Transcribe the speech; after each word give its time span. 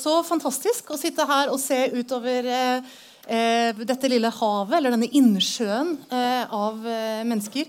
Så 0.00 0.22
fantastisk 0.24 0.92
å 0.94 0.98
sitte 0.98 1.26
her 1.28 1.50
og 1.52 1.58
se 1.60 1.76
utover 1.92 2.46
eh, 2.48 2.90
eh, 3.28 3.80
dette 3.84 4.08
lille 4.08 4.30
havet, 4.32 4.76
eller 4.78 4.94
denne 4.94 5.10
innsjøen 5.18 5.92
eh, 6.08 6.44
av 6.46 6.86
eh, 6.86 7.22
mennesker. 7.28 7.68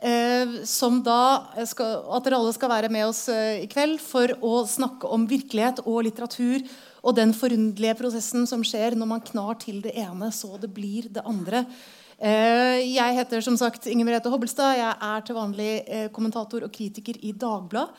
Eh, 0.00 0.62
som 0.64 1.02
da 1.04 1.52
skal, 1.68 1.98
At 2.08 2.24
dere 2.24 2.38
alle 2.38 2.54
skal 2.56 2.70
være 2.72 2.88
med 2.88 3.04
oss 3.10 3.26
eh, 3.28 3.66
i 3.66 3.68
kveld 3.68 3.98
for 4.00 4.32
å 4.40 4.62
snakke 4.64 5.10
om 5.12 5.26
virkelighet 5.28 5.82
og 5.84 6.06
litteratur 6.06 6.64
og 7.04 7.16
den 7.18 7.34
forunderlige 7.36 7.98
prosessen 7.98 8.46
som 8.48 8.64
skjer 8.64 8.96
når 8.96 9.10
man 9.10 9.24
knar 9.24 9.58
til 9.60 9.82
det 9.84 9.92
ene 10.00 10.30
så 10.32 10.56
det 10.60 10.72
blir 10.72 11.08
det 11.12 11.24
andre. 11.24 11.64
Jeg 12.20 13.16
heter 13.16 13.40
som 13.40 13.54
sagt 13.56 13.86
Inger 13.88 14.04
Merete 14.04 14.28
Hobbelstad. 14.28 14.74
Jeg 14.76 14.92
er 14.92 15.22
til 15.24 15.38
vanlig 15.38 15.70
kommentator 16.12 16.66
og 16.66 16.74
kritiker 16.74 17.16
i 17.24 17.30
Dagbladet. 17.32 17.94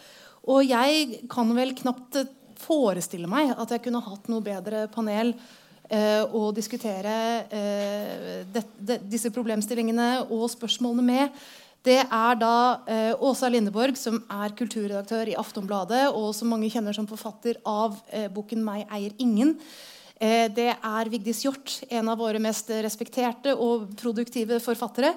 Og 0.45 0.61
jeg 0.61 1.23
kan 1.29 1.49
vel 1.57 1.73
knapt 1.77 2.19
forestille 2.61 3.29
meg 3.29 3.53
at 3.55 3.73
jeg 3.73 3.83
kunne 3.85 4.03
hatt 4.05 4.29
noe 4.31 4.45
bedre 4.45 4.85
panel 4.93 5.33
eh, 5.91 6.21
å 6.23 6.49
diskutere 6.55 7.15
eh, 7.49 8.45
disse 9.09 9.31
problemstillingene 9.33 10.27
og 10.29 10.47
spørsmålene 10.53 11.05
med. 11.05 11.41
Det 11.81 11.97
er 11.97 12.35
da 12.37 12.55
eh, 12.85 13.13
Åsa 13.25 13.49
Lindeborg, 13.49 13.95
som 13.97 14.19
er 14.29 14.53
kulturredaktør 14.57 15.31
i 15.31 15.37
Aftonbladet, 15.39 16.03
og 16.13 16.29
som 16.37 16.51
mange 16.53 16.69
kjenner 16.69 16.93
som 16.93 17.07
forfatter 17.09 17.57
av 17.65 17.97
eh, 18.13 18.27
boken 18.29 18.61
'Meg 18.61 18.85
eier 18.85 19.15
ingen'. 19.17 19.57
Eh, 20.21 20.45
det 20.53 20.69
er 20.77 21.09
Vigdis 21.09 21.41
Hjorth, 21.41 21.79
en 21.89 22.09
av 22.11 22.19
våre 22.21 22.37
mest 22.41 22.69
respekterte 22.85 23.55
og 23.57 23.87
produktive 23.97 24.59
forfattere. 24.61 25.15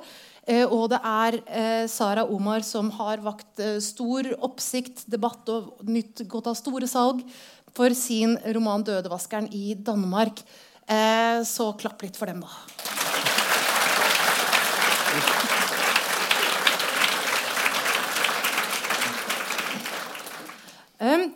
Eh, 0.49 0.65
og 0.65 0.89
det 0.95 1.01
er 1.05 1.37
eh, 1.45 1.87
Sara 1.93 2.25
Omar 2.25 2.65
som 2.65 2.89
har 2.97 3.21
vakt 3.21 3.61
stor 3.85 4.25
oppsikt, 4.41 5.05
debatt 5.05 5.49
og 5.53 5.85
nytt 5.85 6.25
gått 6.25 6.49
av 6.49 6.57
store 6.57 6.89
salg 6.89 7.21
for 7.77 7.93
sin 7.93 8.39
roman 8.57 8.85
'Dødevaskeren' 8.85 9.53
i 9.53 9.75
Danmark. 9.75 10.41
så 11.45 11.73
klapp 11.81 12.03
litt 12.03 12.17
for 12.17 12.27
dem, 12.27 12.45
da. 12.45 12.49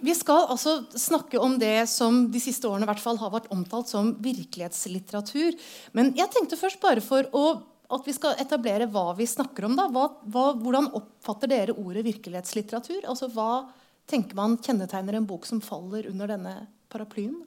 Vi 0.01 0.15
skal 0.17 0.47
altså 0.53 0.79
snakke 0.97 1.41
om 1.43 1.59
det 1.61 1.89
som 1.91 2.27
de 2.33 2.41
siste 2.41 2.69
årene 2.69 2.87
hvert 2.89 3.03
fall 3.03 3.19
har 3.21 3.33
vært 3.35 3.51
omtalt 3.55 3.91
som 3.91 4.15
virkelighetslitteratur. 4.25 5.59
Men 5.97 6.15
jeg 6.17 6.33
tenkte 6.35 6.61
først 6.61 6.81
bare 6.85 7.05
for 7.05 7.29
å 7.37 7.45
at 7.89 8.05
vi 8.05 8.13
skal 8.13 8.37
etablere 8.41 8.89
hva 8.93 9.15
vi 9.17 9.27
snakker 9.29 9.65
om. 9.65 9.77
da. 9.79 9.87
Hva, 9.93 10.09
hva, 10.29 10.51
hvordan 10.61 10.91
oppfatter 10.99 11.49
dere 11.49 11.77
ordet 11.81 12.05
virkelighetslitteratur? 12.05 13.07
Altså, 13.09 13.31
Hva 13.33 13.69
tenker 14.09 14.37
man 14.37 14.59
kjennetegner 14.61 15.17
en 15.17 15.29
bok 15.29 15.49
som 15.49 15.63
faller 15.65 16.09
under 16.11 16.29
denne 16.29 16.55
paraplyen? 16.93 17.39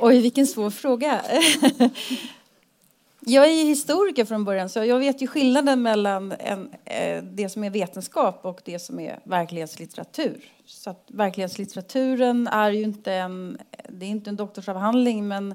Oi, 0.00 0.16
hvilken 0.24 0.48
svår 0.48 0.72
fråga. 0.72 1.20
jag 3.20 3.46
är 3.46 3.64
historiker 3.64 4.24
från 4.24 4.44
början 4.44 4.68
så 4.68 4.84
jag 4.84 4.98
vet 4.98 5.22
ju 5.22 5.26
skillnaden 5.26 5.82
mellan 5.82 6.32
en, 6.38 6.70
eh, 6.84 7.22
det 7.22 7.48
som 7.48 7.64
är 7.64 7.70
vetenskap 7.70 8.44
och 8.44 8.60
det 8.64 8.78
som 8.78 9.00
är 9.00 9.20
verklighetslitteratur. 9.24 10.44
Så 10.66 10.90
att 10.90 11.04
verklighetslitteraturen 11.08 12.46
är 12.46 12.70
ju 12.70 12.82
inte 12.82 13.12
en, 13.12 13.58
det 13.88 14.06
är 14.06 14.10
inte 14.10 14.30
en 14.30 14.36
doktorsavhandling 14.36 15.28
men 15.28 15.54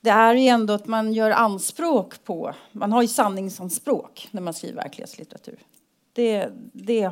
det 0.00 0.10
är 0.10 0.34
ju 0.34 0.48
ändå 0.48 0.72
att 0.72 0.86
man 0.86 1.12
gör 1.12 1.30
anspråk 1.30 2.24
på, 2.24 2.54
man 2.72 2.92
har 2.92 3.02
ju 3.02 3.08
sanningsanspråk 3.08 4.28
när 4.30 4.40
man 4.40 4.54
skriver 4.54 4.82
verklighetslitteratur. 4.82 5.58
Det, 6.12 6.48
det, 6.72 7.10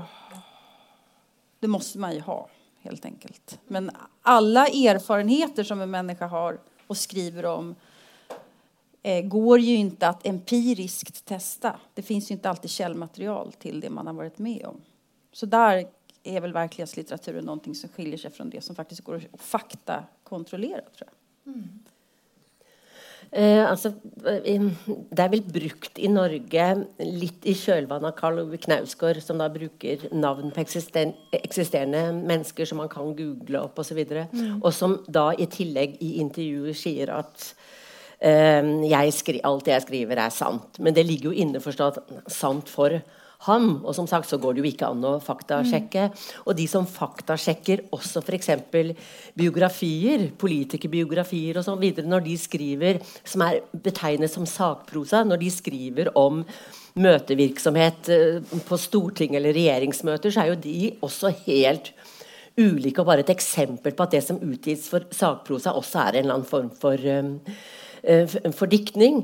det 1.61 1.67
måste 1.67 1.99
man 1.99 2.15
ju 2.15 2.21
ha 2.21 2.49
helt 2.83 3.05
enkelt. 3.05 3.59
Men 3.67 3.91
alla 4.23 4.67
erfarenheter 4.67 5.65
som 5.65 5.81
en 5.81 5.91
människa 5.91 6.27
har 6.27 6.61
och 6.87 6.97
skriver 6.97 7.45
om 7.45 7.75
går 9.25 9.59
ju 9.59 9.75
inte 9.75 10.09
att 10.09 10.27
empiriskt 10.27 11.25
testa. 11.25 11.77
Det 11.95 12.03
finns 12.03 12.31
ju 12.31 12.33
inte 12.33 12.51
alltid 12.51 12.71
källmaterial 12.71 13.53
till 13.53 13.81
det 13.81 13.91
man 13.91 14.07
har 14.07 14.15
varit 14.15 14.39
med 14.39 14.65
om. 14.67 14.81
Så 15.33 15.47
där 15.47 15.87
är 16.23 16.41
väl 16.41 16.53
verklighetslitteraturen 16.53 17.45
någonting 17.45 17.75
som 17.75 17.89
skiljer 17.89 18.19
sig 18.19 18.31
från 18.31 18.51
det 18.51 18.61
som 18.61 18.77
faktiskt 18.77 19.01
går 19.01 19.23
att 19.33 19.41
fakta 19.41 20.05
kontrollera 20.25 20.81
tror 20.81 21.09
jag. 21.09 21.55
Mm. 21.55 21.69
Eh, 23.33 23.71
altså, 23.71 23.93
eh, 24.27 24.63
det 25.11 25.23
er 25.23 25.29
vel 25.31 25.43
brukt 25.47 25.99
i 26.03 26.09
Norge 26.11 26.65
litt 26.99 27.47
i 27.47 27.55
kjølvannet 27.55 28.11
av 28.11 28.17
Karl 28.19 28.41
Ove 28.43 28.59
Knausgård, 28.59 29.21
som 29.23 29.39
da 29.39 29.47
bruker 29.53 30.09
navn 30.11 30.51
på 30.51 30.65
eksisterende 30.65 32.03
mennesker 32.17 32.67
som 32.67 32.83
man 32.83 32.91
kan 32.91 33.15
google 33.15 33.63
opp 33.63 33.79
osv. 33.79 34.03
Mm. 34.03 34.59
Og 34.59 34.75
som 34.75 34.99
da 35.07 35.31
i 35.39 35.47
tillegg 35.47 35.95
i 36.03 36.17
intervjuer 36.25 36.75
sier 36.75 37.15
at 37.21 37.53
eh, 38.21 39.11
skri, 39.15 39.41
alt 39.43 39.67
jeg 39.71 39.87
skriver, 39.87 40.19
er 40.19 40.31
sant. 40.35 40.79
Men 40.79 40.95
det 40.95 41.07
ligger 41.09 41.31
jo 41.31 41.43
innforstått 41.45 42.05
sant 42.31 42.69
for 42.69 43.01
ham. 43.47 43.71
Og 43.85 43.95
som 43.97 44.09
sagt 44.11 44.29
så 44.31 44.39
går 44.41 44.57
det 44.57 44.63
jo 44.63 44.71
ikke 44.71 44.91
an 44.91 45.07
å 45.07 45.15
faktasjekke. 45.25 46.09
Mm. 46.11 46.27
Og 46.45 46.59
de 46.59 46.67
som 46.71 46.89
faktasjekker 46.89 47.87
også 47.95 48.23
f.eks. 48.25 48.51
biografier, 49.39 50.29
politikerbiografier 50.41 51.61
og 51.61 51.67
sånn 51.67 51.81
videre, 51.81 52.11
når 52.11 52.27
de 52.29 52.37
skriver, 52.41 53.01
som 53.25 53.47
er 53.47 53.63
betegnet 53.73 54.33
som 54.33 54.49
sakprosa, 54.49 55.25
når 55.25 55.45
de 55.45 55.51
skriver 55.55 56.13
om 56.19 56.45
møtevirksomhet 57.01 58.09
eh, 58.13 58.57
på 58.67 58.81
storting 58.81 59.37
eller 59.39 59.55
regjeringsmøter, 59.57 60.33
så 60.35 60.45
er 60.45 60.53
jo 60.53 60.63
de 60.65 60.79
også 61.07 61.31
helt 61.47 61.93
ulike 62.61 63.01
og 63.01 63.07
bare 63.09 63.23
et 63.23 63.31
eksempel 63.33 63.95
på 63.97 64.05
at 64.05 64.17
det 64.17 64.25
som 64.27 64.41
utgis 64.43 64.89
for 64.91 65.07
sakprosa, 65.15 65.73
også 65.79 66.03
er 66.03 66.19
en 66.19 66.27
eller 66.27 66.41
annen 66.41 66.51
form 66.51 66.69
for 66.77 66.99
um, 66.99 67.37
Eh, 68.03 68.27
for 68.57 68.71
diktning. 68.71 69.23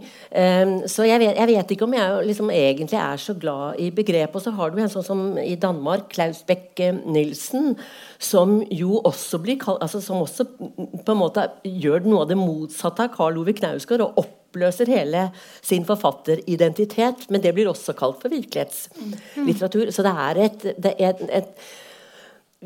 Så 0.87 1.07
jeg 1.07 1.21
vet, 1.23 1.37
jeg 1.39 1.49
vet, 1.49 1.71
ikke 1.73 1.87
om 1.87 1.95
jeg 1.97 2.27
liksom 2.29 2.51
egentlig 2.53 2.99
er 3.01 3.21
så 3.21 3.35
glad 3.35 3.81
i 3.81 3.91
begrepet. 3.95 4.37
Og 4.37 4.43
så 4.45 4.53
har 4.57 4.71
du 4.71 4.81
en 4.81 4.91
sånn 4.93 5.07
som 5.07 5.23
i 5.41 5.55
Danmark, 5.61 6.11
Klaus 6.13 6.43
Bekke 6.47 6.91
Nilsen, 7.07 7.77
som 8.19 8.59
jo 8.71 9.01
også 9.01 9.41
blir 9.43 9.57
altså 9.67 10.01
Som 10.01 10.23
også 10.23 10.45
på 10.59 11.13
en 11.13 11.19
måte 11.21 11.47
gjør 11.65 12.05
noe 12.05 12.25
av 12.25 12.29
det 12.29 12.39
motsatte 12.39 13.07
av 13.07 13.15
Karl 13.15 13.39
Ove 13.41 13.55
Knausgård. 13.57 14.05
og 14.05 14.25
oppløser 14.57 14.89
hele 14.89 15.31
sin 15.63 15.85
forfatteridentitet. 15.85 17.29
Men 17.31 17.43
det 17.43 17.55
blir 17.55 17.69
også 17.69 17.97
kalt 17.97 18.21
for 18.23 18.33
virkelighetslitteratur. 18.33 19.91
Så 19.91 20.03
det 20.03 20.15
er 20.29 20.45
et, 20.45 20.63
det 20.77 20.95
er 20.99 21.15
et, 21.15 21.29
et 21.31 21.47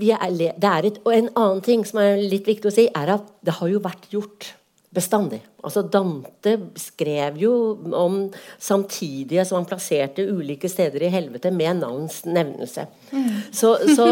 er, 0.00 0.31
det 0.31 0.71
er 0.71 0.87
et, 0.87 0.98
og 1.04 1.15
En 1.15 1.28
annen 1.37 1.60
ting 1.60 1.84
som 1.87 1.98
er 1.98 2.16
litt 2.22 2.47
viktig 2.47 2.71
å 2.71 2.75
si, 2.75 2.88
er 2.94 3.16
at 3.16 3.27
det 3.44 3.59
har 3.59 3.69
jo 3.69 3.82
vært 3.82 4.10
gjort 4.10 4.54
bestandig. 4.94 5.38
Altså 5.62 5.82
Dante 5.82 6.56
skrev 6.76 7.36
jo 7.38 7.52
om 7.94 8.16
samtidige 8.58 9.44
som 9.46 9.60
han 9.60 9.68
plasserte 9.68 10.24
ulike 10.26 10.68
steder 10.68 11.04
i 11.06 11.10
helvete 11.12 11.50
med 11.54 11.78
navns 11.82 12.24
nevnelse. 12.26 12.86
Så, 13.52 13.76
så, 13.94 14.06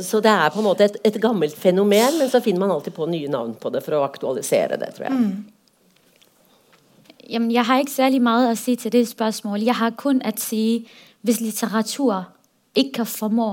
så, 0.00 0.20
det 0.20 0.32
er 0.32 0.48
på 0.54 0.62
en 0.62 0.68
måte 0.68 0.84
et, 0.88 0.96
et, 1.04 1.20
gammelt 1.20 1.56
fenomen, 1.56 2.18
men 2.18 2.30
så 2.32 2.40
finner 2.40 2.64
man 2.64 2.70
alltid 2.70 2.96
på 2.96 3.06
nye 3.06 3.28
navn 3.28 3.54
på 3.60 3.70
det 3.74 3.82
for 3.84 3.98
å 3.98 4.06
aktualisere 4.06 4.78
det, 4.80 4.94
tror 4.96 5.10
jeg. 5.10 5.20
Mm. 5.20 5.44
Jamen, 7.28 7.50
jeg 7.52 7.66
har 7.66 7.82
ikke 7.82 7.92
særlig 7.92 8.22
mye 8.22 8.52
å 8.52 8.56
si 8.56 8.76
til 8.80 8.92
det 8.94 9.04
spørsmålet. 9.08 9.66
Jeg 9.66 9.76
har 9.80 9.96
kun 9.98 10.22
å 10.24 10.32
si 10.40 10.86
hvis 11.26 11.42
litteratur 11.42 12.30
ikke 12.76 13.02
kan 13.02 13.10
formå 13.10 13.50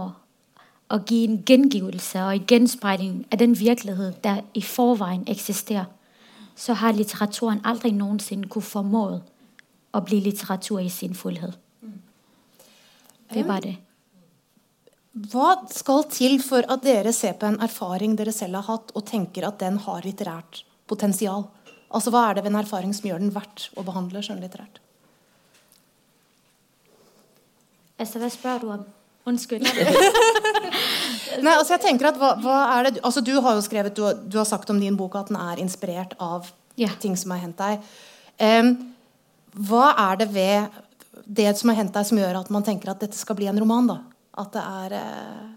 å 0.94 1.00
gi 1.10 1.24
en 1.26 1.40
gjengivelse 1.48 2.22
og 2.22 2.38
en 2.38 2.48
gjenspeiling 2.48 3.20
av 3.32 3.42
den 3.42 3.58
virkelighet 3.60 4.22
der 4.24 4.44
i 4.54 4.62
forveien 4.62 5.26
eksisterer 5.28 5.90
så 6.56 6.76
har 6.78 6.94
litteraturen 6.94 7.62
aldri 7.66 7.92
noensinne 7.96 8.50
kunne 8.52 8.68
formået 8.68 9.32
å 9.94 10.02
bli 10.06 10.20
litteratur 10.26 10.82
i 10.82 10.90
sin 10.90 11.14
fullhet. 11.18 11.58
Det 13.34 13.44
var 13.48 13.66
det. 13.66 13.76
Hva 15.14 15.56
skal 15.70 16.08
til 16.10 16.40
for 16.42 16.66
at 16.74 16.82
dere 16.86 17.14
ser 17.14 17.36
på 17.38 17.46
en 17.50 17.60
erfaring 17.62 18.16
dere 18.18 18.34
selv 18.34 18.58
har 18.60 18.66
hatt, 18.70 18.94
og 18.98 19.06
tenker 19.06 19.46
at 19.46 19.60
den 19.62 19.78
har 19.86 20.06
litterært 20.06 20.64
potensial? 20.90 21.48
Altså, 21.94 22.10
Hva 22.10 22.30
er 22.30 22.36
det 22.36 22.44
ved 22.46 22.54
en 22.54 22.62
erfaring 22.64 22.94
som 22.98 23.10
gjør 23.10 23.22
den 23.22 23.34
verdt 23.34 23.70
å 23.78 23.86
behandle 23.86 24.24
skjønnlitterært? 24.26 24.82
Altså, 28.02 28.22
Hva 28.22 28.30
spør 28.34 28.64
du 28.64 28.72
om? 28.74 28.86
Unnskyld. 29.30 29.70
Nei, 31.44 31.54
altså 31.56 31.76
jeg 31.76 31.84
tenker 31.86 32.10
at 32.10 32.18
hva, 32.20 32.34
hva 32.42 32.58
er 32.76 32.88
det, 32.88 33.02
altså 33.06 33.24
Du 33.26 33.34
har 33.42 33.58
jo 33.58 33.64
skrevet, 33.66 33.96
du 33.96 34.04
har, 34.06 34.18
du 34.18 34.38
har, 34.40 34.48
sagt 34.50 34.70
om 34.70 34.80
din 34.82 34.98
bok 35.00 35.16
at 35.20 35.32
den 35.32 35.40
er 35.40 35.62
inspirert 35.62 36.16
av 36.20 36.50
yeah. 36.80 36.94
ting 37.00 37.18
som 37.20 37.34
har 37.36 37.44
hendt 37.44 37.62
deg. 37.62 37.84
Um, 38.42 38.74
hva 39.70 39.94
er 40.10 40.24
det 40.24 40.30
ved 40.34 40.80
det 41.26 41.50
som 41.58 41.72
har 41.72 41.80
hendt 41.82 41.96
deg, 41.96 42.08
som 42.10 42.20
gjør 42.20 42.42
at 42.42 42.50
man 42.54 42.66
tenker 42.66 42.92
at 42.92 43.04
dette 43.04 43.18
skal 43.18 43.38
bli 43.40 43.50
en 43.52 43.60
roman? 43.62 43.92
da? 43.92 44.00
At 44.44 44.56
det 44.56 44.64
er 44.64 44.96
uh... 44.98 45.50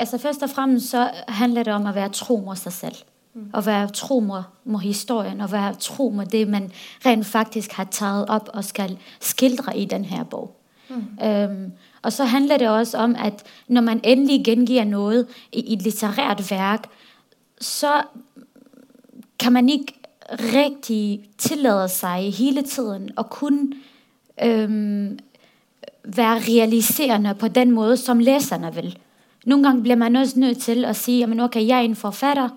altså 0.00 0.20
først 0.22 0.46
og 0.46 0.54
fremmest 0.54 0.94
så 0.94 1.08
handler 1.40 1.68
det 1.68 1.74
om 1.76 1.90
å 1.90 1.96
være 1.96 2.14
tro 2.16 2.40
mot 2.44 2.58
seg 2.60 2.76
selv. 2.76 3.04
Og 3.34 3.64
være 3.66 3.90
tro 3.98 4.20
mot, 4.22 4.50
mot 4.70 4.82
historien, 4.82 5.40
og 5.42 5.50
være 5.50 5.74
tro 5.82 6.04
mot 6.14 6.28
det, 6.30 6.44
man 6.46 6.68
rent 7.02 7.26
faktisk 7.26 7.72
har 7.74 7.88
taget 7.90 8.30
opp 8.30 8.52
og 8.54 8.62
skal 8.62 8.94
skildre 9.18 9.74
i 9.74 9.88
denne 9.90 10.22
boka. 10.30 10.54
Mm. 10.88 11.18
Øhm, 11.26 11.72
og 12.04 12.12
så 12.12 12.24
handler 12.24 12.56
det 12.56 12.68
også 12.68 12.98
om, 12.98 13.16
at 13.18 13.42
når 13.68 13.80
man 13.80 14.00
endelig 14.04 14.44
gengiver 14.44 14.84
noget 14.84 15.26
i, 15.52 15.72
et 15.72 15.82
litterært 15.82 16.50
værk, 16.50 16.84
så 17.60 18.02
kan 19.38 19.52
man 19.52 19.68
ikke 19.68 19.94
rigtig 20.28 21.28
tillade 21.38 21.88
sig 21.88 22.34
hele 22.34 22.62
tiden 22.62 23.10
at 23.18 23.30
kun 23.30 23.74
øhm, 24.42 25.18
være 26.04 26.38
realiserende 26.38 27.34
på 27.34 27.48
den 27.48 27.70
måde, 27.70 27.96
som 27.96 28.18
læserne 28.18 28.74
vil. 28.74 28.98
Nogle 29.44 29.64
gange 29.64 29.82
bliver 29.82 29.96
man 29.96 30.16
også 30.16 30.38
nødt 30.38 30.58
til 30.58 30.84
at 30.84 30.96
sige, 30.96 31.24
at 31.24 31.40
okay, 31.40 31.66
jeg 31.66 31.78
er 31.78 31.82
en 31.82 31.96
forfatter, 31.96 32.48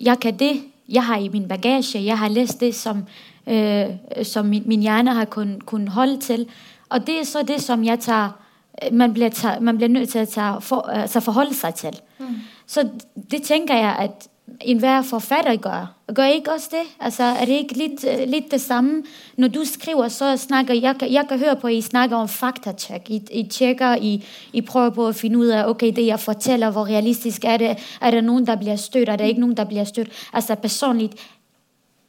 jeg 0.00 0.20
kan 0.20 0.38
det, 0.38 0.62
jeg 0.88 1.04
har 1.04 1.16
i 1.16 1.28
min 1.28 1.48
bagage, 1.48 2.04
jeg 2.04 2.18
har 2.18 2.28
læst 2.28 2.60
det, 2.60 2.74
som, 2.74 3.04
øh, 3.46 3.86
som 4.22 4.46
min, 4.46 4.82
hjerne 4.82 5.14
har 5.14 5.24
kun, 5.24 5.60
kun 5.66 5.88
holde 5.88 6.20
til. 6.20 6.48
Og 6.88 7.06
det 7.06 7.20
er 7.20 7.24
så 7.24 7.42
det, 7.42 7.62
som 7.62 7.84
jeg 7.84 8.00
tager, 8.00 8.47
man 8.92 9.12
bliver, 9.12 9.60
man 9.60 9.76
bliver 9.76 9.88
nødt 9.88 10.08
til 10.08 10.18
at 10.18 10.28
tage 10.28 10.60
for, 10.60 10.80
altså 10.80 11.20
forholde 11.20 11.54
sig 11.54 11.74
til. 11.74 12.00
Mm. 12.18 12.26
Så 12.66 12.88
det 13.30 13.42
tænker 13.42 13.74
jeg, 13.74 13.96
at 13.98 14.28
enhver 14.60 15.02
forfatter 15.02 15.56
gør. 15.56 15.94
Gør 16.14 16.24
ikke 16.24 16.52
også 16.52 16.68
det? 16.70 16.96
Altså, 17.00 17.22
er 17.22 17.44
det 17.44 17.52
ikke 17.52 17.74
lidt, 17.74 18.28
lidt 18.30 18.50
det 18.50 18.60
samme? 18.60 19.02
Når 19.36 19.48
du 19.48 19.64
skriver, 19.64 20.08
så 20.08 20.36
snakker 20.36 20.74
jeg, 20.74 20.96
jeg 21.10 21.24
kan 21.28 21.38
høre 21.38 21.56
på, 21.56 21.66
at 21.66 21.74
I 21.74 21.80
snakker 21.80 22.16
om 22.16 22.28
faktatjek. 22.28 23.10
I, 23.10 23.22
I 23.32 23.48
tjekker, 23.48 23.94
I, 23.94 24.24
I 24.52 24.60
prøver 24.60 24.90
på 24.90 25.06
at 25.06 25.14
finde 25.14 25.38
ud 25.38 25.46
af, 25.46 25.68
okay, 25.68 25.92
det 25.96 26.06
jeg 26.06 26.20
fortæller, 26.20 26.70
hvor 26.70 26.84
realistisk 26.84 27.44
er 27.44 27.56
det? 27.56 27.76
Er 28.00 28.10
der 28.10 28.20
nogen, 28.20 28.46
der 28.46 28.56
bliver 28.56 28.76
stødt? 28.76 29.08
Er 29.08 29.16
der 29.16 29.24
ikke 29.24 29.40
nogen, 29.40 29.56
der 29.56 29.64
bliver 29.64 29.84
stødt? 29.84 30.08
Altså 30.32 30.54
personligt, 30.54 31.14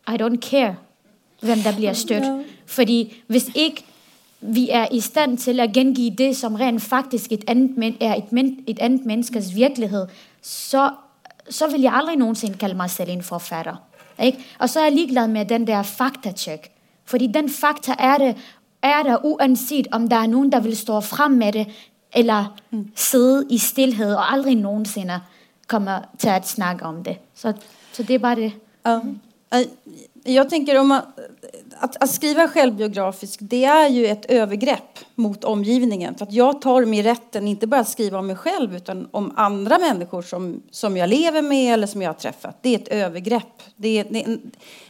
I 0.07 0.11
don't 0.21 0.37
care, 0.37 0.75
hvem 1.41 1.59
der 1.59 1.75
bliver 1.75 1.93
stødt. 1.93 2.45
Fordi 2.65 3.23
hvis 3.27 3.51
ikke 3.55 3.85
vi 4.41 4.69
er 4.69 4.87
i 4.91 4.99
stand 5.03 5.37
til 5.37 5.59
å 5.59 5.67
gjengi 5.67 6.09
det, 6.17 6.31
som 6.37 6.55
rent 6.55 6.81
faktisk 6.81 7.31
et 7.31 7.43
andet, 7.47 7.97
er 7.99 8.15
et, 8.15 8.33
et 8.67 8.79
annet 8.79 9.05
menneskes 9.05 9.53
virkelighet, 9.55 10.09
så 10.41 10.89
så 11.49 11.67
vil 11.67 11.81
jeg 11.81 11.93
aldri 11.93 12.15
noensinne 12.19 12.57
kalle 12.61 12.77
meg 12.77 12.91
selv 12.93 13.13
en 13.13 13.23
forfatter. 13.25 13.79
Ikke? 14.21 14.43
Og 14.59 14.69
så 14.69 14.79
er 14.79 14.89
jeg 14.89 14.95
ligeglad 14.95 15.27
med 15.27 15.45
den 15.49 15.67
der 15.67 15.83
faktasjekk. 15.83 16.69
Fordi 17.05 17.27
den 17.27 17.49
fakta 17.49 17.95
er, 17.99 18.17
det, 18.17 18.35
er 18.83 19.03
der 19.03 19.25
uansett 19.25 19.87
om 19.91 20.07
det 20.09 20.17
er 20.17 20.29
noen 20.29 20.51
der 20.51 20.61
vil 20.61 20.77
stå 20.77 20.99
frem 21.01 21.39
med 21.41 21.53
det, 21.53 21.65
eller 22.13 22.53
mm. 22.71 22.85
sidde 22.95 23.45
i 23.49 23.57
stillhet 23.57 24.15
og 24.15 24.33
aldri 24.33 24.55
noensinne 24.55 25.21
kommer 25.67 26.09
til 26.17 26.33
å 26.33 26.41
snakke 26.45 26.85
om 26.85 27.03
det. 27.05 27.17
Så, 27.35 27.53
så 27.93 28.03
det 28.03 28.17
er 28.17 28.23
bare 28.23 28.41
det. 28.41 28.53
Mm. 28.85 29.17
Jag 30.23 30.49
tänker 30.49 30.79
om 30.79 30.87
man, 30.87 31.01
att, 31.79 32.03
att, 32.03 32.09
skriva 32.09 32.47
självbiografiskt, 32.47 33.37
det 33.41 33.65
är 33.65 33.89
ju 33.89 34.07
ett 34.07 34.25
övergrepp 34.25 34.99
mot 35.15 35.43
omgivningen. 35.43 36.15
För 36.15 36.25
att 36.25 36.33
jag 36.33 36.61
tar 36.61 36.85
mig 36.85 37.03
rätten, 37.03 37.47
inte 37.47 37.67
bara 37.67 37.81
att 37.81 37.89
skriva 37.89 38.19
om 38.19 38.27
mig 38.27 38.35
själv, 38.35 38.75
utan 38.75 39.07
om 39.11 39.33
andra 39.35 39.77
människor 39.77 40.21
som, 40.21 40.63
som 40.71 40.97
jag 40.97 41.09
lever 41.09 41.41
med 41.41 41.73
eller 41.73 41.87
som 41.87 42.01
jag 42.01 42.09
har 42.09 42.13
träffat. 42.13 42.57
Det 42.61 42.75
är 42.75 42.79
ett 42.79 42.87
övergrepp. 42.87 43.63
Det 43.75 44.03
det, 44.03 44.37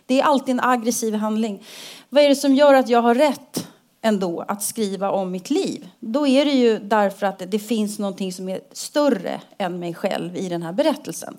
det 0.06 0.20
är 0.20 0.24
alltid 0.24 0.54
en 0.54 0.60
aggressiv 0.60 1.14
handling. 1.14 1.64
Vad 2.10 2.24
är 2.24 2.30
det 2.30 2.36
som 2.36 2.56
gör 2.56 2.74
att 2.74 2.90
jag 2.90 3.02
har 3.02 3.16
rätt 3.16 3.68
ändå 4.02 4.46
att 4.48 4.64
skriva 4.64 5.12
om 5.12 5.32
mitt 5.32 5.50
liv? 5.50 5.90
Då 6.00 6.28
är 6.28 6.46
det 6.46 6.52
ju 6.52 6.80
därför 6.80 7.26
att 7.26 7.40
det, 7.40 7.46
det 7.46 7.60
finns 7.60 8.00
någonting 8.00 8.34
som 8.34 8.50
är 8.50 8.60
större 8.72 9.42
än 9.58 9.80
mig 9.80 9.94
själv 9.94 10.38
i 10.38 10.50
den 10.50 10.64
här 10.64 10.74
berättelsen. 10.74 11.38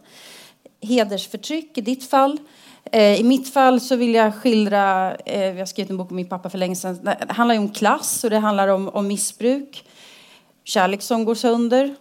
Hedersförtryck 0.82 1.78
i 1.78 1.80
ditt 1.80 2.10
fall, 2.10 2.38
I 2.92 3.22
mitt 3.22 3.52
fall 3.52 3.80
så 3.80 3.96
vill 3.96 4.14
jag 4.14 4.34
skildra, 4.34 5.14
eh, 5.16 5.44
jag 5.44 5.58
har 5.58 5.66
skrevet 5.66 5.90
en 5.90 5.96
bok 5.96 6.10
om 6.10 6.16
min 6.16 6.28
pappa 6.28 6.50
för 6.50 6.58
länge 6.58 6.76
sedan, 6.76 6.98
det 7.02 7.32
handlar 7.32 7.58
om 7.58 7.68
klass 7.68 8.24
och 8.24 8.30
det 8.30 8.38
handlar 8.38 8.68
om, 8.68 8.88
om 8.88 9.06
missbruk, 9.06 9.84
kärlek 10.64 11.02
som 11.02 11.24
går 11.24 11.34
sönder. 11.34 11.94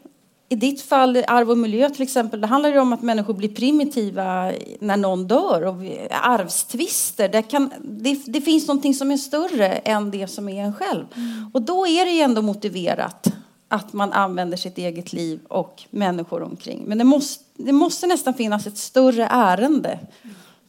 I 0.51 0.55
ditt 0.55 0.81
fall, 0.81 1.23
arv 1.27 1.51
och 1.51 1.57
miljö 1.57 1.89
till 1.89 2.01
exempel, 2.01 2.41
det 2.41 2.47
handlar 2.47 2.69
jo 2.69 2.81
om 2.81 2.93
att 2.93 3.01
människor 3.01 3.33
blir 3.33 3.49
primitiva 3.49 4.51
när 4.79 4.97
någon 4.97 5.27
dör 5.27 5.65
och 5.65 5.75
arvstvister. 6.11 7.29
Det, 7.29 7.41
kan, 7.41 7.71
det, 7.81 8.19
det 8.25 8.41
finns 8.41 8.67
någonting 8.67 8.93
som 8.93 9.11
är 9.11 9.17
större 9.17 9.67
än 9.67 10.11
det 10.11 10.27
som 10.27 10.49
är 10.49 10.63
en 10.63 10.73
själv. 10.73 11.05
Mm. 11.15 11.51
Och 11.53 11.61
då 11.61 11.87
är 11.87 12.05
det 12.05 12.11
ju 12.11 12.21
ändå 12.21 12.41
motiverat 12.41 13.27
att 13.67 13.93
man 13.93 14.13
använder 14.13 14.57
sitt 14.57 14.77
eget 14.77 15.13
liv 15.13 15.39
och 15.47 15.83
människor 15.89 16.43
omkring. 16.43 16.83
Men 16.85 16.97
det 16.97 17.03
måste, 17.03 17.43
det 17.57 17.71
måste 17.71 18.07
nästan 18.07 18.33
finnas 18.33 18.67
ett 18.67 18.77
större 18.77 19.27
ärende 19.31 19.99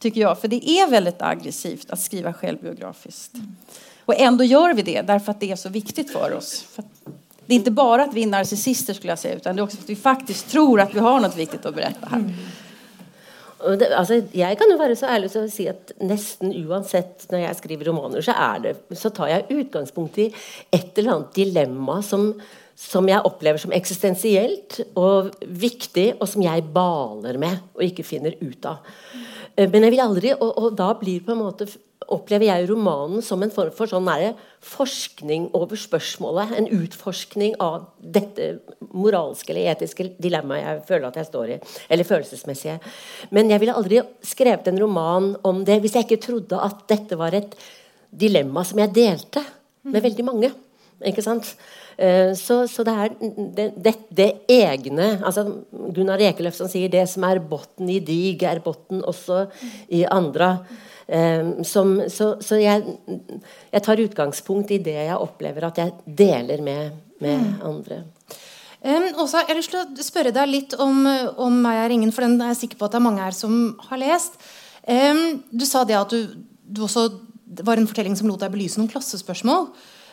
tycker 0.01 0.21
jag. 0.21 0.39
För 0.39 0.47
det 0.47 0.69
är 0.69 0.89
väldigt 0.89 1.21
aggressivt 1.21 1.91
att 1.91 1.99
skriva 1.99 2.33
självbiografiskt. 2.33 3.31
Och 4.05 4.19
ändå 4.19 4.43
gör 4.43 4.73
vi 4.73 4.81
det 4.81 5.01
därför 5.01 5.31
att 5.31 5.39
det 5.39 5.51
är 5.51 5.55
så 5.55 5.69
viktigt 5.69 6.11
för 6.11 6.33
oss. 6.33 6.61
För 6.61 6.83
det 7.45 7.53
är 7.53 7.55
inte 7.55 7.71
bara 7.71 8.03
att 8.03 8.13
vi 8.13 8.23
är 8.23 8.27
narcissister 8.27 8.93
skulle 8.93 9.11
jag 9.11 9.19
säga, 9.19 9.35
utan 9.35 9.55
det 9.55 9.59
är 9.59 9.63
också 9.63 9.77
att 9.77 9.89
vi 9.89 9.95
faktiskt 9.95 10.49
tror 10.49 10.81
att 10.81 10.95
vi 10.95 10.99
har 10.99 11.19
något 11.19 11.37
viktigt 11.37 11.65
att 11.65 11.75
berätta 11.75 12.07
här. 12.09 12.17
Mm. 12.17 12.33
Det, 13.61 13.91
altså, 13.93 14.21
jeg 14.33 14.57
kan 14.57 14.71
jo 14.71 14.77
være 14.79 14.95
så 14.97 15.05
ærlig 15.11 15.27
å 15.37 15.43
si 15.51 15.67
at 15.69 15.91
nesten 16.01 16.53
uansett 16.63 17.27
når 17.29 17.43
jeg 17.43 17.57
skriver 17.59 17.91
romaner, 17.91 18.23
så, 18.25 18.33
det, 18.63 18.73
så 18.97 19.11
tar 19.13 19.29
jeg 19.29 19.59
utgangspunkt 19.61 20.17
i 20.17 20.31
et 20.73 20.97
eller 20.97 21.13
annet 21.13 21.35
dilemma 21.37 21.99
som, 22.05 22.31
som 22.73 23.09
jeg 23.09 23.21
opplever 23.27 23.61
som 23.61 23.75
eksistensielt 23.75 24.79
og 24.97 25.29
viktig, 25.45 26.07
og 26.17 26.25
som 26.31 26.41
jeg 26.47 26.65
baler 26.73 27.37
med 27.41 27.59
og 27.75 27.85
ikke 27.85 28.07
finner 28.07 28.33
ut 28.41 28.65
av. 28.65 28.81
Eh, 29.61 29.69
men 29.69 29.85
jeg 29.85 29.95
vil 29.95 30.03
aldri 30.03 30.35
og, 30.35 30.51
og, 30.51 30.69
da 30.77 30.91
blir 30.97 31.23
på 31.25 31.35
en 31.35 31.43
måte 31.43 31.69
opplever 32.11 32.49
jeg 32.49 32.67
romanen 32.67 33.21
som 33.23 33.43
en 33.43 33.53
form 33.53 33.71
for 33.75 33.87
sånn 33.87 34.09
forskning 34.67 35.51
over 35.55 35.79
spørsmålet. 35.79 36.55
En 36.57 36.67
utforskning 36.81 37.53
av 37.61 37.85
dette 38.01 38.57
moralske 38.91 39.53
eller 39.53 39.69
etiske 39.71 40.09
dilemmaet 40.19 40.65
jeg 40.65 40.81
føler 40.89 41.07
at 41.07 41.19
jeg 41.21 41.29
står 41.29 41.53
i. 41.53 41.59
Eller 41.87 42.09
følelsesmessige. 42.09 42.79
Men 43.31 43.53
jeg 43.53 43.63
ville 43.63 43.77
aldri 43.77 44.01
skrevet 44.27 44.67
en 44.67 44.81
roman 44.81 45.29
om 45.47 45.63
det 45.67 45.79
hvis 45.83 45.95
jeg 45.95 46.09
ikke 46.09 46.25
trodde 46.25 46.59
at 46.59 46.83
dette 46.91 47.19
var 47.19 47.37
et 47.37 47.55
dilemma 48.11 48.65
som 48.67 48.81
jeg 48.81 48.91
delte 48.97 49.45
med 49.87 50.03
veldig 50.03 50.27
mange. 50.27 50.51
Ikke 51.07 51.23
sant? 51.23 51.55
Eh, 52.01 52.33
så, 52.33 52.63
så, 52.67 52.83
det 52.87 52.93
er 52.97 53.11
det, 53.55 53.65
det, 53.77 53.93
det, 54.09 54.29
egne 54.49 55.19
altså 55.19 55.43
Gunnar 55.93 56.21
Ekeløf 56.23 56.55
som 56.57 56.69
sier 56.71 56.89
'det 56.89 57.03
som 57.09 57.27
er 57.27 57.39
botten 57.39 57.89
i 57.89 57.99
dig, 57.99 58.41
er 58.41 58.63
botten 58.63 59.03
også 59.03 59.45
i 59.89 60.05
andre'. 60.05 60.57
Um, 61.11 61.63
som, 61.67 61.97
så, 62.07 62.37
så 62.39 62.55
jeg, 62.55 62.83
jeg, 63.73 63.81
tar 63.83 63.99
utgangspunkt 63.99 64.69
i 64.71 64.77
det 64.77 64.93
jeg 64.93 65.17
opplever 65.17 65.65
at 65.67 65.77
jeg 65.77 65.91
deler 66.05 66.61
med, 66.63 66.91
med 67.19 67.37
mm. 67.37 67.57
andre. 67.67 67.97
Um, 68.79 69.09
også, 69.19 69.41
jeg 69.41 69.49
har 69.49 69.59
lyst 69.59 69.73
til 69.73 69.81
å 69.81 70.05
spørre 70.05 70.31
deg 70.31 70.47
litt 70.47 70.75
om, 70.79 71.03
om 71.35 71.57
Meg 71.65 71.81
er 71.81 71.95
ingen, 71.97 72.13
for 72.15 72.23
den 72.23 72.39
er 72.39 72.53
jeg 72.53 72.61
sikker 72.61 72.79
på 72.79 72.87
at 72.87 72.95
det 72.95 73.01
er 73.01 73.07
mange 73.09 73.25
her 73.25 73.35
som 73.35 73.75
har 73.89 73.99
lest. 73.99 74.39
Um, 74.87 75.43
du 75.51 75.65
sa 75.67 75.83
det 75.83 75.99
at 75.99 76.15
du, 76.15 76.31
du 76.63 76.85
også 76.87 77.09
det 77.51 77.65
var 77.67 77.77
en 77.77 77.89
fortelling 77.89 78.15
som 78.15 78.29
lot 78.31 78.39
deg 78.39 78.53
belyse 78.53 78.79
noen 78.79 78.91
klassespørsmål. 78.91 79.67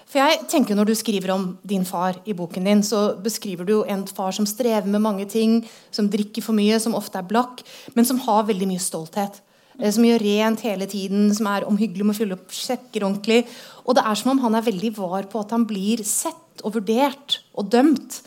For 0.08 0.22
jeg 0.22 0.46
tenker 0.48 0.76
Når 0.78 0.88
du 0.88 0.94
skriver 0.96 1.34
om 1.34 1.50
din 1.68 1.84
far 1.84 2.16
i 2.24 2.32
boken 2.36 2.64
din, 2.64 2.82
så 2.82 3.12
beskriver 3.20 3.68
du 3.68 3.82
en 3.84 4.06
far 4.06 4.32
som 4.32 4.46
strever 4.48 4.88
med 4.88 5.04
mange 5.04 5.26
ting, 5.28 5.60
som 5.90 6.08
drikker 6.08 6.44
for 6.44 6.56
mye, 6.56 6.78
som 6.80 6.96
ofte 6.96 7.20
er 7.20 7.28
blakk, 7.28 7.60
men 7.94 8.08
som 8.08 8.20
har 8.24 8.48
veldig 8.48 8.70
mye 8.70 8.80
stolthet. 8.80 9.42
Eh, 9.78 9.92
som 9.92 10.06
gjør 10.06 10.24
rent 10.24 10.64
hele 10.64 10.88
tiden, 10.88 11.28
som 11.34 11.50
er 11.52 11.68
omhyggelig 11.68 12.06
med 12.06 12.16
å 12.16 12.18
fylle 12.18 12.38
opp 12.38 12.56
sjekker 12.56 13.04
ordentlig. 13.04 13.44
Og 13.84 13.98
det 13.98 14.04
er 14.08 14.18
som 14.18 14.32
om 14.32 14.42
han 14.46 14.56
er 14.58 14.66
veldig 14.66 14.94
var 14.96 15.28
på 15.30 15.44
at 15.44 15.52
han 15.54 15.68
blir 15.68 16.02
sett 16.08 16.64
og 16.64 16.78
vurdert 16.78 17.40
og 17.54 17.68
dømt. 17.70 18.22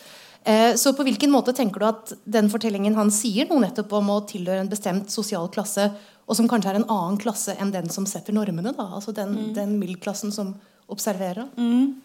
Eh, 0.46 0.74
så 0.78 0.94
på 0.98 1.06
hvilken 1.06 1.34
måte 1.34 1.54
tenker 1.54 1.82
du 1.82 1.90
at 1.90 2.14
den 2.26 2.50
fortellingen 2.50 2.96
han 2.98 3.12
sier 3.14 3.50
noe 3.50 3.62
nettopp 3.66 3.92
om 4.00 4.14
å 4.14 4.24
tilhøre 4.30 4.64
en 4.64 4.72
bestemt 4.72 5.14
sosial 5.14 5.50
klasse, 5.54 5.92
og 6.26 6.38
som 6.38 6.48
kanskje 6.50 6.72
er 6.72 6.80
en 6.80 6.90
annen 6.90 7.18
klasse 7.22 7.58
enn 7.60 7.74
den 7.74 7.90
som 7.92 8.06
setter 8.10 8.34
normene? 8.34 8.72
da, 8.78 8.86
altså 8.96 9.12
Den, 9.12 9.34
mm. 9.36 9.54
den 9.58 9.80
middelklassen 9.82 10.32
som 10.34 10.56
observera? 10.92 11.48
Mm. 11.58 12.02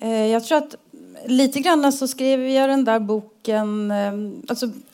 Eh, 0.00 0.26
tror 0.44 0.58
att 0.58 0.74
lite 1.26 1.60
grann 1.60 1.92
så 1.92 2.08
skrev 2.08 2.48
jag 2.48 2.68
den 2.68 2.84
där 2.84 2.98
boken... 2.98 3.90
Eh, 3.90 4.12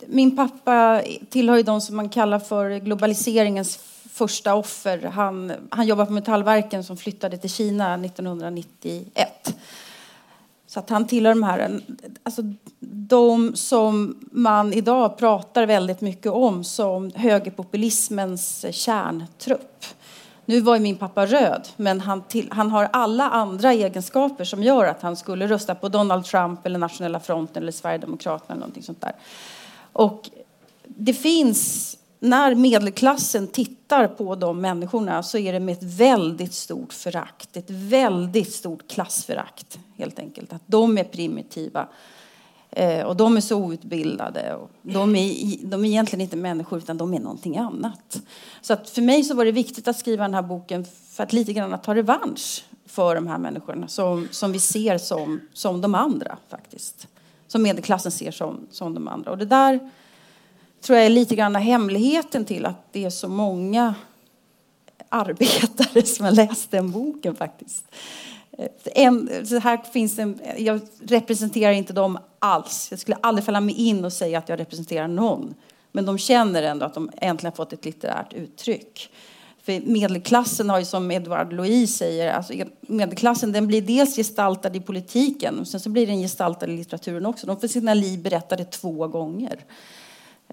min 0.06 0.36
pappa 0.36 1.02
tillhör 1.28 1.62
de 1.62 1.80
som 1.80 1.96
man 1.96 2.08
kallar 2.08 2.38
för 2.38 2.78
globaliseringens 2.78 3.78
första 4.12 4.54
offer. 4.54 5.02
Han, 5.02 5.52
han 5.70 5.86
jobbar 5.86 6.06
på 6.06 6.12
Metallverken 6.12 6.84
som 6.84 6.96
flyttade 6.96 7.36
till 7.38 7.50
Kina 7.50 7.94
1991. 7.94 9.54
Så 10.66 10.78
att 10.78 10.90
han 10.90 11.06
tillhör 11.06 11.34
de 11.34 11.42
här, 11.42 11.80
alltså 12.22 12.42
de 12.80 13.56
som 13.56 14.16
man 14.32 14.72
idag 14.72 15.18
pratar 15.18 15.66
väldigt 15.66 16.00
mycket 16.00 16.32
om 16.32 16.64
som 16.64 17.10
högerpopulismens 17.14 18.66
kärntrupp. 18.70 19.84
Nu 20.52 20.60
var 20.60 20.78
min 20.78 20.96
pappa 20.96 21.26
rød, 21.26 21.68
men 21.76 22.00
han, 22.00 22.22
till, 22.22 22.48
han 22.52 22.70
har 22.70 22.88
alle 22.92 23.24
andre 23.24 23.70
egenskaper 23.72 24.44
som 24.44 24.62
gjør 24.62 24.90
at 24.90 25.02
han 25.02 25.16
skulle 25.16 25.46
rösta 25.48 25.74
på 25.74 25.88
Donald 25.88 26.24
Trump 26.24 26.66
eller 26.66 26.78
Nationella 26.78 27.20
fronten 27.20 27.62
eller 27.62 27.72
Sverigedemokraterna 27.72 28.54
eller 28.54 28.60
någonting 28.60 28.82
sånt 28.82 29.00
där. 29.00 29.12
Och 29.92 30.30
det 30.84 31.14
finns, 31.14 31.96
när 32.18 32.54
medelklassen 32.54 33.46
tittar 33.48 34.08
på 34.08 34.34
de 34.34 34.60
människorna 34.60 35.22
så 35.22 35.38
är 35.38 35.52
det 35.52 35.60
med 35.60 35.72
ett 35.72 35.98
väldigt 35.98 36.54
stort 36.54 36.92
förakt, 36.92 37.56
ett 37.56 37.70
väldigt 37.70 38.52
stort 38.52 38.88
klassförakt 38.88 39.78
helt 39.96 40.18
enkelt. 40.18 40.52
Att 40.52 40.62
de 40.66 40.98
är 40.98 41.04
primitiva. 41.04 41.86
Eh, 42.76 43.02
och 43.02 43.16
de 43.16 43.36
är 43.36 43.40
så 43.40 43.56
outbildade. 43.56 44.54
Och 44.54 44.70
de, 44.82 45.16
är, 45.16 45.56
de 45.66 45.84
är 45.84 45.88
egentligen 45.88 46.20
inte 46.20 46.36
människor 46.36 46.78
utan 46.78 46.96
de 46.96 47.14
är 47.14 47.20
någonting 47.20 47.58
annat. 47.58 48.22
Så 48.60 48.72
att 48.72 48.90
för 48.90 49.02
mig 49.02 49.24
så 49.24 49.34
var 49.34 49.44
det 49.44 49.52
viktigt 49.52 49.88
att 49.88 49.98
skriva 49.98 50.24
den 50.24 50.34
här 50.34 50.42
boken 50.42 50.86
för 51.08 51.22
att 51.22 51.32
lite 51.32 51.52
grann 51.52 51.78
ta 51.78 51.94
revansch 51.94 52.64
för 52.86 53.14
de 53.14 53.26
här 53.26 53.38
människorna 53.38 53.88
som, 53.88 54.28
som 54.30 54.52
vi 54.52 54.58
ser 54.58 54.98
som, 54.98 55.40
som 55.52 55.80
de 55.80 55.94
andra 55.94 56.38
faktiskt. 56.48 57.06
Som 57.46 57.62
medelklassen 57.62 58.12
ser 58.12 58.30
som, 58.30 58.66
som 58.70 58.94
de 58.94 59.08
andra. 59.08 59.30
Och 59.30 59.38
det 59.38 59.44
där 59.44 59.90
tror 60.80 60.98
jag 60.98 61.06
är 61.06 61.10
lite 61.10 61.34
grann 61.34 61.54
hemligheten 61.54 62.44
till 62.44 62.66
att 62.66 62.92
det 62.92 63.04
är 63.04 63.10
så 63.10 63.28
många 63.28 63.94
arbetare 65.08 66.02
som 66.06 66.24
har 66.24 66.32
läst 66.32 66.70
den 66.70 66.90
boken 66.90 67.34
faktiskt. 67.34 67.84
En, 68.84 69.28
här 69.62 69.92
finns 69.92 70.18
en, 70.18 70.40
jag 70.58 70.80
representerar 71.04 71.72
inte 71.72 71.92
dem 71.92 72.18
alls. 72.38 72.88
Jag 72.90 72.98
skulle 73.00 73.16
aldrig 73.20 73.44
falla 73.44 73.60
mig 73.60 73.74
in 73.74 74.04
och 74.04 74.12
säga 74.12 74.38
att 74.38 74.48
jag 74.48 74.60
representerar 74.60 75.08
någon. 75.08 75.54
Men 75.92 76.06
de 76.06 76.18
känner 76.18 76.62
ändå 76.62 76.86
att 76.86 76.94
de 76.94 77.10
äntligen 77.16 77.52
fått 77.52 77.72
ett 77.72 77.84
litterärt 77.84 78.32
uttryck. 78.32 79.10
För 79.62 79.80
medelklassen 79.80 80.70
har 80.70 80.78
ju 80.78 80.84
som 80.84 81.10
Edouard 81.10 81.52
Louis 81.52 81.96
säger, 81.96 82.32
alltså 82.32 82.52
medelklassen 82.80 83.52
den 83.52 83.66
blir 83.66 83.82
dels 83.82 84.16
gestaltad 84.16 84.76
i 84.76 84.80
politiken 84.80 85.58
och 85.58 85.68
sen 85.68 85.80
så 85.80 85.90
blir 85.90 86.06
den 86.06 86.20
gestaltad 86.20 86.66
i 86.66 86.76
litteraturen 86.76 87.26
också. 87.26 87.46
De 87.46 87.60
får 87.60 87.68
sina 87.68 87.94
liv 87.94 88.22
berättade 88.22 88.64
två 88.64 89.08
gånger. 89.08 89.64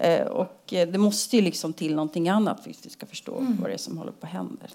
Eh, 0.00 0.26
och 0.26 0.72
eh, 0.72 0.88
det 0.88 0.98
måste 0.98 1.36
ju 1.36 1.42
liksom 1.42 1.72
till 1.72 1.94
någonting 1.94 2.28
annat 2.28 2.62
för 2.62 2.70
att 2.70 2.86
vi 2.86 2.90
ska 2.90 3.06
förstå 3.06 3.38
mm. 3.38 3.58
vad 3.60 3.70
det 3.70 3.74
är 3.74 3.78
som 3.78 3.98
håller 3.98 4.12
på 4.12 4.26
att 4.26 4.32
hända. 4.32 4.66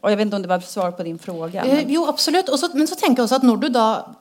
Och 0.00 0.10
jag 0.10 0.16
vet 0.16 0.24
inte 0.24 0.36
om 0.36 0.42
det 0.42 0.48
var 0.48 0.60
svar 0.60 0.90
på 0.90 1.02
din 1.02 1.18
fråga. 1.18 1.64
Men... 1.64 1.84
jo, 1.88 2.06
absolut. 2.06 2.46
Så, 2.46 2.68
men 2.74 2.88
så 2.88 2.94
tänker 2.94 3.20
jag 3.20 3.24
också 3.24 3.34
att 3.34 3.42
när 3.42 3.56
du 3.56 3.68
då 3.68 4.14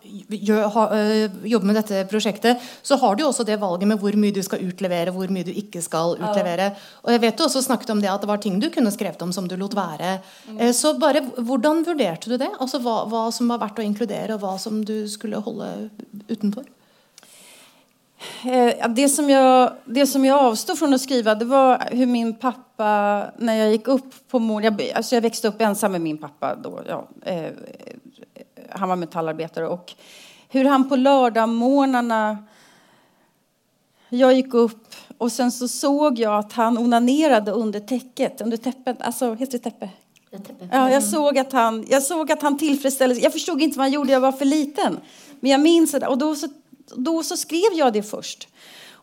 jobbar 1.43 1.65
med 1.65 1.75
detta 1.75 2.05
projektet, 2.05 2.57
så 2.81 2.95
har 2.95 3.15
du 3.15 3.23
också 3.23 3.43
det 3.43 3.57
valet 3.57 3.87
med 3.87 4.01
hur 4.01 4.13
mycket 4.13 4.35
du 4.35 4.43
ska 4.43 4.57
utlevera, 4.57 5.11
hur 5.11 5.27
mycket 5.27 5.53
du 5.55 5.61
inte 5.61 5.81
ska 5.81 6.13
utlevera. 6.13 6.63
Ja. 6.63 6.71
Och 6.91 7.13
jag 7.13 7.19
vet 7.19 7.37
du 7.37 7.43
också 7.45 7.61
snakket 7.61 7.89
om 7.89 8.01
det 8.01 8.11
att 8.11 8.21
det 8.21 8.27
var 8.27 8.37
ting 8.37 8.59
du 8.59 8.69
kunde 8.69 8.91
skrivit 8.91 9.21
om 9.21 9.33
som 9.33 9.47
du 9.47 9.57
låt 9.57 9.73
vara. 9.73 10.17
Mm. 10.47 10.73
Så 10.73 10.93
bara, 10.93 11.19
hur 11.19 11.85
värderade 11.85 12.17
du 12.25 12.37
det? 12.37 12.49
Alltså 12.59 12.79
vad, 12.79 13.09
vad 13.09 13.33
som 13.33 13.47
var 13.47 13.57
värt 13.57 13.79
att 13.79 13.85
inkludera 13.85 14.35
och 14.35 14.41
vad 14.41 14.61
som 14.61 14.85
du 14.85 15.09
skulle 15.09 15.37
hålla 15.37 15.67
utanför? 16.27 16.63
Eh, 18.45 18.89
det, 18.89 19.09
som 19.09 19.29
jag, 19.29 19.73
det 19.85 20.07
som 20.07 20.25
jag 20.25 20.39
avstod 20.39 20.79
från 20.79 20.93
att 20.93 21.01
skriva 21.01 21.35
det 21.35 21.45
var 21.45 21.83
hur 21.91 22.05
min 22.05 22.35
pappa, 22.35 23.23
när 23.37 23.55
jag 23.55 23.71
gick 23.71 23.87
upp 23.87 24.27
på 24.27 24.39
morgonen... 24.39 24.79
Jag, 24.79 24.97
alltså 24.97 25.15
jag 25.15 25.21
växte 25.21 25.47
upp 25.47 25.61
ensam 25.61 25.91
med 25.91 26.01
min 26.01 26.17
pappa 26.17 26.55
då. 26.55 26.81
Ja, 26.87 27.07
eh, 27.25 27.51
han 28.69 28.89
var 28.89 28.95
metallarbetare. 28.95 29.67
Och 29.67 29.93
hur 30.49 30.65
han 30.65 30.89
på 30.89 30.95
lördagmorgnarna... 30.95 32.37
Jag 34.13 34.33
gick 34.33 34.53
upp 34.53 34.95
och 35.17 35.31
sen 35.31 35.51
så 35.51 35.67
såg 35.67 36.19
jag 36.19 36.39
att 36.39 36.53
han 36.53 36.77
onanerade 36.77 37.51
under 37.51 37.79
täcket. 37.79 38.41
Under 38.41 38.57
täppet. 38.57 39.01
Alltså, 39.01 39.33
heter 39.33 39.51
det 39.51 39.63
täppe? 39.63 39.89
Ja, 40.71 40.91
jag 40.91 41.03
såg 41.03 41.37
att 41.37 41.51
han, 41.51 41.85
jag 41.89 42.03
såg 42.03 42.31
att 42.31 42.41
han 42.41 42.57
tillfredsställde 42.57 43.15
Jag 43.15 43.33
förstod 43.33 43.61
inte 43.61 43.77
vad 43.77 43.85
han 43.85 43.91
gjorde, 43.91 44.11
jag 44.11 44.19
var 44.19 44.31
för 44.31 44.45
liten. 44.45 44.99
Men 45.39 45.51
jag 45.51 45.61
minns 45.61 45.91
det. 45.91 46.07
Och 46.07 46.17
då 46.17 46.35
så 46.35 46.47
då 46.95 47.23
så 47.23 47.37
skrev 47.37 47.73
jeg 47.73 47.93
det 47.93 48.03
først. 48.03 48.47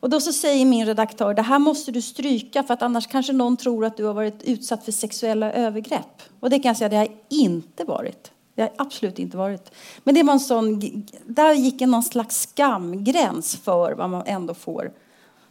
Och 0.00 0.10
då 0.10 0.20
så 0.20 0.32
säger 0.32 0.64
min 0.64 0.86
redaktör, 0.86 1.34
det 1.34 1.42
här 1.42 1.58
måste 1.58 1.92
du 1.92 2.02
stryka 2.02 2.62
för 2.62 2.74
att 2.74 2.82
annars 2.82 3.06
kanske 3.06 3.32
någon 3.32 3.56
tror 3.56 3.84
att 3.84 3.96
du 3.96 4.04
har 4.04 4.14
varit 4.14 4.42
utsatt 4.42 4.84
för 4.84 4.92
sexuella 4.92 5.52
övergrepp. 5.52 6.22
Och 6.40 6.50
det 6.50 6.58
kan 6.58 6.68
jag 6.68 6.76
säga, 6.76 6.88
det 6.88 6.96
har 6.96 7.04
jag 7.04 7.16
inte 7.28 7.84
varit. 7.84 8.30
Det 8.54 8.62
har 8.62 8.72
absolut 8.76 9.18
inte 9.18 9.36
varit. 9.36 9.70
Men 10.04 10.14
det 10.14 10.22
var 10.22 10.32
en 10.32 10.40
sån, 10.40 10.80
där 11.26 11.54
gick 11.54 11.80
en 11.80 11.90
någon 11.90 12.02
slags 12.02 12.40
skamgräns 12.40 13.56
för 13.56 13.92
vad 13.92 14.10
man 14.10 14.22
ändå 14.26 14.54
får, 14.54 14.92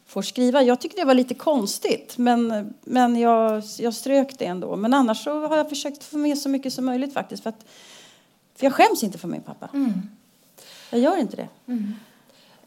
får 0.06 0.22
skriva. 0.22 0.64
Jag 0.64 0.82
tycker 0.82 0.98
det 0.98 1.06
var 1.06 1.14
lite 1.14 1.34
konstigt, 1.34 2.18
men, 2.18 2.74
men 2.82 3.20
jag, 3.20 3.64
jag 3.80 3.94
strök 3.94 4.40
det 4.40 4.46
ändå. 4.46 4.76
Men 4.76 4.94
annars 4.94 5.24
så 5.24 5.48
har 5.48 5.58
jag 5.58 5.70
försökt 5.70 6.04
få 6.04 6.18
med 6.18 6.38
så 6.38 6.50
mycket 6.50 6.74
som 6.74 6.86
möjligt 6.86 7.14
faktiskt. 7.14 7.44
För, 7.44 7.50
att, 7.50 7.66
för 8.56 8.66
jag 8.66 8.74
skäms 8.74 9.04
inte 9.04 9.18
för 9.18 9.28
min 9.28 9.42
pappa. 9.42 9.70
Mm. 9.74 9.94
Jag 10.90 11.00
gör 11.00 11.18
inte 11.18 11.36
det. 11.36 11.48
Mm. 11.68 11.94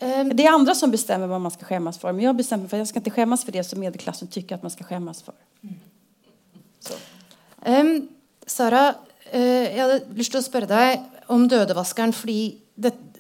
Ehm. 0.01 0.37
Det 0.37 0.47
är 0.47 0.53
andra 0.53 0.75
som 0.75 0.91
bestämmer 0.91 1.27
vad 1.27 1.41
man 1.41 1.51
ska 1.51 1.65
skämmas 1.65 1.99
för. 1.99 2.13
Men 2.13 2.25
jag 2.25 2.37
bestämmer 2.37 2.69
för 2.69 2.77
jag 2.77 2.89
ska 2.89 2.99
inte 2.99 3.11
skämmas 3.11 3.45
för 3.45 3.53
det 3.53 3.65
som 3.65 3.81
medelklassen 3.81 4.29
tycker 4.29 4.55
att 4.55 4.63
man 4.63 4.71
ska 4.71 4.85
skämmas 4.85 5.23
för. 5.23 5.35
Um, 7.67 8.09
Sara, 8.47 8.95
uh, 9.35 9.77
jag 9.77 10.01
lyst 10.15 10.35
lust 10.35 10.35
att 10.35 10.45
spørre 10.45 10.67
dig 10.67 11.03
om 11.27 11.49
Dödevaskaren. 11.49 12.13
För 12.13 12.31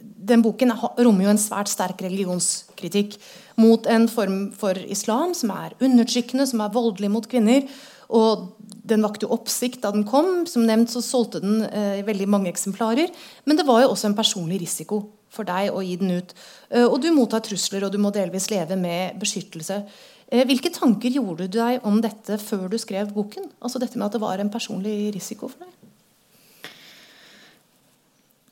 den 0.00 0.42
boken 0.42 0.72
rommer 0.96 1.24
ju 1.24 1.30
en 1.30 1.38
svært 1.38 1.68
stark 1.68 2.02
religionskritik 2.02 3.20
mot 3.54 3.86
en 3.86 4.08
form 4.08 4.52
för 4.52 4.86
islam 4.86 5.34
som 5.34 5.50
är 5.50 5.72
undertrykkende, 5.78 6.46
som 6.46 6.60
är 6.60 6.68
voldelig 6.68 7.10
mot 7.10 7.30
kvinnor. 7.30 7.62
Och 8.00 8.58
den 8.58 9.02
vakte 9.02 9.26
oppsikt 9.26 9.82
da 9.82 9.90
den 9.90 10.04
kom. 10.04 10.46
Som 10.46 10.66
nevnt 10.66 10.90
så 10.90 11.02
solgte 11.02 11.40
den 11.40 11.62
uh, 11.62 11.98
i 11.98 12.02
veldig 12.02 12.28
mange 12.28 12.48
eksemplarer. 12.48 13.08
Men 13.44 13.56
det 13.56 13.66
var 13.66 13.82
jo 13.82 13.88
også 13.88 14.06
en 14.06 14.16
personlig 14.16 14.60
risiko 14.60 15.02
for 15.30 15.46
deg 15.48 15.70
å 15.72 15.82
gi 15.84 15.96
den 16.00 16.14
ut. 16.18 16.34
Eh, 16.70 16.86
og 16.86 17.00
du 17.02 17.10
mottar 17.14 17.44
trusler, 17.46 17.86
og 17.86 17.92
du 17.94 17.98
må 18.02 18.12
delvis 18.14 18.50
leve 18.50 18.78
med 18.78 19.18
beskyttelse. 19.20 19.82
Eh, 20.30 20.44
hvilke 20.46 20.72
tanker 20.74 21.10
gjorde 21.10 21.48
du 21.48 21.58
deg 21.58 21.86
om 21.86 22.00
dette 22.02 22.38
før 22.42 22.68
du 22.70 22.78
skrev 22.78 23.12
boken? 23.14 23.50
Altså 23.62 23.82
dette 23.82 23.98
med 23.98 24.08
at 24.08 24.18
det 24.18 24.22
var 24.22 24.42
en 24.42 24.50
personlig 24.50 25.14
risiko 25.14 25.50
for 25.50 25.64
deg? 25.64 25.76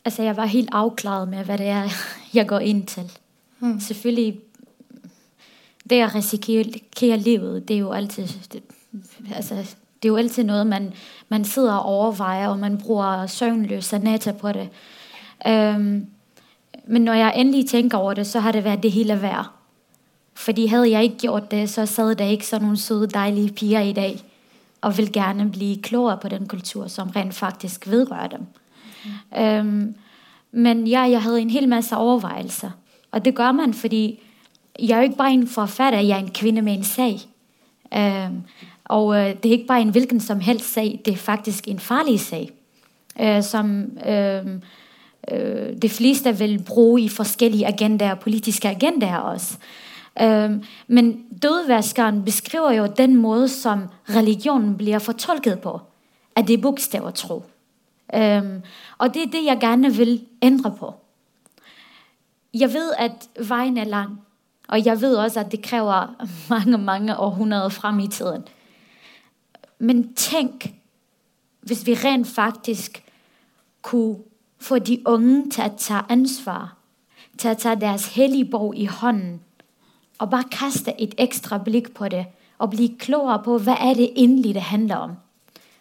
Altså, 0.09 0.23
jeg 0.23 0.37
var 0.37 0.49
helt 0.49 0.71
avklaret 0.73 1.29
med 1.29 1.45
hva 1.45 1.57
det 1.61 1.69
er 1.69 1.97
jeg 2.33 2.49
går 2.49 2.65
inn 2.65 2.87
til. 2.87 3.11
Mm. 3.61 3.81
Selvfølgelig 3.81 4.41
Det 5.89 6.03
å 6.05 6.09
risikere 6.13 7.17
livet, 7.17 7.69
det 7.69 7.75
er 7.75 7.79
jo 7.79 7.93
alltid 7.97 8.29
det, 8.53 8.61
altså, 9.37 9.55
det 9.55 10.05
er 10.05 10.09
jo 10.09 10.17
altid 10.21 10.45
noe 10.45 10.65
man, 10.65 10.91
man 11.29 11.45
sidder 11.45 11.79
og 11.79 11.95
overveier, 12.01 12.49
og 12.49 12.59
man 12.59 12.77
bruger 12.79 13.27
søvnløse 13.27 13.99
nætter 13.99 14.33
på 14.33 14.53
det. 14.53 14.69
Um, 15.49 16.07
men 16.89 17.03
når 17.03 17.13
jeg 17.13 17.33
endelig 17.37 17.67
tænker 17.67 17.99
over 17.99 18.15
det, 18.15 18.27
så 18.27 18.41
har 18.41 18.53
det 18.53 18.65
vært 18.65 18.83
det 18.83 18.93
hele 18.93 19.23
værd. 19.23 19.51
Fordi 20.35 20.67
hadde 20.67 20.91
jeg 20.91 21.03
ikke 21.03 21.19
gjort 21.19 21.51
det, 21.51 21.71
så 21.71 21.87
sad 21.87 22.15
det 22.15 22.31
ikke 22.31 22.47
sånn 22.47 22.63
noen 22.63 22.77
søde, 22.77 23.11
dejlige 23.13 23.53
piger 23.53 23.81
i 23.81 23.93
dag, 23.93 24.21
og 24.81 24.97
vil 24.97 25.11
gerne 25.13 25.51
bli 25.51 25.75
klogere 25.83 26.19
på 26.23 26.29
den 26.29 26.47
kultur, 26.49 26.87
som 26.87 27.11
rent 27.11 27.35
faktisk 27.35 27.89
vedrører 27.91 28.29
dem. 28.37 28.47
Mm. 29.05 29.43
Um, 29.43 29.95
men 30.53 30.87
ja, 30.87 31.03
jeg 31.11 31.23
hadde 31.23 31.41
en 31.41 31.51
hel 31.51 31.69
masse 31.69 31.97
overvejelser. 31.97 32.71
Og 33.11 33.25
det 33.25 33.35
gjør 33.35 33.53
man, 33.53 33.75
fordi 33.75 34.21
jeg 34.79 34.95
er 34.95 35.03
jo 35.03 35.11
ikke 35.11 35.17
bare 35.17 35.33
en 35.33 35.49
forfatter, 35.49 35.99
jeg 35.99 36.17
er 36.17 36.23
en 36.23 36.31
kvinne 36.31 36.63
med 36.63 36.73
en 36.73 36.85
sag. 36.85 37.21
Um, 37.97 38.43
og 38.85 39.17
øh, 39.17 39.35
det 39.43 39.49
er 39.49 39.53
ikke 39.59 39.67
bare 39.67 39.81
en 39.81 39.91
hvilken 39.91 40.21
som 40.21 40.41
helst 40.41 40.73
sag, 40.73 41.01
det 41.05 41.13
er 41.13 41.17
faktisk 41.17 41.69
en 41.69 41.79
farlig 41.79 42.21
sag, 42.21 42.51
Uh, 43.23 43.43
som 43.43 43.99
øh, 44.07 44.47
øh, 44.47 44.61
de 45.83 45.89
fleste 45.89 46.39
vil 46.39 46.63
bruke 46.67 47.03
i 47.03 47.09
forskellige 47.09 47.67
agendaer, 47.67 48.15
politiske 48.15 48.69
agendaer 48.69 49.19
også. 49.19 49.57
Øh, 50.21 50.51
men 50.87 51.25
dødvaskeren 51.43 52.25
beskriver 52.25 52.73
jo 52.73 52.87
den 52.97 53.17
måte, 53.17 53.49
som 53.49 53.89
religionen 54.09 54.77
blir 54.77 54.99
fortolket 54.99 55.61
på, 55.61 55.81
at 56.37 56.49
det 56.49 56.55
er 56.55 56.63
bogstaver 56.63 57.11
tro. 57.11 57.43
Øh, 58.15 58.43
og 58.99 59.15
det 59.15 59.23
er 59.23 59.31
det, 59.31 59.45
jeg 59.45 59.59
gerne 59.61 59.95
vil 59.95 60.25
ændre 60.43 60.75
på. 60.79 60.95
Jeg 62.55 62.73
vet 62.73 62.93
at 62.99 63.29
vejen 63.49 63.77
er 63.77 63.85
lang, 63.85 64.21
og 64.69 64.87
jeg 64.87 65.01
vet 65.01 65.19
også, 65.19 65.41
at 65.41 65.53
det 65.53 65.63
kræver 65.63 66.25
mange, 66.51 66.79
mange 66.79 67.17
århundreder 67.17 67.69
frem 67.69 67.99
i 67.99 68.09
tiden. 68.09 68.43
Men 69.79 70.15
tænk, 70.15 70.75
hvis 71.61 71.87
vi 71.87 71.95
rent 71.95 72.27
faktisk 72.27 73.03
kunne 73.83 74.17
få 74.61 74.79
de 74.79 75.03
unge 75.07 75.51
til 75.51 75.63
at 75.63 75.77
tage 75.77 76.03
ansvar, 76.09 76.77
til 77.39 77.49
at 77.49 77.59
tage 77.59 77.81
deres 77.81 78.15
hellige 78.15 78.45
bog 78.45 78.77
i 78.77 78.85
hånden, 78.85 79.41
og 80.19 80.31
bare 80.31 80.45
kaste 80.45 81.01
et 81.01 81.15
ekstra 81.19 81.59
blik 81.59 81.95
på 81.95 82.09
det, 82.09 82.27
og 82.59 82.71
blive 82.71 82.99
klogere 82.99 83.43
på, 83.45 83.59
hvad 83.59 83.77
er 83.81 83.95
det 83.95 84.13
egentlig, 84.17 84.55
det 84.55 84.63
handler 84.63 84.97
om. 84.97 85.13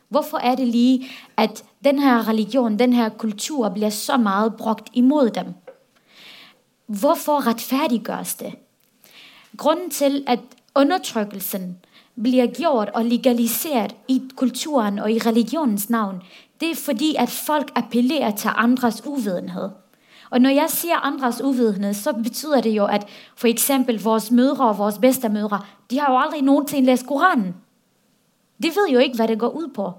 Hvorfor 0.10 0.38
er 0.38 0.56
det 0.56 0.68
lige, 0.68 1.08
at 1.38 1.64
den 1.84 2.00
her 2.00 2.28
religion, 2.28 2.80
den 2.80 2.94
her 2.94 3.10
kultur 3.10 3.70
bliver 3.70 3.90
så 3.90 4.18
meget 4.18 4.56
brugt 4.56 4.90
imod 4.94 5.30
dem? 5.30 5.54
Hvorfor 6.88 7.48
retfærdiggøres 7.48 8.36
det? 8.36 8.54
Grunden 9.58 9.90
til, 9.90 10.24
at 10.28 10.40
undertrykkelsen 10.76 11.78
bliver 12.22 12.48
gjort 12.48 12.90
og 12.90 13.06
legaliseret 13.06 13.96
i 14.08 14.22
kulturen 14.36 15.00
og 15.00 15.12
i 15.12 15.18
religionens 15.18 15.90
navn, 15.90 16.22
det 16.62 16.72
er 16.72 16.76
fordi, 16.76 17.16
at 17.20 17.30
folk 17.30 17.72
appellerer 17.76 18.32
til 18.32 18.50
andres 18.56 19.06
uvidenhed. 19.06 19.70
Og 20.30 20.42
når 20.42 20.50
jeg 20.50 20.70
sier 20.70 21.06
andres 21.06 21.42
uvidenhed, 21.42 21.94
så 21.94 22.14
betyder 22.14 22.62
det 22.62 22.70
jo, 22.70 22.86
at 22.86 23.08
for 23.36 23.48
eksempel 23.48 24.04
vores 24.04 24.32
mødre 24.32 24.68
og 24.68 24.78
vores 24.78 24.98
bedstemødre, 24.98 25.62
de 25.92 26.00
har 26.00 26.12
jo 26.12 26.20
aldrig 26.20 26.42
nogensinde 26.42 26.86
læst 26.86 27.08
Koranen. 27.08 27.56
De 28.64 28.68
ved 28.68 28.90
jo 28.94 29.00
ikke, 29.00 29.16
hvad 29.16 29.28
det 29.28 29.40
går 29.40 29.50
ud 29.50 29.68
på. 29.68 29.94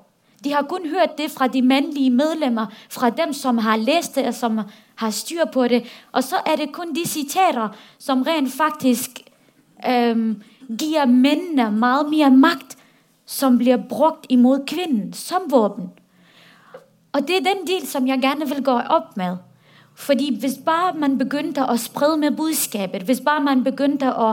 De 0.44 0.52
har 0.52 0.62
kun 0.62 0.86
hørt 0.86 1.18
det 1.18 1.30
fra 1.30 1.46
de 1.46 1.62
mandlige 1.62 2.10
medlemmer, 2.10 2.66
fra 2.90 3.10
dem, 3.10 3.32
som 3.32 3.58
har 3.58 3.76
læst 3.76 4.14
det 4.14 4.26
og 4.26 4.34
som 4.34 4.60
har 4.94 5.10
styr 5.10 5.44
på 5.52 5.68
det. 5.68 5.84
Og 6.12 6.24
så 6.24 6.36
er 6.46 6.56
det 6.56 6.72
kun 6.72 6.94
de 6.94 7.08
citater, 7.08 7.68
som 7.98 8.22
rent 8.22 8.52
faktisk 8.52 9.10
øhm, 9.88 10.42
giver 10.78 11.06
mændene 11.06 11.70
meget 11.70 12.10
mere 12.10 12.30
magt, 12.30 12.76
som 13.26 13.58
bliver 13.58 13.76
brugt 13.88 14.26
imod 14.28 14.66
kvinden 14.66 15.12
som 15.12 15.42
våben. 15.50 15.90
Og 17.18 17.28
det 17.28 17.36
er 17.36 17.46
den 17.54 17.66
del, 17.66 17.86
som 17.86 18.06
jeg 18.06 18.20
gerne 18.22 18.46
vil 18.48 18.62
gå 18.64 18.72
opp 18.78 19.16
med. 19.16 19.36
Fordi 19.94 20.38
hvis 20.40 20.58
bare 20.64 20.92
man 20.94 21.16
begynte 21.18 21.64
å 21.66 21.74
sprede 21.76 22.16
med 22.16 22.36
budskabet, 22.38 23.02
hvis 23.02 23.20
bare 23.26 23.42
man 23.42 23.64
begynte 23.66 24.12
å, 24.14 24.28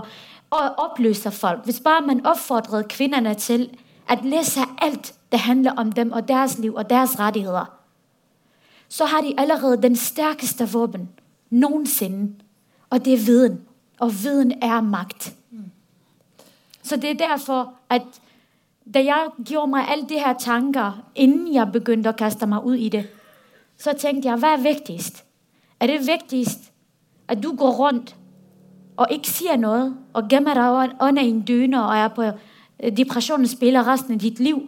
å 0.53 0.59
opløse 0.83 1.31
folk, 1.33 1.63
hvis 1.65 1.81
bare 1.81 2.05
man 2.05 2.21
oppfordret 2.21 2.91
kvinnene 2.93 3.33
til 3.41 3.71
at 4.07 4.21
læse 4.21 4.61
alt, 4.77 5.15
det 5.31 5.39
handler 5.47 5.73
om 5.81 5.91
dem 5.91 6.13
og 6.13 6.27
deres 6.27 6.59
liv 6.61 6.75
og 6.75 6.85
deres 6.89 7.17
rettigheter, 7.19 7.73
så 8.89 9.09
har 9.09 9.25
de 9.25 9.33
allerede 9.37 9.81
den 9.81 9.95
stærkeste 9.95 10.69
våben 10.69 11.09
noensinne. 11.49 12.35
Og 12.89 13.05
det 13.05 13.13
er 13.13 13.25
viden. 13.25 13.57
Og 13.99 14.13
viden 14.23 14.53
er 14.61 14.81
magt. 14.81 15.33
Så 16.83 16.95
det 16.95 17.09
er 17.09 17.27
derfor, 17.27 17.73
at 17.89 18.21
da 18.85 19.01
jeg 19.01 19.29
gjorde 19.49 19.71
meg 19.73 19.87
alle 19.89 20.05
de 20.09 20.19
her 20.21 20.35
tanker, 20.39 20.99
innen 21.15 21.53
jeg 21.53 21.71
begyndte 21.73 22.11
å 22.13 22.17
kaste 22.17 22.47
meg 22.47 22.65
ut 22.65 22.79
i 22.79 22.89
det, 22.93 23.05
så 23.77 23.93
tænkte 23.97 24.29
jeg, 24.29 24.39
hva 24.39 24.53
er 24.55 24.61
viktigst? 24.63 25.23
Er 25.79 25.91
det 25.91 26.05
viktigst 26.07 26.71
at 27.27 27.41
du 27.43 27.51
går 27.57 27.73
rundt 27.79 28.15
og 28.95 29.11
ikke 29.11 29.31
sier 29.31 29.57
noe 29.59 29.89
og 30.15 30.29
gemmer 30.31 30.55
deg 30.55 31.01
under 31.03 31.23
en 31.23 31.41
dyne 31.47 31.81
og 31.81 31.95
er 31.97 32.13
på 32.13 32.29
depresjonen 32.29 32.95
depressionen 32.95 33.47
spiller 33.47 33.87
resten 33.87 34.15
av 34.15 34.21
dit 34.21 34.39
liv? 34.39 34.61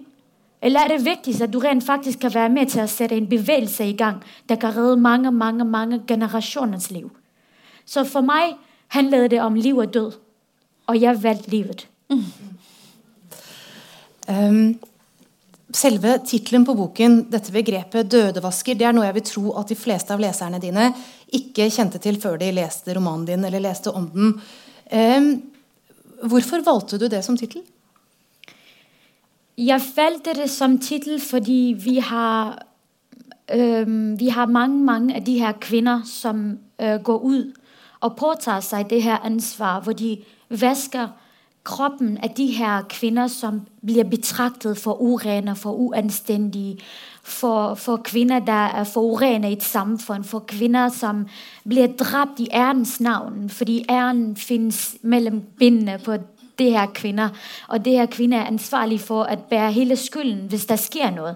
Eller 0.62 0.80
er 0.80 0.96
det 0.96 1.06
viktigst 1.06 1.42
at 1.46 1.54
du 1.54 1.60
rent 1.60 1.86
faktisk 1.86 2.20
kan 2.20 2.34
være 2.34 2.50
med 2.50 2.74
til 2.74 2.82
å 2.82 2.90
sætte 2.90 3.16
en 3.16 3.30
bevegelse 3.30 3.86
i 3.86 3.94
gang, 3.94 4.24
der 4.50 4.58
kan 4.58 4.74
redde 4.74 4.98
mange, 4.98 5.32
mange, 5.32 5.64
mange 5.64 6.02
generasjoners 6.08 6.90
liv? 6.92 7.10
Så 7.86 8.04
for 8.04 8.26
meg 8.26 8.58
handlet 8.92 9.32
det 9.32 9.42
om 9.42 9.56
liv 9.56 9.78
og 9.78 9.94
død, 9.94 10.12
og 10.88 11.02
jeg 11.02 11.24
valgte 11.24 11.50
livet. 11.52 11.88
Mm. 12.10 12.24
Um, 14.28 14.76
selve 15.74 16.18
tittelen 16.28 16.66
på 16.68 16.76
boken, 16.76 17.20
dette 17.32 17.52
begrepet 17.52 18.08
'dødevasker', 18.12 18.78
det 18.78 18.88
er 18.88 18.96
noe 18.96 19.06
jeg 19.06 19.16
vil 19.18 19.28
tro 19.30 19.54
at 19.60 19.70
de 19.70 19.76
fleste 19.76 20.14
av 20.14 20.20
leserne 20.20 20.60
dine 20.60 20.94
ikke 21.34 21.70
kjente 21.72 22.00
til 22.00 22.20
før 22.22 22.38
de 22.40 22.52
leste 22.52 22.96
romanen 22.96 23.26
din 23.28 23.46
eller 23.46 23.64
leste 23.64 23.92
om 23.92 24.10
den. 24.14 24.36
Um, 24.92 25.32
hvorfor 26.24 26.64
valgte 26.64 27.00
du 27.00 27.08
det 27.08 27.24
som 27.24 27.38
tittel? 27.38 27.64
Jeg 29.58 29.82
valgte 29.96 30.34
det 30.34 30.50
som 30.50 30.78
tittel 30.78 31.20
fordi 31.20 31.76
vi 31.84 32.00
har, 32.00 32.60
øh, 33.54 34.20
vi 34.20 34.28
har 34.28 34.46
mange, 34.46 34.84
mange 34.84 35.16
av 35.16 35.26
de 35.26 35.40
her 35.40 35.52
kvinner 35.52 36.02
som 36.06 36.60
øh, 36.80 37.00
går 37.04 37.20
ut 37.24 37.54
og 38.02 38.16
påtar 38.16 38.60
seg 38.60 38.90
det 38.90 39.04
her 39.04 39.18
ansvar, 39.26 39.80
hvor 39.82 39.94
de 39.94 40.18
vasker 40.50 41.08
kroppen 41.68 42.18
af 42.18 42.30
de 42.30 42.46
her 42.46 42.82
kvinder, 42.90 43.28
som 43.28 43.62
bliver 43.86 44.04
betragtet 44.04 44.78
for 44.78 45.02
urene, 45.02 45.56
for 45.56 45.72
uanstændige, 45.72 46.80
for, 47.24 47.76
for 47.76 47.98
kvinder, 47.98 48.40
der 48.40 48.66
er 48.66 48.84
for 48.84 49.02
urene 49.02 49.50
i 49.50 49.54
et 49.54 49.64
samfund, 49.64 50.24
for 50.24 50.40
kvinder, 50.40 50.90
som 50.90 51.28
bliver 51.70 51.88
dræbt 51.88 52.40
i 52.40 52.48
ærens 52.54 53.00
navn, 53.00 53.50
fordi 53.50 53.86
æren 53.90 54.36
findes 54.36 54.98
mellem 55.02 55.42
bindene 55.60 56.00
på 56.06 56.14
det 56.60 56.72
her 56.72 56.86
kvinder, 56.86 57.30
og 57.68 57.86
det 57.86 57.94
her 57.94 58.06
kvinder 58.06 58.38
er 58.38 58.46
ansvarlige 58.46 59.00
for 59.00 59.24
at 59.24 59.40
bære 59.40 59.72
hele 59.72 59.96
skylden, 59.96 60.48
hvis 60.48 60.66
der 60.66 60.76
sker 60.76 61.12
noget. 61.12 61.36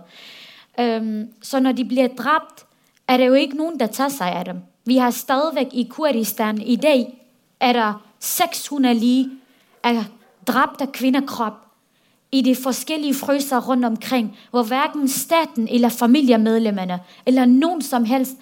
Øhm, 0.79 1.27
så 1.41 1.60
når 1.60 1.71
de 1.71 1.86
bliver 1.86 2.08
dræbt, 2.08 2.65
er 3.08 3.17
der 3.17 3.25
jo 3.25 3.34
ikke 3.34 3.58
nogen, 3.58 3.79
der 3.79 3.88
tager 3.88 4.10
sig 4.10 4.32
af 4.32 4.45
dem. 4.45 4.58
Vi 4.86 4.97
har 4.97 5.12
stadigvæk 5.12 5.67
i 5.73 5.88
Kurdistan 5.89 6.62
i 6.62 6.75
dag, 6.75 7.27
er 7.60 7.73
der 7.73 8.01
600 8.19 8.95
lige 8.95 9.29
af 9.84 10.06
dræbte 10.47 10.88
kvindekrop 10.93 11.54
i 12.32 12.41
de 12.41 12.56
forskellige 12.56 13.13
fryser 13.13 13.60
rundt 13.69 13.86
omkring, 13.86 14.38
hvor 14.51 14.63
hverken 14.63 15.08
staten 15.08 15.67
eller 15.67 15.89
familiemedlemmerne 15.89 16.99
eller 17.25 17.45
nogen 17.45 17.82
som 17.82 18.06
helst 18.06 18.36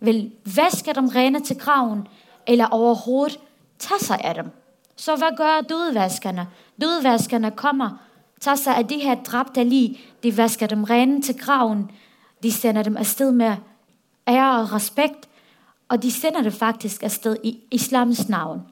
vil 0.00 0.30
vaske 0.56 0.92
dem 0.94 1.08
rene 1.08 1.40
til 1.40 1.58
kraven 1.58 2.08
eller 2.46 2.66
overhovedet 2.66 3.38
tage 3.78 4.00
sig 4.00 4.20
af 4.24 4.34
dem. 4.34 4.50
Så 4.96 5.16
hvad 5.16 5.36
gør 5.36 5.60
dødvaskerne? 5.68 6.46
Dødvaskerne 6.80 7.50
kommer, 7.50 7.90
tager 8.40 8.54
sig 8.54 8.76
af 8.76 8.86
de 8.86 8.98
her 8.98 9.14
dræbte 9.14 9.64
lige, 9.64 10.00
de 10.22 10.36
vasker 10.36 10.66
dem 10.66 10.84
rene 10.84 11.22
til 11.22 11.38
kraven, 11.38 11.90
de 12.42 12.52
sender 12.52 12.82
dem 12.82 12.96
afsted 12.96 13.32
med 13.32 13.54
ære 14.28 14.60
og 14.60 14.72
respekt, 14.72 15.28
og 15.88 16.02
de 16.02 16.12
sender 16.12 16.42
det 16.42 16.52
faktisk 16.52 17.02
afsted 17.02 17.36
i 17.44 17.58
islams 17.70 18.28
navn. 18.28 18.62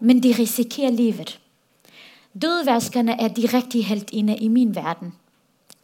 Men 0.00 0.22
de 0.22 0.34
risikerer 0.38 0.90
livet. 0.90 1.40
Dødvaskerne 2.42 3.20
er 3.20 3.28
de 3.28 3.48
rigtige 3.54 3.84
heltinde 3.84 4.36
i 4.36 4.48
min 4.48 4.74
verden. 4.74 5.14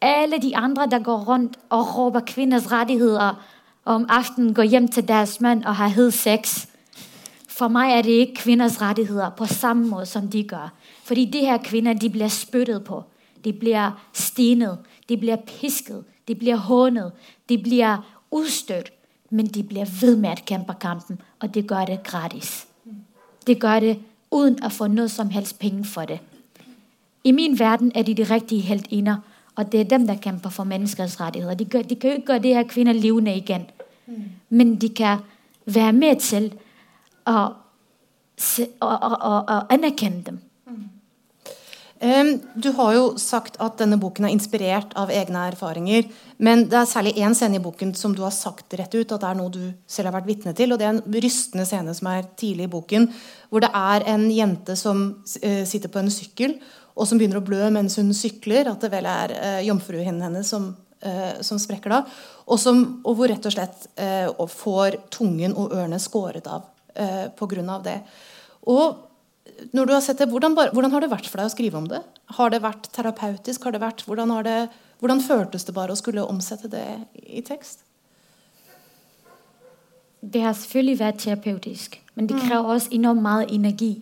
Alle 0.01 0.41
de 0.41 0.57
andre, 0.57 0.87
der 0.91 0.99
går 0.99 1.17
rundt 1.17 1.59
og 1.69 1.97
råper 1.97 2.19
kvinders 2.19 2.71
rettigheter, 2.71 3.45
og 3.85 3.95
om 3.95 4.05
aftenen 4.09 4.53
går 4.53 4.63
hjem 4.63 4.87
til 4.87 5.07
deres 5.07 5.41
mand 5.41 5.63
og 5.63 5.75
har 5.75 5.87
hed 5.87 6.11
sex. 6.11 6.67
For 7.47 7.67
meg 7.67 7.91
er 7.97 8.01
det 8.01 8.11
ikke 8.11 8.33
kvinders 8.35 8.81
rettigheter 8.81 9.29
på 9.29 9.45
samme 9.45 9.87
måte 9.87 10.05
som 10.05 10.27
de 10.27 10.43
gjør. 10.43 10.73
Fordi 11.03 11.25
de 11.25 11.39
her 11.39 11.57
kvinner 11.57 11.93
de 11.93 12.09
blir 12.09 12.27
spyttet 12.27 12.83
på. 12.83 13.03
De 13.43 13.53
blir 13.53 13.91
stenet. 14.13 14.77
De 15.09 15.17
blir 15.17 15.35
pisket. 15.35 16.03
De 16.27 16.35
blir 16.35 16.55
hånet. 16.55 17.11
De 17.49 17.57
blir 17.57 18.03
utstøtt. 18.31 18.91
Men 19.29 19.47
de 19.47 19.63
blir 19.63 19.85
ved 20.01 20.15
med 20.15 20.39
å 20.39 20.45
kjempe 20.45 20.73
kampen, 20.79 21.17
og 21.41 21.53
det 21.53 21.65
gjør 21.65 21.85
det 21.85 22.03
gratis. 22.03 22.67
Det 23.47 23.57
gjør 23.57 23.79
det 23.79 23.95
uden 24.31 24.61
å 24.63 24.69
få 24.69 24.87
noe 24.87 25.09
som 25.09 25.29
helst 25.33 25.59
penge 25.59 25.83
for 25.85 26.05
det. 26.05 26.19
I 27.25 27.31
min 27.31 27.59
verden 27.59 27.91
er 27.95 28.03
de 28.05 28.13
de 28.13 28.23
rigtige 28.23 28.61
heltinder, 28.61 29.17
og 29.55 29.71
det 29.71 29.79
er 29.79 29.83
dem, 29.83 30.07
der 30.07 30.15
kæmper 30.15 30.49
for 30.49 30.63
menneskers 30.63 31.21
rettigheder. 31.21 31.55
De, 31.55 31.65
gør, 31.65 31.81
de 31.81 31.95
kan 31.95 32.09
jo 32.09 32.15
ikke 32.15 32.25
gøre 32.25 32.39
det 32.39 32.55
her 32.55 32.63
kvinder 32.63 32.93
levende 32.93 33.35
igen, 33.35 33.65
mm. 34.07 34.23
men 34.49 34.75
de 34.81 34.89
kan 34.89 35.17
være 35.65 35.93
med 35.93 36.19
til 36.19 36.53
at, 37.27 37.47
se, 38.37 38.67
og, 38.79 38.99
og, 39.01 39.17
og, 39.21 39.43
og 39.47 39.73
anerkende 39.73 40.23
dem. 40.25 40.39
Mm. 40.67 40.83
Um, 42.05 42.61
du 42.63 42.71
har 42.71 42.93
jo 42.93 43.17
sagt 43.17 43.57
at 43.59 43.79
denne 43.79 43.99
boken 43.99 44.25
er 44.25 44.35
inspirert 44.35 44.93
av 44.95 45.09
egne 45.09 45.47
erfaringer. 45.47 46.03
Men 46.37 46.65
det 46.69 46.77
er 46.77 46.85
særlig 46.85 47.15
én 47.17 47.33
scene 47.33 47.55
i 47.55 47.63
boken 47.63 47.95
som 47.95 48.13
du 48.15 48.21
har 48.21 48.35
sagt 48.35 48.73
rett 48.77 48.93
ut 48.93 49.11
at 49.11 49.21
det 49.21 49.29
er 49.29 49.39
noe 49.39 49.49
du 49.49 49.71
selv 49.87 50.11
har 50.11 50.17
vært 50.19 50.27
vitne 50.27 50.53
til. 50.53 50.73
og 50.73 50.79
Det 50.79 50.85
er 50.85 50.97
en 50.97 51.21
rystende 51.23 51.65
scene 51.65 51.93
som 51.95 52.11
er 52.11 52.27
tidlig 52.37 52.67
i 52.67 52.73
boken, 52.75 53.07
hvor 53.49 53.63
det 53.63 53.71
er 53.73 54.05
en 54.13 54.27
jente 54.31 54.75
som 54.75 55.05
uh, 55.23 55.63
sitter 55.65 55.89
på 55.89 56.03
en 56.03 56.11
sykkel 56.11 56.59
og 56.95 57.07
som 57.07 57.19
begynner 57.19 57.41
å 57.41 57.45
blø 57.45 57.67
mens 57.75 57.97
hun 57.99 58.13
sykler. 58.15 58.69
At 58.71 58.83
det 58.85 58.91
vel 58.93 59.07
er 59.09 59.33
eh, 59.35 59.61
jomfruhinnen 59.67 60.23
hennes 60.23 60.51
som, 60.51 60.69
eh, 61.03 61.41
som, 61.45 61.59
sprekker 61.61 61.91
da. 61.91 62.03
Og, 62.45 62.59
som, 62.61 62.85
og 63.03 63.19
hvor 63.19 63.31
rett 63.31 63.45
og 63.45 63.55
slett 63.55 63.89
eh, 63.99 64.29
får 64.31 65.01
tungen 65.13 65.55
og 65.59 65.75
ørene 65.75 65.99
skåret 65.99 66.47
av 66.47 66.69
eh, 66.95 67.27
pga. 67.35 67.79
det. 67.83 67.99
Og 68.71 69.03
når 69.75 69.85
du 69.87 69.93
har 69.93 70.01
sett 70.03 70.23
det, 70.23 70.29
hvordan, 70.31 70.55
hvordan, 70.55 70.91
har 70.91 71.03
det 71.03 71.11
vært 71.11 71.27
for 71.29 71.41
deg 71.41 71.51
å 71.51 71.53
skrive 71.53 71.79
om 71.79 71.89
det? 71.91 72.01
Har 72.39 72.51
det 72.51 72.63
vært 72.63 72.89
terapeutisk? 72.95 73.67
Har 73.67 73.75
det 73.75 73.83
vært, 73.83 74.05
hvordan, 74.07 74.31
har 74.31 74.47
det, 74.47 74.57
hvordan 75.03 75.23
føltes 75.23 75.67
det 75.67 75.75
bare 75.75 75.93
å 75.93 75.99
skulle 75.99 76.23
omsette 76.23 76.71
det 76.71 76.87
i 77.27 77.43
tekst? 77.45 77.83
Det 80.25 80.41
har 80.41 80.55
selvfølgelig 80.57 80.99
vært 81.03 81.21
terapeutisk, 81.21 81.99
men 82.15 82.25
det 82.25 82.39
mm. 82.39 82.45
krever 82.47 82.71
også 82.73 82.95
enormt 82.97 83.21
mye 83.21 83.49
energi 83.53 83.93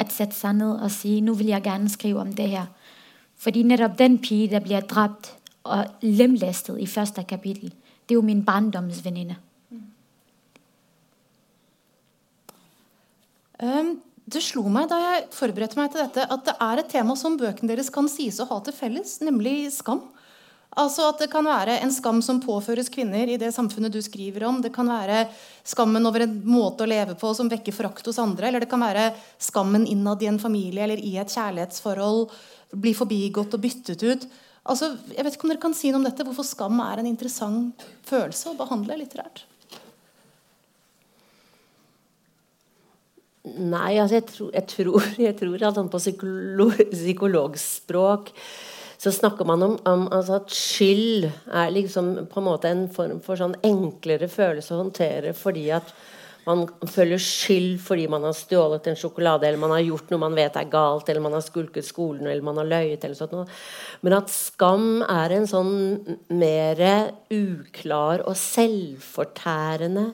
at 0.00 0.12
sætte 0.14 0.36
seg 0.36 0.56
ned 0.56 0.80
og 0.80 0.90
sige, 0.94 1.20
nå 1.24 1.34
vil 1.38 1.52
jeg 1.52 1.62
gerne 1.62 1.90
skrive 1.92 2.22
om 2.22 2.32
det 2.34 2.48
her. 2.48 2.66
Fordi 3.40 3.62
nettopp 3.62 3.98
den 3.98 4.18
pige, 4.18 4.50
der 4.52 4.64
blir 4.64 4.80
drept 4.80 5.34
og 5.64 5.86
lemlestet 6.02 6.80
i 6.80 6.88
første 6.88 7.24
kapittel, 7.28 7.72
det 8.08 8.14
er 8.14 8.18
jo 8.18 8.26
min 8.26 8.44
barndomsvenninne. 8.44 9.36
Um, 13.60 13.98
det 14.30 14.40
slo 14.44 14.64
meg 14.72 14.88
da 14.88 14.96
jeg 15.02 15.26
forberedte 15.36 15.76
meg 15.76 15.90
til 15.92 16.00
dette, 16.00 16.24
at 16.24 16.46
det 16.46 16.54
er 16.64 16.80
et 16.80 16.88
tema 16.88 17.16
som 17.18 17.36
bøkene 17.38 17.68
deres 17.74 17.90
kan 17.92 18.08
sies 18.08 18.40
å 18.40 18.48
ha 18.48 18.60
til 18.64 18.76
felles, 18.76 19.18
nemlig 19.24 19.68
skam. 19.74 20.00
Altså 20.78 21.08
at 21.10 21.18
Det 21.18 21.30
kan 21.32 21.44
være 21.44 21.80
en 21.82 21.90
skam 21.90 22.20
som 22.22 22.38
påføres 22.42 22.90
kvinner 22.92 23.26
i 23.26 23.38
det 23.40 23.50
samfunnet 23.54 23.90
du 23.92 23.98
skriver 24.02 24.44
om. 24.46 24.60
Det 24.62 24.70
kan 24.74 24.86
være 24.86 25.24
skammen 25.66 26.06
over 26.06 26.22
en 26.22 26.36
måte 26.46 26.86
å 26.86 26.90
leve 26.90 27.16
på 27.18 27.32
som 27.34 27.50
vekker 27.50 27.74
forakt 27.74 28.06
hos 28.06 28.20
andre. 28.22 28.46
Eller 28.46 28.62
det 28.62 28.70
kan 28.70 28.84
være 28.84 29.10
skammen 29.42 29.88
innad 29.90 30.22
i 30.22 30.30
en 30.30 30.38
familie 30.38 30.86
eller 30.86 31.02
i 31.02 31.16
et 31.18 31.34
kjærlighetsforhold. 31.34 32.30
Bli 32.70 32.94
forbigått 32.94 33.58
og 33.58 33.64
byttet 33.66 34.06
ut. 34.06 34.28
Altså, 34.70 34.92
jeg 35.10 35.26
vet 35.26 35.34
ikke 35.34 35.48
om 35.48 35.54
dere 35.54 35.64
kan 35.64 35.74
si 35.74 35.90
noe 35.90 36.02
om 36.02 36.06
dette, 36.06 36.26
Hvorfor 36.26 36.46
skam 36.46 36.78
er 36.84 37.00
en 37.00 37.08
interessant 37.08 37.86
følelse 38.06 38.52
å 38.52 38.58
behandle 38.58 39.00
litterært? 39.00 39.46
Nei, 43.50 43.96
altså 43.96 44.18
jeg 44.18 44.26
tror, 44.28 44.50
jeg 44.54 44.66
tror, 44.70 45.06
jeg 45.26 45.36
tror 45.40 45.62
at 45.66 45.78
han 45.80 45.90
på 45.90 45.98
psykolog, 45.98 46.76
psykologspråk 46.92 48.34
så 49.00 49.12
snakker 49.12 49.48
man 49.48 49.62
om, 49.64 49.78
om 49.88 50.08
altså 50.12 50.36
at 50.42 50.52
skyld 50.52 51.24
er 51.24 51.70
liksom 51.72 52.12
på 52.28 52.40
en 52.40 52.48
måte 52.50 52.68
en 52.68 52.82
form 52.92 53.22
for 53.24 53.40
sånn 53.40 53.56
enklere 53.64 54.28
følelse 54.28 54.74
å 54.76 54.82
håndtere 54.82 55.32
fordi 55.36 55.70
at 55.72 55.94
man 56.44 56.66
føler 56.88 57.20
skyld 57.20 57.78
fordi 57.84 58.06
man 58.12 58.26
har 58.26 58.36
stjålet 58.36 58.90
en 58.90 58.98
sjokolade, 58.98 59.46
eller 59.46 59.60
man 59.60 59.74
har 59.74 59.84
gjort 59.84 60.12
noe 60.12 60.22
man 60.22 60.36
vet 60.36 60.56
er 60.56 60.68
galt, 60.72 61.08
eller 61.08 61.24
man 61.24 61.36
har 61.36 61.44
skulket 61.44 61.86
skolen, 61.86 62.26
eller 62.26 62.44
man 62.44 62.60
har 62.60 62.68
løyet, 62.68 63.04
eller 63.04 63.16
sånt 63.16 63.34
noe. 63.36 63.46
Men 64.04 64.16
at 64.16 64.32
skam 64.32 65.04
er 65.04 65.36
en 65.36 65.48
sånn 65.48 65.74
mer 66.32 66.80
uklar 67.32 68.24
og 68.24 68.38
selvfortærende 68.40 70.06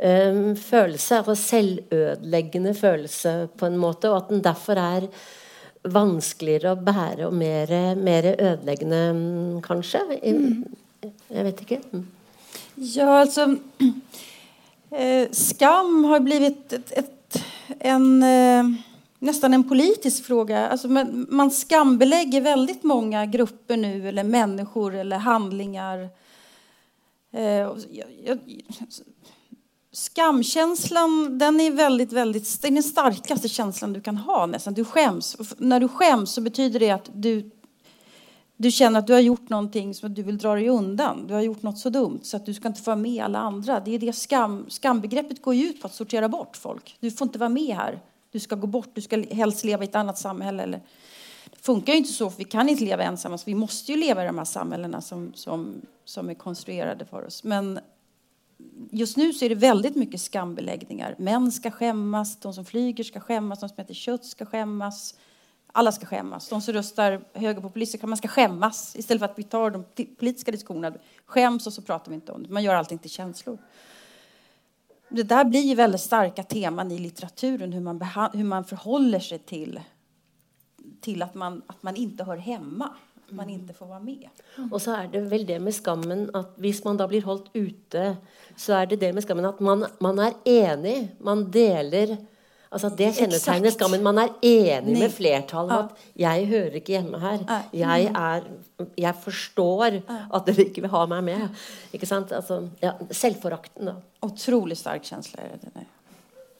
um, 0.00 0.56
følelse. 0.56 1.20
Altså 1.20 1.36
selvødeleggende 1.44 2.74
følelse, 2.76 3.36
på 3.52 3.68
en 3.68 3.78
måte, 3.80 4.10
og 4.10 4.22
at 4.22 4.32
den 4.32 4.44
derfor 4.44 4.80
er 4.80 5.08
vanskeligere 5.82 6.72
å 6.72 6.78
bære 6.78 7.26
og 7.26 7.34
mer, 7.34 7.72
mer 7.98 8.28
ødeleggende, 8.32 9.02
mm, 9.16 9.62
kanskje. 9.64 10.02
Jeg, 10.22 11.10
jeg 11.32 11.46
vet 11.48 11.62
ikke. 11.64 11.80
Mm. 11.92 12.06
Ja, 12.74 13.08
altså 13.20 13.48
eh, 14.90 15.26
Skam 15.32 16.04
har 16.10 16.22
blitt 16.24 16.72
et, 16.72 16.94
et, 17.02 17.42
en 17.80 18.08
eh, 18.22 18.72
nästan 19.22 19.54
en 19.54 19.68
politisk 19.68 20.24
fråga. 20.24 20.68
Alltså 20.68 20.88
man, 20.88 21.26
man 21.30 21.50
skambelägger 21.50 22.40
väldigt 22.40 22.82
många 22.82 23.26
grupper 23.26 23.76
nu, 23.76 24.08
eller 24.08 24.24
människor 24.24 24.94
eller 24.94 25.16
handlingar. 25.16 26.08
Eh, 27.32 27.42
jag, 27.90 28.38
Skamkänslan 29.94 31.38
den 31.38 31.60
är 31.60 31.70
väldigt, 31.70 32.12
väldigt, 32.12 32.62
den, 32.62 32.72
är 32.72 32.74
den 32.74 32.82
starkaste 32.82 33.86
du 33.86 34.00
kan 34.00 34.16
ha 34.16 34.46
nästan. 34.46 34.74
Du 34.74 34.84
skäms. 34.84 35.36
när 35.58 35.80
du 35.80 35.88
skäms 35.88 36.32
så 36.32 36.40
betyder 36.40 36.80
det 36.80 36.90
att 36.90 37.10
du, 37.14 37.50
du 38.56 38.70
känner 38.70 38.98
att 38.98 39.06
du 39.06 39.12
har 39.12 39.20
gjort 39.20 39.48
någonting 39.48 39.94
som 39.94 40.14
du 40.14 40.22
vill 40.22 40.38
dra 40.38 40.54
dig 40.54 40.68
undan. 40.68 41.26
Du 41.26 41.34
har 41.34 41.40
gjort 41.40 41.62
något 41.62 41.78
så 41.78 41.90
dumt 41.90 42.20
så 42.22 42.36
att 42.36 42.46
du 42.46 42.54
ska 42.54 42.68
inte 42.68 42.82
få 42.82 42.90
vara 42.90 42.96
med 42.96 43.24
alla 43.24 43.38
andra. 43.38 43.80
Det 43.80 43.94
är 43.94 43.98
det 43.98 44.12
skam, 44.12 44.66
skambegreppet 44.68 45.42
går 45.42 45.54
ut 45.54 45.80
på 45.80 45.86
att 45.86 45.94
sortera 45.94 46.28
bort 46.28 46.56
folk. 46.56 46.96
Du 47.00 47.10
får 47.10 47.26
inte 47.26 47.38
vara 47.38 47.48
med 47.48 47.76
här. 47.76 48.00
Du 48.30 48.40
ska 48.40 48.56
gå 48.56 48.66
bort, 48.66 48.90
du 48.94 49.00
ska 49.00 49.24
helst 49.30 49.64
leva 49.64 49.84
i 49.84 49.88
ett 49.88 49.94
annat 49.94 50.18
samhälle. 50.18 50.66
Det 50.66 50.80
funkar 51.60 51.92
ju 51.92 51.98
inte 51.98 52.12
så, 52.12 52.30
för 52.30 52.38
vi 52.38 52.44
kan 52.44 52.68
inte 52.68 52.84
leva 52.84 53.02
ensamma. 53.02 53.38
Vi 53.46 53.54
måste 53.54 53.92
ju 53.92 53.98
leva 53.98 54.22
i 54.22 54.26
de 54.26 54.38
här 54.38 54.44
samhällena 54.44 55.00
som, 55.00 55.32
som, 55.34 55.74
som 56.04 56.30
är 56.30 56.34
konstruerade 56.34 57.04
för 57.04 57.26
oss. 57.26 57.44
Men 57.44 57.80
just 58.90 59.16
nu 59.16 59.32
så 59.32 59.44
är 59.44 59.48
det 59.48 59.54
väldigt 59.54 59.96
mycket 59.96 60.20
skambeläggningar. 60.20 61.14
Män 61.18 61.52
ska 61.52 61.70
skämmas, 61.70 62.36
de 62.36 62.54
som 62.54 62.64
flyger 62.64 63.04
ska 63.04 63.20
skämmas, 63.20 63.60
de 63.60 63.68
som 63.68 63.78
äter 63.78 63.94
kött 63.94 64.24
ska 64.24 64.46
skämmas. 64.46 65.14
Alla 65.72 65.92
ska 65.92 66.06
skämmas. 66.06 66.48
De 66.48 66.62
som 66.62 66.74
röstar 66.74 67.24
högerpopulister, 67.34 68.06
man 68.06 68.16
ska 68.16 68.28
skämmas 68.28 68.96
istället 68.96 69.20
för 69.20 69.28
att 69.28 69.38
vi 69.38 69.42
tar 69.42 69.70
de 69.70 69.84
politiska 70.18 70.50
diskussionerna. 70.52 70.96
Skäms 71.26 71.66
och 71.66 71.72
så 71.72 71.82
pratar 71.82 72.10
vi 72.10 72.14
inte 72.14 72.32
om 72.32 72.42
det. 72.42 72.48
Man 72.48 72.62
gör 72.62 72.74
allting 72.74 72.98
till 72.98 73.10
känslor. 73.10 73.58
Det 75.08 75.22
där 75.22 75.44
blir 75.44 75.76
väldigt 75.76 76.00
starka 76.00 76.42
teman 76.42 76.90
i 76.90 76.98
litteraturen, 76.98 77.72
hur 77.72 77.80
man, 77.80 78.00
hur 78.32 78.44
man 78.44 78.64
förhåller 78.64 79.20
sig 79.20 79.38
till, 79.38 79.80
till 81.00 81.22
att, 81.22 81.34
man, 81.34 81.62
att 81.66 81.82
man 81.82 81.96
inte 81.96 82.24
hör 82.24 82.36
hemma 82.36 82.96
man 83.32 83.50
ikke 83.50 83.74
får 83.76 83.86
være 83.86 84.02
med. 84.04 84.26
Og 84.70 84.80
så 84.80 84.96
er 84.96 85.06
det 85.12 85.22
vel 85.30 85.46
det 85.48 85.60
med 85.62 85.72
skammen 85.76 86.28
at 86.34 86.56
hvis 86.62 86.84
man 86.84 86.96
da 87.00 87.06
blir 87.10 87.24
holdt 87.26 87.48
ute, 87.54 88.16
så 88.56 88.74
er 88.82 88.90
det 88.90 89.00
det 89.00 89.14
med 89.14 89.22
skammen 89.24 89.48
at 89.48 89.60
man, 89.60 89.86
man 90.00 90.18
er 90.18 90.36
enig. 90.48 91.10
Man 91.20 91.48
deler 91.52 92.16
Altså 92.72 92.88
Det 92.88 93.10
kjennetegner 93.12 93.70
skammen. 93.70 94.02
Man 94.02 94.18
er 94.18 94.30
enig 94.42 94.94
med 94.98 95.10
flertallet 95.12 95.72
Ja. 95.72 95.82
at 95.82 95.90
'jeg 96.16 96.46
hører 96.46 96.74
ikke 96.74 96.92
hjemme 96.92 97.18
her'. 97.20 97.68
Jeg, 97.72 98.04
er, 98.14 98.40
jeg 98.98 99.14
forstår 99.14 100.02
at 100.34 100.46
dere 100.46 100.64
ikke 100.64 100.80
vil 100.80 100.90
ha 100.90 101.06
meg 101.06 101.24
med. 101.24 101.48
Ikke 101.92 102.06
sant? 102.06 102.32
Altså, 102.32 102.68
ja, 102.82 102.92
Selvforakten, 103.10 103.86
da. 103.86 103.92
Utrolig 104.22 104.76
sterk 104.76 105.02
kjensle. 105.02 105.38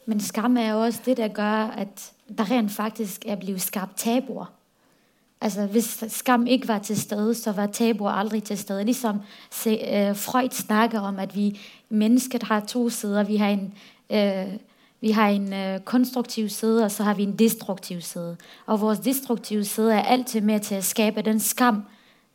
Men 0.07 0.21
skam 0.21 0.57
er 0.57 0.75
også 0.75 1.01
det 1.05 1.17
som 1.17 1.29
gjør 1.35 1.79
at 1.79 2.13
det 2.29 2.51
rent 2.51 2.71
faktisk 2.71 3.27
er 3.27 3.37
blitt 3.37 3.61
skapt 3.63 3.97
tabuer. 3.97 4.51
Altså, 5.43 5.67
hvis 5.67 6.05
skam 6.09 6.47
ikke 6.47 6.69
var 6.69 6.79
til 6.79 7.01
stede, 7.01 7.35
så 7.35 7.53
var 7.53 7.67
tabuer 7.67 8.11
aldri 8.11 8.41
til 8.41 8.59
stede. 8.59 8.85
Ligesom 8.85 9.17
øh, 9.67 10.17
Freud 10.17 10.51
snakker 10.51 11.01
om, 11.01 11.19
at 11.19 11.37
vi 11.37 11.61
mennesket 11.89 12.43
har 12.43 12.61
to 12.61 12.89
sider. 12.89 13.25
Vi 13.25 13.37
har 13.37 13.49
en, 13.49 13.75
øh, 14.11 14.55
vi 15.01 15.11
har 15.11 15.29
en 15.29 15.53
øh, 15.53 15.81
konstruktiv 15.81 16.49
side, 16.49 16.85
og 16.85 16.91
så 16.91 17.03
har 17.03 17.15
vi 17.15 17.23
en 17.23 17.39
destruktiv 17.39 18.01
side. 18.01 18.37
Og 18.67 18.81
vores 18.81 18.99
destruktive 18.99 19.65
side 19.65 19.95
er 19.95 20.03
altid 20.03 20.41
med 20.41 20.61
til 20.61 20.75
at 20.75 20.85
skabe 20.85 21.23
den 21.23 21.41
skam, 21.41 21.83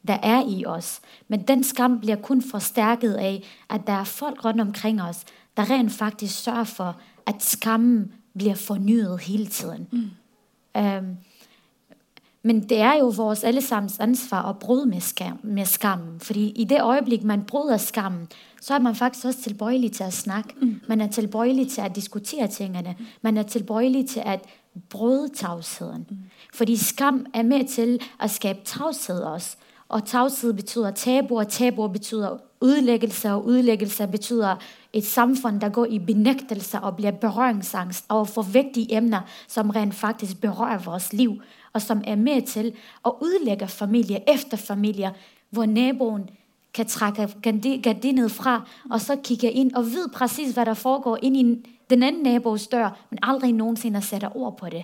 der 0.08 0.18
er 0.24 0.44
i 0.50 0.66
os. 0.66 1.00
Men 1.28 1.42
den 1.42 1.64
skam 1.64 2.00
bliver 2.00 2.16
kun 2.16 2.42
forstærket 2.42 3.14
af, 3.14 3.44
at 3.70 3.82
der 3.88 3.94
er 3.94 4.04
folk 4.04 4.46
rundt 4.46 4.62
omkring 4.62 5.02
os, 5.02 5.24
der 5.58 5.70
rent 5.70 5.92
faktisk 5.92 6.44
sørger 6.44 6.64
for, 6.64 6.96
at 7.26 7.44
skammen 7.44 8.14
bliver 8.38 8.56
fornyet 8.56 9.20
hele 9.22 9.48
tiden. 9.48 9.88
Mm. 9.92 10.10
Øhm, 10.82 11.18
men 12.44 12.70
det 12.70 12.82
er 12.82 12.98
jo 13.00 13.08
vores 13.08 13.44
allesammens 13.44 14.00
ansvar 14.00 14.50
at 14.50 14.60
bryde 14.60 14.86
med, 14.86 15.02
skam, 15.02 15.40
med 15.44 15.66
skammen. 15.66 16.20
Fordi 16.20 16.50
i 16.50 16.64
det 16.64 16.82
øyeblikk 16.94 17.24
man 17.24 17.44
bryder 17.44 17.78
skammen, 17.78 18.28
så 18.62 18.74
er 18.74 18.80
man 18.80 18.96
faktisk 18.96 19.26
også 19.26 19.42
tilbøjelig 19.42 19.92
til 19.92 20.06
å 20.06 20.12
snakke. 20.12 20.56
Mm. 20.62 20.82
Man 20.88 21.02
er 21.02 21.08
tilbøjelig 21.08 21.68
til 21.72 21.84
å 21.84 21.88
diskutere 21.96 22.48
tingene. 22.48 22.96
Man 23.22 23.38
er 23.38 23.44
tilbøjelig 23.44 24.10
til 24.10 24.22
å 24.26 24.38
bryde 24.90 25.30
tavsheden. 25.36 26.06
Mm. 26.10 26.18
Fordi 26.54 26.78
skam 26.78 27.26
er 27.34 27.44
med 27.44 27.68
til 27.68 28.00
å 28.24 28.28
skabe 28.28 28.60
tavshed 28.66 29.24
også. 29.24 29.58
Og 29.90 30.06
tavshed 30.06 30.54
betyder 30.54 30.92
tabu, 30.92 31.38
og 31.40 31.48
tabu 31.48 31.88
betyder 31.88 32.38
udlæggelse, 32.62 33.32
og 33.32 33.46
udlæggelse 33.46 34.08
betyder 34.08 34.56
et 34.94 35.06
samfund, 35.06 35.62
der 35.62 35.70
går 35.70 35.86
i 35.86 36.00
benægtelse 36.00 36.80
og 36.80 36.96
blir 36.96 37.12
berøringsangst 37.12 38.06
overfor 38.10 38.42
vigtige 38.42 38.98
emner, 38.98 39.22
som 39.48 39.70
rent 39.70 39.96
faktisk 39.96 40.42
berører 40.42 40.80
vores 40.80 41.14
liv 41.14 41.42
og 41.78 41.82
som 41.82 42.02
er 42.08 42.16
med 42.16 42.42
til 42.42 42.74
at 43.06 43.12
ødelegge 43.22 43.68
familie 43.68 44.24
efter 44.34 44.58
familie, 44.58 45.14
hvor 45.50 45.66
naboen 45.66 46.30
kan 46.74 46.86
trække 46.86 47.28
gardinet 47.84 48.32
fra, 48.32 48.62
og 48.90 49.02
så 49.02 49.16
kikke 49.24 49.52
inn 49.52 49.76
og 49.76 49.86
vide 49.86 50.10
præcis, 50.14 50.54
hva 50.54 50.66
der 50.66 50.74
foregår 50.74 51.18
ind 51.22 51.38
i 51.38 51.44
den 51.90 52.04
anden 52.04 52.24
nabos 52.24 52.68
dør, 52.68 52.98
men 53.10 53.20
aldri 53.24 53.52
noensinne 53.52 54.02
sætter 54.02 54.38
ord 54.38 54.58
på 54.58 54.70
det. 54.70 54.84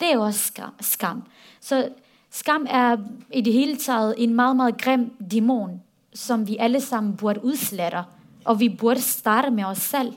Det 0.00 0.12
er 0.12 0.18
også 0.18 0.52
skam. 0.80 1.22
Så 1.60 1.88
skam 2.30 2.66
er 2.70 2.96
i 3.32 3.40
det 3.40 3.52
hele 3.52 3.76
taget 3.76 4.14
en 4.18 4.34
meget, 4.34 4.56
meget 4.56 4.82
grim 4.82 5.10
dæmon, 5.30 5.80
som 6.14 6.48
vi 6.48 6.56
alle 6.56 6.80
sammen 6.80 7.16
burde 7.16 7.44
utslette. 7.44 8.04
og 8.44 8.60
vi 8.60 8.68
burde 8.68 9.00
starte 9.00 9.50
med 9.50 9.64
oss 9.64 9.80
selv. 9.80 10.12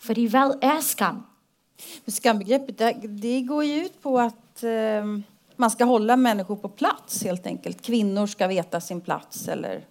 Fordi 0.00 0.24
hva 0.26 0.46
er 0.62 0.80
skam? 0.80 1.22
Skambegrepet, 2.08 2.78
det, 3.22 3.44
går 3.48 3.62
jo 3.62 3.84
ut 3.84 3.96
på 4.02 4.16
at 4.16 4.64
uh, 4.64 5.20
man 5.62 5.70
skal 5.70 5.86
holde 5.86 6.16
människor 6.16 6.56
på 6.56 6.68
plats 6.68 7.24
helt 7.24 7.46
enkelt. 7.46 7.82
Kvinnor 7.82 8.26
ska 8.26 8.46
veta 8.46 8.80
sin 8.80 9.00
plats 9.00 9.48
eller 9.48 9.84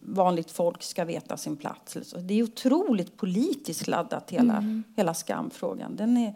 vanligt 0.00 0.50
folk 0.50 0.82
ska 0.82 1.04
veta 1.04 1.36
sin 1.36 1.56
plats. 1.56 2.14
Det 2.18 2.34
är 2.34 2.42
otroligt 2.42 3.16
politiskt 3.16 3.86
laddat 3.86 4.30
hela, 4.30 4.56
mm. 4.56 4.84
hela 4.96 5.14
skamfrågan. 5.14 5.96
Den, 5.96 6.16
är, 6.16 6.34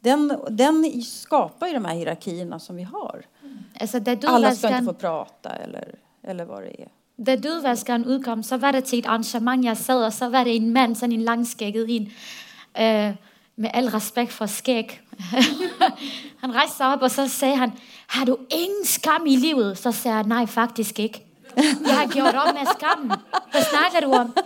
den, 0.00 0.32
den 0.50 1.02
skapar 1.02 1.66
ju 1.66 1.72
de 1.72 1.84
här 1.84 1.94
hierarkierna 1.94 2.58
som 2.58 2.76
vi 2.76 2.82
har. 2.82 3.24
Altså, 3.80 4.00
Alla 4.26 4.54
skal 4.54 4.72
ikke 4.72 4.84
få 4.84 4.92
prata 4.92 5.50
eller, 5.50 5.94
eller 6.22 6.44
hva 6.44 6.60
det 6.60 6.74
er. 6.78 6.92
Da 7.16 7.34
dødvaskeren 7.36 8.04
utkom, 8.04 8.42
så 8.42 8.56
var 8.56 8.72
det 8.72 8.84
til 8.84 8.98
et 8.98 9.06
arrangement, 9.06 9.64
jeg 9.64 9.76
sad, 9.76 10.04
og 10.06 10.12
så 10.12 10.28
var 10.28 10.44
det 10.44 10.56
en 10.56 10.72
mann, 10.72 10.94
sådan 10.94 11.12
en 11.12 11.24
langskægget 11.24 11.90
en, 11.90 12.10
øh, 12.78 13.14
med 13.58 13.70
al 13.74 13.88
respekt 13.88 14.32
for 14.32 14.46
skæg. 14.46 15.00
han 16.42 16.54
rejste 16.54 16.76
sig 16.76 16.86
op, 16.86 17.02
og 17.02 17.10
så 17.10 17.28
sagde 17.28 17.56
han, 17.56 17.72
har 18.06 18.24
du 18.24 18.36
ingen 18.50 18.84
skam 18.84 19.26
i 19.26 19.36
livet? 19.36 19.78
Så 19.78 19.92
sagde 19.92 20.16
jeg, 20.16 20.24
nej, 20.26 20.46
faktisk 20.46 20.98
ikke. 20.98 21.24
Jeg 21.56 21.98
har 21.98 22.06
gjort 22.06 22.34
op 22.34 22.54
med 22.54 22.66
skammen. 22.78 23.12
Hvad 23.50 23.62
snakker 23.62 24.00
du 24.00 24.12
om? 24.12 24.36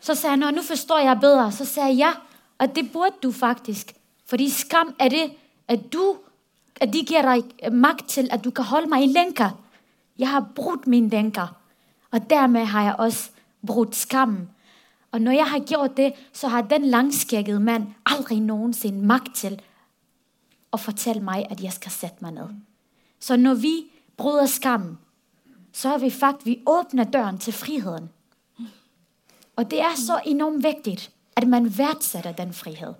Så 0.00 0.14
sagde 0.14 0.42
han, 0.42 0.54
nu 0.54 0.62
forstår 0.62 0.98
jeg 0.98 1.20
bedre. 1.20 1.52
Så 1.52 1.64
sagde 1.64 1.88
jeg, 1.88 1.96
ja, 1.96 2.10
og 2.58 2.76
det 2.76 2.92
burde 2.92 3.14
du 3.22 3.32
faktisk. 3.32 3.94
Fordi 4.26 4.50
skam 4.50 4.94
er 4.98 5.08
det, 5.08 5.32
at 5.68 5.92
du, 5.92 6.16
at 6.80 6.92
de 6.92 7.04
giver 7.04 7.22
dig 7.22 7.72
magt 7.72 8.08
til, 8.08 8.28
at 8.30 8.44
du 8.44 8.50
kan 8.50 8.64
holde 8.64 8.88
mig 8.88 9.04
i 9.04 9.06
lænker. 9.06 9.50
Jeg 10.18 10.28
har 10.28 10.46
brutt 10.54 10.86
min 10.86 11.08
lenker. 11.08 11.56
Og 12.10 12.30
dermed 12.30 12.64
har 12.64 12.82
jeg 12.82 12.94
også 12.98 13.30
brutt 13.66 13.96
skammen. 13.96 14.50
Og 15.12 15.20
når 15.20 15.32
jeg 15.32 15.48
har 15.50 15.58
gjort 15.58 15.96
det, 15.96 16.12
så 16.32 16.48
har 16.48 16.62
den 16.68 16.90
langskjeggede 16.90 17.60
mand 17.60 17.86
aldri 18.06 18.40
noensinne 18.44 19.06
makt 19.06 19.34
til 19.34 19.60
å 20.72 20.80
fortelle 20.80 21.24
meg 21.24 21.46
at 21.50 21.62
jeg 21.64 21.72
skal 21.72 21.94
sette 21.94 22.24
meg 22.24 22.36
ned. 22.36 22.56
Så 23.20 23.36
når 23.36 23.54
vi 23.62 23.74
bryter 24.16 24.46
skammen, 24.46 24.98
så 25.72 25.94
er 25.94 25.98
vi 25.98 26.10
faktisk 26.10 26.46
Vi 26.46 26.62
åpner 26.66 27.04
døren 27.04 27.38
til 27.38 27.52
friheten. 27.52 28.08
Og 29.56 29.70
det 29.70 29.80
er 29.80 29.94
så 29.96 30.20
enormt 30.26 30.64
viktig 30.64 31.10
at 31.36 31.46
man 31.48 31.78
verdsetter 31.78 32.32
den 32.32 32.52
frihet. 32.52 32.94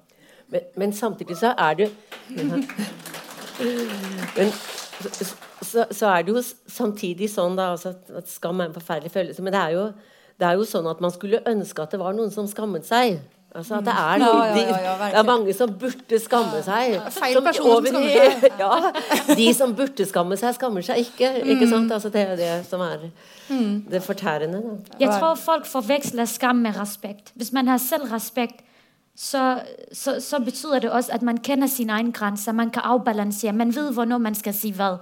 Men, 0.48 0.60
men 0.76 0.92
samtidig 0.92 1.36
så 1.36 1.54
er 1.58 1.74
det 1.74 1.90
Men 2.28 2.64
så, 5.62 5.84
så, 5.90 6.06
er 6.06 6.22
det 6.22 6.32
jo 6.32 6.42
samtidig 6.66 7.28
sånn 7.30 7.56
da, 7.58 7.72
altså, 7.74 7.94
at 8.16 8.30
skam 8.30 8.60
er 8.60 8.70
en 8.70 8.74
forferdelig 8.74 9.12
følelse. 9.12 9.42
Men 9.42 9.54
det 9.54 9.60
er, 9.60 9.74
jo, 9.76 9.84
det 10.38 10.46
er 10.46 10.54
jo 10.60 10.64
sånn 10.68 10.86
at 10.90 11.00
man 11.02 11.10
skulle 11.14 11.40
ønske 11.50 11.82
at 11.82 11.90
det 11.94 11.98
var 12.00 12.14
noen 12.14 12.30
som 12.34 12.46
skammet 12.46 12.86
seg. 12.86 13.18
Altså 13.56 13.78
at 13.78 13.84
det 13.86 13.92
er, 13.96 14.18
noe, 14.20 14.42
Ja, 14.44 14.54
ja, 14.54 14.64
ja, 14.68 14.80
ja, 14.84 14.92
de, 15.00 15.06
det 15.14 15.18
er 15.18 15.24
mange 15.26 15.52
som 15.56 15.70
burde 15.80 16.18
skamme 16.20 16.58
seg. 16.62 16.98
Feil 17.16 17.34
Som 17.38 17.44
person 17.46 17.64
som 17.64 17.72
over- 17.72 17.88
skammer 17.88 18.40
seg. 18.42 18.52
Ja, 18.62 19.34
de 19.40 19.46
som 19.56 19.72
burde 19.74 20.06
skamme 20.06 20.36
seg, 20.36 20.54
skammer 20.58 20.84
seg 20.84 21.00
ikke. 21.06 21.30
ikke 21.48 21.68
sant? 21.70 21.90
Altså, 21.96 22.10
det 22.12 22.22
er 22.28 22.36
det 22.36 22.50
som 22.68 22.84
er 22.84 23.06
det 23.48 24.02
fortærende. 24.04 24.60
Da. 24.62 24.98
Jeg 25.00 25.14
tror 25.16 25.34
folk 25.40 25.66
forveksler 25.66 26.28
skam 26.28 26.60
med 26.66 26.76
respekt. 26.76 27.32
Hvis 27.40 27.52
man 27.56 27.66
har 27.72 27.80
selvrespekt, 27.82 28.60
så, 29.16 29.58
så, 29.92 30.20
så 30.20 30.38
betyder 30.44 30.84
det 30.84 30.90
også 30.92 31.16
at 31.16 31.22
man 31.26 31.40
kjenner 31.42 31.66
sine 31.72 31.96
egne 31.96 32.12
grenser. 32.12 32.52
Man 32.52 32.70
kan 32.70 32.84
avbalansere. 32.84 33.52
Man 33.56 33.72
vet 33.74 33.94
hvornår 33.96 34.20
man 34.22 34.36
skal 34.38 34.54
si 34.54 34.70
hva. 34.76 34.98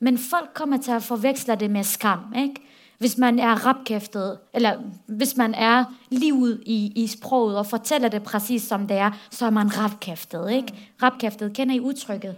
Men 0.00 0.18
folk 0.18 0.50
kommer 0.58 0.82
til 0.82 0.98
å 0.98 1.00
forveksle 1.00 1.56
det 1.56 1.70
med 1.70 1.86
skam. 1.88 2.26
Ikke? 2.36 2.60
Hvis 2.98 3.18
man 3.18 3.38
er 3.38 3.66
rappkæftet, 3.66 4.38
eller 4.54 4.76
hvis 5.06 5.36
man 5.36 5.54
er 5.54 5.84
livet 6.10 6.62
i, 6.66 6.92
i 6.96 7.06
sproget 7.06 7.58
og 7.58 7.66
forteller 7.66 8.08
det 8.08 8.22
presis 8.22 8.62
som 8.62 8.86
det 8.86 8.96
er, 8.96 9.10
så 9.30 9.46
er 9.46 9.50
man 9.50 9.78
rappkæftet. 9.78 10.50
Ikke? 10.50 10.74
Rappkæftet, 11.02 11.52
kjenner 11.52 11.74
I 11.74 11.80
uttrykket? 11.80 12.36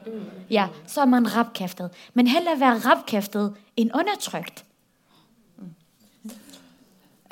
Ja, 0.50 0.68
så 0.86 1.00
er 1.00 1.04
man 1.04 1.36
rappkæftet. 1.36 1.90
Men 2.14 2.26
heller 2.26 2.56
være 2.56 2.78
rappkæftet 2.78 3.54
enn 3.76 3.92
undertrykt. 3.92 4.64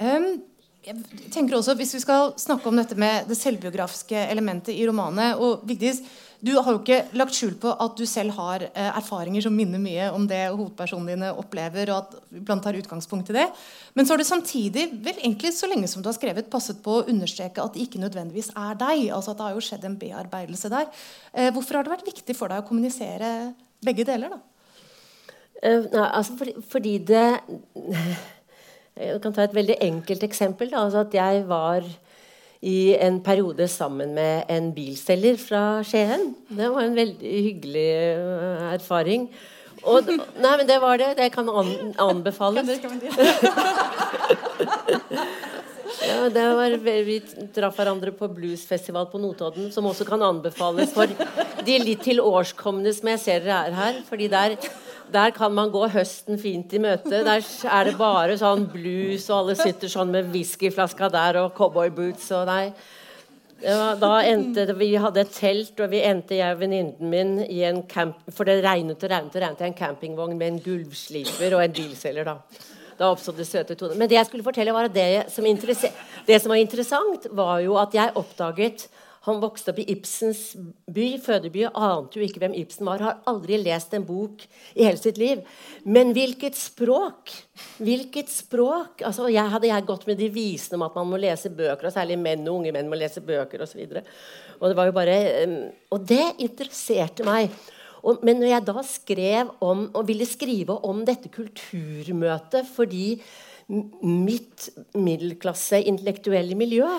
Um, 0.02 0.42
jeg 0.86 0.96
tenker 1.32 1.56
også, 1.56 1.74
Hvis 1.74 1.94
vi 1.94 2.00
skal 2.02 2.32
snakke 2.36 2.66
om 2.68 2.76
dette 2.76 2.96
med 2.98 3.28
det 3.28 3.36
selvbiografiske 3.36 4.26
elementet 4.30 4.74
i 4.74 4.88
romanet 4.88 5.36
og 5.36 5.62
Vigdis, 5.64 6.02
Du 6.44 6.50
har 6.58 6.74
jo 6.74 6.80
ikke 6.82 7.16
lagt 7.16 7.36
skjul 7.38 7.54
på 7.56 7.70
at 7.80 7.94
du 7.96 8.02
selv 8.08 8.34
har 8.36 8.66
eh, 8.66 8.88
erfaringer 8.90 9.46
som 9.46 9.54
minner 9.56 9.80
mye 9.80 10.10
om 10.12 10.26
det 10.28 10.42
hovedpersonene 10.50 11.14
dine 11.14 11.30
opplever, 11.40 11.88
og 11.94 12.02
at 12.02 12.34
vi 12.34 12.42
blant 12.44 12.60
tar 12.66 12.76
utgangspunkt 12.76 13.30
i 13.32 13.36
det. 13.38 13.46
Men 13.96 14.04
så 14.04 14.12
har 14.12 14.20
du 14.20 14.26
samtidig, 14.28 14.90
vel 15.06 15.22
egentlig 15.22 15.54
så 15.56 15.70
lenge 15.70 15.88
som 15.88 16.04
du 16.04 16.10
har 16.10 16.16
skrevet, 16.18 16.50
passet 16.52 16.82
på 16.84 16.98
å 16.98 17.06
understreke 17.08 17.64
at 17.64 17.76
det 17.76 17.86
ikke 17.86 18.02
nødvendigvis 18.02 18.52
er 18.60 18.76
deg. 18.80 19.06
altså 19.16 19.32
at 19.32 19.40
Det 19.40 19.46
har 19.46 19.56
jo 19.56 19.64
skjedd 19.64 19.88
en 19.88 19.96
bearbeidelse 20.02 20.72
der. 20.74 20.90
Eh, 21.32 21.48
hvorfor 21.54 21.78
har 21.78 21.86
det 21.86 21.94
vært 21.94 22.12
viktig 22.12 22.36
for 22.36 22.52
deg 22.52 22.60
å 22.60 22.68
kommunisere 22.68 23.30
begge 23.84 24.04
deler? 24.04 24.36
da? 24.36 24.42
Uh, 25.64 25.86
nei, 25.88 26.08
altså 26.10 26.34
fordi, 26.36 26.52
fordi 26.68 26.98
det 27.08 27.26
Jeg 28.94 29.20
kan 29.24 29.32
ta 29.34 29.46
et 29.46 29.54
veldig 29.56 29.78
enkelt 29.82 30.22
eksempel. 30.22 30.68
Da. 30.70 30.84
Altså 30.84 31.00
at 31.02 31.14
jeg 31.16 31.46
var 31.48 31.86
i 32.64 32.94
en 32.96 33.18
periode 33.24 33.66
sammen 33.68 34.14
med 34.16 34.48
en 34.48 34.70
bilselger 34.72 35.36
fra 35.40 35.64
Skien. 35.84 36.30
Det 36.48 36.70
var 36.72 36.86
en 36.86 36.96
veldig 36.96 37.32
hyggelig 37.48 37.90
eh, 37.92 38.62
erfaring. 38.72 39.26
Og, 39.84 40.08
nei, 40.08 40.52
men 40.56 40.64
det 40.68 40.78
var 40.80 40.96
det. 41.00 41.10
Det 41.18 41.28
kan 41.34 41.48
an, 41.50 41.92
anbefales. 42.00 42.70
Ja, 46.08 46.22
det 46.32 46.46
var, 46.60 46.78
vi 46.80 47.18
traff 47.52 47.76
hverandre 47.76 48.14
på 48.16 48.30
bluesfestival 48.32 49.10
på 49.12 49.20
Notodden, 49.20 49.68
som 49.74 49.90
også 49.90 50.08
kan 50.08 50.24
anbefales 50.24 50.94
for 50.96 51.12
de 51.68 51.78
litt 51.82 52.00
tilårskomne 52.06 52.96
som 52.96 53.12
jeg 53.12 53.24
ser 53.26 53.44
dere 53.44 53.60
er 53.68 53.78
her. 53.82 54.00
fordi 54.08 54.30
der, 54.32 54.56
der 55.12 55.30
kan 55.36 55.52
man 55.54 55.70
gå 55.70 55.86
høsten 55.92 56.38
fint 56.40 56.72
i 56.74 56.80
møte. 56.82 57.22
Der 57.26 57.44
er 57.70 57.88
det 57.88 57.96
bare 57.98 58.36
sånn 58.40 58.66
blues, 58.72 59.28
og 59.30 59.40
alle 59.42 59.56
sitter 59.58 59.90
sånn 59.92 60.12
med 60.14 60.30
whiskyflaska 60.32 61.10
der 61.12 61.40
og 61.42 61.54
cowboyboots 61.58 62.30
og 62.38 62.46
nei. 62.50 62.66
Da 63.64 64.12
endte 64.26 64.66
Vi 64.76 64.90
hadde 65.00 65.22
et 65.22 65.32
telt, 65.32 65.78
og 65.80 65.90
vi 65.92 66.02
endte 66.04 66.36
jeg 66.36 66.56
og 66.56 66.60
venninnen 66.60 67.10
min 67.10 67.36
i 67.46 67.62
en 67.64 67.82
camp... 67.88 68.18
For 68.34 68.44
det 68.44 68.60
regnet 68.64 69.00
og 69.00 69.10
regnet 69.10 69.36
og 69.36 69.44
regnet 69.44 69.62
en 69.64 69.76
campingvogn 69.78 70.36
med 70.36 70.52
en 70.52 70.62
gulvsliper 70.64 71.56
og 71.56 71.64
en 71.64 71.76
bilselger. 71.76 72.24
da. 72.28 72.38
Da 72.98 73.08
oppstod 73.10 73.38
det 73.38 73.46
søte 73.48 73.74
toner. 73.78 73.96
Men 73.98 74.10
det 74.10 74.18
jeg 74.18 74.28
skulle 74.28 74.46
fortelle 74.46 74.74
var 74.74 74.90
at 74.90 74.94
det 74.94 75.26
som, 75.32 75.46
det 76.26 76.40
som 76.42 76.52
var 76.52 76.60
interessant, 76.60 77.26
var 77.32 77.58
jo 77.64 77.78
at 77.80 77.94
jeg 77.96 78.14
oppdaget 78.20 78.86
Han 79.24 79.40
vokste 79.40 79.72
opp 79.72 79.78
i 79.80 79.86
Ibsens 79.94 80.40
by, 80.92 81.06
fødeby, 81.24 81.62
ante 81.72 82.20
jo 82.20 82.26
ikke 82.26 82.42
hvem 82.42 82.56
Ibsen 82.60 82.84
var. 82.84 83.00
Har 83.00 83.22
aldri 83.30 83.56
lest 83.62 83.94
en 83.96 84.04
bok 84.04 84.44
i 84.74 84.84
hele 84.84 85.00
sitt 85.00 85.16
liv. 85.20 85.40
Men 85.88 86.12
hvilket 86.16 86.58
språk! 86.60 87.32
Hvilket 87.80 88.28
språk! 88.32 89.00
Altså, 89.00 89.30
jeg 89.32 89.52
Hadde 89.54 89.70
jeg 89.70 89.86
gått 89.88 90.04
med 90.10 90.20
de 90.20 90.28
visene 90.34 90.76
om 90.76 90.84
at 90.88 90.98
man 90.98 91.08
må 91.08 91.20
lese 91.22 91.52
bøker, 91.54 91.88
og 91.88 91.94
særlig 91.94 92.18
menn 92.20 92.44
og 92.48 92.58
unge 92.58 92.74
menn 92.74 92.90
må 92.90 92.98
lese 93.00 93.24
bøker 93.24 93.64
osv. 93.64 93.80
Og, 93.86 93.96
så 93.96 94.60
og 94.60 94.68
det 94.68 94.76
var 94.78 94.90
jo 94.90 94.96
bare 94.96 95.16
um, 95.44 95.56
Og 95.94 96.06
det 96.10 96.24
interesserte 96.44 97.24
meg. 97.26 97.52
Og, 98.04 98.20
men 98.26 98.42
når 98.42 98.50
jeg 98.50 98.68
da 98.68 98.84
skrev 98.84 99.52
om, 99.64 99.86
og 99.96 100.08
ville 100.08 100.28
skrive 100.28 100.76
om 100.84 101.04
dette 101.08 101.32
kulturmøtet 101.32 102.68
fordi 102.74 103.14
mitt 104.04 104.66
middelklasse 104.92 105.78
intellektuelle 105.88 106.58
miljø 106.58 106.90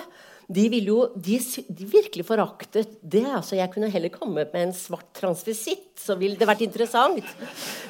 de, 0.46 0.68
ville 0.70 0.92
jo, 0.92 1.00
de, 1.18 1.40
de 1.68 1.86
virkelig 1.90 2.22
foraktet 2.26 2.92
det. 3.02 3.24
altså 3.26 3.56
Jeg 3.58 3.70
kunne 3.72 3.90
heller 3.90 4.12
kommet 4.14 4.52
med 4.52 4.68
en 4.68 4.74
svart 4.76 5.08
transvisitt, 5.18 5.88
så 5.98 6.14
ville 6.14 6.38
det 6.38 6.46
vært 6.46 6.62
interessant. 6.62 7.26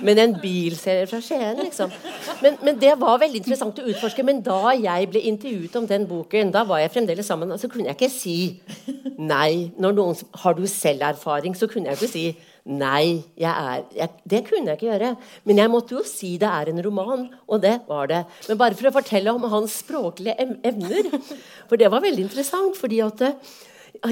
Men 0.01 0.23
en 0.23 0.37
bilserie 0.41 1.05
fra 1.11 1.21
Skien, 1.21 1.61
liksom. 1.61 1.93
Men, 2.41 2.57
men 2.65 2.81
det 2.81 2.95
var 3.01 3.21
veldig 3.21 3.43
interessant 3.43 3.83
å 3.83 3.87
utforske. 3.93 4.25
Men 4.25 4.41
da 4.47 4.73
jeg 4.73 5.11
ble 5.13 5.25
intervjuet 5.29 5.77
om 5.77 5.89
den 5.91 6.09
boken, 6.09 6.55
da 6.55 6.65
var 6.65 6.81
jeg 6.81 6.95
fremdeles 6.97 7.29
sammen, 7.29 7.53
så 7.61 7.69
kunne 7.69 7.91
jeg 7.91 7.99
ikke 7.99 8.13
si 8.13 8.39
nei. 9.21 9.73
Når 9.77 9.97
noen 9.97 10.27
Har 10.43 10.57
du 10.57 10.65
selv 10.71 11.05
erfaring? 11.05 11.57
Så 11.57 11.69
kunne 11.69 11.93
jeg 11.93 12.01
ikke 12.01 12.13
si 12.13 12.27
Nei, 12.67 13.23
jeg 13.39 13.47
er, 13.47 13.83
jeg, 13.95 14.11
det 14.27 14.41
kunne 14.49 14.73
jeg 14.73 14.79
ikke 14.81 14.89
gjøre. 14.89 15.13
Men 15.47 15.61
jeg 15.61 15.71
måtte 15.71 15.95
jo 15.95 16.03
si 16.07 16.33
det 16.43 16.49
er 16.51 16.73
en 16.73 16.83
roman, 16.83 17.29
og 17.47 17.63
det 17.63 17.77
var 17.87 18.11
det. 18.11 18.25
Men 18.49 18.59
bare 18.59 18.75
for 18.75 18.91
å 18.91 18.97
fortelle 18.97 19.35
om 19.37 19.47
hans 19.53 19.79
språklige 19.85 20.35
evner. 20.67 21.13
For 21.71 21.79
det 21.79 21.93
var 21.93 22.03
veldig 22.03 22.27
interessant. 22.27 22.75
fordi 22.77 22.99
at 23.07 23.23
eh, 23.23 23.55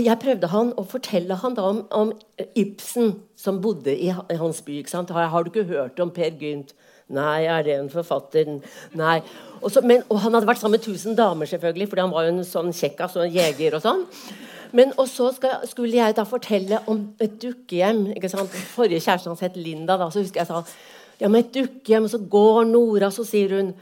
jeg 0.07 0.21
prøvde 0.23 0.53
han 0.55 0.71
å 0.79 0.87
fortelle 0.87 1.41
han 1.43 1.59
da 1.59 1.67
om, 1.73 1.83
om 1.91 2.15
Ibsen, 2.55 3.17
som 3.35 3.61
bodde 3.65 3.95
i 3.95 4.13
hans 4.15 4.63
by. 4.63 4.79
ikke 4.81 4.95
sant? 4.95 5.11
Har, 5.11 5.33
har 5.35 5.43
du 5.43 5.51
ikke 5.51 5.69
hørt 5.75 5.99
om 6.01 6.15
Per 6.15 6.39
Gynt? 6.39 6.77
Nei, 7.15 7.45
er 7.51 7.67
det 7.67 7.75
en 7.77 7.91
forfatter? 7.93 8.49
Nei. 8.97 9.19
Og, 9.61 9.69
så, 9.73 9.83
men, 9.85 10.07
og 10.09 10.23
han 10.23 10.39
hadde 10.39 10.49
vært 10.49 10.63
sammen 10.63 10.79
med 10.79 10.87
1000 10.87 11.19
damer, 11.19 11.51
selvfølgelig, 11.51 11.91
fordi 11.91 12.07
han 12.07 12.15
var 12.15 12.29
jo 12.29 12.37
en 12.37 12.47
sånn 12.49 12.73
kjekkas 12.73 13.19
og 13.19 13.27
en 13.27 13.35
jeger 13.35 13.77
og 13.77 13.85
sånn. 13.85 14.07
Men 14.75 14.91
og 14.99 15.07
så 15.09 15.31
skal, 15.37 15.51
skulle 15.71 15.97
jeg 15.97 16.17
da 16.17 16.25
fortelle 16.27 16.81
om 16.91 17.05
et 17.23 17.37
dukkehjem. 17.43 18.07
ikke 18.17 18.29
sant? 18.33 18.51
Forrige 18.75 19.01
kjæresten 19.05 19.31
hans 19.31 19.45
het 19.45 19.57
Linda. 19.57 19.97
da, 19.97 20.11
Så 20.11 20.19
husker 20.25 20.41
jeg 20.41 20.51
sa 20.51 20.63
ja, 21.21 21.29
men 21.29 21.45
et 21.45 21.55
dukkehjem. 21.55 22.05
Og 22.05 22.11
så 22.11 22.19
går 22.19 22.65
Nora, 22.73 23.11
så 23.11 23.25
sier 23.25 23.49
hun 23.55 23.75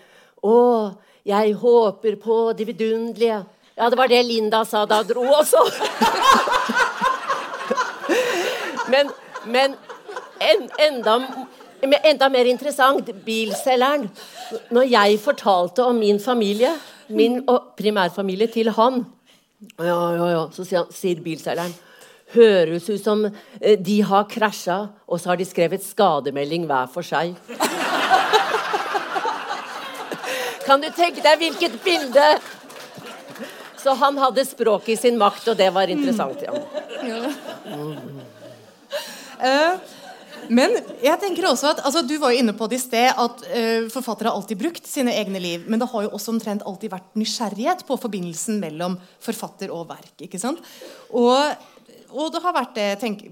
Å, 0.42 0.90
jeg 1.24 1.54
håper 1.54 2.16
på 2.20 2.52
det 2.58 2.66
vidunderlige. 2.66 3.44
Ja, 3.76 3.88
det 3.88 3.98
var 3.98 4.08
det 4.10 4.24
Linda 4.26 4.64
sa 4.68 4.84
da 4.84 5.02
dro 5.06 5.22
også. 5.22 5.62
men 8.92 9.08
men 9.44 9.74
en, 10.40 10.68
enda, 10.78 11.16
enda 12.04 12.28
mer 12.28 12.48
interessant 12.50 13.08
bilselgeren. 13.24 14.08
Når 14.70 14.88
jeg 14.90 15.18
fortalte 15.22 15.84
om 15.86 15.98
min 15.98 16.20
familie, 16.20 16.72
min 17.08 17.40
primærfamilie, 17.78 18.50
til 18.52 18.70
han 18.76 19.04
ja, 19.78 20.14
ja, 20.16 20.28
ja. 20.32 20.42
Så 20.54 20.64
sier, 20.66 20.86
sier 20.94 21.20
bilselgeren 21.22 21.74
Høres 22.32 22.86
ut 22.88 23.02
som 23.02 23.26
eh, 23.26 23.76
de 23.76 24.00
har 24.08 24.24
krasja, 24.30 24.86
og 25.04 25.20
så 25.20 25.32
har 25.32 25.36
de 25.36 25.44
skrevet 25.44 25.82
skademelding 25.84 26.64
hver 26.64 26.86
for 26.88 27.04
seg. 27.04 27.34
kan 30.66 30.80
du 30.80 30.88
tenke 30.96 31.20
deg 31.20 31.36
hvilket 31.42 31.76
bilde? 31.84 32.24
Så 33.82 33.92
han 34.00 34.16
hadde 34.22 34.46
språket 34.48 34.94
i 34.94 34.96
sin 35.02 35.20
makt, 35.20 35.50
og 35.52 35.58
det 35.60 35.68
var 35.74 35.92
interessant. 35.92 36.40
Ja. 36.46 36.52
Eh, 39.42 39.72
men 40.50 40.74
jeg 41.02 41.18
tenker 41.22 41.46
også 41.48 41.72
at, 41.72 41.82
altså, 41.86 42.02
Du 42.06 42.14
var 42.22 42.32
jo 42.32 42.42
inne 42.42 42.54
på 42.56 42.68
det 42.70 42.80
i 42.80 42.82
sted 42.82 43.10
at 43.10 43.44
uh, 43.46 43.90
forfattere 43.92 44.30
har 44.30 44.38
alltid 44.38 44.60
brukt 44.60 44.88
sine 44.88 45.14
egne 45.14 45.42
liv. 45.42 45.66
Men 45.68 45.82
det 45.82 45.90
har 45.92 46.06
jo 46.06 46.14
også 46.16 46.34
omtrent 46.34 46.64
alltid 46.66 46.92
vært 46.92 47.12
nysgjerrighet 47.18 47.84
på 47.88 47.98
forbindelsen 48.00 48.58
mellom 48.62 48.98
forfatter 49.22 49.72
og 49.74 49.86
verk. 49.92 50.14
ikke 50.26 50.40
sant? 50.40 50.62
Og, 51.14 51.68
og 52.12 52.28
det 52.34 52.42
har 52.44 52.56
vært 52.56 52.76
det 52.76 52.88
tenk, 53.00 53.24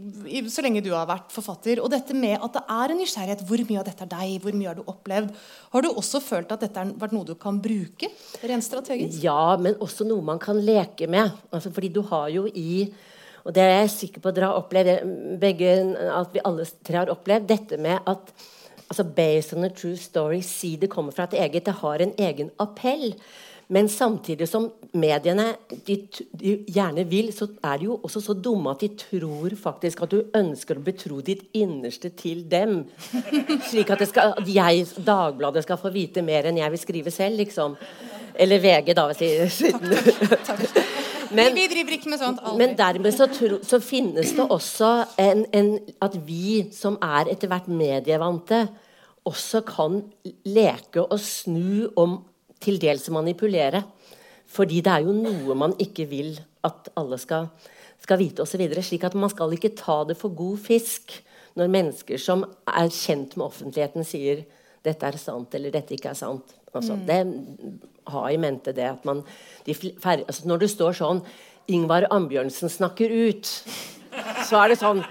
så 0.52 0.64
lenge 0.64 0.82
du 0.84 0.92
har 0.94 1.08
vært 1.10 1.34
forfatter. 1.34 1.82
Og 1.82 1.90
dette 1.92 2.16
med 2.16 2.38
at 2.38 2.58
det 2.58 2.64
er 2.76 2.94
en 2.94 3.00
nysgjerrighet. 3.02 3.44
Hvor 3.48 3.66
mye 3.66 3.82
av 3.82 3.90
dette 3.90 4.06
er 4.06 4.12
deg? 4.14 4.38
Hvor 4.44 4.56
mye 4.56 4.70
har 4.70 4.80
du 4.80 4.86
opplevd? 4.86 5.36
Har 5.74 5.86
du 5.86 5.92
også 5.92 6.22
følt 6.24 6.52
at 6.54 6.66
dette 6.66 6.82
har 6.82 6.96
vært 7.00 7.16
noe 7.16 7.28
du 7.28 7.36
kan 7.40 7.60
bruke 7.62 8.12
rent 8.44 8.66
strategisk? 8.66 9.22
Ja, 9.24 9.56
men 9.60 9.78
også 9.82 10.08
noe 10.08 10.24
man 10.32 10.42
kan 10.42 10.60
leke 10.60 11.10
med. 11.10 11.32
Altså, 11.50 11.72
fordi 11.74 11.92
du 11.94 12.04
har 12.12 12.28
jo 12.32 12.46
i 12.50 12.90
og 13.44 13.54
det 13.56 13.64
er 13.64 13.74
jeg 13.80 13.92
sikker 13.96 14.22
på 14.22 14.30
at 14.30 14.38
dere 14.38 14.50
har 14.50 14.60
opplevd, 14.60 15.12
begge, 15.40 15.74
at 16.12 16.34
vi 16.34 16.42
alle 16.44 16.66
tre 16.86 17.02
har 17.02 17.12
opplevd, 17.12 17.48
dette 17.48 17.80
med 17.80 18.00
at 18.10 18.32
altså 18.90 19.04
based 19.04 19.54
on 19.56 19.64
a 19.64 19.70
true 19.70 19.96
story, 19.96 20.40
si 20.42 20.74
det 20.76 20.90
kommer 20.90 21.14
fra 21.14 21.28
et 21.28 21.38
eget, 21.44 21.66
det 21.66 21.78
har 21.80 22.02
en 22.02 22.12
egen 22.18 22.50
appell. 22.58 23.14
Men 23.70 23.86
samtidig 23.88 24.48
som 24.50 24.64
mediene 24.98 25.52
de, 25.86 25.94
de 26.34 26.56
gjerne 26.74 27.04
vil, 27.06 27.28
så 27.30 27.46
er 27.62 27.78
de 27.78 27.86
jo 27.86 28.00
også 28.02 28.22
så 28.24 28.34
dumme 28.34 28.72
at 28.72 28.82
de 28.82 28.88
tror 28.98 29.54
faktisk 29.54 30.02
at 30.02 30.10
du 30.10 30.24
ønsker 30.34 30.80
å 30.80 30.82
betro 30.82 31.20
ditt 31.22 31.44
innerste 31.54 32.10
til 32.18 32.42
dem. 32.50 32.80
Slik 33.70 33.92
at, 33.94 34.02
skal, 34.10 34.34
at 34.42 34.50
jeg, 34.50 34.88
Dagbladet 35.06 35.62
skal 35.62 35.78
få 35.78 35.94
vite 35.94 36.26
mer 36.26 36.50
enn 36.50 36.58
jeg 36.58 36.74
vil 36.74 36.82
skrive 36.82 37.14
selv, 37.14 37.38
liksom. 37.38 37.78
Eller 38.34 38.58
VG, 38.58 38.90
da. 38.98 39.06
Men, 41.36 41.54
vi 41.54 41.66
driver 41.70 41.94
ikke 41.96 42.10
med 42.10 42.20
sånt. 42.20 42.40
Aldri. 42.42 42.58
Men 42.60 42.76
dermed 42.78 43.14
så, 43.14 43.28
tro, 43.30 43.60
så, 43.66 43.80
finnes 43.82 44.32
det 44.36 44.46
også 44.46 44.90
en, 45.20 45.44
en, 45.54 45.72
at 46.02 46.16
vi 46.26 46.64
som 46.74 46.98
er 47.04 47.30
etter 47.32 47.50
hvert 47.50 47.68
medievante, 47.70 48.64
også 49.28 49.62
kan 49.68 50.00
leke 50.48 51.04
og 51.04 51.20
snu 51.22 51.90
om 52.00 52.20
til 52.60 52.80
dels 52.82 53.08
manipulere. 53.12 53.84
Fordi 54.50 54.80
det 54.82 54.92
er 54.92 55.06
jo 55.06 55.14
noe 55.14 55.56
man 55.58 55.76
ikke 55.80 56.08
vil 56.10 56.34
at 56.66 56.90
alle 56.98 57.18
skal, 57.20 57.48
skal 58.02 58.20
vite 58.20 58.42
osv. 58.42 58.64
Slik 58.82 59.06
at 59.06 59.14
man 59.14 59.30
skal 59.32 59.54
ikke 59.54 59.74
ta 59.78 60.02
det 60.08 60.18
for 60.18 60.34
god 60.34 60.58
fisk 60.64 61.20
når 61.58 61.70
mennesker 61.70 62.20
som 62.20 62.44
er 62.68 62.90
kjent 62.94 63.36
med 63.36 63.46
offentligheten, 63.48 64.06
sier 64.06 64.44
dette 64.86 65.06
er 65.06 65.18
sant 65.20 65.54
eller 65.54 65.74
dette 65.74 65.94
ikke 65.96 66.12
er 66.12 66.18
sant. 66.18 66.54
Altså, 66.74 66.96
mm. 66.96 67.06
Det 67.06 67.20
har 68.10 68.30
i 68.30 68.40
mente 68.40 68.74
det 68.74 68.86
at 68.88 69.04
man 69.08 69.22
de 69.66 69.74
fer, 69.74 70.24
altså 70.26 70.48
Når 70.48 70.62
det 70.62 70.70
står 70.72 70.96
sånn 70.96 71.20
Ingvar 71.70 72.08
Ambjørnsen 72.10 72.72
snakker 72.72 73.12
ut, 73.12 73.46
så 74.48 74.62
er 74.62 74.72
det 74.72 74.80
sånn 74.80 75.04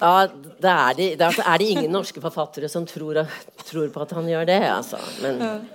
da, 0.00 0.28
da, 0.60 0.74
er 0.90 0.96
det, 0.96 1.08
da, 1.20 1.28
er 1.28 1.60
det, 1.60 1.66
ingen 1.74 1.90
norske 1.92 2.22
forfattere 2.22 2.70
som 2.72 2.86
tror, 2.88 3.20
tror 3.68 3.90
på 3.92 4.04
at 4.04 4.14
han 4.16 4.28
gjør 4.30 4.46
det. 4.48 4.60
Altså. 4.70 5.00
Men, 5.20 5.66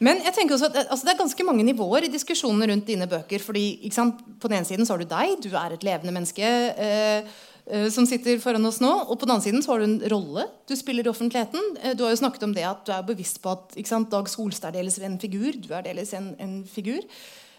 men 0.00 0.22
jeg 0.24 0.34
tenker 0.36 0.56
også 0.56 0.70
at 0.70 0.78
altså, 0.86 1.04
det 1.04 1.12
er 1.12 1.20
ganske 1.20 1.44
mange 1.44 1.66
nivåer 1.66 2.06
i 2.06 2.12
diskusjonene 2.12 2.70
rundt 2.70 2.88
dine 2.88 3.08
bøker. 3.10 3.42
fordi 3.44 3.90
På 4.40 4.48
den 4.48 4.60
ene 4.60 4.68
siden 4.68 4.86
så 4.86 4.94
har 4.94 5.02
du 5.02 5.10
deg, 5.10 5.36
du 5.44 5.50
er 5.52 5.74
et 5.74 5.84
levende 5.84 6.14
menneske 6.14 6.46
eh, 6.46 7.18
eh, 7.18 7.36
som 7.92 8.06
sitter 8.08 8.38
foran 8.42 8.64
oss 8.68 8.80
nå. 8.80 8.90
Og 9.08 9.18
på 9.18 9.26
den 9.26 9.34
andre 9.34 9.44
siden 9.44 9.64
så 9.64 9.74
har 9.74 9.82
du 9.82 9.88
en 9.88 10.00
rolle 10.12 10.46
du 10.68 10.76
spiller 10.76 11.06
i 11.06 11.12
offentligheten. 11.12 11.76
Eh, 11.82 11.96
du 11.96 12.04
har 12.04 12.12
jo 12.12 12.22
snakket 12.22 12.46
om 12.46 12.54
det 12.56 12.66
at 12.68 12.84
du 12.86 12.92
er 12.94 13.04
bevisst 13.06 13.42
på 13.44 13.54
at 13.54 13.76
sant, 13.88 14.10
Dag 14.12 14.28
Solstad 14.28 14.76
er 14.76 14.82
dels 14.82 14.98
en 15.00 15.18
figur. 15.20 15.52
Du 15.56 15.72
er 15.74 15.86
dels 15.86 16.12
en, 16.16 16.34
en 16.38 16.58
figur. 16.68 17.04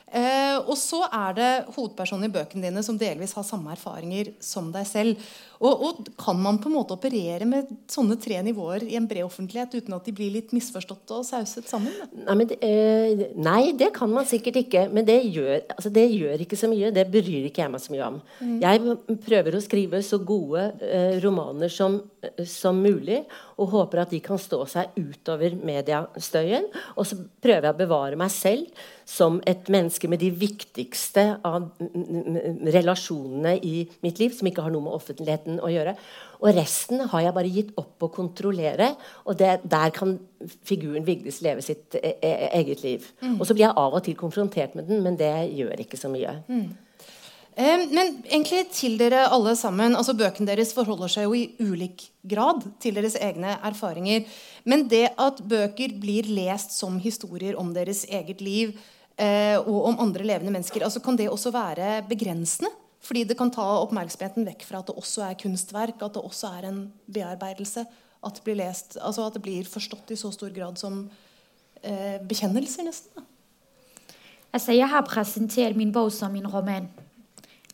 Eh, 0.10 0.58
og 0.64 0.76
så 0.78 1.04
er 1.06 1.36
det 1.38 1.52
hovedpersonen 1.76 2.30
i 2.30 2.34
bøkene 2.34 2.66
dine 2.66 2.84
som 2.86 2.98
delvis 2.98 3.36
har 3.38 3.46
samme 3.46 3.74
erfaringer 3.76 4.34
som 4.42 4.72
deg 4.74 4.88
selv. 4.90 5.30
Og, 5.60 5.84
og, 5.84 6.10
Kan 6.20 6.40
man 6.40 6.60
på 6.62 6.70
en 6.70 6.76
måte 6.78 6.96
operere 6.96 7.46
med 7.48 7.68
sånne 7.92 8.16
tre 8.22 8.40
nivåer 8.46 8.86
i 8.88 8.96
en 9.00 9.08
bred 9.10 9.26
offentlighet 9.26 9.74
uten 9.80 9.96
at 9.96 10.06
de 10.08 10.14
blir 10.16 10.32
litt 10.34 10.54
misforstått 10.56 11.12
og 11.16 11.26
sauset 11.28 11.68
sammen? 11.70 11.94
Nei, 12.28 12.46
det, 12.48 12.58
eh, 12.64 13.24
nei, 13.40 13.74
det 13.78 13.92
kan 13.96 14.12
man 14.12 14.28
sikkert 14.30 14.62
ikke. 14.64 14.86
Men 14.94 15.08
det 15.08 15.18
gjør, 15.28 15.58
altså 15.76 15.92
det 15.96 16.06
gjør, 16.12 16.44
ikke 16.46 16.60
så 16.60 16.70
mye. 16.72 16.94
Det 16.96 17.06
bryr 17.12 17.50
ikke 17.50 17.64
jeg 17.64 17.74
meg 17.74 17.84
så 17.84 17.96
mye 17.96 18.08
om. 18.08 18.22
Mm. 18.40 18.56
Jeg 18.64 19.18
prøver 19.26 19.58
å 19.58 19.64
skrive 19.64 20.04
så 20.06 20.22
gode 20.24 20.66
eh, 20.86 21.20
romaner 21.24 21.72
som, 21.74 22.00
eh, 22.24 22.46
som, 22.48 22.80
mulig, 22.80 23.24
og 23.60 23.74
håper 23.74 24.06
at 24.06 24.16
de 24.16 24.22
kan 24.24 24.40
stå 24.40 24.62
seg 24.70 24.96
utover 25.00 25.58
mediestøyen. 25.60 26.70
Og 26.96 27.10
så 27.10 27.20
prøver 27.44 27.68
jeg 27.68 27.76
å 27.76 27.82
bevare 27.84 28.20
meg 28.20 28.32
selv 28.32 28.88
som 29.10 29.40
et 29.50 29.68
menneske 29.74 30.08
med 30.08 30.22
de 30.22 30.30
viktigste 30.32 31.24
av 31.48 31.66
relasjonene 32.70 33.56
i 33.66 33.82
mitt 34.06 34.20
liv, 34.22 34.36
som 34.36 34.48
ikke 34.48 34.64
har 34.64 34.74
noe 34.74 34.86
med 34.86 34.94
offentligheten 34.94 35.49
å 35.58 35.72
gjøre. 35.74 35.96
Og 36.40 36.54
resten 36.56 37.02
har 37.12 37.24
jeg 37.26 37.36
bare 37.36 37.52
gitt 37.52 37.72
opp 37.80 38.06
å 38.06 38.12
kontrollere. 38.14 38.94
Og 39.28 39.40
det, 39.40 39.58
der 39.68 39.92
kan 39.96 40.16
figuren 40.68 41.08
Vigdis 41.08 41.42
leve 41.44 41.64
sitt 41.66 41.98
e 42.00 42.14
e 42.22 42.36
eget 42.62 42.84
liv. 42.84 43.08
Mm. 43.22 43.40
Og 43.40 43.48
så 43.48 43.56
blir 43.56 43.68
jeg 43.68 43.76
av 43.76 43.98
og 43.98 44.04
til 44.06 44.16
konfrontert 44.16 44.76
med 44.76 44.88
den, 44.88 45.04
men 45.04 45.18
det 45.20 45.34
gjør 45.58 45.84
ikke 45.84 46.00
så 46.00 46.12
mye. 46.12 46.38
Mm. 46.48 46.70
Eh, 47.60 47.82
men 47.92 48.14
egentlig 48.24 48.70
til 48.72 48.96
dere 49.00 49.26
alle 49.28 49.56
sammen, 49.60 49.98
altså 49.98 50.16
Bøkene 50.16 50.48
deres 50.48 50.72
forholder 50.76 51.12
seg 51.12 51.28
jo 51.28 51.36
i 51.36 51.50
ulik 51.60 52.06
grad 52.24 52.64
til 52.80 52.96
deres 52.96 53.18
egne 53.20 53.58
erfaringer. 53.68 54.24
Men 54.64 54.88
det 54.88 55.10
at 55.20 55.42
bøker 55.44 55.98
blir 56.00 56.30
lest 56.32 56.72
som 56.78 57.02
historier 57.04 57.60
om 57.60 57.74
deres 57.76 58.06
eget 58.08 58.40
liv, 58.40 58.78
eh, 59.18 59.58
og 59.60 59.90
om 59.92 60.00
andre 60.06 60.24
levende 60.24 60.54
mennesker, 60.56 60.86
altså 60.88 61.04
kan 61.04 61.20
det 61.20 61.28
også 61.30 61.52
være 61.52 62.06
begrensende? 62.08 62.72
Fordi 63.10 63.24
det 63.26 63.40
kan 63.40 63.50
ta 63.50 63.64
oppmerksomheten 63.82 64.46
vekk 64.46 64.68
fra 64.68 64.84
at 64.84 64.92
det 64.92 64.94
også 65.02 65.24
er 65.26 65.38
kunstverk, 65.42 66.04
at 66.06 66.14
det 66.14 66.22
også 66.22 66.52
er 66.60 66.68
en 66.70 66.82
bearbeidelse. 67.10 67.88
At 68.22 68.36
det 68.36 68.44
blir, 68.44 68.60
lest, 68.60 69.00
altså 69.02 69.26
at 69.26 69.34
det 69.34 69.42
blir 69.42 69.66
forstått 69.66 70.12
i 70.14 70.18
så 70.20 70.30
stor 70.36 70.52
grad 70.54 70.78
som 70.78 71.08
eh, 71.82 72.20
bekjennelser, 72.30 72.86
nesten. 72.86 73.26
Altså, 74.54 74.76
jeg 74.78 74.90
har 74.90 75.02
presentert 75.02 75.76
min 75.76 75.94
bok 75.94 76.12
som 76.14 76.36
en 76.36 76.48
roman. 76.54 76.90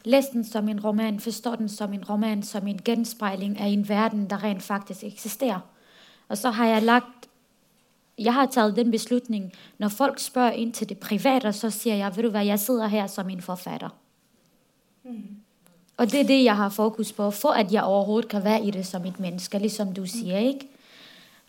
Les 0.06 0.30
den 0.32 0.44
som 0.48 0.70
en 0.70 0.80
roman, 0.80 1.20
forstår 1.20 1.56
den 1.56 1.70
som 1.70 1.94
en 1.94 2.06
roman, 2.10 2.44
som 2.44 2.68
en 2.68 2.80
genspeiling 2.80 3.60
av 3.60 3.68
en 3.68 3.90
verden 3.90 4.30
der 4.30 4.44
rent 4.44 4.64
faktisk 4.64 5.04
eksisterer. 5.04 5.60
Og 6.30 6.38
så 6.38 6.50
har 6.50 6.66
jeg 6.66 6.84
lagt 6.84 7.30
jeg 8.18 8.34
har 8.34 8.46
tatt 8.48 8.76
den 8.76 8.92
beslutningen. 8.92 9.52
når 9.78 9.90
folk 9.90 10.20
spør 10.20 10.50
inn 10.50 10.72
til 10.72 10.90
det 10.90 11.00
private, 11.00 11.54
så 11.54 11.70
sier 11.70 11.96
jeg 11.96 12.16
vet 12.16 12.24
du 12.24 12.30
hva, 12.32 12.46
jeg 12.46 12.60
sitter 12.60 12.88
her 12.88 13.08
som 13.08 13.30
en 13.30 13.42
forfatter. 13.42 13.92
Mm. 15.06 15.38
Og 15.98 16.12
det 16.12 16.20
er 16.20 16.28
det 16.28 16.44
jeg 16.44 16.56
har 16.56 16.70
fokus 16.70 17.12
på, 17.14 17.30
for 17.32 17.56
at 17.56 17.72
jeg 17.74 17.84
overhodet 17.84 18.28
kan 18.28 18.44
være 18.44 18.64
i 18.64 18.72
det 18.72 18.86
som 18.86 19.06
et 19.06 19.20
menneske, 19.20 19.60
liksom 19.60 19.94
du 19.94 20.06
sier. 20.06 20.38
ikke? 20.38 20.68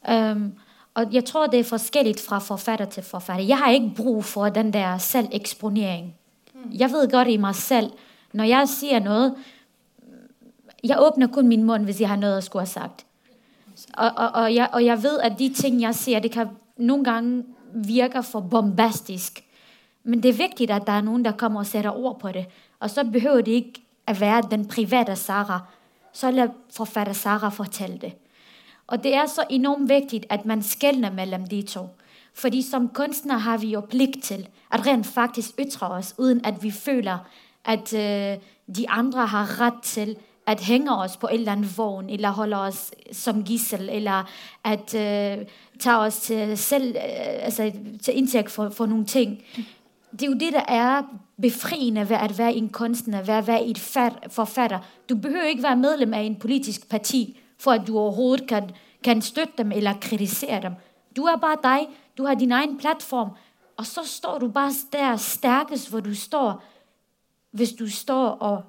Um, 0.09 0.53
og 0.95 1.14
jeg 1.14 1.25
tror 1.25 1.47
det 1.47 1.61
er 1.61 1.64
forskjellig 1.64 2.14
fra 2.29 2.38
forfatter 2.38 2.85
til 2.85 3.03
forfatter. 3.03 3.45
Jeg 3.45 3.59
har 3.59 3.71
ikke 3.71 3.95
bruk 3.97 4.25
for 4.25 4.49
den 4.49 4.73
der 4.73 4.99
selveksponering. 4.99 6.14
Jeg 6.73 6.92
vet 6.92 7.12
godt 7.12 7.29
i 7.29 7.37
meg 7.37 7.55
selv 7.55 7.90
når 8.33 8.45
jeg 8.45 8.69
sier 8.69 9.01
noe 9.01 9.35
Jeg 10.85 10.99
åpner 11.01 11.27
kun 11.27 11.49
min 11.49 11.64
munn 11.66 11.85
hvis 11.85 12.01
jeg 12.01 12.09
har 12.09 12.19
noe 12.21 12.37
jeg 12.37 12.42
skulle 12.47 12.62
ha 12.62 12.71
sagt. 12.71 13.07
Og, 13.97 14.11
og, 14.16 14.31
og, 14.35 14.55
jeg, 14.55 14.69
og, 14.73 14.85
jeg, 14.85 15.03
vet 15.03 15.19
at 15.23 15.38
de 15.38 15.49
ting 15.49 15.81
jeg 15.83 15.95
sier, 15.95 16.21
det 16.21 16.31
kan 16.33 16.53
noen 16.79 17.05
ganger 17.05 17.42
virke 17.87 18.23
for 18.23 18.40
bombastisk. 18.40 19.42
Men 20.05 20.21
det 20.23 20.31
er 20.31 20.38
viktig 20.38 20.71
at 20.71 20.87
det 20.87 20.95
er 20.95 21.03
noen 21.03 21.25
der 21.25 21.35
kommer 21.37 21.64
og 21.64 21.66
setter 21.66 21.97
ord 21.97 22.21
på 22.21 22.33
det. 22.33 22.47
Og 22.81 22.91
så 22.91 23.05
behøver 23.05 23.41
det 23.41 23.53
ikke 23.53 23.81
være 24.21 24.43
den 24.51 24.69
private 24.69 25.17
Sara. 25.17 25.61
Så 26.12 26.31
la 26.31 26.49
forfatter 26.77 27.12
Sara 27.12 27.49
fortelle 27.49 27.99
det. 27.99 28.12
Og 28.87 29.03
det 29.03 29.15
er 29.15 29.27
så 29.27 29.45
enormt 29.51 29.89
viktig 29.89 30.25
at 30.31 30.47
man 30.47 30.62
skjelner 30.62 31.11
mellom 31.11 31.47
de 31.47 31.62
to. 31.62 31.89
Fordi 32.35 32.62
som 32.62 32.89
kunstner 32.89 33.39
har 33.39 33.59
vi 33.59 33.67
jo 33.67 33.81
plikt 33.81 34.23
til 34.23 34.49
at 34.73 34.87
rent 34.87 35.07
faktisk 35.07 35.51
ytre 35.59 35.89
oss 35.89 36.15
uten 36.19 36.45
at 36.45 36.62
vi 36.62 36.71
føler 36.71 37.19
at 37.65 37.93
uh, 37.93 38.43
de 38.77 38.89
andre 38.89 39.27
har 39.27 39.61
rett 39.61 39.83
til 39.83 40.17
at 40.47 40.61
henge 40.61 40.97
oss 40.97 41.17
på 41.17 41.27
en 41.27 41.39
eller 41.39 41.53
annen 41.53 41.71
vogn, 41.77 42.11
eller 42.11 42.29
holde 42.29 42.57
oss 42.57 42.91
som 43.12 43.45
gissel, 43.45 43.89
eller 43.91 44.31
at 44.65 44.95
uh, 44.95 45.47
tage 45.79 45.97
oss 45.97 46.19
til, 46.19 46.59
selv, 46.59 46.97
uh, 46.97 47.45
altså, 47.45 47.73
til 48.03 48.17
inntekt 48.19 48.51
for, 48.51 48.69
for 48.69 48.87
noen 48.87 49.07
ting. 49.07 49.43
Det 50.19 50.23
er 50.23 50.27
jo 50.27 50.39
det, 50.39 50.53
der 50.53 50.65
er 50.69 51.03
befriende 51.43 52.09
ved 52.09 52.17
at 52.17 52.39
være 52.39 52.55
en 52.55 52.69
kunstner, 52.69 53.23
ved 53.23 53.35
at 53.35 53.47
være 53.47 53.67
et 53.67 53.79
forfatter. 54.31 54.79
Du 55.09 55.17
behøver 55.17 55.45
ikke 55.45 55.63
være 55.63 55.77
medlem 55.77 56.15
av 56.15 56.25
en 56.25 56.37
politisk 56.37 56.89
parti, 56.89 57.41
for 57.59 57.71
at 57.71 57.87
du 57.87 57.99
overhovedet 57.99 58.49
kan, 58.49 58.71
kan 59.05 59.23
støtte 59.23 59.53
dem 59.59 59.73
eller 59.73 59.93
kritisere 60.01 60.63
dem. 60.63 60.73
Du 61.17 61.25
er 61.25 61.37
bare 61.37 61.57
deg. 61.63 61.89
du 62.19 62.25
har 62.25 62.35
din 62.35 62.53
egen 62.53 62.79
platform, 62.79 63.31
og 63.77 63.87
så 63.87 64.05
står 64.05 64.39
du 64.39 64.49
bare 64.49 64.73
der 64.93 65.17
stærkest, 65.17 65.91
hvor 65.91 66.01
du 66.01 66.15
står, 66.15 66.65
hvis 67.51 67.73
du 67.73 67.91
står 67.91 68.29
og 68.29 68.63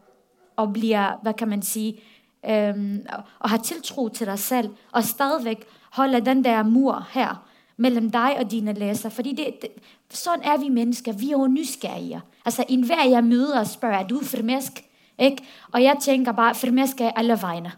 og 0.57 0.73
blir 0.73 1.17
Hva 1.23 1.31
kan 1.37 1.49
man 1.49 1.61
si 1.61 1.99
øhm, 2.45 3.05
og 3.39 3.49
har 3.49 3.57
tiltro 3.57 4.09
til 4.09 4.27
deg 4.27 4.39
selv, 4.39 4.69
og 4.91 5.03
stadig 5.03 5.57
holder 5.91 6.19
den 6.19 6.43
der 6.43 6.63
mur 6.63 7.07
her, 7.11 7.46
mellem 7.77 8.11
deg 8.11 8.37
og 8.39 8.51
dine 8.51 8.73
lesere. 8.73 9.11
Fordi 9.11 9.33
det, 9.37 9.47
det, 9.61 9.69
sånn 10.13 10.43
er 10.43 10.57
vi 10.61 10.69
mennesker. 10.69 11.13
Vi 11.13 11.31
er 11.31 11.37
jo 11.37 11.47
nysgerrige. 11.47 12.21
Altså, 12.45 12.65
enhver 12.69 13.03
jeg 13.05 13.23
møter, 13.23 13.63
spørger, 13.63 13.99
er 13.99 14.07
du 14.07 14.19
frimesk? 14.23 14.83
Ikke? 15.19 15.43
Og 15.73 15.83
jeg 15.83 15.97
tænker 16.01 16.31
bare, 16.31 16.55
frimesk 16.55 17.01
er 17.01 17.15
alle 17.15 17.37
veiene. 17.41 17.71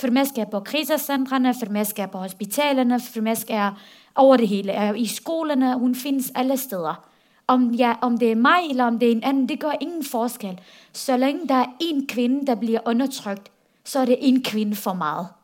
Frimesk 0.00 0.38
er 0.38 0.48
på 0.48 0.60
krisesentrene, 0.64 1.54
frimesk 1.54 1.98
er 1.98 2.06
på 2.06 2.18
hospitalerne, 2.18 3.00
frimesk 3.00 3.50
er 3.50 3.76
over 4.14 4.36
det 4.36 4.48
hele. 4.48 4.72
Er 4.72 4.94
I 4.94 5.06
skolerne, 5.06 5.78
hun 5.78 5.94
finnes 5.94 6.32
alle 6.34 6.56
steder. 6.56 7.06
om, 7.50 7.74
jeg, 7.78 7.96
om 8.02 8.18
det 8.18 8.30
er 8.30 8.38
meg 8.38 8.70
eller 8.70 8.92
om 8.92 8.98
det 8.98 9.08
er 9.08 9.16
en 9.16 9.24
annen, 9.24 9.46
det 9.48 9.58
gjør 9.62 9.80
ingen 9.80 10.04
forskjell. 10.06 10.58
Så 10.92 11.16
lenge 11.18 11.48
det 11.50 11.56
er 11.56 11.72
én 11.82 12.04
kvinne 12.06 12.46
der 12.46 12.54
blir 12.60 12.86
undertrykt, 12.86 13.50
så 13.84 14.00
er 14.04 14.12
det 14.12 14.20
én 14.22 14.42
kvinne 14.44 14.76
for 14.76 14.94
mye. 14.94 15.39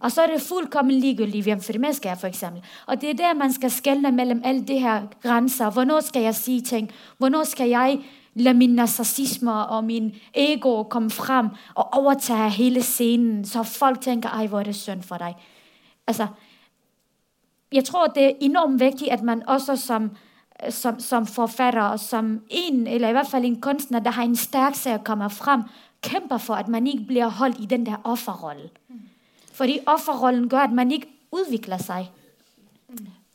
Og 0.00 0.12
så 0.12 0.22
er 0.22 0.26
det 0.26 0.42
fullkommen 0.42 1.00
likegyldig 1.00 1.42
hvem 1.42 1.60
for 1.60 1.78
meg 1.80 1.94
skal 1.96 2.12
jeg 2.12 2.20
for 2.20 2.28
eksempel. 2.28 2.64
Og 2.86 3.00
det 3.00 3.10
er 3.10 3.14
der, 3.14 3.34
man 3.34 3.52
skal 3.52 3.70
skelne 3.70 4.12
mellom 4.12 4.42
alle 4.44 4.64
de 4.64 4.78
her 4.78 5.06
grænser. 5.22 5.70
Hvornår 5.70 6.00
skal 6.00 6.22
jeg 6.22 6.34
si 6.34 6.60
ting? 6.60 6.90
Hvornår 7.18 7.44
skal 7.44 7.68
jeg 7.68 8.00
lade 8.34 8.56
min 8.56 8.74
narsissisme 8.74 9.52
og 9.52 9.84
min 9.84 10.12
ego 10.34 10.82
komme 10.82 11.10
frem 11.10 11.48
og 11.74 11.94
overtage 11.94 12.50
hele 12.50 12.82
scenen, 12.82 13.44
så 13.44 13.62
folk 13.62 14.00
tenker 14.00 14.28
'ei, 14.28 14.46
hvor 14.46 14.60
er 14.60 14.64
det 14.64 14.76
synd 14.76 15.02
for 15.02 15.16
deg'? 15.16 15.40
Altså, 16.06 16.26
jeg 17.72 17.84
tror, 17.84 18.06
det 18.06 18.24
er 18.24 18.32
enormt 18.40 18.80
viktig 18.80 19.12
at 19.12 19.22
man 19.22 19.48
også 19.48 19.76
som, 19.76 20.10
som, 20.68 21.00
som 21.00 21.26
forfatter, 21.26 21.82
og 21.82 22.00
som 22.00 22.40
en, 22.50 22.86
eller 22.86 23.08
i 23.08 23.12
hvert 23.12 23.26
fall 23.26 23.44
en 23.44 23.60
kunstner, 23.60 23.98
der 23.98 24.10
har 24.10 24.22
en 24.22 24.36
sterk 24.36 24.86
at 24.86 25.04
komme 25.04 25.30
frem, 25.30 25.62
kjemper 26.02 26.38
for, 26.38 26.54
at 26.54 26.68
man 26.68 26.86
ikke 26.86 27.04
blir 27.06 27.28
holdt 27.28 27.60
i 27.60 27.66
den 27.66 27.86
der 27.86 27.96
offerrolle. 28.04 28.70
Fordi 29.60 29.80
offerrollen 29.86 30.48
gør, 30.48 30.70
at 30.70 30.72
man 30.72 30.92
ikke 30.92 31.06
udvikler 31.32 31.78
sig. 31.78 32.10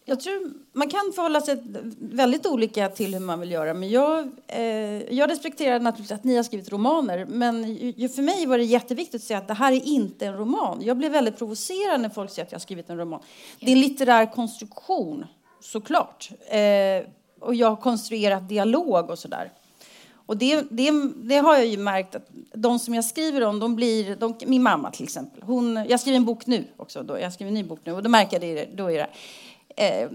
Jag 0.06 0.20
tror 0.20 0.52
man 0.74 0.90
kan 0.90 1.12
förhålla 1.16 1.42
sig 1.42 1.58
väldigt 2.00 2.46
olika 2.46 2.90
till 2.90 3.14
hur 3.14 3.20
man 3.20 3.40
vill 3.40 3.52
göra. 3.52 3.74
Men 3.74 3.90
jag, 3.90 4.32
eh, 4.48 5.14
jag 5.14 5.30
respekterar 5.30 5.80
naturligtvis 5.80 6.18
att 6.18 6.24
ni 6.24 6.36
har 6.36 6.44
skrivit 6.44 6.72
romaner. 6.72 7.26
Men 7.26 7.76
ju, 7.76 8.10
för 8.10 8.22
mig 8.22 8.46
var 8.46 8.58
det 8.58 8.64
jätteviktigt 8.64 9.22
att 9.22 9.28
säga 9.28 9.40
att 9.40 9.48
det 9.48 9.54
här 9.54 9.72
är 9.72 9.88
inte 9.88 10.26
en 10.26 10.38
roman. 10.38 10.82
Jag 10.82 10.98
blir 10.98 11.10
väldigt 11.10 11.38
provocerad 11.38 12.02
när 12.02 12.10
folk 12.10 12.32
säger 12.32 12.46
att 12.46 12.52
jag 12.52 12.60
har 12.60 12.62
skrivit 12.62 12.90
en 12.90 12.98
roman. 12.98 13.20
Det 13.60 13.66
är 13.66 13.72
en 13.72 13.82
litterär 13.82 14.34
konstruktion, 14.34 15.26
såklart. 15.62 16.30
Eh, 16.48 17.08
och 17.40 17.56
jag 17.56 17.70
har 17.70 17.76
konstruerat 17.76 18.50
dialog 18.50 19.10
och 19.10 19.20
sådär. 19.20 19.52
Och 20.26 20.38
det, 20.38 20.62
det, 20.70 20.92
det, 21.16 21.38
har 21.38 21.56
jag 21.56 21.68
ju 21.68 21.78
märkt 21.78 22.16
att 22.16 22.30
de 22.54 22.80
som 22.80 22.94
jag 22.94 23.06
skriver 23.06 23.42
om, 23.42 23.60
de 23.60 23.76
blir, 23.76 24.16
de, 24.16 24.36
min 24.46 24.64
mamma 24.64 24.92
till 24.92 25.04
exempel, 25.04 25.44
hon, 25.44 25.86
jag 25.90 26.00
skriver 26.00 26.18
en 26.18 26.26
bok 26.26 26.46
nu 26.46 26.66
också, 26.78 27.04
då, 27.04 27.20
jag 27.20 27.34
skriver 27.34 27.48
en 27.48 27.54
ny 27.54 27.64
bok 27.64 27.80
nu 27.84 27.92
och 27.92 28.04
då 28.04 28.10
märker 28.10 28.34
jag 28.34 28.56
det, 28.58 28.78
då 28.78 28.92
är 28.92 28.98
det 28.98 29.08
eh, 29.84 30.10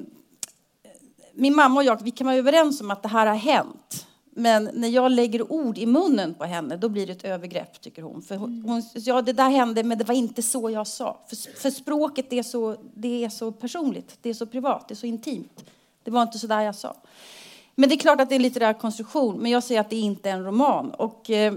min 1.33 1.57
mamma 1.57 1.81
och 1.81 1.85
jag, 1.85 2.03
vi 2.03 2.11
kan 2.11 2.27
vara 2.27 2.37
överens 2.37 2.81
om 2.81 2.91
att 2.91 3.03
det 3.03 3.09
här 3.09 3.27
har 3.27 3.35
hänt. 3.35 4.07
Men 4.33 4.71
när 4.75 4.89
jag 4.89 5.13
lägger 5.13 5.53
ord 5.53 5.79
i 5.79 5.87
munnen 5.87 6.35
på 6.35 6.45
henne, 6.45 6.77
då 6.77 6.89
blir 6.89 7.07
det 7.07 7.13
ett 7.13 7.25
övergrepp, 7.25 7.81
tycker 7.81 8.03
hon. 8.03 8.23
För 8.23 8.37
hon, 8.37 8.83
ja, 8.95 9.23
det 9.23 9.33
där 9.33 9.51
hände, 9.51 9.83
men 9.83 9.99
det 9.99 10.05
var 10.05 10.15
inte 10.15 10.43
så 10.43 10.71
jag 10.71 10.87
sa. 10.87 11.21
För, 11.29 11.61
för 11.61 11.71
språket 11.71 12.33
är 12.33 12.43
så, 12.43 12.77
det 12.95 13.25
är 13.25 13.29
så 13.29 13.53
personligt, 13.53 14.19
det 14.23 14.31
är 14.31 14.35
så 14.35 14.47
privat, 14.47 14.89
det 14.89 14.95
är 14.95 14.97
så 14.97 15.07
intimt. 15.07 15.65
Det 16.03 16.11
var 16.11 16.23
inte 16.23 16.39
så 16.39 16.47
där 16.47 16.61
jag 16.61 16.75
sa. 16.75 16.97
Men 17.75 17.89
det 17.89 17.95
är 17.95 17.99
klart 17.99 18.21
att 18.21 18.29
det 18.29 18.35
är 18.35 18.37
en 18.37 18.43
litterär 18.43 18.73
konstruktion, 18.73 19.39
men 19.39 19.51
jag 19.51 19.63
säger 19.63 19.81
att 19.81 19.91
det 19.91 19.97
inte 19.97 20.31
är 20.31 20.35
en 20.35 20.45
roman. 20.45 20.91
Och, 20.91 21.31
eh, 21.31 21.55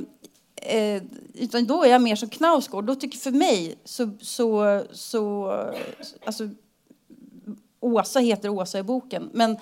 eh, 0.55 1.03
utan 1.33 1.65
då 1.65 1.83
är 1.83 1.89
jag 1.89 2.01
mer 2.01 2.15
som 2.15 2.29
Knausgård. 2.29 2.85
Då 2.85 2.95
tycker 2.95 3.17
för 3.17 3.31
mig 3.31 3.75
så, 3.83 4.09
så, 4.21 4.81
så 4.91 5.51
alltså, 6.25 6.49
Åsa 7.79 8.19
heter 8.19 8.49
Åsa 8.49 8.79
i 8.79 8.83
boken. 8.83 9.29
Men 9.33 9.57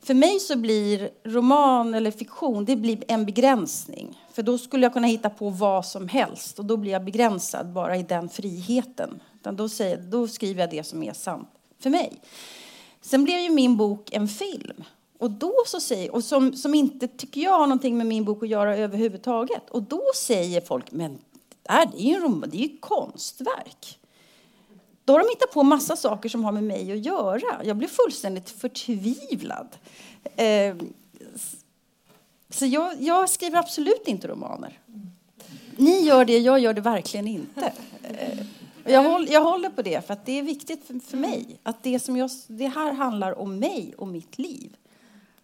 för 0.00 0.14
mig 0.14 0.40
så 0.40 0.56
blir 0.58 1.10
roman 1.24 1.94
eller 1.94 2.10
fiktion 2.10 2.64
det 2.64 2.76
blir 2.76 3.04
en 3.08 3.24
begränsning. 3.24 4.22
För 4.32 4.42
då 4.42 4.58
skulle 4.58 4.86
jag 4.86 4.92
kunna 4.92 5.06
hitta 5.06 5.30
på 5.30 5.50
vad 5.50 5.86
som 5.86 6.08
helst 6.08 6.58
och 6.58 6.64
då 6.64 6.76
blir 6.76 6.92
jag 6.92 7.04
begränsad 7.04 7.72
bara 7.72 7.96
i 7.96 8.02
den 8.02 8.28
friheten. 8.28 9.20
Då 10.10 10.28
skriver 10.28 10.60
jag 10.60 10.70
det 10.70 10.86
som 10.86 11.02
är 11.02 11.12
sant 11.12 11.48
för 11.78 11.90
mig. 11.90 12.12
Sen 13.00 13.24
blev 13.24 13.38
ju 13.38 13.50
min 13.50 13.76
bok 13.76 14.12
en 14.12 14.28
film. 14.28 14.84
Och 15.18 15.30
då 15.30 15.54
så 15.66 15.80
säger, 15.80 16.14
och 16.14 16.24
som, 16.24 16.56
som 16.56 16.74
inte 16.74 17.08
tycker 17.08 17.40
jag 17.40 17.58
har 17.58 17.66
någonting 17.66 17.96
med 17.98 18.06
min 18.06 18.24
bok 18.24 18.42
att 18.42 18.48
göra 18.48 18.76
överhuvudtaget. 18.76 19.70
Och 19.70 19.82
då 19.82 20.02
säger 20.14 20.60
folk, 20.60 20.92
men 20.92 21.18
det 21.62 21.72
är 21.72 21.88
ju, 21.96 22.14
en, 22.14 22.40
det 22.40 22.56
är 22.56 22.68
ju 22.68 22.78
konstverk. 22.78 23.98
Då 25.04 25.12
har 25.12 25.20
de 25.20 25.28
hittat 25.28 25.52
på 25.52 25.62
massa 25.62 25.96
saker 25.96 26.28
som 26.28 26.44
har 26.44 26.52
med 26.52 26.64
mig 26.64 26.92
att 26.92 27.04
göra. 27.04 27.64
Jag 27.64 27.76
blir 27.76 27.88
fullständigt 27.88 28.50
förtvivlad. 28.50 29.68
Eh, 30.36 30.76
så 32.50 32.66
jag, 32.66 33.02
jag, 33.02 33.30
skriver 33.30 33.58
absolut 33.58 34.08
inte 34.08 34.28
romaner. 34.28 34.80
Ni 35.76 36.00
gör 36.00 36.24
det, 36.24 36.38
jag 36.38 36.58
gör 36.58 36.74
det 36.74 36.80
verkligen 36.80 37.28
inte. 37.28 37.72
Eh, 38.02 38.38
jag, 38.84 39.02
håller, 39.02 39.32
jag 39.32 39.42
håller 39.42 39.70
på 39.70 39.82
det, 39.82 40.06
för 40.06 40.16
det 40.24 40.38
är 40.38 40.42
viktigt 40.42 40.86
för, 40.86 41.00
för 41.00 41.16
mig. 41.16 41.60
Att 41.62 41.82
det, 41.82 42.00
som 42.00 42.16
jag, 42.16 42.30
det 42.46 42.68
här 42.68 42.92
handlar 42.92 43.38
om 43.38 43.58
mig 43.58 43.94
och 43.98 44.08
mitt 44.08 44.38
liv. 44.38 44.76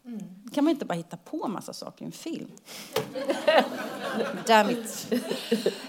Mm. 0.04 0.18
kan 0.52 0.64
man 0.64 0.70
inte 0.70 0.84
bara 0.84 0.94
hitta 0.94 1.16
på 1.16 1.48
massa 1.48 1.72
saker 1.72 2.04
i 2.04 2.06
en 2.06 2.12
film. 2.12 2.48
Damn 4.46 4.70
it. 4.70 5.06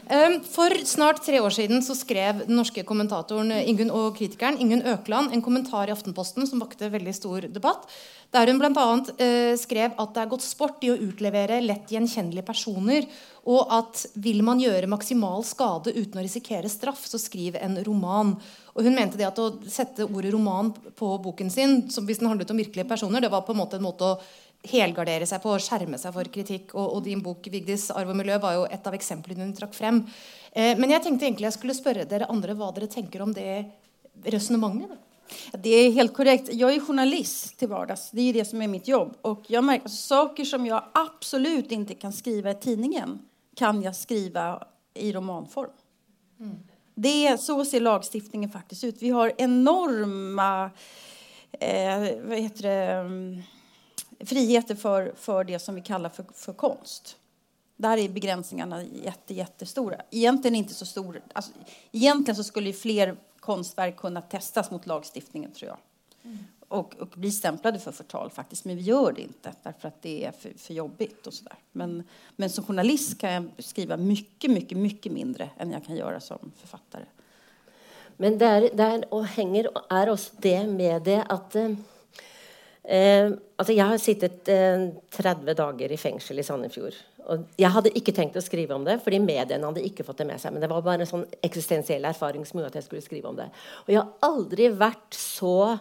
Um, 0.09 0.43
for 0.43 0.86
snart 0.86 1.26
tre 1.26 1.39
år 1.39 1.49
siden 1.49 1.84
så 1.84 1.95
skrev 1.95 2.43
den 2.45 2.55
norske 2.55 2.84
kommentatoren 2.84 3.51
Ingun, 3.51 3.89
og 3.89 4.18
kritikeren 4.18 4.59
Ingunn 4.61 4.86
Økland 4.86 5.34
en 5.34 5.41
kommentar 5.41 5.89
i 5.89 5.95
Aftenposten 5.95 6.45
som 6.47 6.61
vakte 6.61 6.91
veldig 6.93 7.16
stor 7.16 7.49
debatt. 7.49 7.89
Der 8.34 8.47
hun 8.53 8.61
bl.a. 8.61 8.86
Uh, 9.18 9.57
skrev 9.57 9.97
at 9.97 10.14
det 10.14 10.22
er 10.22 10.30
gått 10.30 10.45
sport 10.45 10.86
i 10.86 10.93
å 10.93 10.99
utlevere 11.09 11.57
lett 11.66 11.89
gjenkjennelige 11.89 12.45
personer. 12.45 13.09
Og 13.49 13.66
at 13.74 14.05
vil 14.14 14.45
man 14.45 14.61
gjøre 14.61 14.93
maksimal 14.93 15.41
skade 15.43 15.91
uten 15.97 16.22
å 16.22 16.24
risikere 16.24 16.70
straff, 16.70 17.01
så 17.09 17.18
skriv 17.18 17.57
en 17.57 17.82
roman. 17.84 18.38
Og 18.74 18.88
hun 18.88 18.95
mente 18.95 19.19
det 19.19 19.28
at 19.28 19.39
å 19.41 19.51
sette 19.69 20.07
ordet 20.07 20.32
roman 20.34 20.71
på 20.97 21.11
boken 21.21 21.51
sin, 21.53 21.84
som 21.93 22.07
hvis 22.07 22.21
den 22.21 22.32
handlet 22.32 22.49
om 22.49 22.57
virkelige 22.57 22.89
personer, 22.89 23.21
det 23.21 23.30
var 23.34 23.45
på 23.45 23.53
en 23.53 23.61
måte 23.61 23.78
en 23.78 23.86
måte 23.86 24.07
å 24.07 24.17
helgardere 24.71 25.28
seg 25.28 25.41
på 25.43 25.51
og 25.53 25.61
skjerme 25.61 25.99
seg 25.99 26.15
for 26.15 26.30
kritikk. 26.34 26.74
Og, 26.74 26.97
og 26.97 27.05
din 27.05 27.21
bok 27.24 27.45
'Vigdis 27.45 27.89
arv 27.93 28.13
og 28.13 28.17
miljø' 28.17 28.41
var 28.41 28.57
jo 28.57 28.65
et 28.65 28.88
av 28.88 28.95
eksemplene 28.97 29.45
hun 29.45 29.55
trakk 29.57 29.76
frem. 29.78 30.01
Eh, 30.53 30.74
men 30.80 30.95
jeg 30.95 31.03
tenkte 31.03 31.28
egentlig 31.28 31.49
jeg 31.51 31.57
skulle 31.59 31.78
spørre 31.78 32.07
dere 32.09 32.30
andre 32.32 32.55
hva 32.57 32.71
dere 32.74 32.89
tenker 32.89 33.21
om 33.21 33.34
det 33.36 33.65
resonnementet. 34.26 34.97
Det 35.53 35.74
er 35.74 35.93
helt 35.95 36.13
korrekt. 36.13 36.51
Jeg 36.53 36.78
er 36.78 36.82
journalist 36.82 37.55
til 37.59 37.69
hverdags. 37.71 38.09
Det 38.13 38.30
er 38.30 38.39
det 38.39 38.47
som 38.47 38.61
er 38.61 38.69
mitt 38.71 38.88
jobb. 38.88 39.15
Og 39.26 39.47
jeg 39.49 39.63
merker 39.65 39.89
at 39.89 39.95
saker 39.95 40.47
som 40.47 40.65
jeg 40.67 40.91
absolut 40.99 41.71
ikke 41.71 41.97
kan 42.01 42.13
skrive 42.13 42.53
i 42.53 42.59
tidningen 42.61 43.17
kan 43.57 43.82
jeg 43.82 43.97
skrive 43.97 44.45
i 44.99 45.11
romanform. 45.13 45.74
Mm. 46.41 46.59
Det 46.96 47.38
så 47.41 47.66
ser 47.66 47.80
lagstiftningen 47.80 48.50
faktiskt 48.50 48.84
ut. 48.84 49.02
Vi 49.02 49.10
har 49.10 49.34
enorma 49.38 50.72
eh, 51.52 52.00
vad 52.24 52.38
heter 52.38 52.62
det, 52.64 52.91
mm, 52.94 53.41
friheter 54.20 54.76
för, 54.76 55.14
för 55.18 55.44
det 55.44 55.60
som 55.60 55.76
vi 55.76 55.82
kallar 55.82 56.10
för, 56.10 56.26
för 56.34 56.54
konst. 56.54 57.18
Där 57.76 57.98
är 57.98 58.10
begränsningarna 58.10 58.84
jätte, 58.84 59.34
jättestora. 59.34 60.02
Egentligen 60.12 60.56
inte 60.56 60.74
så 60.74 60.86
stor. 60.86 61.22
Alltså, 61.34 61.52
egentligen 61.91 62.36
så 62.36 62.44
skulle 62.44 62.74
fler 62.74 63.18
konstverk 63.39 63.98
kunna 63.98 64.22
testas 64.22 64.72
mot 64.72 64.86
lagstiftningen, 64.86 65.52
tror 65.52 65.70
jag. 65.70 65.78
Mm. 66.24 66.46
Och, 66.74 66.95
och, 66.99 67.07
blir 67.07 67.32
stämplade 67.32 67.80
för 67.80 67.91
förtal 67.91 68.30
faktiskt, 68.30 68.65
men 68.65 68.76
vi 68.76 68.82
gör 68.82 69.11
det 69.11 69.21
inte 69.21 69.53
därför 69.63 69.88
att 69.88 70.01
det 70.01 70.26
är 70.26 70.32
för, 70.32 70.53
för 70.57 70.74
jobbigt 70.74 71.28
och 71.28 71.34
sådär. 71.34 71.55
Men, 71.71 72.03
men 72.36 72.49
som 72.49 72.63
journalist 72.63 73.17
kan 73.17 73.32
jag 73.32 73.49
skriva 73.57 73.97
mycket, 73.97 74.51
mycket, 74.51 74.78
mycket 74.78 75.11
mindre 75.11 75.49
än 75.57 75.71
jag 75.71 75.86
kan 75.86 75.95
göra 75.95 76.19
som 76.19 76.51
författare. 76.57 77.03
Men 78.17 78.38
der, 78.38 78.80
är 78.80 79.13
och 79.13 79.26
hänger 79.26 79.69
är 79.89 80.09
också 80.09 80.34
det 80.38 80.67
med 80.67 81.03
det 81.03 81.24
att 81.30 81.55
eh, 81.55 81.69
Eh, 82.84 83.32
altså 83.55 83.74
jeg 83.74 83.86
har 83.88 83.99
sittet 84.01 84.49
eh, 84.51 84.89
30 85.15 85.53
dager 85.55 85.91
i 85.91 85.97
fengsel 85.97 86.41
i 86.41 86.43
Sandefjord. 86.43 86.97
Og 87.32 87.45
jeg 87.55 87.71
hadde 87.71 87.93
ikke 87.95 88.11
tenkt 88.11 88.36
å 88.36 88.43
skrive 88.43 88.76
om 88.76 88.84
det, 88.84 88.97
fordi 89.05 89.21
mediene 89.24 89.63
hadde 89.63 89.86
ikke 89.88 90.03
fått 90.03 90.19
det 90.19 90.28
med 90.28 90.41
seg. 90.41 90.51
Men 90.51 90.65
det 90.65 90.67
var 90.71 90.84
bare 90.84 91.05
en 91.05 91.07
sånn 91.07 91.24
eksistensiell 91.47 92.03
erfaring 92.09 92.43
som 92.43 92.59
gjorde 92.59 92.74
at 92.74 92.82
jeg 92.82 92.88
skulle 92.89 93.05
skrive 93.05 93.32
om 93.32 93.39
det. 93.39 93.47
Og 93.86 93.93
jeg 93.93 94.01
har 94.01 94.28
aldri 94.28 94.67
vært 94.76 95.15
så 95.15 95.78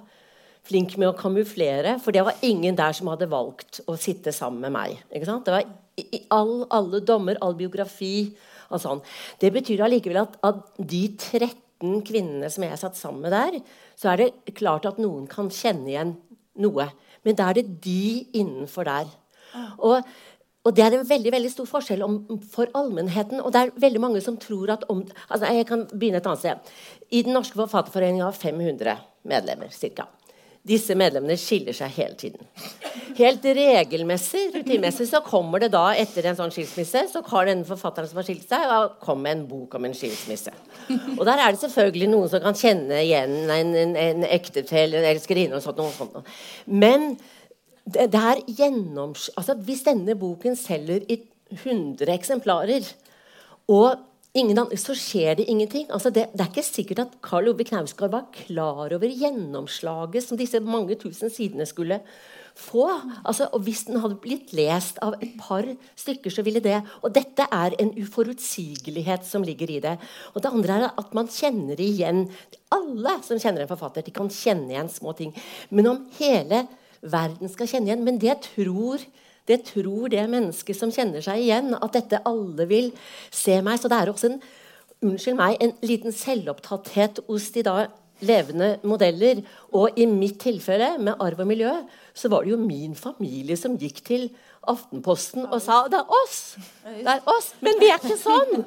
flink 0.66 0.94
med 1.00 1.10
å 1.10 1.16
kamuflere, 1.18 1.96
for 2.02 2.14
det 2.14 2.22
var 2.26 2.42
ingen 2.46 2.76
der 2.78 2.94
som 2.94 3.10
hadde 3.10 3.30
valgt 3.30 3.80
å 3.90 3.96
sitte 3.98 4.34
sammen 4.34 4.62
med 4.62 4.74
meg. 4.76 5.00
Det 5.10 5.54
var 5.54 5.66
i, 5.98 6.22
all, 6.32 6.62
alle 6.72 7.02
dommer, 7.04 7.38
all 7.42 7.56
biografi 7.58 8.30
og 8.72 8.80
sånn. 8.82 9.02
Det 9.42 9.52
betyr 9.54 9.82
allikevel 9.84 10.22
at 10.22 10.38
av 10.46 10.62
de 10.78 11.04
13 11.18 12.04
kvinnene 12.06 12.50
som 12.52 12.64
jeg 12.64 12.80
satt 12.80 12.98
sammen 12.98 13.26
med 13.26 13.34
der, 13.34 13.58
så 13.98 14.12
er 14.12 14.22
det 14.22 14.54
klart 14.58 14.86
at 14.88 15.00
noen 15.02 15.26
kan 15.30 15.50
kjenne 15.52 15.90
igjen 15.90 16.14
noe. 16.62 16.88
Men 17.26 17.38
da 17.38 17.50
er 17.50 17.60
det 17.60 17.80
de 17.84 18.22
innenfor 18.38 18.86
der. 18.88 19.10
Og, 19.82 20.00
og 20.62 20.74
det 20.76 20.84
er 20.84 20.96
en 20.96 21.06
veldig 21.08 21.34
veldig 21.34 21.52
stor 21.52 21.68
forskjell 21.68 22.04
om, 22.06 22.18
for 22.54 22.70
allmennheten. 22.78 23.42
Og 23.42 23.52
det 23.52 23.60
er 23.60 23.76
veldig 23.84 24.02
mange 24.02 24.22
som 24.24 24.38
tror 24.40 24.76
at 24.76 24.86
om 24.92 25.04
altså 25.28 25.52
Jeg 25.52 25.68
kan 25.68 25.86
begynne 25.92 26.22
et 26.22 26.30
annet 26.30 26.44
sted. 26.44 26.74
I 27.10 27.22
Den 27.26 27.36
norske 27.36 27.58
forfatterforeninga 27.58 28.30
har 28.30 28.38
500 28.38 28.96
medlemmer 29.28 29.74
ca. 29.74 30.08
Disse 30.62 30.94
medlemmene 30.94 31.34
skiller 31.40 31.74
seg 31.74 31.90
hele 31.96 32.14
tiden. 32.14 32.46
Helt 33.18 33.44
regelmessig 33.44 34.44
rutinmessig, 34.54 35.08
så 35.10 35.18
kommer 35.26 35.64
det 35.64 35.72
da 35.74 35.88
etter 35.98 36.28
en 36.30 36.38
sånn 36.38 36.52
skilsmisse 36.54 37.02
så 37.10 37.22
har 37.32 37.48
den 37.50 37.64
forfatteren 37.66 38.06
som 38.08 38.20
har 38.20 38.28
skilt 38.28 38.46
seg, 38.46 38.70
kom 39.02 39.24
med 39.24 39.34
en 39.36 39.42
bok 39.50 39.74
om 39.74 39.88
en 39.88 39.96
skilsmisse. 39.96 40.54
Og 41.16 41.24
der 41.26 41.42
er 41.42 41.50
det 41.50 41.64
selvfølgelig 41.64 42.12
noen 42.12 42.30
som 42.30 42.44
kan 42.44 42.58
kjenne 42.58 43.02
igjen 43.02 43.34
en, 43.50 43.74
en, 43.82 43.96
en 44.04 44.28
ektefelle, 44.28 45.00
en 45.00 45.10
elskerinne 45.10 45.58
og 45.58 45.66
sånt. 45.66 45.82
Noe 45.82 45.96
sånt. 45.96 46.32
Men 46.70 47.10
det, 47.82 48.12
det 48.14 48.22
er 48.22 48.46
gjennoms... 48.46 49.32
Altså, 49.34 49.58
hvis 49.66 49.82
denne 49.88 50.14
boken 50.18 50.54
selger 50.58 51.02
i 51.10 51.18
100 51.58 52.06
eksemplarer, 52.14 52.86
og 53.72 53.98
ingen 54.34 54.60
så 54.80 54.94
skjer 54.96 55.36
det 55.36 55.48
ingenting. 55.50 55.88
Altså, 55.92 56.10
det, 56.10 56.30
det, 56.32 56.40
er 56.40 56.50
ikke 56.50 56.64
sikkert 56.64 57.02
at 57.04 57.16
Karl 57.24 57.50
Ove 57.52 57.64
Knausgård 57.68 58.12
var 58.14 58.30
klar 58.34 58.94
over 58.96 59.08
gjennomslaget 59.08 60.24
som 60.24 60.40
disse 60.40 60.60
mange 60.64 60.96
tusen 61.00 61.32
sidene 61.32 61.66
skulle 61.68 62.00
få. 62.56 62.86
Altså, 63.28 63.50
og 63.52 63.64
Hvis 63.66 63.84
den 63.88 64.00
hadde 64.00 64.20
blitt 64.22 64.54
lest 64.56 65.00
av 65.04 65.18
et 65.20 65.34
par 65.40 65.68
stykker, 66.00 66.32
så 66.32 66.44
ville 66.46 66.64
det 66.64 66.80
Og 67.02 67.12
dette 67.12 67.44
er 67.44 67.76
en 67.78 67.92
uforutsigelighet 68.00 69.26
som 69.28 69.44
ligger 69.44 69.70
i 69.70 69.80
det. 69.84 69.96
Og 70.34 70.42
det 70.42 70.52
andre 70.52 70.80
er 70.80 70.88
at 70.96 71.14
man 71.14 71.28
kjenner 71.28 71.80
igjen 71.80 72.28
Alle 72.72 73.18
som 73.26 73.38
kjenner 73.38 73.66
en 73.66 73.68
forfatter, 73.68 74.02
de 74.02 74.14
kan 74.16 74.32
kjenne 74.32 74.72
igjen 74.72 74.88
små 74.88 75.12
ting. 75.12 75.36
Men 75.70 75.92
om 75.92 76.06
hele 76.18 76.66
verden 77.02 77.50
skal 77.52 77.68
kjenne 77.68 77.90
igjen 77.90 78.04
Men 78.04 78.18
det 78.22 78.40
tror 78.48 79.02
det 79.50 79.64
tror 79.72 80.10
det 80.12 80.22
mennesket 80.30 80.78
som 80.78 80.92
kjenner 80.94 81.24
seg 81.24 81.42
igjen, 81.42 81.72
at 81.74 81.96
dette 81.96 82.22
alle 82.28 82.66
vil 82.70 82.92
se 83.30 83.58
meg. 83.64 83.80
Så 83.80 83.90
det 83.90 83.98
er 83.98 84.12
også 84.12 84.30
en 84.30 84.38
unnskyld 85.02 85.38
meg, 85.38 85.58
en 85.58 85.74
liten 85.82 86.14
selvopptatthet 86.14 87.24
hos 87.26 87.50
de 87.56 87.66
da 87.66 87.76
levende 88.22 88.76
modeller. 88.86 89.42
Og 89.74 89.98
i 89.98 90.06
mitt 90.06 90.38
tilfelle, 90.42 90.94
med 91.02 91.18
arv 91.20 91.42
og 91.42 91.50
miljø, 91.50 91.74
så 92.14 92.30
var 92.30 92.44
det 92.44 92.54
jo 92.54 92.62
min 92.62 92.94
familie 92.98 93.58
som 93.58 93.78
gikk 93.80 94.02
til 94.06 94.30
Aftenposten 94.62 95.42
og 95.48 95.58
sa 95.58 95.88
'Det 95.88 95.98
er 95.98 96.06
oss!' 96.06 96.56
Det 96.84 97.06
er 97.06 97.20
oss, 97.26 97.54
Men 97.60 97.74
vi 97.80 97.86
er 97.90 97.98
ikke 97.98 98.16
sånn! 98.16 98.64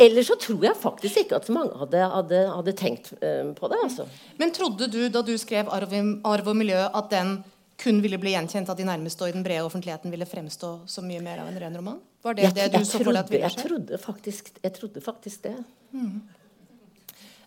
Ellers 0.00 0.26
så 0.26 0.36
tror 0.40 0.64
jeg 0.64 0.76
faktisk 0.80 1.16
ikke 1.16 1.36
at 1.36 1.46
så 1.46 1.52
mange 1.52 1.76
hadde, 1.76 1.98
hadde, 2.08 2.38
hadde 2.56 2.72
tenkt 2.72 3.12
uh, 3.20 3.52
på 3.52 3.68
det. 3.68 3.76
altså. 3.84 4.06
Men 4.38 4.50
trodde 4.50 4.88
du 4.88 5.08
da 5.08 5.20
du 5.20 5.36
skrev 5.36 5.68
arv 5.68 6.48
og 6.48 6.56
miljø', 6.56 6.88
at 6.94 7.10
den 7.10 7.44
kun 7.80 8.00
ville 8.04 8.18
bli 8.20 8.34
gjenkjent 8.34 8.68
av 8.68 8.76
de 8.76 8.84
nærmeste 8.84 9.24
og 9.24 9.30
i 9.30 9.34
den 9.36 9.44
brede 9.44 9.64
offentligheten 9.64 10.12
ville 10.12 10.28
fremstå 10.28 10.72
så 10.90 11.04
mye 11.04 11.22
mer 11.24 11.40
av 11.42 11.48
en 11.48 11.60
ren 11.62 11.76
roman? 11.80 12.00
Var 12.22 12.36
det 12.36 12.44
jeg, 12.44 12.54
det 12.58 12.68
du 12.74 12.84
så 12.84 13.00
for 13.00 13.12
deg 13.14 13.22
at 13.22 13.32
ville 13.32 13.48
skje? 13.48 13.62
Jeg 13.62 13.68
trodde 13.70 14.00
faktisk, 14.02 14.50
jeg 14.60 14.74
trodde 14.76 15.00
faktisk 15.04 15.46
det. 15.48 15.56
Mm. 15.96 16.20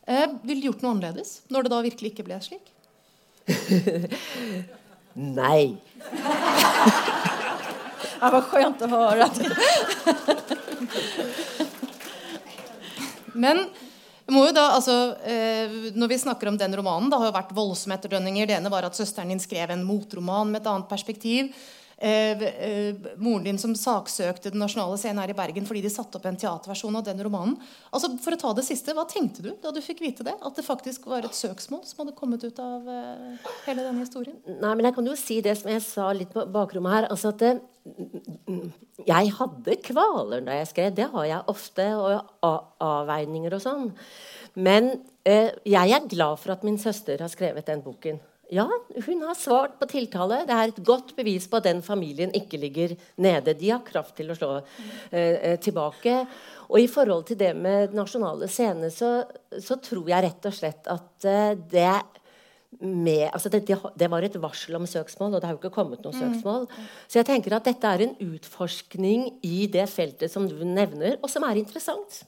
Eh, 0.08 0.28
ville 0.42 0.60
du 0.60 0.68
gjort 0.72 0.82
noe 0.84 0.96
annerledes 0.96 1.36
når 1.54 1.68
det 1.68 1.74
da 1.76 1.82
virkelig 1.86 2.14
ikke 2.14 2.26
ble 2.28 2.40
slik? 2.44 2.74
Nei. 5.14 5.78
det 8.24 8.32
var 8.34 8.44
skjønt 8.50 8.82
å 8.82 8.90
høre. 8.90 9.30
Men 13.34 13.66
da, 14.28 14.72
altså, 14.78 15.16
eh, 15.24 15.92
når 15.96 16.08
vi 16.08 16.18
snakker 16.18 16.48
om 16.48 16.58
den 16.58 16.76
romanen, 16.76 17.10
det 17.10 17.20
har 17.20 17.28
jo 17.28 17.36
vært 17.36 17.56
voldsomme 17.56 17.98
etterdønninger. 17.98 18.48
Det 18.48 18.58
ene 18.58 18.72
var 18.72 18.84
at 18.88 18.96
søsteren 18.96 19.30
din 19.30 19.40
skrev 19.40 19.72
en 19.72 19.84
motroman 19.84 20.52
med 20.52 20.62
et 20.62 20.68
annet 20.68 20.88
perspektiv. 20.88 21.52
Eh, 21.98 22.42
eh, 22.42 22.96
moren 23.18 23.44
din 23.46 23.58
som 23.58 23.72
saksøkte 23.78 24.50
Den 24.52 24.60
nasjonale 24.60 24.98
scenen 24.98 25.22
her 25.22 25.30
i 25.30 25.36
Bergen 25.38 25.64
fordi 25.64 25.84
de 25.86 25.92
satte 25.94 26.18
opp 26.18 26.26
en 26.26 26.36
teaterversjon 26.36 26.96
av 26.98 27.04
den 27.06 27.22
romanen. 27.24 27.54
Altså, 27.94 28.10
for 28.20 28.36
å 28.36 28.40
ta 28.40 28.54
det 28.54 28.66
siste, 28.66 28.96
Hva 28.96 29.06
tenkte 29.08 29.44
du 29.44 29.52
da 29.62 29.72
du 29.72 29.80
fikk 29.80 30.02
vite 30.02 30.24
det? 30.24 30.34
At 30.42 30.56
det 30.56 30.66
faktisk 30.66 31.06
var 31.08 31.24
et 31.24 31.38
søksmål 31.38 31.86
som 31.86 32.04
hadde 32.04 32.18
kommet 32.18 32.44
ut 32.44 32.60
av 32.60 32.90
hele 33.68 33.86
denne 33.86 34.04
historien? 34.04 34.36
Nei, 34.48 34.74
men 34.74 34.86
Jeg 34.86 34.96
kan 34.96 35.06
jo 35.06 35.16
si 35.16 35.40
det 35.42 35.58
som 35.58 35.72
jeg 35.72 35.86
sa 35.86 36.12
litt 36.12 36.34
på 36.34 36.48
bakrommet 36.52 36.92
her. 36.92 37.08
altså 37.10 37.30
at 37.30 37.40
det, 37.40 37.62
Jeg 39.04 39.32
hadde 39.38 39.80
kvaler 39.84 40.44
da 40.46 40.60
jeg 40.60 40.70
skrev. 40.72 40.92
Det 40.96 41.08
har 41.14 41.26
jeg 41.30 41.48
ofte. 41.52 41.88
Og 42.00 42.70
avveininger 42.84 43.58
og 43.58 43.64
sånn. 43.64 43.90
Men 44.56 44.94
eh, 45.28 45.52
jeg 45.68 45.96
er 45.96 46.12
glad 46.12 46.40
for 46.42 46.56
at 46.56 46.64
min 46.68 46.80
søster 46.82 47.24
har 47.24 47.32
skrevet 47.32 47.68
den 47.68 47.84
boken. 47.86 48.22
Ja, 48.54 48.68
hun 49.06 49.22
har 49.24 49.38
svart 49.40 49.80
på 49.80 49.88
tiltale. 49.90 50.44
Det 50.46 50.54
er 50.54 50.72
et 50.72 50.82
godt 50.86 51.14
bevis 51.18 51.48
på 51.50 51.58
at 51.58 51.66
den 51.66 51.82
familien 51.82 52.34
ikke 52.38 52.60
ligger 52.62 52.94
nede. 53.24 53.56
De 53.58 53.72
har 53.72 53.86
kraft 53.88 54.18
til 54.20 54.30
å 54.30 54.38
slå 54.38 54.52
eh, 54.60 55.54
eh 55.54 55.60
tilbake. 55.64 56.20
Og 56.70 56.80
i 56.80 56.90
forhold 56.92 57.26
til 57.30 57.40
det 57.40 57.54
med 57.58 57.96
nasjonale 57.98 58.48
scener, 58.52 58.92
så, 58.94 59.24
så 59.60 59.80
tror 59.82 60.12
jeg 60.12 60.28
rett 60.28 60.50
og 60.50 60.56
slett 60.60 60.92
at 60.92 61.30
eh, 61.30 61.56
det 61.72 61.96
med, 62.82 63.30
altså 63.30 63.50
det, 63.54 63.64
det, 63.68 64.10
var 64.12 64.26
et 64.26 64.36
varsel 64.42 64.78
om 64.80 64.88
søksmål, 64.90 65.36
og 65.36 65.42
det 65.42 65.50
har 65.50 65.56
jo 65.56 65.62
ikke 65.62 65.76
kommet 65.76 66.04
noe 66.04 66.14
mm. 66.16 66.20
søksmål. 66.20 66.68
Så 67.08 67.20
jeg 67.20 67.30
tenker 67.30 67.58
at 67.58 67.68
dette 67.68 67.90
er 67.90 68.06
en 68.06 68.14
utforskning 68.26 69.30
i 69.46 69.66
det 69.72 69.88
feltet 69.92 70.34
som 70.34 70.48
du 70.50 70.62
nevner, 70.66 71.18
og 71.22 71.32
som 71.32 71.46
er 71.48 71.62
interessant. 71.62 72.24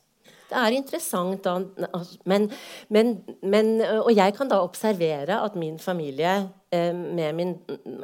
Det 0.45 0.57
er 0.61 0.75
interessant, 0.77 1.41
da, 1.41 1.55
altså, 1.87 2.19
men, 2.29 2.43
men, 2.93 3.15
men, 3.41 3.79
Og 4.03 4.11
jeg 4.13 4.35
kan 4.37 4.49
da 4.49 4.59
observere 4.61 5.39
at 5.41 5.55
min 5.57 5.79
familie, 5.81 6.35
eh, 6.71 6.93
med 6.93 7.33
min 7.33 7.55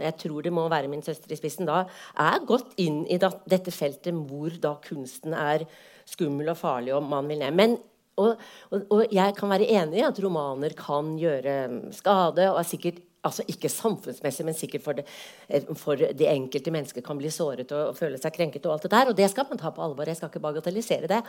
Jeg 0.02 0.16
tror 0.18 0.42
det 0.42 0.54
må 0.54 0.66
være 0.70 0.90
min 0.90 1.06
søster 1.06 1.32
i 1.32 1.38
spissen 1.38 1.70
da, 1.70 1.84
er 2.18 2.42
gått 2.50 2.74
inn 2.82 3.04
i 3.06 3.20
dette 3.22 3.72
feltet 3.72 4.18
hvor 4.26 4.58
da 4.58 4.74
kunsten 4.82 5.38
er 5.38 5.68
skummel 6.10 6.50
og 6.50 6.58
farlig, 6.58 6.96
og 6.96 7.06
man 7.06 7.30
vil 7.30 7.40
ned. 7.40 7.54
Men 7.54 7.78
og, 8.20 8.42
og, 8.72 8.82
og, 8.92 9.06
jeg 9.14 9.36
kan 9.38 9.52
være 9.52 9.70
enig 9.72 10.02
i 10.02 10.08
at 10.08 10.20
romaner 10.24 10.76
kan 10.78 11.16
gjøre 11.20 11.56
skade, 11.96 12.50
og 12.52 12.60
er 12.60 12.68
sikkert 12.68 13.00
altså 13.28 13.46
ikke 13.50 13.70
samfunnsmessig, 13.70 14.46
men 14.48 14.58
sikkert 14.58 14.84
for 14.86 14.98
det, 14.98 15.06
eh, 15.48 15.68
for 15.78 16.00
det 16.00 16.28
enkelte 16.30 16.74
mennesket 16.74 17.06
kan 17.06 17.20
bli 17.20 17.30
såret 17.34 17.70
og, 17.72 17.92
og, 17.92 17.98
føle 17.98 18.18
seg 18.22 18.34
krenket. 18.36 18.66
Og 18.66 18.76
alt 18.76 18.88
det 18.88 18.94
der, 18.96 19.12
og 19.12 19.18
det 19.18 19.30
skal 19.32 19.48
man 19.50 19.62
ta 19.62 19.72
på 19.74 19.84
alvor. 19.86 20.10
Jeg 20.10 20.20
skal 20.20 20.32
ikke 20.32 20.44
bagatellisere 20.44 21.10
det. 21.12 21.22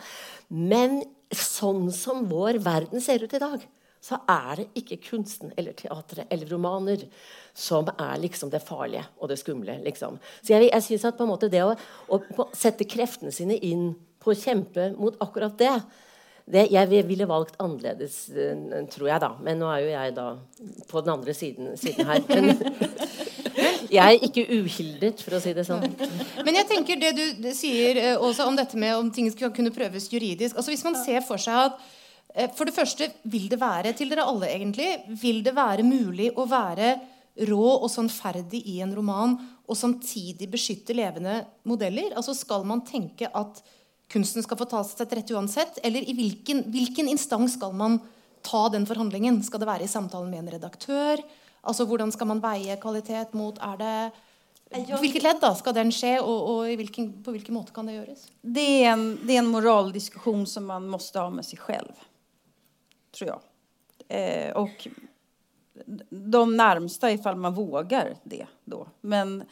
Men 0.49 1.01
sånn 1.29 1.87
som 1.93 2.25
vår 2.31 2.59
verden 2.65 3.03
ser 3.03 3.23
ut 3.23 3.37
i 3.37 3.41
dag, 3.41 3.65
så 4.03 4.19
er 4.27 4.59
det 4.59 4.81
ikke 4.81 4.99
kunsten 5.05 5.53
eller 5.55 5.75
teatret 5.79 6.27
eller 6.33 6.49
romaner 6.51 7.05
som 7.55 7.87
er 7.93 8.17
liksom 8.19 8.49
det 8.51 8.59
farlige 8.65 9.05
og 9.21 9.29
det 9.31 9.37
skumle. 9.39 9.77
liksom. 9.85 10.17
Så 10.41 10.57
jeg, 10.57 10.71
jeg 10.73 10.83
synes 10.89 11.05
at 11.07 11.19
på 11.19 11.23
en 11.23 11.31
måte 11.31 11.51
det 11.51 11.61
å, 11.63 11.75
å 12.11 12.49
sette 12.57 12.89
kreftene 12.89 13.31
sine 13.31 13.55
inn 13.63 13.93
på 14.19 14.33
å 14.33 14.39
kjempe 14.39 14.89
mot 14.97 15.15
akkurat 15.23 15.55
det, 15.59 15.77
det, 16.43 16.65
jeg 16.73 17.03
ville 17.07 17.27
valgt 17.27 17.55
annerledes, 17.63 18.27
eh, 18.35 18.81
tror 18.91 19.07
jeg, 19.07 19.19
da. 19.23 19.29
Men 19.39 19.61
nå 19.61 19.69
er 19.71 19.83
jo 19.83 19.91
jeg 19.93 20.15
da 20.17 20.25
på 20.89 21.03
den 21.03 21.13
andre 21.13 21.35
siden, 21.37 21.69
siden 21.79 22.09
her. 22.09 22.19
Men 22.27 22.51
jeg 23.95 24.03
er 24.03 24.25
ikke 24.27 24.43
uhildet, 24.51 25.23
for 25.23 25.37
å 25.37 25.41
si 25.43 25.53
det 25.55 25.63
sånn. 25.67 25.85
Men 26.43 26.59
jeg 26.59 26.67
tenker 26.69 26.99
det 26.99 27.13
du 27.15 27.49
sier 27.55 27.99
eh, 28.01 28.15
også 28.17 28.49
om 28.49 28.57
dette 28.59 28.79
med 28.79 28.95
om 28.97 29.11
ting 29.13 29.29
skal 29.31 29.53
kunne 29.55 29.73
prøves 29.73 30.09
juridisk 30.11 30.57
altså 30.57 30.73
Hvis 30.73 30.83
man 30.85 30.97
ser 30.99 31.23
for 31.25 31.41
seg 31.41 31.69
at 31.69 31.79
eh, 32.35 32.49
For 32.57 32.67
det 32.67 32.75
første, 32.75 33.07
vil 33.23 33.47
det 33.51 33.61
være 33.61 33.93
til 33.95 34.11
dere 34.11 34.27
alle, 34.27 34.51
egentlig, 34.51 34.89
vil 35.21 35.43
det 35.45 35.55
være 35.55 35.85
mulig 35.87 36.33
å 36.35 36.47
være 36.49 36.97
rå 37.49 37.69
og 37.79 37.87
sannferdig 37.89 38.65
i 38.69 38.81
en 38.83 38.91
roman 38.93 39.37
og 39.63 39.79
samtidig 39.79 40.51
beskytte 40.51 40.95
levende 40.97 41.39
modeller? 41.63 42.11
Altså 42.17 42.35
Skal 42.35 42.67
man 42.67 42.83
tenke 42.83 43.31
at 43.31 43.63
kunsten 44.13 44.45
skal 44.45 44.59
få 44.59 44.67
ta 44.69 44.83
seg 44.85 45.07
til 45.07 45.19
rette 45.19 45.37
uansett? 45.37 45.79
Eller 45.85 46.05
i 46.05 46.13
hvilken, 46.17 46.65
hvilken, 46.73 47.09
instans 47.11 47.57
skal 47.57 47.73
man 47.77 47.97
ta 48.45 48.67
den 48.73 48.85
forhandlingen? 48.89 49.41
Skal 49.45 49.63
det 49.63 49.69
være 49.69 49.87
i 49.87 49.91
samtalen 49.91 50.29
med 50.31 50.43
en 50.43 50.53
redaktør? 50.57 51.23
Altså 51.63 51.87
Hvordan 51.87 52.11
skal 52.11 52.29
man 52.29 52.43
veie 52.43 52.75
kvalitet 52.81 53.35
mot 53.39 53.59
Er 53.63 53.79
det 53.79 53.95
Hvilket 54.73 55.21
ledd 55.21 55.39
da 55.41 55.51
skal 55.53 55.75
den 55.77 55.91
skje, 55.93 56.15
og, 56.17 56.47
og 56.49 56.71
hvilken, 56.79 57.11
på 57.21 57.33
hvilken 57.35 57.53
måte 57.53 57.75
kan 57.75 57.85
det 57.85 57.99
gjøres? 57.99 58.23
Det 58.41 58.63
er 58.79 58.87
en, 58.95 59.03
det 59.21 59.35
er 59.35 59.43
en 59.43 59.51
moraldiskusjon 59.53 60.47
som 60.49 60.65
man 60.65 60.87
må 60.89 60.97
ha 60.97 61.25
med 61.29 61.45
seg 61.45 61.61
selv, 61.61 61.99
tror 63.13 63.29
jeg. 63.29 63.43
Eh, 64.09 64.49
og 64.57 64.87
de 66.09 66.41
nærmeste, 66.55 67.13
ifall 67.13 67.37
man 67.37 67.53
våger 67.53 68.15
det, 68.23 68.47
da. 68.65 68.81
Men 69.01 69.43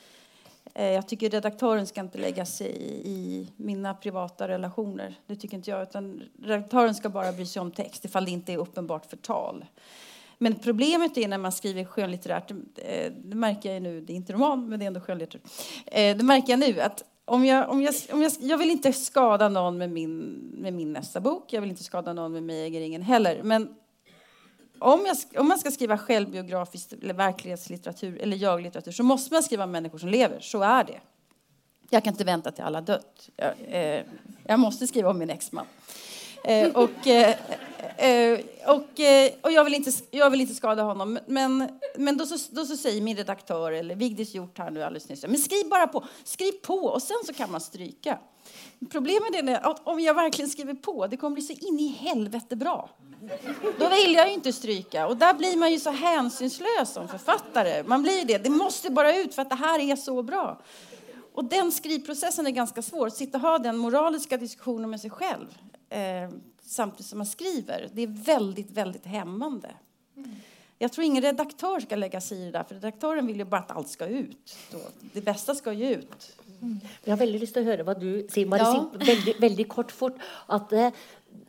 jag 0.73 1.07
tycker 1.07 1.29
redaktören 1.29 1.87
ska 1.87 2.01
inte 2.01 2.17
lägga 2.17 2.45
sig 2.45 2.67
i, 2.67 3.09
i, 3.09 3.47
mina 3.55 3.93
privata 3.93 4.47
relationer. 4.47 5.19
Det 5.27 5.35
tycker 5.35 5.57
inte 5.57 5.69
jag. 5.69 5.83
Utan 5.83 6.23
redaktören 6.43 6.95
ska 6.95 7.09
bara 7.09 7.31
bry 7.31 7.45
sig 7.45 7.59
om 7.59 7.71
text 7.71 8.05
ifall 8.05 8.25
det 8.25 8.31
inte 8.31 8.53
är 8.53 8.57
uppenbart 8.57 9.05
förtal. 9.05 9.65
Men 10.37 10.55
problemet 10.55 11.17
är 11.17 11.27
när 11.27 11.37
man 11.37 11.51
skriver 11.51 11.83
skönlitterärt, 11.83 12.51
eh, 12.51 13.11
det 13.23 13.35
märker 13.35 13.73
jag 13.73 13.81
nu, 13.81 14.01
det 14.01 14.13
är 14.13 14.15
inte 14.15 14.33
roman 14.33 14.69
men 14.69 14.79
det 14.79 14.85
är 14.85 14.87
ändå 14.87 14.99
skönlitteratur. 14.99 15.49
Eh, 15.85 16.17
det 16.17 16.23
märker 16.23 16.53
jag 16.53 16.59
nu 16.59 16.81
att 16.81 17.03
om 17.25 17.45
jag, 17.45 17.69
om 17.69 17.81
jag, 17.81 17.95
om 18.11 18.21
jag, 18.21 18.31
jag 18.39 18.57
vill 18.57 18.69
inte 18.69 18.93
skada 18.93 19.49
någon 19.49 19.77
med 19.77 19.89
min, 19.89 20.19
med 20.53 20.73
min 20.73 20.93
nästa 20.93 21.19
bok, 21.19 21.53
jag 21.53 21.61
vill 21.61 21.69
inte 21.69 21.83
skada 21.83 22.13
någon 22.13 22.31
med 22.31 22.43
mig 22.43 22.63
äger 22.63 22.81
ingen 22.81 23.01
heller. 23.01 23.43
Men 23.43 23.69
om, 24.81 25.05
jag, 25.05 25.41
om 25.41 25.47
man 25.47 25.59
ska 25.59 25.71
skriva 25.71 25.97
självbiografisk 25.97 26.93
eller 26.93 27.13
verklighetslitteratur 27.13 28.21
eller 28.21 28.37
jag-litteratur 28.37 28.91
så 28.91 29.03
måste 29.03 29.33
man 29.33 29.43
skriva 29.43 29.63
om 29.63 29.71
människor 29.71 29.97
som 29.97 30.09
lever. 30.09 30.39
Så 30.39 30.61
är 30.61 30.83
det. 30.83 30.99
Jag 31.89 32.03
kan 32.03 32.13
inte 32.13 32.23
vänta 32.23 32.51
till 32.51 32.63
alla 32.63 32.81
dött. 32.81 33.29
Jag, 33.35 33.53
eh, 33.67 34.03
jag 34.43 34.59
måste 34.59 34.87
skriva 34.87 35.09
om 35.09 35.17
min 35.17 35.29
exman. 35.29 35.65
Eh, 36.43 36.69
och, 36.69 37.07
eh, 37.07 37.35
eh 37.97 38.39
och, 38.67 38.99
eh, 38.99 39.31
och 39.41 39.51
jag, 39.51 39.63
vill 39.63 39.73
inte, 39.73 39.91
jag 40.11 40.29
vill 40.29 40.41
inte 40.41 40.53
skada 40.53 40.83
honom. 40.83 41.19
Men, 41.27 41.79
men 41.95 42.17
då, 42.17 42.25
så, 42.25 42.37
då 42.51 42.65
så 42.65 42.77
säger 42.77 43.01
min 43.01 43.17
redaktör, 43.17 43.71
eller 43.71 43.95
Vigdis 43.95 44.35
gjort 44.35 44.57
här 44.57 44.71
nu 44.71 44.83
alldeles 44.83 45.09
nyss, 45.09 45.23
men 45.27 45.37
skriv 45.37 45.69
bara 45.69 45.87
på, 45.87 46.05
skriv 46.23 46.51
på 46.51 46.75
och 46.75 47.01
sen 47.01 47.17
så 47.25 47.33
kan 47.33 47.51
man 47.51 47.61
stryka. 47.61 48.19
Problemet 48.91 49.35
är 49.35 49.69
att 49.69 49.81
om 49.83 49.99
jag 49.99 50.13
verkligen 50.13 50.49
skriver 50.49 50.73
på, 50.73 51.07
det 51.07 51.17
kommer 51.17 51.33
bli 51.33 51.43
så 51.43 51.53
in 51.53 51.79
i 51.79 51.87
helvete 51.87 52.55
bra. 52.55 52.89
Då 53.79 53.89
vill 53.89 54.13
jag 54.13 54.27
ju 54.27 54.33
inte 54.33 54.53
stryka. 54.53 55.07
Och 55.07 55.17
där 55.17 55.33
blir 55.33 55.57
man 55.57 55.71
ju 55.71 55.79
så 55.79 55.91
hänsynslös 55.91 56.93
som 56.93 57.07
författare. 57.07 57.83
Man 57.83 58.01
blir 58.01 58.25
det. 58.25 58.37
Det 58.37 58.49
måste 58.49 58.89
bara 58.89 59.15
ut 59.17 59.35
för 59.35 59.41
att 59.41 59.49
det 59.49 59.55
här 59.55 59.79
är 59.79 59.95
så 59.95 60.23
bra. 60.23 60.61
Och 61.33 61.45
den 61.45 61.71
skrivprocessen 61.71 62.47
är 62.47 62.51
ganska 62.51 62.81
svår. 62.81 63.07
Att 63.07 63.15
sitta 63.15 63.37
och 63.37 63.41
ha 63.41 63.59
den 63.59 63.77
moraliska 63.77 64.37
diskussionen 64.37 64.89
med 64.89 65.01
sig 65.01 65.09
själv 65.09 65.47
eh, 65.89 65.99
samtidigt 66.65 67.05
som 67.05 67.17
man 67.17 67.27
skriver. 67.27 67.89
Det 67.93 68.01
är 68.01 68.07
väldigt, 68.07 68.71
väldigt 68.71 69.05
hämmande. 69.05 69.69
Jag 70.77 70.91
tror 70.91 71.05
ingen 71.05 71.23
redaktör 71.23 71.79
ska 71.79 71.95
lägga 71.95 72.21
sig 72.21 72.41
i 72.41 72.45
det 72.45 72.51
där, 72.51 72.63
för 72.63 72.75
redaktören 72.75 73.27
vill 73.27 73.37
ju 73.37 73.45
bara 73.45 73.61
att 73.61 73.71
allt 73.71 73.89
ska 73.89 74.05
ut. 74.05 74.57
Då. 74.71 74.77
Det 75.13 75.21
bästa 75.21 75.55
ska 75.55 75.73
ju 75.73 75.93
ut. 75.95 76.37
Mm. 76.61 76.79
Jeg 77.03 77.11
har 77.11 77.17
veldig 77.17 77.39
lyst 77.41 77.53
til 77.57 77.63
å 77.63 77.69
høre 77.71 77.83
hva 77.85 77.93
du 77.97 78.27
sier. 78.29 78.45
Bare 78.49 78.61
Ja. 78.61 78.89
veldig, 78.93 79.33
veldig 79.41 79.67
kort, 79.69 79.91
fort. 79.91 80.17
At 80.47 80.73
eh, 80.73 80.91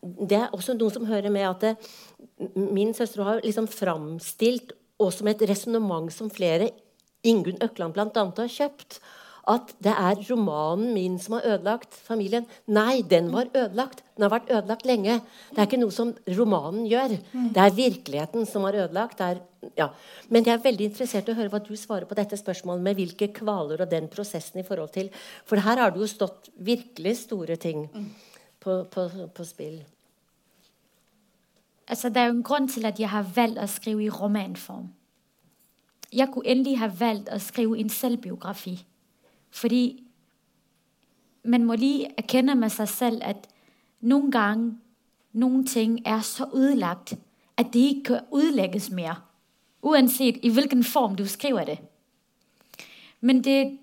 det 0.02 0.38
er 0.38 0.54
også 0.54 0.74
noen 0.74 0.94
som 0.94 1.06
hører 1.06 1.30
med 1.30 1.46
at 1.46 1.62
det, 1.62 1.74
min 2.54 2.90
søster 2.94 3.22
har 3.22 3.42
liksom 3.44 3.68
framstilt 3.70 4.74
og 5.02 5.10
som 5.14 5.30
et 5.30 5.42
resonnement 5.48 6.12
som 6.14 6.30
flere, 6.30 6.70
Ingunn 7.22 7.60
Økland 7.62 7.94
bl.a., 7.94 8.08
har 8.10 8.50
kjøpt. 8.50 8.98
At 9.50 9.72
det 9.82 9.90
er 9.90 10.20
romanen 10.28 10.92
min 10.94 11.16
som 11.18 11.34
har 11.34 11.46
ødelagt 11.54 11.96
familien. 12.06 12.44
Nei, 12.70 13.02
den 13.02 13.32
var 13.32 13.48
ødelagt. 13.50 14.04
Den 14.14 14.26
har 14.26 14.30
vært 14.36 14.50
ødelagt 14.54 14.86
lenge. 14.86 15.16
Det 15.50 15.58
er 15.58 15.66
ikke 15.66 15.80
noe 15.82 15.94
som 15.94 16.12
romanen 16.36 16.84
gjør. 16.86 17.16
Det 17.50 17.62
er 17.64 17.74
virkeligheten 17.74 18.46
som 18.46 18.68
har 18.68 18.78
ødelagt. 18.84 19.22
Er, 19.22 19.40
ja. 19.78 19.88
Men 20.30 20.46
jeg 20.46 20.54
er 20.54 20.66
veldig 20.66 20.88
interessert 20.92 21.30
i 21.30 21.34
å 21.34 21.38
høre 21.40 21.50
hva 21.54 21.62
du 21.62 21.74
svarer 21.78 22.06
på 22.06 22.18
dette 22.18 22.38
spørsmålet 22.38 22.86
med 22.86 23.00
hvilke 23.00 23.32
kvaler 23.34 23.82
og 23.82 23.90
den 23.90 24.06
prosessen 24.12 24.62
i 24.62 24.66
forhold 24.66 24.94
til 24.94 25.10
For 25.42 25.62
her 25.62 25.82
har 25.82 25.90
det 25.90 26.04
jo 26.04 26.10
stått 26.10 26.52
virkelig 26.62 27.16
store 27.24 27.58
ting 27.58 27.88
på, 28.62 28.84
på, 28.84 29.08
på 29.34 29.44
spill. 29.44 29.84
Altså, 31.88 32.08
der 32.08 32.20
er 32.20 32.26
jo 32.26 32.32
en 32.32 32.42
grunn 32.42 32.68
til, 32.68 32.86
at 32.86 33.00
jeg 33.00 33.10
har 33.10 33.22
valgt 33.34 33.58
at 33.58 33.70
skrive 33.70 34.04
i 34.04 34.10
romanform. 34.10 34.88
Jeg 36.12 36.28
kunne 36.32 36.46
endelig 36.46 36.78
ha 36.78 36.90
valgt 36.98 37.28
at 37.28 37.42
skrive 37.42 37.78
en 37.78 37.88
selvbiografi. 37.88 38.86
Fordi 39.50 40.04
man 41.44 41.64
må 41.64 41.74
lige 41.74 42.08
erkende 42.18 42.54
med 42.54 42.70
seg 42.70 42.88
selv, 42.88 43.20
at 43.24 43.48
noen 44.00 44.30
ganger 44.30 44.72
noen 45.32 45.66
ting 45.66 46.00
er 46.04 46.20
så 46.20 46.46
ødelagt, 46.54 47.14
at 47.56 47.72
det 47.72 47.80
ikke 47.80 48.02
kan 48.02 48.20
udlægges 48.30 48.90
mer. 48.90 49.22
Uansett 49.82 50.38
i 50.42 50.48
hvilken 50.48 50.84
form 50.84 51.14
du 51.16 51.26
skriver 51.26 51.64
det. 51.64 51.78
Men, 53.20 53.44
det, 53.44 53.78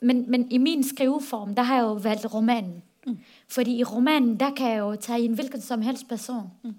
men, 0.00 0.30
men 0.30 0.50
i 0.50 0.58
min 0.58 0.84
skriveform, 0.84 1.54
der 1.54 1.62
har 1.62 1.74
jeg 1.74 1.82
jo 1.82 1.92
valgt 1.92 2.34
romanen. 2.34 2.82
Mm. 3.06 3.18
Fordi 3.48 3.78
i 3.78 3.84
romanen, 3.84 4.40
der 4.40 4.50
kan 4.50 4.70
jeg 4.70 4.78
jo 4.78 4.96
tage 4.96 5.24
en 5.24 5.34
hvilken 5.34 5.60
som 5.60 5.82
helst 5.82 6.08
person. 6.08 6.50
Mm. 6.62 6.74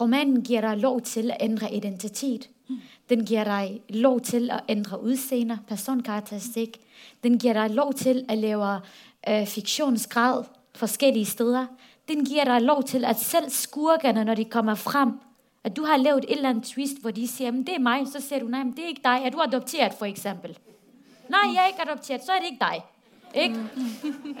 Romanen 0.00 0.42
giver 0.42 0.60
deg 0.60 0.78
lov 0.78 1.00
til 1.00 1.30
at 1.30 1.36
ændre 1.40 1.74
identitet. 1.74 2.48
Mm. 2.68 2.78
Den 3.08 3.24
giver 3.26 3.44
deg 3.44 3.80
lov 3.88 4.20
til 4.20 4.50
at 4.50 4.60
ændre 4.68 5.02
utseende, 5.02 5.58
personkarakteristik. 5.68 6.80
Den 7.22 7.38
giver 7.38 7.52
deg 7.52 7.70
lov 7.70 7.94
til 7.94 8.24
at 8.28 8.38
lave 8.38 8.80
øh, 9.28 9.46
fiktionsgrad 9.46 10.44
forskellige 10.74 11.24
steder. 11.24 11.66
Den 12.08 12.24
giver 12.24 12.44
deg 12.44 12.62
lov 12.62 12.82
til 12.82 13.04
at 13.04 13.20
selv 13.20 13.50
skurkerne, 13.50 14.24
når 14.24 14.34
de 14.34 14.44
kommer 14.44 14.74
frem, 14.74 15.20
at 15.64 15.76
du 15.76 15.84
har 15.84 15.96
lavet 15.96 16.24
et 16.24 16.36
eller 16.36 16.48
annet 16.48 16.64
twist, 16.64 17.00
hvor 17.00 17.10
de 17.10 17.28
sier 17.28 17.50
det 17.50 17.74
er 17.74 17.78
meg', 17.78 18.06
så 18.12 18.20
sier 18.20 18.40
du, 18.40 18.48
'nei, 18.48 18.64
men 18.64 18.72
det 18.72 18.84
er 18.84 18.88
ikke 18.88 19.08
deg'. 19.08 19.26
Er 19.26 19.30
du 19.30 19.40
adopteret, 19.40 19.94
for 19.94 20.06
eksempel? 20.06 20.58
Nej, 21.28 21.54
jeg 21.54 21.62
er 21.62 21.66
ikke 21.66 21.90
adopteret, 21.90 22.24
så 22.24 22.32
er 22.32 22.38
det 22.38 22.46
ikke 22.46 22.64
dig. 22.64 22.82
Ikke? 23.34 23.54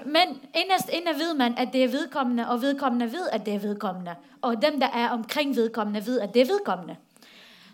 Men 0.04 0.40
inderst 0.54 0.90
inde 0.92 1.18
ved 1.18 1.34
man, 1.34 1.54
at 1.58 1.68
det 1.72 1.84
er 1.84 1.88
vedkommende, 1.88 2.48
og 2.48 2.62
vedkommende 2.62 3.06
ved, 3.12 3.28
at 3.32 3.46
det 3.46 3.54
er 3.54 3.58
vedkommende. 3.58 4.14
Og 4.42 4.62
dem, 4.62 4.80
der 4.80 4.88
er 4.94 5.08
omkring 5.08 5.56
vedkommende, 5.56 6.06
ved, 6.06 6.20
at 6.20 6.34
det 6.34 6.42
er 6.42 6.46
vedkommende. 6.46 6.96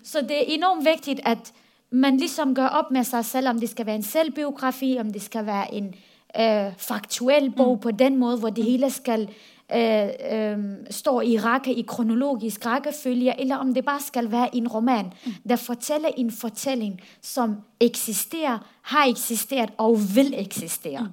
Så 0.02 0.20
det 0.20 0.36
er 0.36 0.44
enormt 0.46 0.84
vigtigt, 0.84 1.20
at 1.24 1.52
man 1.90 2.16
ligesom 2.16 2.54
gør 2.54 2.66
op 2.66 2.90
med 2.90 3.04
sig 3.04 3.24
selv, 3.24 3.48
om 3.48 3.60
det 3.60 3.68
skal 3.68 3.86
være 3.86 3.94
en 3.94 4.02
selvbiografi, 4.02 4.96
om 5.00 5.12
det 5.12 5.22
skal 5.22 5.46
være 5.46 5.74
en 5.74 5.94
øh, 6.40 6.72
faktuel 6.78 7.50
bog 7.50 7.74
mm. 7.74 7.80
på 7.80 7.90
den 7.90 8.16
måde, 8.16 8.38
hvor 8.38 8.50
det 8.50 8.64
hele 8.64 8.90
skal 8.90 9.28
øh, 9.74 10.08
øh, 10.32 10.58
stå 10.90 11.20
i 11.20 11.38
række, 11.38 11.74
i 11.74 11.82
kronologisk 11.82 12.66
rækkefølge, 12.66 13.40
eller 13.40 13.56
om 13.56 13.74
det 13.74 13.84
bare 13.84 14.00
skal 14.00 14.30
være 14.30 14.56
en 14.56 14.68
roman, 14.68 15.12
der 15.48 15.56
forteller 15.56 16.08
en 16.16 16.30
fortelling, 16.30 17.00
som 17.20 17.56
eksisterer, 17.80 18.58
har 18.82 19.04
eksisteret 19.06 19.70
og 19.78 19.98
vil 20.14 20.34
eksistere. 20.36 21.10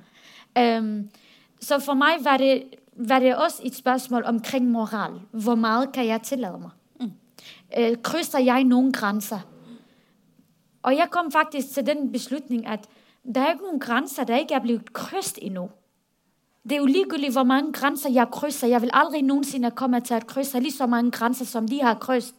Mm. 0.55 0.61
Øh, 0.61 1.05
så 1.59 1.79
for 1.79 1.93
mig 1.93 2.13
var 2.23 2.37
det, 2.37 2.63
var 2.95 3.19
det 3.19 3.35
også 3.35 3.61
et 3.63 3.75
spørgsmål 3.75 4.23
omkring 4.25 4.71
moral. 4.71 5.11
Hvor 5.31 5.55
meget 5.55 5.91
kan 5.91 6.07
jeg 6.07 6.21
tillade 6.21 6.57
mig? 6.57 6.71
Mm. 6.99 7.11
Øh, 7.77 7.97
krydser 8.03 8.39
jeg 8.39 8.63
nogle 8.63 8.93
grænser? 8.93 9.39
Og 10.83 10.95
jeg 10.95 11.07
kom 11.11 11.31
faktisk 11.31 11.73
til 11.73 11.85
den 11.85 12.11
beslutning, 12.11 12.67
at 12.67 12.79
der 13.35 13.41
er 13.41 13.51
ikke 13.51 13.63
nogen 13.63 13.79
grænser, 13.79 14.23
der 14.23 14.37
ikke 14.37 14.53
er 14.53 14.59
blevet 14.59 14.93
krydst 14.93 15.39
endnu. 15.41 15.69
Det 16.63 16.71
er 16.71 16.79
jo 16.79 16.85
ligegyldigt, 16.85 17.33
hvor 17.33 17.43
mange 17.43 17.73
grenser 17.73 18.09
jeg 18.09 18.27
krydser. 18.31 18.67
Jeg 18.67 18.81
vil 18.81 18.89
aldri 18.93 19.21
noensinne 19.21 19.71
komme 19.71 19.99
til 19.99 20.15
å 20.15 20.25
krydse 20.27 20.59
lige 20.59 20.75
så 20.75 20.87
mange 20.87 21.11
grenser 21.11 21.45
som 21.45 21.67
de 21.67 21.81
har 21.83 21.99
krysset. 21.99 22.35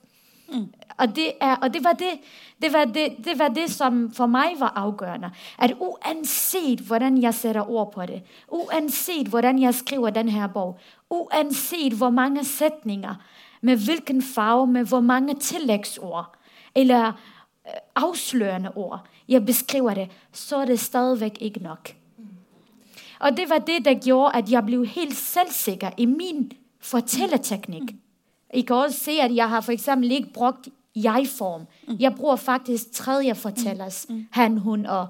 Mm. 0.48 0.72
Og, 0.98 1.16
det, 1.16 1.32
er, 1.40 1.56
og 1.56 1.74
det, 1.74 1.84
var 1.84 1.92
det, 1.92 2.10
det, 2.62 2.72
var 2.72 2.84
det, 2.84 3.04
det 3.24 3.38
var 3.38 3.48
det, 3.48 3.70
som 3.72 4.10
for 4.14 4.30
meg 4.30 4.58
var 4.60 4.74
avgjørende. 4.76 5.30
At 5.58 5.72
uansett 5.80 6.84
hvordan 6.84 7.16
jeg 7.22 7.34
sætter 7.34 7.70
ord 7.70 7.92
på 7.92 8.06
det, 8.06 8.20
uansett 8.48 9.28
hvordan 9.32 9.58
jeg 9.58 9.74
skriver 9.74 10.14
denne 10.14 10.48
boken, 10.54 10.80
uansett 11.10 11.96
hvor 11.96 12.10
mange 12.10 12.44
sætninger, 12.44 13.14
med 13.64 13.76
hvilken 13.76 14.22
farve, 14.22 14.66
med 14.66 14.84
hvor 14.84 15.00
mange 15.00 15.34
tilleggsord 15.34 16.36
eller 16.74 17.06
øh, 17.06 17.80
afslørende 17.94 18.72
ord, 18.76 19.06
jeg 19.28 19.46
beskriver 19.46 19.94
det, 19.94 20.10
så 20.32 20.56
er 20.56 20.64
det 20.64 20.80
stadigvæk 20.80 21.36
ikke 21.40 21.62
nok. 21.62 21.94
Og 23.20 23.36
det 23.36 23.50
var 23.50 23.58
det, 23.58 23.84
der 23.84 23.94
gjorde, 23.94 24.36
at 24.36 24.50
jeg 24.50 24.64
ble 24.64 24.86
helt 24.86 25.16
selvsikker 25.16 25.90
i 25.96 26.06
min 26.06 26.52
fortælleteknik. 26.80 27.94
I 28.54 28.60
kan 28.60 28.76
også 28.76 28.98
se, 28.98 29.10
at 29.10 29.34
jeg 29.34 29.48
har 29.48 29.70
eksempel 29.70 30.12
ikke 30.12 30.32
brukt 30.32 30.68
jeg-form. 30.96 31.66
Jeg 32.00 32.14
bruker 32.14 32.36
faktisk 32.36 32.92
tredje 32.92 33.34
fortellers 33.34 34.06
han, 34.30 34.58
hun 34.58 34.86
og. 34.86 35.06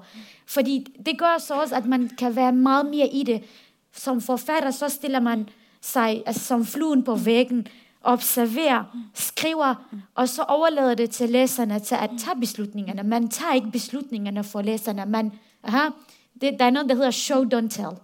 Fordi 0.47 0.85
det 1.05 1.17
gjør 1.17 1.37
så 1.37 1.53
også, 1.61 1.75
at 1.75 1.85
man 1.85 2.09
kan 2.17 2.35
være 2.35 2.51
meget 2.51 2.85
mer 2.85 3.05
i 3.11 3.23
det. 3.23 3.43
Som 3.93 4.21
forfatter, 4.21 4.71
så 4.71 4.89
stiller 4.89 5.19
man 5.19 5.49
seg 5.81 6.23
altså, 6.25 6.43
som 6.43 6.65
fluen 6.65 7.03
på 7.03 7.15
væggen, 7.15 7.67
observerer, 8.03 8.83
skriver, 9.13 9.75
og 10.15 10.29
så 10.29 10.43
overlader 10.43 10.95
det 10.95 11.09
til 11.09 11.29
læserne 11.29 11.79
til 11.79 11.95
at 11.95 12.09
tage 12.17 12.39
beslutningene. 12.39 13.03
Man 13.03 13.27
tager 13.27 13.53
ikke 13.53 13.71
beslutningene 13.71 14.43
for 14.43 14.61
læserne. 14.61 15.05
Man, 15.05 15.31
aha, 15.63 15.89
det, 16.41 16.59
der 16.59 16.65
er 16.65 16.69
noget, 16.69 16.89
der 16.89 16.95
hedder 16.95 17.11
show, 17.11 17.43
don't 17.43 17.69
tell. 17.69 17.97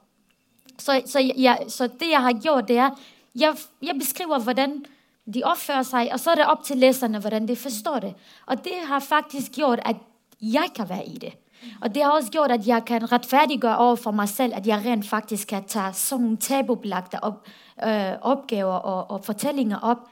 Så, 0.80 1.02
så, 1.06 1.32
jeg, 1.38 1.66
så 1.68 1.88
det, 1.88 2.10
jeg 2.12 2.22
har 2.22 2.34
gjort, 2.34 2.68
det 2.68 2.78
er, 2.78 2.90
jeg, 3.36 3.56
jeg 3.82 3.96
beskriver, 4.00 4.40
hvordan 4.40 4.86
de 5.34 5.44
oppfører 5.44 5.84
seg, 5.84 6.10
og 6.14 6.20
så 6.20 6.32
er 6.32 6.42
det 6.42 6.48
opp 6.50 6.64
til 6.66 6.78
leserne 6.82 7.20
hvordan 7.20 7.48
de 7.48 7.56
forstår 7.56 8.00
det. 8.00 8.14
Og 8.46 8.64
det 8.66 8.80
har 8.88 9.00
faktisk 9.00 9.52
gjort, 9.52 9.80
at 9.86 9.96
jeg 10.42 10.74
kan 10.76 10.90
være 10.90 11.06
i 11.06 11.18
det. 11.18 11.34
Og 11.82 11.96
det 11.96 12.04
har 12.04 12.12
også 12.12 12.32
gjort, 12.32 12.52
at 12.52 12.68
jeg 12.68 12.86
kan 12.86 13.12
rettferdiggjøre 13.12 13.78
over 13.78 13.96
for 13.96 14.12
mig 14.12 14.30
selv, 14.30 14.54
at 14.56 14.68
jeg 14.68 14.86
rent 14.86 15.06
faktisk 15.08 15.48
kan 15.48 15.64
ta 15.64 15.92
sånne 15.94 16.38
tabubelagte 16.42 17.22
opp, 17.24 17.46
øh, 17.84 18.14
oppgaver 18.22 18.74
og, 18.74 19.12
og 19.12 19.26
fortellinger 19.26 19.78
op, 19.78 20.08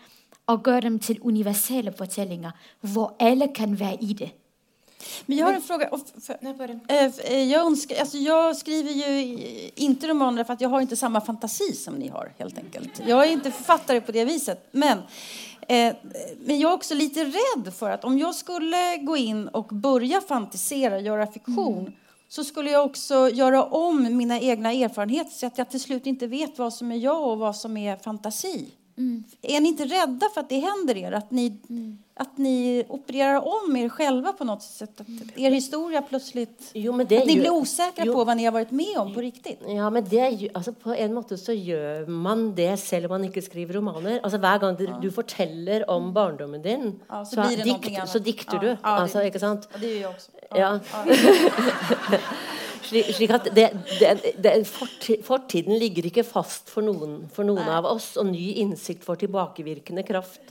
og 0.49 0.63
gjøre 0.63 0.81
dem 0.81 0.99
til 0.99 1.21
universelle 1.21 1.93
fortellinger 1.97 2.51
hvor 2.81 3.15
alle 3.19 3.47
kan 3.55 3.79
være 3.79 3.97
i 4.03 4.13
det. 4.13 4.31
Men 5.25 5.37
jag 5.37 5.45
har 5.45 5.53
en 5.53 5.61
fråga. 5.61 5.89
Eh, 6.87 7.05
eh, 7.05 7.43
Jag, 7.43 7.65
önskar, 7.65 7.99
alltså 7.99 8.17
jag 8.17 8.55
skriver 8.57 8.91
ju 8.91 9.37
inte 9.75 10.07
romaner 10.07 10.43
för 10.43 10.53
att 10.53 10.61
jag 10.61 10.69
har 10.69 10.81
inte 10.81 10.95
samma 10.95 11.21
fantasi 11.21 11.73
som 11.73 11.93
ni 11.95 12.07
har 12.07 12.31
helt 12.37 12.57
enkelt. 12.57 13.01
Jag 13.07 13.27
är 13.27 13.31
inte 13.31 13.51
författare 13.51 14.01
på 14.01 14.11
det 14.11 14.25
viset. 14.25 14.67
Men, 14.71 14.97
eh, 15.67 15.95
men 16.45 16.59
jag 16.59 16.71
är 16.71 16.75
också 16.75 16.93
lite 16.95 17.23
rädd 17.25 17.73
för 17.73 17.89
att 17.89 18.03
om 18.03 18.17
jag 18.19 18.35
skulle 18.35 18.97
gå 18.97 19.17
in 19.17 19.47
och 19.47 19.65
börja 19.67 20.21
fantisera, 20.21 20.99
göra 20.99 21.27
fiktion 21.27 21.93
så 22.29 22.43
skulle 22.43 22.71
jag 22.71 22.85
också 22.85 23.29
göra 23.29 23.63
om 23.63 24.17
mina 24.17 24.39
egna 24.39 24.71
erfarenheter 24.71 25.31
så 25.31 25.45
att 25.47 25.57
jag 25.57 25.69
till 25.69 25.79
slut 25.79 26.05
inte 26.05 26.27
vet 26.27 26.57
vad 26.59 26.73
som 26.73 26.91
är 26.91 26.95
jag 26.95 27.27
och 27.27 27.37
vad 27.37 27.55
som 27.55 27.77
är 27.77 27.95
fantasi. 27.97 28.69
Är 29.41 29.61
ni 29.61 29.69
inte 29.69 29.85
rädda 29.85 30.29
för 30.33 30.41
att 30.41 30.49
det 30.49 30.59
händer 30.59 30.97
er? 30.97 31.11
Att 31.11 31.31
ni, 31.31 31.57
att 32.19 32.37
ni 32.37 32.85
opererar 32.89 33.65
om 33.65 33.75
er 33.75 33.89
själva 33.89 34.33
på 34.33 34.43
något 34.43 34.61
sätt? 34.63 35.01
Att 35.01 35.07
er 35.35 35.51
historia 35.51 36.01
plötsligt... 36.01 36.71
Jo, 36.73 36.93
men 36.93 37.07
det 37.07 37.17
Att 37.17 37.25
ni 37.25 37.35
blir 37.35 37.49
osäkra 37.49 38.05
jo. 38.05 38.13
på 38.13 38.23
vad 38.23 38.37
ni 38.37 38.45
har 38.45 38.51
varit 38.51 38.71
med 38.71 38.97
om 38.97 39.13
på 39.13 39.21
riktigt? 39.21 39.59
Ja, 39.67 39.89
men 39.89 40.05
det, 40.09 40.49
altså 40.53 40.73
På 40.73 40.95
en 40.95 41.13
måte 41.13 41.37
så 41.37 41.53
gjør 41.53 42.07
man 42.07 42.55
det 42.55 42.79
selv 42.79 43.05
om 43.05 43.09
man 43.09 43.23
ikke 43.23 43.41
skriver 43.41 43.73
romaner. 43.73 44.19
Altså 44.23 44.37
Hver 44.37 44.57
gang 44.59 44.77
du, 44.77 44.87
du 45.01 45.11
forteller 45.11 45.89
om 45.89 46.13
barndommen 46.13 46.61
din, 46.61 46.99
Ja, 47.09 47.25
så 47.25 47.35
så, 47.35 47.41
blir 47.47 47.57
det 47.57 47.63
dikt, 47.65 48.09
så 48.09 48.19
dikter 48.19 48.55
Ja, 48.57 48.61
du. 48.61 48.67
ja, 48.67 49.01
altså, 49.01 49.21
ikke 49.21 49.39
sant? 49.39 49.69
Ja, 49.73 49.79
det 49.79 49.89
gjør 49.89 49.99
jeg 49.99 50.07
også. 50.07 50.29
Ja. 50.55 50.79
Slik 53.15 53.31
at 53.31 53.47
det, 53.55 53.69
det, 53.99 54.35
det, 54.43 54.67
fortiden 55.23 55.79
ligger 55.79 56.09
ikke 56.09 56.23
fast 56.23 56.69
for 56.69 56.81
noen, 56.83 57.29
for 57.31 57.47
noen 57.47 57.69
av 57.69 57.85
oss, 57.85 58.17
og 58.17 58.27
ny 58.33 58.49
innsikt 58.59 59.07
får 59.07 59.23
tilbakevirkende 59.23 60.03
kraft 60.03 60.41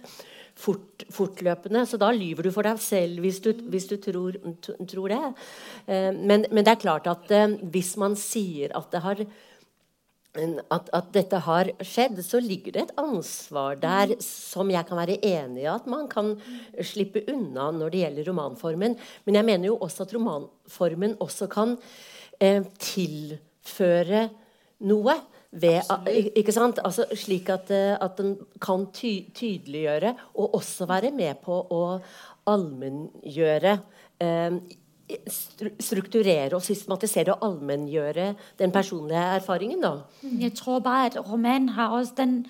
fort, 0.59 1.05
fortløpende. 1.15 1.85
Så 1.89 2.01
da 2.01 2.11
lyver 2.15 2.49
du 2.49 2.53
for 2.55 2.67
deg 2.67 2.81
selv 2.83 3.23
hvis 3.25 3.43
du, 3.45 3.53
hvis 3.71 3.89
du 3.91 3.97
tror, 4.03 4.39
tror, 4.63 5.13
det. 5.13 5.21
Eh, 5.87 6.11
men, 6.15 6.47
men, 6.51 6.65
det 6.65 6.75
er 6.75 6.83
klart 6.87 7.11
at 7.11 7.31
eh, 7.35 7.59
hvis 7.73 7.95
man 8.01 8.19
sier 8.19 8.75
at 8.79 8.91
det 8.95 9.05
har 9.05 9.29
at, 10.39 10.91
at, 10.95 11.07
dette 11.15 11.39
har 11.43 11.71
skjedd, 11.83 12.21
så 12.23 12.39
ligger 12.43 12.75
det 12.75 12.83
et 12.85 12.99
ansvar 13.01 13.79
der 13.81 14.13
som 14.23 14.69
jeg 14.71 14.87
kan 14.87 15.01
være 15.01 15.17
enig 15.25 15.65
i 15.65 15.71
at 15.71 15.89
man 15.91 16.07
kan 16.11 16.35
slippe 16.85 17.25
unna 17.33 17.71
når 17.75 17.91
det 17.91 18.03
gjelder 18.05 18.29
romanformen. 18.29 18.95
Men 19.27 19.39
jeg 19.41 19.49
mener 19.49 19.71
jo 19.71 19.79
også 19.83 20.05
at 20.05 20.15
romanformen 20.15 21.17
også 21.25 21.49
kan 21.51 21.75
eh, 22.39 22.61
tilføre 22.79 24.29
noe. 24.87 25.17
Ved, 25.51 25.81
ikke 26.37 26.53
sant? 26.53 26.81
Altså, 26.85 27.07
slik 27.17 27.49
at, 27.49 27.71
eh, 27.73 27.97
at 27.97 28.19
den 28.19 28.37
kan 28.61 28.85
ty 28.93 29.31
tydeliggjøre 29.35 30.15
og 30.35 30.55
også 30.55 30.85
være 30.87 31.11
med 31.11 31.41
på 31.41 31.57
å 31.73 31.81
allmenngjøre 32.49 33.73
eh, 34.21 34.59
strukturere 35.81 36.53
og 36.57 36.63
systematisere 36.63 37.33
og 37.33 37.47
allmenngjøre 37.49 38.35
den 38.59 38.73
personlige 38.73 39.25
erfaringen, 39.39 39.81
da. 39.81 39.93
Jeg 40.23 40.53
tror 40.55 40.79
bare 40.85 41.07
at 41.07 41.19
romanen 41.31 41.69
har 41.69 41.97
også 41.97 42.13
den 42.17 42.47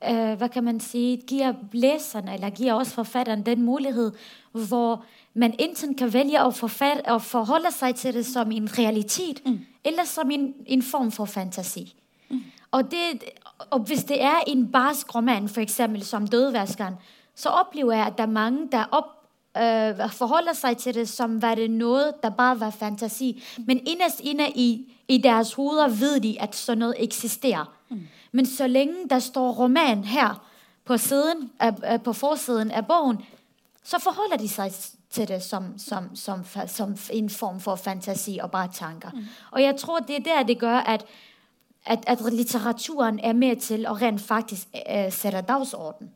eh, 0.00 0.38
Hva 0.38 0.46
kan 0.46 0.64
man 0.64 0.80
si 0.80 1.16
Gir 1.26 1.54
leserne, 1.72 2.34
eller 2.34 2.50
gir 2.50 2.74
også 2.74 3.00
forfatteren, 3.00 3.42
den 3.46 3.64
mulighet 3.64 4.14
hvor 4.52 5.02
man 5.34 5.54
enten 5.58 5.94
kan 5.98 6.12
velge 6.12 6.40
å, 6.40 6.48
å 6.48 7.18
forholde 7.18 7.72
seg 7.74 7.96
til 7.96 8.14
det 8.16 8.26
som 8.26 8.52
en 8.52 8.70
realitet, 8.78 9.42
mm. 9.44 9.58
eller 9.84 10.04
som 10.08 10.30
en, 10.30 10.52
en, 10.66 10.82
form 10.82 11.10
for 11.12 11.26
fantasi. 11.26 11.90
Og, 12.70 12.90
det, 12.90 13.24
og, 13.70 13.78
hvis 13.78 14.04
det 14.04 14.22
er 14.22 14.40
en 14.46 14.72
barsk 14.72 15.14
roman, 15.14 15.48
f.eks. 15.48 15.80
som 16.02 16.24
'Dødvaskeren', 16.24 17.00
så 17.34 17.48
opplever 17.48 17.92
jeg 17.92 18.06
at 18.06 18.12
det 18.16 18.22
er 18.22 18.26
mange 18.26 18.68
der 18.72 18.84
opp 18.92 19.16
øh, 19.56 20.10
forholder 20.10 20.52
seg 20.52 20.76
til 20.76 20.94
det 20.94 21.08
som 21.08 21.42
var 21.42 21.54
det 21.54 21.70
noe 21.70 22.12
der 22.22 22.30
bare 22.30 22.60
var 22.60 22.70
fantasi. 22.70 23.42
Men 23.66 23.86
innerst 23.86 24.20
inne 24.20 24.50
i, 24.50 24.94
i 25.08 25.18
deres 25.18 25.52
hoder 25.54 25.88
vet 25.88 26.22
de 26.22 26.36
at 26.40 26.54
sånn 26.54 26.78
noe 26.78 26.98
eksisterer. 26.98 27.70
Mm. 27.88 28.06
Men 28.32 28.46
så 28.46 28.66
lenge 28.66 29.08
der 29.10 29.18
står 29.18 29.52
roman 29.52 30.04
her 30.04 30.40
på, 30.84 30.96
siden, 30.96 31.50
øh, 31.62 32.00
på 32.00 32.12
forsiden 32.12 32.70
av 32.70 32.82
boken, 32.82 33.24
så 33.84 33.98
forholder 33.98 34.36
de 34.36 34.48
seg 34.48 34.72
til 35.10 35.28
det 35.28 35.42
som, 35.42 35.78
som, 35.78 36.16
som, 36.16 36.44
som, 36.66 36.96
en 37.12 37.30
form 37.30 37.60
for 37.60 37.76
fantasi 37.76 38.38
og 38.42 38.50
bare 38.50 38.68
tanker. 38.72 39.10
Mm. 39.14 39.24
Og 39.50 39.62
jeg 39.62 39.76
tror 39.76 39.98
det 39.98 40.16
er 40.16 40.20
der 40.20 40.42
det 40.42 40.58
gjør 40.58 40.78
at, 40.78 41.04
at, 41.86 42.06
at 42.06 42.22
litteraturen 42.32 43.20
er 43.22 43.34
med 43.38 43.62
til 43.62 43.86
å 43.86 43.94
rent 43.98 44.22
faktisk 44.22 44.74
eh, 44.74 45.10
sette 45.14 45.42
dagsorden. 45.46 46.10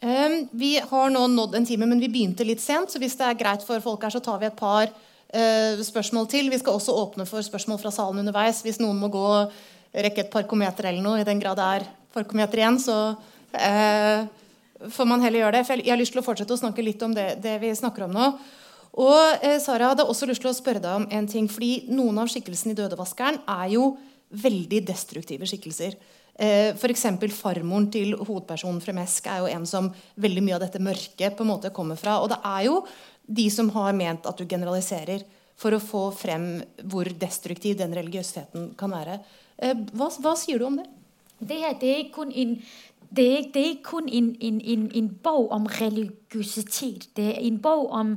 Um, 0.00 0.46
vi 0.56 0.78
har 0.80 1.10
nå 1.12 1.26
nådd 1.28 1.58
en 1.58 1.66
time, 1.68 1.84
men 1.86 2.00
vi 2.00 2.08
begynte 2.08 2.46
litt 2.48 2.62
sent. 2.62 2.88
Så 2.88 3.00
hvis 3.02 3.18
det 3.20 3.26
er 3.26 3.40
greit 3.40 3.64
for 3.66 3.82
folk 3.84 4.06
her, 4.06 4.14
så 4.14 4.22
tar 4.24 4.38
vi 4.40 4.48
et 4.48 4.56
par 4.56 4.88
uh, 4.88 5.82
spørsmål 5.84 6.28
til. 6.32 6.48
Vi 6.52 6.60
skal 6.62 6.78
også 6.78 6.96
åpne 7.02 7.28
for 7.28 7.44
spørsmål 7.44 7.82
fra 7.82 7.92
salen 7.92 8.22
underveis. 8.22 8.62
Hvis 8.64 8.80
noen 8.80 9.00
må 9.00 9.12
gå 9.12 9.26
og 9.28 9.52
rekke 9.92 10.24
et 10.24 10.32
parkometer 10.32 10.88
eller 10.88 11.04
noe, 11.04 11.20
i 11.20 11.28
den 11.28 11.42
grad 11.42 11.60
det 11.60 11.68
er 11.76 11.88
parkometer 12.16 12.62
igjen, 12.62 12.80
så 12.80 12.96
uh, 13.12 14.24
får 14.88 15.10
man 15.10 15.20
heller 15.26 15.44
gjøre 15.44 15.58
det. 15.58 15.66
For 15.68 15.84
jeg 15.84 15.92
har 15.92 16.00
lyst 16.00 16.16
til 16.16 16.24
å 16.24 16.26
fortsette 16.30 16.56
å 16.56 16.62
snakke 16.64 16.86
litt 16.86 17.04
om 17.04 17.12
det, 17.16 17.34
det 17.44 17.58
vi 17.60 17.76
snakker 17.76 18.08
om 18.08 18.16
nå. 18.16 18.32
Og 19.04 19.44
uh, 19.44 19.58
Sara 19.60 19.92
hadde 19.92 20.08
også 20.08 20.30
lyst 20.32 20.40
til 20.40 20.54
å 20.54 20.56
spørre 20.56 20.80
deg 20.80 21.02
om 21.02 21.10
en 21.12 21.28
ting. 21.28 21.44
fordi 21.52 21.90
noen 21.92 22.24
av 22.24 22.32
skikkelsene 22.32 22.72
i 22.72 22.80
'Dødevaskeren' 22.80 23.44
er 23.44 23.74
jo 23.76 23.98
veldig 24.30 24.82
destruktive 24.86 25.48
skikkelser. 25.48 25.96
Eh, 26.40 26.72
F.eks. 26.72 27.06
farmoren 27.36 27.90
til 27.92 28.14
hovedpersonen 28.16 28.80
Fremesk 28.80 29.26
er 29.28 29.42
jo 29.42 29.50
en 29.50 29.66
som 29.68 29.90
veldig 30.20 30.44
mye 30.46 30.56
av 30.56 30.64
dette 30.64 30.80
mørket 30.82 31.36
på 31.36 31.44
en 31.44 31.52
måte 31.52 31.72
kommer 31.74 31.98
fra. 32.00 32.20
Og 32.22 32.30
det 32.32 32.38
er 32.46 32.64
jo 32.68 32.80
de 33.26 33.48
som 33.52 33.68
har 33.74 33.92
ment 33.96 34.26
at 34.26 34.38
du 34.38 34.46
generaliserer 34.48 35.26
for 35.60 35.76
å 35.76 35.82
få 35.82 36.06
frem 36.16 36.62
hvor 36.88 37.10
destruktiv 37.20 37.76
den 37.80 37.92
religiøsiteten 37.96 38.72
kan 38.80 38.94
være. 38.94 39.18
Eh, 39.58 39.76
hva, 39.92 40.08
hva 40.22 40.36
sier 40.38 40.60
du 40.62 40.70
om 40.70 40.78
det? 40.80 40.88
Det, 41.40 41.58
er 41.64 41.76
ikke 41.76 42.20
kun 42.20 42.32
en 42.36 42.56
det 43.10 43.26
er, 43.26 43.44
det 43.52 43.62
er 43.66 43.76
kun 43.82 44.08
en, 44.08 44.30
en, 44.40 44.90
en, 44.94 45.08
bog 45.22 45.50
om 45.50 45.66
religiøsitet. 45.66 47.08
Det 47.16 47.26
er 47.34 47.40
en 47.42 47.58
bog 47.58 47.90
om 47.90 48.16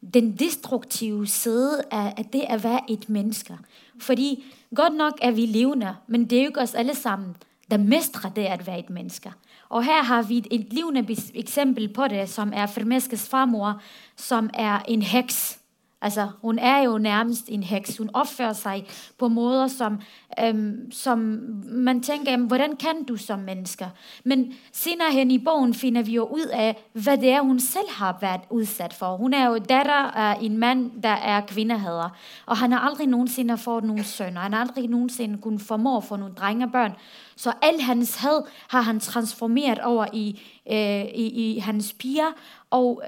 den 0.00 0.30
destruktive 0.38 1.26
side 1.26 1.82
av, 1.90 2.12
av 2.16 2.28
det 2.32 2.44
å 2.46 2.58
være 2.62 2.84
et 2.92 3.08
menneske. 3.10 3.58
Fordi 4.00 4.44
godt 4.74 4.94
nok 4.94 5.18
er 5.22 5.30
vi 5.30 5.46
levende, 5.46 5.96
men 6.06 6.24
det 6.24 6.38
er 6.38 6.42
jo 6.42 6.48
ikke 6.48 6.60
oss 6.60 6.74
alle 6.74 6.94
sammen 6.94 7.36
der 7.70 7.76
mestrer 7.76 8.30
det 8.30 8.44
at 8.44 8.66
være 8.66 8.78
et 8.78 8.90
menneske. 8.90 9.32
Og 9.68 9.84
her 9.84 10.02
har 10.02 10.22
vi 10.22 10.38
et 10.50 10.72
levende 10.72 11.16
eksempel 11.34 11.88
på 11.88 12.08
det, 12.08 12.28
som 12.28 12.52
er 12.54 12.66
Fremeskes 12.66 13.28
farmor, 13.28 13.82
som 14.16 14.50
er 14.54 14.78
en 14.88 15.02
heks. 15.02 15.57
Altså, 16.02 16.28
hun 16.42 16.58
er 16.58 16.82
jo 16.82 16.98
nærmest 16.98 17.48
en 17.48 17.62
heks. 17.62 17.96
Hun 17.96 18.10
oppfører 18.14 18.52
seg 18.52 18.84
på 19.18 19.28
måter 19.28 19.66
som, 19.66 20.00
øhm, 20.42 20.92
som 20.92 21.18
man 21.64 22.02
tenker 22.02 22.36
Hvordan 22.36 22.76
kan 22.76 23.02
du 23.08 23.16
som 23.16 23.38
menneske? 23.38 23.90
Men 24.24 24.52
senere 24.72 25.12
hen 25.12 25.30
i 25.30 25.38
boken 25.38 25.74
finner 25.74 26.02
vi 26.02 26.12
jo 26.12 26.24
ut 26.24 26.50
av 26.52 26.74
hva 26.92 27.16
det 27.16 27.30
er 27.32 27.42
hun 27.42 27.60
selv 27.60 27.88
har 27.90 28.18
vært 28.20 28.46
utsatt 28.50 28.94
for. 28.94 29.16
Hun 29.16 29.34
er 29.34 29.46
jo 29.46 29.58
datter 29.58 29.90
av 30.14 30.42
en 30.42 30.58
mann 30.58 30.92
der 31.02 31.18
er 31.22 31.40
kvinnehater. 31.40 32.10
Og 32.46 32.56
han 32.56 32.72
har 32.72 32.80
aldri 32.80 33.06
noensinne 33.06 33.58
fått 33.58 33.84
noen 33.84 34.04
sønner. 34.04 34.40
Han 34.40 34.52
har 34.52 34.60
aldri 34.60 34.86
noensinne 34.86 35.38
kunnet 35.42 35.62
formå 35.62 35.96
å 35.96 36.00
få 36.00 36.16
noen 36.16 36.34
drengebørn. 36.34 36.94
Så 37.36 37.52
all 37.62 37.80
hans 37.80 38.16
had 38.16 38.42
har 38.68 38.82
han 38.82 39.00
transformert 39.00 39.78
over 39.84 40.06
i, 40.12 40.40
øh, 40.70 41.04
i, 41.14 41.56
i 41.56 41.58
hans 41.58 41.92
piger. 41.92 42.32
Og 42.70 43.02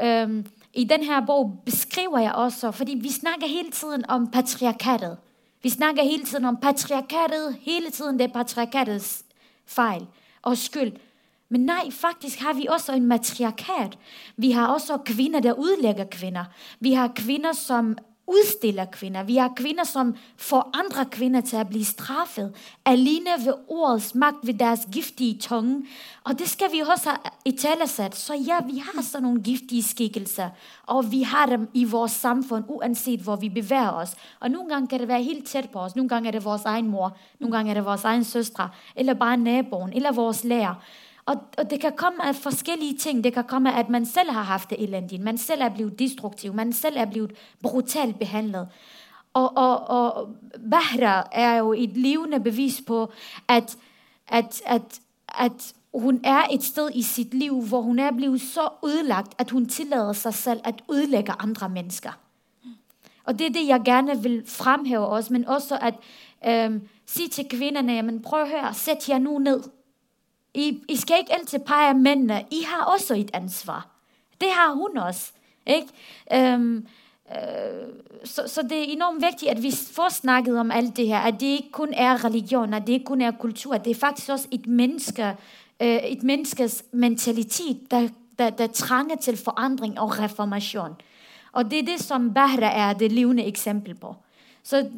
i 0.75 0.85
denne 0.85 1.27
bog 1.27 1.63
beskriver 1.65 2.19
jeg 2.19 2.33
også 2.33 2.71
fordi 2.71 2.95
vi 2.95 3.11
snakker 3.13 3.47
hele 3.47 3.71
tiden 3.71 4.05
om 4.11 4.31
patriarkatet. 4.31 5.19
Vi 5.63 5.69
snakker 5.69 6.03
hele 6.03 6.25
tiden 6.25 6.45
om 6.45 6.57
patriarkatet. 6.57 7.57
Hele 7.61 7.91
tiden 7.91 8.19
det 8.19 8.29
er 8.29 8.33
patriarkatets 8.33 9.25
feil 9.67 10.07
og 10.43 10.57
skyld. 10.59 10.93
Men 11.51 11.67
nei, 11.67 11.91
faktisk 11.91 12.41
har 12.41 12.55
vi 12.55 12.69
også 12.71 12.95
en 12.95 13.07
matriarkat. 13.07 13.99
Vi 14.37 14.51
har 14.51 14.67
også 14.71 15.01
kvinner 15.05 15.41
der 15.41 15.59
utlegger 15.59 16.05
kvinner. 16.05 16.45
Vi 16.81 16.93
har 16.93 17.11
kvinner 17.17 17.53
som 17.53 17.97
udstiller 18.31 18.87
kvinner. 18.93 19.27
Vi 19.27 19.37
har 19.37 19.53
kvinner 19.57 19.85
som 19.85 20.13
får 20.39 20.71
andre 20.79 21.05
kvinner 21.11 21.43
til 21.47 21.61
å 21.61 21.67
bli 21.69 21.83
straffet 21.85 22.57
alene 22.87 23.37
ved 23.43 23.67
ordets 23.69 24.15
makt, 24.15 24.47
ved 24.47 24.61
deres 24.61 24.87
giftige 24.93 25.39
tunge. 25.49 25.83
Og 26.25 26.39
det 26.39 26.49
skal 26.51 26.71
vi 26.73 26.83
også 26.83 27.17
ha 27.17 27.33
i. 27.45 27.55
Så 27.57 28.37
ja, 28.39 28.61
vi 28.67 28.79
har 28.79 29.03
sånne 29.03 29.35
giftige 29.45 29.83
skikkelser. 29.83 30.55
Og 30.95 31.11
vi 31.11 31.23
har 31.25 31.51
dem 31.51 31.69
i 31.75 31.85
vårt 31.85 32.15
samfunn 32.15 32.69
uansett 32.69 33.23
hvor 33.25 33.41
vi 33.41 33.51
beveger 33.51 34.03
oss. 34.03 34.17
Og 34.41 34.51
Noen 34.51 34.69
ganger 34.69 34.89
kan 34.89 35.05
det 35.05 35.09
være 35.09 35.27
helt 35.27 35.47
tett 35.51 35.71
på 35.73 35.81
oss. 35.85 35.97
Noen 35.97 36.09
ganger 36.09 36.31
er 36.31 36.39
det 36.39 36.47
vår 36.47 36.67
egen 36.75 36.91
mor, 36.91 37.15
noen 37.41 37.53
ganger 37.53 37.75
er 37.77 37.81
det 37.81 37.87
vår 37.89 38.09
egen 38.13 38.25
søstre, 38.25 38.71
eller 38.95 39.15
bare 39.15 39.37
naboen, 39.37 39.93
eller 39.93 40.13
vår 40.13 40.45
lærer. 40.45 40.77
Og, 41.31 41.67
det 41.71 41.79
kan 41.81 41.93
komme 41.97 42.27
av 42.27 42.39
forskjellige 42.43 42.99
ting. 42.99 43.25
Det 43.25 43.33
kan 43.35 43.47
komme 43.47 43.75
at 43.79 43.89
man 43.89 44.07
selv 44.07 44.31
har 44.35 44.49
hatt 44.49 44.71
det 44.71 44.81
elendig. 44.83 45.21
Man 45.21 45.39
selv 45.39 45.63
er 45.63 45.75
blitt 45.75 45.99
destruktiv. 45.99 46.55
Man 46.55 46.73
selv 46.73 46.97
er 46.99 47.07
blitt 47.07 47.37
brutalt 47.63 48.19
behandlet. 48.19 48.67
Og, 49.35 49.57
og, 49.57 49.91
og 49.91 50.37
Bahra 50.71 51.23
er 51.33 51.57
jo 51.57 51.73
et 51.73 51.97
levende 51.97 52.41
bevis 52.41 52.81
på 52.87 53.13
at, 53.49 53.77
at, 54.29 54.63
at, 54.67 55.01
at 55.29 55.75
hun 55.95 56.21
er 56.25 56.43
et 56.51 56.63
sted 56.63 56.91
i 56.95 57.03
sitt 57.03 57.35
liv 57.35 57.53
hvor 57.53 57.81
hun 57.81 57.99
er 57.99 58.11
blitt 58.11 58.43
så 58.43 58.69
ødelagt 58.85 59.35
at 59.39 59.51
hun 59.51 59.67
tillater 59.67 60.13
seg 60.13 60.35
selv 60.35 60.67
å 60.67 60.95
ødelegge 60.95 61.39
andre 61.39 61.69
mennesker. 61.69 62.19
Og 63.25 63.39
Det 63.39 63.47
er 63.47 63.51
det 63.51 63.67
jeg 63.69 63.83
gjerne 63.85 64.23
vil 64.23 64.43
fremheve 64.47 65.07
også, 65.07 65.33
men 65.33 65.49
også 65.49 65.79
at 65.81 65.95
øh, 66.47 66.81
si 67.07 67.29
til 67.29 67.49
kvinnene 67.51 68.21
prøv 68.23 68.47
å 68.47 68.51
høre, 68.51 68.75
sett 68.75 69.07
dere 69.07 69.19
nå 69.23 69.39
ned. 69.39 69.69
I, 70.55 70.83
I 70.89 70.97
skal 70.97 71.19
ikke 71.19 71.33
altid 71.33 71.59
pege 71.59 71.95
mændene. 71.95 72.45
I 72.51 72.63
har 72.67 72.85
også 72.85 73.15
et 73.15 73.31
ansvar. 73.33 73.89
Det 74.41 74.49
har 74.51 74.73
hun 74.73 74.99
også. 74.99 75.33
Ikke? 75.67 75.89
Um, 76.55 76.87
så, 78.25 78.43
så, 78.47 78.63
det 78.63 78.79
er 78.79 78.85
enormt 78.93 79.25
viktig 79.25 79.51
at 79.51 79.63
vi 79.63 79.73
får 79.93 80.09
snakket 80.09 80.59
om 80.59 80.71
alt 80.71 80.97
det 80.97 81.07
her. 81.07 81.19
At 81.19 81.35
det 81.41 81.47
ikke 81.47 81.71
kun 81.73 81.93
er 81.93 82.25
religion, 82.25 82.75
at 82.75 82.87
det 82.87 82.93
ikke 82.93 83.05
kun 83.05 83.21
er 83.21 83.31
kultur. 83.31 83.77
Det 83.77 83.91
er 83.91 83.95
faktisk 83.95 84.29
også 84.29 84.49
et, 84.51 84.67
menneske, 84.67 85.37
øh, 85.83 85.97
et 85.97 86.23
menneskes 86.23 86.85
mentalitet 86.93 87.91
der, 87.91 88.09
der, 88.39 88.51
der 88.51 88.67
trænger 88.67 89.17
til 89.17 89.37
forandring 89.37 90.01
og 90.01 90.19
reformation. 90.19 90.97
Og 91.53 91.71
det 91.71 91.79
er 91.79 91.83
det 91.83 92.01
som 92.01 92.35
Bahra 92.35 92.73
er 92.73 92.93
det 92.93 93.13
levende 93.13 93.45
eksempel 93.45 93.95
på. 93.95 94.17
Så 94.63 94.89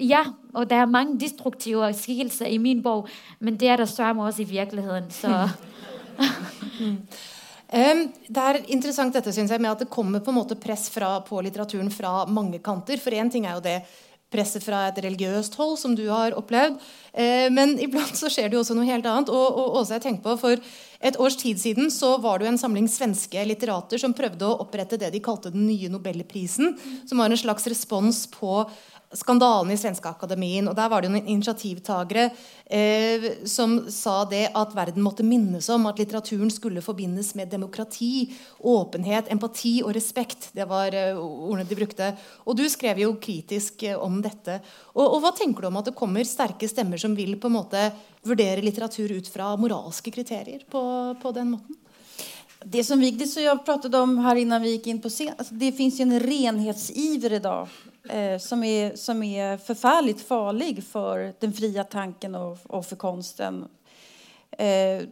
ja, 0.00 0.24
og 0.54 0.68
der 0.70 0.84
er 0.84 0.90
mange 0.90 1.18
destruktive 1.20 1.92
skikkelser 1.96 2.50
i 2.50 2.58
min 2.58 2.82
bok, 2.82 3.08
men 3.38 3.56
det 3.60 3.68
er 3.68 3.82
der 3.82 3.90
sørme 3.90 4.24
også 4.26 4.42
i 4.42 4.50
virkeligheten. 4.50 5.10
Så. 5.14 5.28
Um, 7.70 8.06
det 8.26 8.42
er 8.42 8.56
interessant 8.74 9.14
dette 9.14 9.30
synes 9.30 9.52
jeg, 9.54 9.62
med 9.62 9.70
at 9.70 9.84
det 9.84 9.92
kommer 9.92 10.18
på 10.18 10.32
en 10.32 10.40
måte 10.40 10.58
press 10.58 10.88
fra, 10.90 11.20
på 11.22 11.38
litteraturen 11.46 11.90
fra 11.94 12.24
mange 12.26 12.58
kanter. 12.58 12.98
For 12.98 13.14
én 13.14 13.30
ting 13.30 13.46
er 13.46 13.58
jo 13.58 13.62
det 13.62 13.76
presset 14.30 14.62
fra 14.62 14.84
et 14.88 14.98
religiøst 15.02 15.56
hold, 15.58 15.76
som 15.80 15.94
du 15.98 16.04
har 16.08 16.36
opplevd. 16.38 16.78
Eh, 17.12 17.48
men 17.52 17.76
iblant 17.82 18.14
så 18.18 18.30
skjer 18.30 18.48
det 18.48 18.58
jo 18.58 18.62
også 18.62 18.76
noe 18.78 18.88
helt 18.88 19.06
annet. 19.06 19.30
Og, 19.30 19.46
og 19.62 19.80
også 19.82 19.96
jeg 19.96 20.04
tenker 20.06 20.24
på, 20.26 20.36
For 20.40 21.10
et 21.10 21.18
års 21.22 21.38
tid 21.40 21.58
siden 21.62 21.90
så 21.94 22.16
var 22.22 22.38
det 22.38 22.46
jo 22.46 22.52
en 22.52 22.60
samling 22.60 22.86
svenske 22.90 23.42
litterater 23.48 24.02
som 24.02 24.14
prøvde 24.16 24.46
å 24.46 24.58
opprette 24.62 24.98
det 25.00 25.12
de 25.14 25.22
kalte 25.24 25.52
den 25.54 25.66
nye 25.70 25.90
nobelprisen, 25.92 26.74
som 27.08 27.22
var 27.22 27.30
en 27.30 27.40
slags 27.40 27.66
respons 27.70 28.26
på 28.34 28.64
skandalen 29.12 29.72
i 29.72 29.76
Svenska 29.76 30.08
Akademien. 30.08 30.68
og 30.68 30.76
Der 30.76 30.88
var 30.88 31.02
det 31.02 31.08
jo 31.08 31.14
noen 31.16 31.26
initiativtagere 31.26 32.28
eh, 32.66 33.26
som 33.48 33.90
sa 33.90 34.22
det 34.30 34.44
at 34.54 34.74
verden 34.76 35.02
måtte 35.02 35.26
minnes 35.26 35.68
om 35.68 35.88
at 35.90 35.98
litteraturen 35.98 36.50
skulle 36.50 36.82
forbindes 36.82 37.34
med 37.34 37.50
demokrati, 37.50 38.30
åpenhet, 38.60 39.32
empati 39.32 39.80
og 39.82 39.94
respekt. 39.96 40.50
Det 40.54 40.68
var 40.70 40.94
eh, 40.94 41.18
ordene 41.18 41.66
de 41.66 41.80
brukte. 41.80 42.12
Og 42.46 42.56
du 42.56 42.68
skrev 42.70 43.02
jo 43.02 43.16
kritisk 43.18 43.82
eh, 43.82 43.98
om 43.98 44.22
dette. 44.22 44.60
Og, 44.94 45.04
og, 45.04 45.18
Hva 45.24 45.34
tenker 45.34 45.66
du 45.66 45.72
om 45.72 45.82
at 45.82 45.90
det 45.90 45.98
kommer 45.98 46.24
sterke 46.24 46.70
stemmer 46.70 47.00
som 47.00 47.18
vil 47.18 47.34
på 47.40 47.50
en 47.50 47.58
måte 47.58 47.90
vurdere 48.22 48.62
litteratur 48.62 49.10
ut 49.18 49.28
fra 49.28 49.56
moralske 49.58 50.14
kriterier 50.14 50.62
på, 50.70 50.82
på 51.18 51.34
den 51.34 51.56
måten? 51.56 51.76
Det 52.64 52.84
som 52.84 53.00
Vigdis 53.00 53.36
och 53.36 53.42
jag 53.42 53.64
pratade 53.64 53.98
om 53.98 54.18
här 54.18 54.36
innan 54.36 54.62
vi 54.62 54.70
gick 54.70 54.86
in 54.86 55.00
på 55.00 55.08
scen, 55.08 55.32
alltså 55.38 55.54
det 55.54 55.72
finns 55.72 56.00
ju 56.00 56.02
en 56.02 56.20
renhetsiver 56.20 57.32
idag 57.32 57.68
eh, 58.08 58.38
som, 58.38 58.64
är, 58.64 58.96
som 58.96 59.22
är 59.22 59.56
förfärligt 59.56 60.20
farlig 60.20 60.84
för 60.84 61.34
den 61.38 61.52
fria 61.52 61.84
tanken 61.84 62.34
och, 62.34 62.58
och 62.62 62.86
för 62.86 62.96
konsten. 62.96 63.68
Eh, 64.50 65.02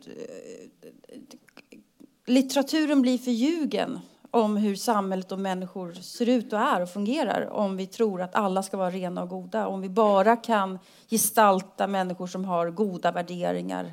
litteraturen 2.27 3.03
blir 3.03 3.19
förljugen 3.19 4.01
om 4.31 4.57
hur 4.57 4.77
samhället 4.77 5.33
och 5.33 5.39
människor 5.39 5.93
ser 5.93 6.29
ut 6.29 6.53
och 6.53 6.59
är 6.59 6.83
och 6.83 6.91
fungerar 6.91 7.51
om 7.51 7.77
vi 7.77 7.87
tror 7.87 8.23
att 8.23 8.35
alla 8.35 8.63
ska 8.63 8.77
vara 8.77 8.91
rena 8.91 9.23
och 9.23 9.29
goda. 9.29 9.67
Om 9.67 9.81
vi 9.81 9.89
bara 9.89 10.37
kan 10.37 10.79
gestalta 11.11 11.87
människor 11.87 12.27
som 12.27 12.45
har 12.45 12.71
goda 12.71 13.13
värderingar 13.13 13.93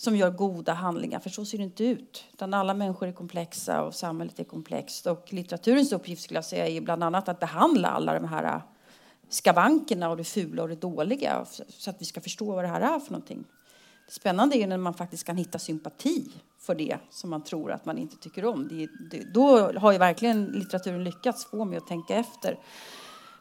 som 0.00 0.16
gör 0.16 0.30
goda 0.30 0.72
handlingar, 0.72 1.20
för 1.20 1.30
så 1.30 1.44
ser 1.44 1.58
det 1.58 1.64
inte 1.64 1.84
ut. 1.84 2.24
Utan 2.32 2.54
alla 2.54 2.74
människor 2.74 3.08
är 3.08 3.12
komplexa 3.12 3.82
och 3.82 3.94
samhället 3.94 4.38
är 4.38 4.44
komplext. 4.44 5.06
Och 5.06 5.32
litteraturens 5.32 5.92
uppgift 5.92 6.22
skulle 6.22 6.38
jag 6.38 6.44
säga 6.44 6.68
är 6.68 6.80
bland 6.80 7.04
annat 7.04 7.28
att 7.28 7.40
behandla 7.40 7.88
alla 7.88 8.14
de 8.14 8.28
här 8.28 8.62
skavankerna 9.28 10.10
och 10.10 10.16
det 10.16 10.24
fula 10.24 10.62
och 10.62 10.68
det 10.68 10.80
dåliga 10.80 11.46
så 11.68 11.90
att 11.90 12.00
vi 12.00 12.04
ska 12.04 12.20
förstå 12.20 12.54
vad 12.54 12.64
det 12.64 12.68
här 12.68 12.80
är 12.80 12.98
för 12.98 13.12
någonting. 13.12 13.44
Det 14.06 14.12
spännande 14.12 14.56
är 14.56 14.66
när 14.66 14.76
man 14.76 14.94
faktiskt 14.94 15.24
kan 15.24 15.36
hitta 15.36 15.58
sympati 15.58 16.30
för 16.58 16.74
det 16.74 16.98
som 17.10 17.30
man 17.30 17.44
tror 17.44 17.72
att 17.72 17.84
man 17.84 17.98
inte 17.98 18.16
tycker 18.16 18.44
om. 18.44 18.88
Det, 19.34 19.78
har 19.78 19.92
ju 19.92 19.98
verkligen 19.98 20.46
litteraturen 20.46 21.04
lyckats 21.04 21.44
få 21.44 21.64
mig 21.64 21.78
att 21.78 21.86
tänka 21.86 22.14
efter. 22.14 22.58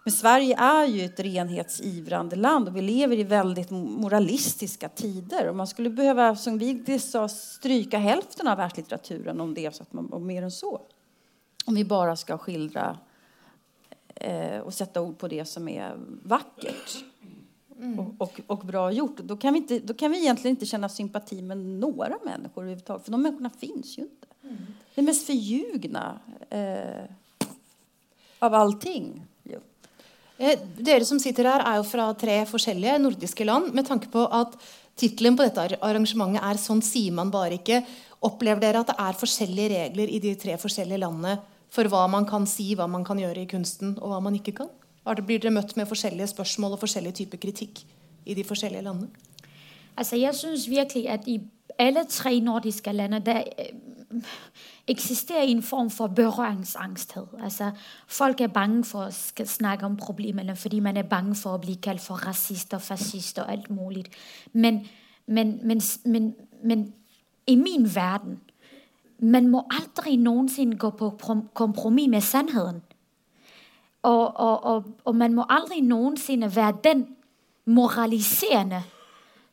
Men 0.07 0.11
Sverige 0.11 0.55
är 0.57 0.85
ju 0.85 1.05
ett 1.05 1.19
renhetsivrande 1.19 2.35
land 2.35 2.67
och 2.67 2.75
vi 2.75 2.81
lever 2.81 3.19
i 3.19 3.23
väldigt 3.23 3.69
moralistiska 3.71 4.89
tider. 4.89 5.49
Och 5.49 5.55
man 5.55 5.67
skulle 5.67 5.89
behöva, 5.89 6.35
som 6.35 6.57
vi 6.57 6.99
sa, 6.99 7.27
stryka 7.27 7.97
hälften 7.97 8.47
av 8.47 8.57
världslitteraturen 8.57 9.41
om 9.41 9.53
det 9.53 9.65
är 9.65 9.71
så 9.71 9.83
att 9.83 9.93
man, 9.93 10.05
och 10.05 10.21
mer 10.21 10.43
än 10.43 10.51
så. 10.51 10.81
Om 11.65 11.75
vi 11.75 11.85
bara 11.85 12.15
ska 12.15 12.37
skildra 12.37 12.97
eh, 14.15 14.59
och 14.59 14.73
sätta 14.73 15.01
ord 15.01 15.17
på 15.17 15.27
det 15.27 15.45
som 15.45 15.67
är 15.67 15.95
vackert 16.23 17.03
mm. 17.77 17.99
och, 17.99 18.13
och, 18.17 18.41
och, 18.47 18.59
bra 18.59 18.91
gjort. 18.91 19.17
Då 19.17 19.37
kan, 19.37 19.53
vi 19.53 19.59
inte, 19.59 19.79
då 19.79 19.93
kan 19.93 20.11
vi 20.11 20.17
egentligen 20.17 20.55
inte 20.55 20.65
känna 20.65 20.89
sympati 20.89 21.41
med 21.41 21.57
några 21.57 22.17
människor 22.25 22.61
överhuvudtaget, 22.61 23.05
för 23.05 23.11
de 23.11 23.21
människorna 23.21 23.49
finns 23.49 23.97
ju 23.97 24.01
inte. 24.01 24.27
Mm. 24.43 24.57
Det 24.95 25.01
mest 25.01 25.25
förljugna 25.25 26.19
eh, 26.49 27.03
av 28.39 28.53
allting. 28.53 29.23
Eh, 30.37 30.59
dere 30.77 31.05
som 31.05 31.19
sitter 31.19 31.49
her, 31.49 31.63
er 31.65 31.79
jo 31.79 31.85
fra 31.87 32.11
tre 32.13 32.43
forskjellige 32.45 32.99
nordiske 33.01 33.45
land. 33.45 33.73
Med 33.73 33.87
tanke 33.87 34.09
på 34.13 34.25
at 34.29 34.53
tittelen 34.97 35.37
på 35.37 35.45
dette 35.45 35.79
arrangementet 35.81 36.43
er 36.43 36.57
'Sånn 36.57 36.83
sier 36.83 37.11
man 37.11 37.31
bare 37.31 37.57
ikke'. 37.57 37.85
Opplever 38.21 38.59
dere 38.59 38.79
at 38.79 38.87
det 38.87 38.95
er 38.97 39.13
forskjellige 39.13 39.69
regler 39.69 40.09
i 40.09 40.19
de 40.19 40.35
tre 40.35 40.57
forskjellige 40.57 40.99
landene 40.99 41.39
for 41.69 41.83
hva 41.83 42.09
man 42.09 42.25
kan 42.25 42.45
si, 42.45 42.75
hva 42.75 42.87
man 42.89 43.03
kan 43.03 43.17
gjøre 43.17 43.43
i 43.43 43.45
kunsten, 43.45 43.97
og 44.01 44.09
hva 44.09 44.21
man 44.21 44.33
ikke 44.35 44.55
kan? 44.55 44.69
Blir 45.05 45.39
dere 45.39 45.51
møtt 45.51 45.75
med 45.77 45.87
forskjellige 45.87 46.27
spørsmål 46.27 46.73
og 46.73 46.79
forskjellige 46.79 47.13
typer 47.13 47.37
kritikk 47.37 47.83
i 48.25 48.33
de 48.33 48.43
forskjellige 48.43 48.83
landene? 48.83 49.09
Altså, 49.97 50.15
jeg 50.15 50.35
syns 50.35 50.67
virkelig 50.69 51.09
at 51.09 51.27
i 51.27 51.39
alle 51.79 52.05
tre 52.05 52.39
nordiske 52.39 52.91
lande... 52.93 53.19
der 53.19 53.43
eksisterer 54.87 55.43
i 55.43 55.51
en 55.51 55.63
form 55.63 55.89
for 55.89 56.07
berøringsangsthet. 56.07 57.27
Altså, 57.43 57.71
folk 58.07 58.41
er 58.41 58.47
bange 58.47 58.83
for 58.85 59.07
å 59.07 59.45
snakke 59.45 59.85
om 59.85 59.97
problemene 59.97 60.55
fordi 60.55 60.79
man 60.79 60.97
er 60.97 61.09
bange 61.09 61.35
for 61.35 61.57
å 61.57 61.61
bli 61.61 61.75
kalt 61.83 62.01
for 62.01 62.23
rasist 62.27 62.73
og 62.73 62.81
fascist 62.81 63.39
og 63.39 63.51
alt 63.51 63.69
mulig. 63.69 64.05
Men, 64.53 64.85
men, 65.27 65.59
men, 66.05 66.35
men, 66.63 66.93
i 67.47 67.55
min 67.55 67.95
verden, 67.95 68.39
man 69.19 69.47
må 69.47 69.63
aldri 69.71 70.15
noensinne 70.15 70.77
gå 70.77 70.89
på 70.89 71.09
kompromis 71.53 72.09
med 72.09 72.21
sandheden. 72.21 72.81
Og, 74.03 74.39
og, 74.39 74.63
og, 74.63 74.83
og 75.05 75.15
man 75.15 75.33
må 75.33 75.45
aldri 75.49 75.81
noensinne 75.81 76.55
være 76.55 76.77
den 76.83 77.07
moraliserende, 77.65 78.83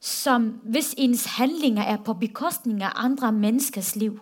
som 0.00 0.60
hvis 0.62 0.94
ens 0.98 1.24
handlinger 1.38 1.82
er 1.82 1.96
på 1.96 2.12
bekostning 2.12 2.82
av 2.82 2.92
andre 2.94 3.32
menneskers 3.32 3.96
liv. 3.96 4.20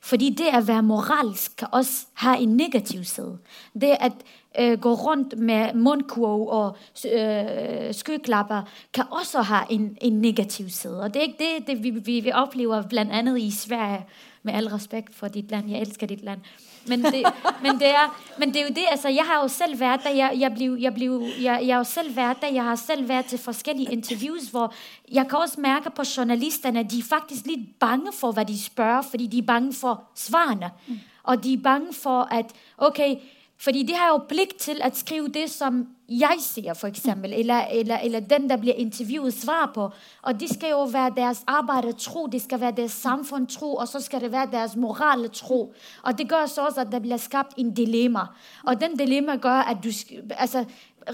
Fordi 0.00 0.30
det 0.30 0.46
at 0.52 0.68
være 0.68 0.82
moralsk 0.82 1.56
kan 1.56 1.68
også 1.72 2.06
ha 2.14 2.36
en 2.36 2.56
negativ 2.56 3.04
side. 3.04 3.38
Det 3.74 3.96
at 4.00 4.12
øh, 4.60 4.78
gå 4.78 4.94
rundt 4.94 5.38
med 5.38 5.74
munnkurv 5.74 6.46
og 6.48 6.76
øh, 7.12 7.94
skyklapper 7.94 8.62
kan 8.92 9.04
også 9.10 9.42
ha 9.42 9.60
en, 9.70 9.96
en 10.00 10.20
negativ 10.20 10.68
side. 10.68 11.00
Og 11.00 11.14
det 11.14 11.20
er 11.20 11.26
ikke 11.26 11.44
det, 11.44 11.66
det 11.66 11.82
vi, 11.82 11.90
vi, 11.90 12.20
vi 12.20 12.32
opplever 12.32 12.82
bl.a. 12.82 13.34
i 13.36 13.50
Sverige, 13.50 14.06
med 14.42 14.54
all 14.54 14.68
respekt 14.68 15.14
for 15.14 15.28
dit 15.28 15.50
land. 15.50 15.70
Jeg 15.70 15.80
elsker 15.80 16.06
dit 16.06 16.24
land. 16.24 16.40
Men 16.86 17.02
det, 17.02 17.24
men 17.62 17.78
det, 17.80 17.90
er, 17.90 18.10
men 18.38 18.54
det 18.54 18.60
er 18.60 18.66
jo 18.68 18.74
det, 18.74 18.84
altså 18.90 19.08
jeg 19.08 19.24
har 19.24 19.42
jo 19.42 19.48
selv 19.48 19.80
vært 19.80 20.04
der, 20.04 20.10
jeg, 20.10 20.40
jeg, 20.40 20.54
blev, 20.54 20.76
jeg, 20.80 20.94
blev, 20.94 21.22
jeg, 21.40 21.60
jeg 21.66 21.74
har 21.74 21.80
jo 21.80 21.84
selv 21.84 22.16
vært 22.16 22.42
der, 22.42 22.52
jeg 22.54 22.64
har 22.64 22.76
selv 22.76 23.08
vært 23.08 23.24
til 23.32 23.38
forskellige 23.38 23.92
interviews, 23.92 24.48
hvor 24.50 24.74
jeg 25.12 25.28
kan 25.28 25.38
også 25.38 25.60
merke 25.60 25.90
på 25.90 26.02
journalisterne, 26.16 26.80
at 26.80 26.90
de 26.90 26.98
er 26.98 27.08
faktisk 27.08 27.46
litt 27.46 27.78
bange 27.80 28.12
for, 28.12 28.32
hva 28.32 28.44
de 28.44 28.58
spørger, 28.62 29.02
fordi 29.02 29.26
de 29.26 29.38
er 29.38 29.48
bange 29.48 29.72
for 29.72 30.04
svarene. 30.14 30.70
Mm. 30.86 31.00
Og 31.24 31.44
de 31.44 31.52
er 31.52 31.62
bange 31.62 31.92
for, 31.92 32.28
at 32.30 32.52
okay, 32.78 33.16
fordi 33.58 33.82
de 33.82 33.94
har 33.94 34.08
jo 34.08 34.18
plikt 34.28 34.56
til 34.60 34.80
at 34.82 34.96
skrive 34.96 35.28
det, 35.28 35.50
som 35.50 35.86
jeg 36.08 36.36
sier, 36.40 36.84
eksempel, 36.84 37.32
eller, 37.32 37.66
eller, 37.72 37.98
eller 37.98 38.20
den, 38.20 38.48
der 38.50 38.56
blir 38.56 38.72
intervjuet, 38.72 39.34
svar 39.34 39.70
på. 39.74 39.90
Og 40.22 40.40
det 40.40 40.50
skal 40.54 40.70
jo 40.70 40.82
være 40.82 41.12
deres 41.16 41.44
arbejde 41.46 41.92
tro, 41.92 42.26
det 42.26 42.42
skal 42.42 42.60
være 42.60 42.72
deres 42.76 42.92
samfunn 42.92 43.46
tro, 43.46 43.74
og 43.74 43.88
så 43.88 44.00
skal 44.00 44.20
det 44.20 44.32
være 44.32 44.50
deres 44.52 44.76
morale 44.76 45.28
tro. 45.28 45.74
Og 46.02 46.18
det 46.18 46.28
gjør 46.28 46.46
så 46.46 46.66
også, 46.66 46.80
at 46.80 46.92
det 46.92 47.02
blir 47.02 47.16
skabt 47.16 47.54
en 47.56 47.74
dilemma. 47.74 48.26
Og 48.66 48.80
den 48.80 48.98
dilemma 48.98 49.36
gjør 49.36 49.62
at 49.70 49.76
du... 49.84 49.90
Altså, 50.30 50.64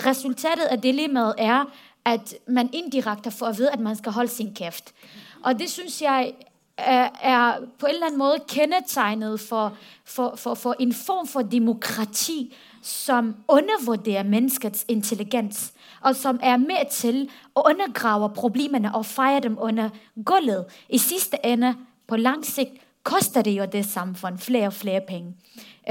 resultatet 0.07 0.69
av 0.71 0.79
dilemmaet 0.79 1.35
er, 1.39 1.65
at 2.05 2.35
man 2.47 2.69
indirekte 2.73 3.31
får 3.31 3.47
at 3.47 3.59
vite 3.59 3.73
at 3.73 3.81
man 3.81 3.97
skal 3.97 4.13
holde 4.13 4.31
sin 4.31 4.55
kæft. 4.55 4.95
Og 5.43 5.59
det 5.59 5.71
synes 5.71 6.03
jeg 6.03 6.33
er, 7.23 7.59
på 7.79 7.87
en 7.87 7.95
eller 7.95 8.07
anden 8.07 8.19
måde 8.19 8.39
kendetegnet 8.49 9.41
for, 9.41 9.77
for, 10.05 10.35
for, 10.37 10.55
for 10.55 10.77
en 10.79 10.95
form 10.95 11.27
for 11.27 11.43
demokrati, 11.43 12.57
som 12.83 13.37
undervurderer 13.49 14.23
menneskets 14.23 14.85
intelligens, 14.89 15.73
og 16.01 16.17
som 16.17 16.41
er 16.43 16.57
med 16.57 16.91
til 16.91 17.31
at 17.57 17.63
undergrave 17.67 18.31
problemerne 18.31 18.95
og 18.95 19.07
fejre 19.07 19.41
dem 19.41 19.57
under 19.61 19.89
gulvet. 20.25 20.65
I 20.89 20.99
sidste 20.99 21.37
ende, 21.45 21.75
på 22.09 22.17
lang 22.17 22.47
sigt, 22.47 22.71
koster 23.03 23.43
det 23.43 23.51
jo 23.51 23.65
det 23.73 23.85
samfund 23.85 24.39
flere 24.39 24.67
og 24.67 24.73
flere 24.73 25.01
penge, 25.09 25.35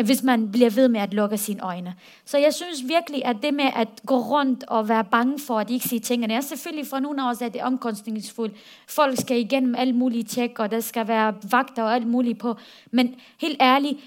hvis 0.06 0.24
man 0.24 0.52
bliver 0.52 0.70
ved 0.70 0.88
med 0.88 1.00
at 1.00 1.14
lukke 1.14 1.38
sine 1.38 1.64
øjne. 1.64 1.96
Så 2.26 2.38
jeg 2.38 2.54
synes 2.54 2.88
virkelig, 2.88 3.26
at 3.26 3.36
det 3.44 3.54
med 3.54 3.70
at 3.76 3.88
gå 4.06 4.18
rundt 4.18 4.64
og 4.68 4.90
være 4.90 5.04
bange 5.04 5.40
for, 5.48 5.60
at 5.60 5.68
de 5.68 5.74
ikke 5.74 5.88
siger 5.88 6.00
tingene, 6.00 6.34
er 6.34 6.42
selvfølgelig 6.42 6.88
for 6.88 7.00
nogle 7.00 7.24
af 7.24 7.30
os, 7.30 7.42
at 7.42 7.54
det 7.54 7.62
er. 7.62 8.50
Folk 8.88 9.20
skal 9.20 9.40
igennem 9.40 9.76
alle 9.76 9.94
mulige 9.94 10.24
tjek, 10.24 10.60
og 10.60 10.72
der 10.72 10.80
skal 10.80 11.08
være 11.08 11.34
vagter 11.52 11.84
og 11.84 11.96
alt 11.96 12.08
muligt 12.08 12.40
på. 12.40 12.56
Men 12.92 13.16
helt 13.42 13.58
ærligt, 13.62 14.00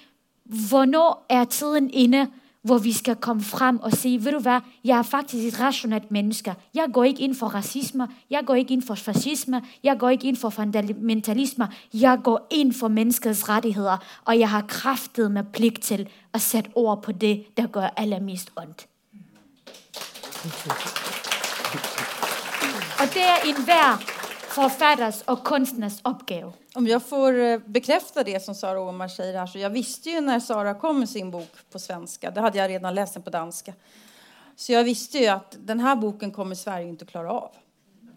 hvornår 0.44 1.26
er 1.28 1.44
tiden 1.44 1.90
inde, 1.92 2.28
hvor 2.62 2.78
vi 2.78 2.92
skal 2.92 3.16
komme 3.16 3.42
frem 3.42 3.80
og 3.80 3.92
sige, 3.92 4.24
ved 4.24 4.32
du 4.32 4.38
hva, 4.38 4.60
jeg 4.84 4.98
er 4.98 5.02
faktisk 5.02 5.54
et 5.54 5.60
rationelt 5.60 6.10
menneske. 6.10 6.54
Jeg 6.74 6.86
går 6.92 7.04
ikke 7.04 7.22
inn 7.22 7.34
for 7.34 7.46
rasisme, 7.46 8.08
jeg 8.30 8.42
går 8.46 8.54
ikke 8.54 8.74
inn 8.74 8.82
for 8.82 8.94
fascisme, 8.94 9.62
jeg 9.82 9.98
går 9.98 10.08
ikke 10.08 10.28
inn 10.28 10.36
for 10.36 10.50
fundamentalisme, 10.50 11.68
jeg 11.94 12.18
går 12.24 12.46
inn 12.50 12.72
for 12.74 12.88
menneskets 12.88 13.48
rettigheter, 13.48 13.98
og 14.24 14.38
jeg 14.38 14.50
har 14.50 14.64
kraftet 14.68 15.30
med 15.30 15.44
plikt 15.52 15.82
til 15.82 16.08
at 16.32 16.40
sætte 16.40 16.70
ord 16.74 17.02
på 17.02 17.12
det, 17.12 17.56
der 17.56 17.66
gør 17.66 17.88
allermest 17.96 18.50
ondt. 18.56 18.86
Og 23.00 23.06
det 23.14 23.22
er 23.22 23.38
enhver 23.46 23.96
forfatters 24.48 25.22
og 25.26 25.44
kunstners 25.44 26.00
opgave. 26.04 26.52
Om 26.74 26.86
jag 26.86 27.02
får 27.02 27.38
eh, 27.38 27.58
bekräfta 27.58 28.24
det 28.24 28.44
som 28.44 28.54
Sara 28.54 28.80
Omar 28.80 29.08
säger 29.08 29.38
här, 29.38 29.46
så 29.46 29.58
jag 29.58 29.70
visste 29.70 30.10
ju 30.10 30.20
när 30.20 30.40
Sara 30.40 30.74
kom 30.74 30.98
med 30.98 31.08
sin 31.08 31.30
bok 31.30 31.50
på 31.70 31.78
svenska, 31.78 32.30
det 32.30 32.40
hade 32.40 32.58
jag 32.58 32.70
redan 32.70 32.94
läst 32.94 33.14
den 33.14 33.22
på 33.22 33.30
danska, 33.30 33.74
Så 34.56 34.72
jag 34.72 34.84
visste 34.84 35.18
ju 35.18 35.26
att 35.26 35.56
den 35.60 35.80
här 35.80 35.96
boken 35.96 36.30
kommer 36.30 36.54
Sverige 36.54 36.88
inte 36.88 37.04
att 37.04 37.10
klara 37.10 37.32
av. 37.32 37.50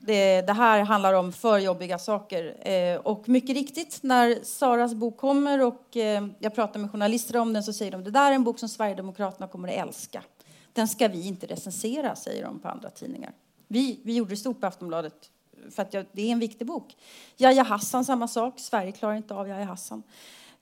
Det, 0.02 0.42
det, 0.42 0.54
här 0.54 0.80
handlar 0.80 1.14
om 1.14 1.34
för 1.34 1.58
jobbiga 1.58 2.00
saker. 2.00 2.68
Eh, 2.70 2.98
och 2.98 3.30
mycket 3.30 3.56
riktigt, 3.56 4.00
när 4.04 4.44
Saras 4.44 4.94
bok 4.94 5.18
kommer 5.18 5.62
och 5.62 5.98
eh, 5.98 6.28
jag 6.40 6.56
pratar 6.56 6.80
med 6.80 6.92
journalister 6.92 7.38
om 7.38 7.54
den 7.54 7.64
så 7.64 7.74
säger 7.74 7.92
de 7.92 8.04
det 8.04 8.12
där 8.12 8.32
är 8.32 8.36
en 8.36 8.44
bok 8.44 8.60
som 8.60 8.70
Sverigedemokraterna 8.70 9.48
kommer 9.48 9.68
att 9.68 9.88
älska. 9.88 10.24
Den 10.74 10.88
ska 10.88 11.08
vi 11.08 11.28
inte 11.28 11.48
recensera, 11.48 12.16
säger 12.16 12.44
de 12.44 12.60
på 12.60 12.68
andra 12.68 12.90
tidningar. 12.90 13.32
Vi, 13.68 14.00
vi 14.04 14.16
gjorde 14.16 14.30
det 14.30 14.38
stort 14.38 14.62
på 14.62 14.68
Aftonbladet 14.68 15.32
för 15.72 15.82
att 15.82 15.94
jag, 15.94 16.06
det 16.12 16.22
är 16.22 16.32
en 16.32 16.40
viktig 16.40 16.68
bok. 16.68 16.98
Jaja 17.38 17.64
Hassan, 17.64 18.06
samma 18.06 18.28
sak. 18.28 18.60
Sverige 18.60 18.92
klarar 18.92 19.16
inte 19.16 19.34
av 19.34 19.48
Jaja 19.48 19.66
Hassan. 19.66 20.04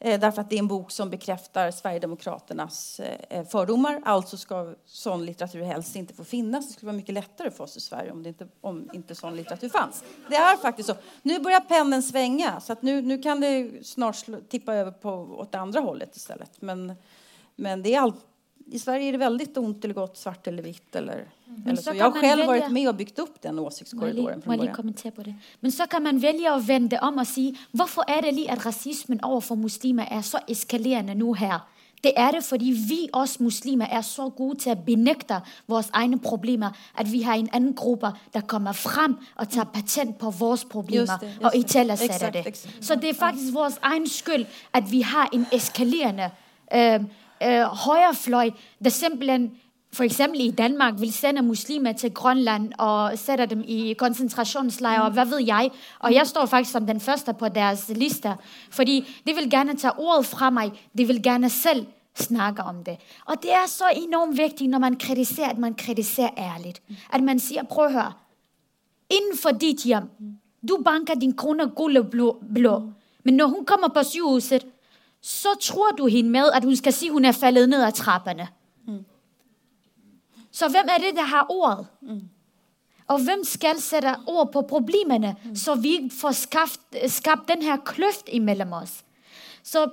Eh, 0.06 0.20
därför 0.20 0.42
att 0.42 0.50
det 0.50 0.56
är 0.56 0.60
en 0.60 0.68
bok 0.68 0.92
som 0.92 1.10
bekräftar 1.10 1.72
Sverigedemokraternas 1.72 3.00
eh, 3.00 3.46
fördomar. 3.46 4.02
Alltså 4.06 4.38
ska 4.38 4.74
sån 4.86 5.26
litteratur 5.26 5.64
helst 5.64 5.96
inte 5.96 6.14
få 6.14 6.24
finnas. 6.24 6.68
Det 6.68 6.74
skulle 6.74 6.88
vara 6.88 6.98
mycket 6.98 7.14
lättare 7.14 7.52
för 7.52 7.64
oss 7.64 7.78
i 7.78 7.80
Sverige 7.80 8.12
om, 8.12 8.24
det 8.24 8.30
inte, 8.30 8.48
om 8.62 8.90
inte 8.94 9.16
sån 9.16 9.36
litteratur 9.36 9.70
fanns. 9.70 10.04
Det 10.30 10.36
är 10.36 10.58
faktiskt 10.58 10.90
så. 10.90 10.96
Nu 11.22 11.40
börjar 11.40 11.60
pendeln 11.60 12.04
svänga, 12.04 12.62
så 12.62 12.76
nu, 12.80 13.02
nu 13.02 13.18
kan 13.18 13.40
det 13.40 13.86
snart 13.86 14.26
tippa 14.50 14.74
över 14.74 14.92
på, 14.92 15.10
åt 15.12 15.52
det 15.52 15.60
andra 15.60 15.80
hållet 15.80 16.16
istället. 16.16 16.62
Men, 16.62 16.94
men 17.56 17.84
det 17.84 17.96
är 17.96 18.00
all, 18.00 18.14
i 18.66 18.80
Sverige 18.80 19.08
är 19.08 19.12
det 19.12 19.18
väldigt 19.18 19.58
ont 19.58 19.86
eller 19.86 19.94
gott, 19.94 20.18
svart 20.18 20.48
eller 20.48 20.64
vitt. 20.64 20.96
Eller, 20.96 21.14
mm. 21.48 21.64
eller 21.68 21.76
så. 21.76 21.84
så 21.84 21.98
jag 21.98 22.06
har 22.06 22.12
själv 22.12 22.24
välja... 22.24 22.48
varit 22.48 22.72
med 22.72 22.90
och 22.90 22.96
byggt 22.96 23.20
upp 23.20 23.42
den 23.42 23.60
åsiktskorridoren 23.60 24.42
från 24.42 24.58
början. 24.58 24.76
på 25.16 25.24
det. 25.24 25.36
Men 25.60 25.72
så 25.72 25.88
kan 25.88 26.04
man 26.04 26.20
välja 26.20 26.56
att 26.56 26.66
vända 26.66 27.08
om 27.08 27.20
och 27.20 27.28
säga 27.28 27.56
varför 27.72 28.04
är 28.08 28.22
det 28.22 28.32
lige 28.32 28.52
att 28.52 28.66
rasismen 28.66 29.20
overfor 29.24 29.56
muslimer 29.56 30.08
är 30.12 30.22
så 30.22 30.38
eskalerande 30.48 31.16
nu 31.16 31.36
här? 31.36 31.60
Det 32.02 32.18
är 32.18 32.34
det 32.34 32.42
för 32.42 32.58
vi 32.58 33.10
oss 33.14 33.40
muslimer 33.40 33.88
är 33.92 34.02
så 34.02 34.30
goda 34.30 34.60
till 34.60 34.72
att 34.72 34.86
benäkta 34.86 35.42
våra 35.66 35.84
egna 36.02 36.18
problem 36.18 36.66
att 36.94 37.08
vi 37.08 37.24
har 37.24 37.36
en 37.36 37.50
annan 37.52 37.74
grupp 37.74 38.06
som 38.32 38.42
kommer 38.42 38.74
fram 38.74 39.16
och 39.36 39.50
tar 39.50 39.66
patent 39.66 40.20
på 40.20 40.32
våra 40.32 40.58
problem 40.58 41.08
och 41.42 41.56
italesätter 41.56 42.32
det. 42.32 42.40
Exakt. 42.40 42.84
Så 42.84 42.96
det 42.96 43.10
är 43.10 43.14
faktiskt 43.14 43.54
vår 43.54 43.74
egen 43.92 44.10
skuld 44.10 44.46
att 44.72 44.90
vi 44.90 45.02
har 45.02 45.30
en 45.32 45.46
eskalerande 45.52 46.32
äh, 46.68 47.02
øh, 47.44 47.62
højrefløj, 47.62 48.50
der 48.84 48.90
simpelthen 48.90 49.52
for 49.94 50.04
eksempel 50.04 50.42
i 50.42 50.52
Danmark 50.52 50.94
vil 51.00 51.14
sende 51.14 51.42
muslimer 51.42 51.94
til 51.94 52.14
Grønland 52.14 52.74
og 52.78 53.18
sætter 53.20 53.46
dem 53.46 53.64
i 53.68 53.94
koncentrationslejre, 53.94 55.10
mm. 55.10 55.14
hvad 55.14 55.26
ved 55.26 55.40
jeg. 55.46 55.72
Og 56.00 56.14
jeg 56.14 56.28
står 56.28 56.46
faktisk 56.46 56.72
som 56.72 56.88
den 56.88 57.00
første 57.00 57.34
på 57.34 57.50
deres 57.50 57.92
liste, 57.96 58.36
fordi 58.72 59.22
de 59.28 59.34
vil 59.34 59.50
gerne 59.50 59.76
tage 59.76 59.94
ordet 59.98 60.26
fra 60.26 60.50
mig. 60.50 60.72
De 60.98 61.08
vil 61.08 61.24
gerne 61.24 61.50
selv 61.50 61.86
snakke 62.16 62.64
om 62.64 62.84
det. 62.84 62.98
Og 63.26 63.42
det 63.42 63.52
er 63.52 63.68
så 63.68 63.84
enormt 63.96 64.38
vigtigt, 64.38 64.70
når 64.70 64.80
man 64.80 64.96
kritiserer, 64.96 65.50
at 65.50 65.58
man 65.58 65.74
kritiserer 65.74 66.30
ærligt. 66.38 66.82
At 67.14 67.24
man 67.24 67.40
siger, 67.40 67.64
prøv 67.64 67.86
at 67.86 67.92
høre, 67.94 68.14
inden 69.10 69.38
for 69.38 69.50
dit 69.50 69.84
hjem, 69.84 70.04
du 70.70 70.82
banker 70.86 71.14
din 71.14 71.34
kone 71.34 71.70
guld 71.70 71.98
og 71.98 72.10
blå, 72.10 72.44
blå. 72.56 72.90
Men 73.24 73.34
når 73.34 73.48
hun 73.48 73.66
kommer 73.66 73.88
på 73.88 74.04
sygehuset, 74.04 74.66
så 75.24 75.56
tror 75.62 75.92
du 75.92 76.06
hende 76.06 76.30
med, 76.30 76.52
at 76.54 76.64
hun 76.64 76.76
skal 76.76 76.94
si, 76.94 77.08
hun 77.10 77.26
er 77.26 77.32
faldet 77.32 77.70
ned 77.70 77.84
av 77.84 77.92
trapperne. 77.92 78.48
Mm. 78.88 79.06
Så 80.52 80.68
hvem 80.70 80.88
er 80.90 80.98
det, 81.00 81.16
der 81.16 81.24
har 81.24 81.46
ordet? 81.50 81.88
Mm. 82.02 82.22
Og 83.08 83.24
hvem 83.24 83.44
skal 83.44 83.82
sætte 83.82 84.16
ord 84.28 84.52
på 84.52 84.62
problemene, 84.62 85.36
mm. 85.46 85.56
så 85.56 85.76
vi 85.76 85.90
ikke 85.90 86.16
får 86.16 86.32
skabt, 86.32 86.80
skabt 87.08 87.48
den 87.48 87.62
her 87.62 87.78
kløft 87.78 88.30
imellem 88.32 88.74
os? 88.74 89.04
Så 89.64 89.90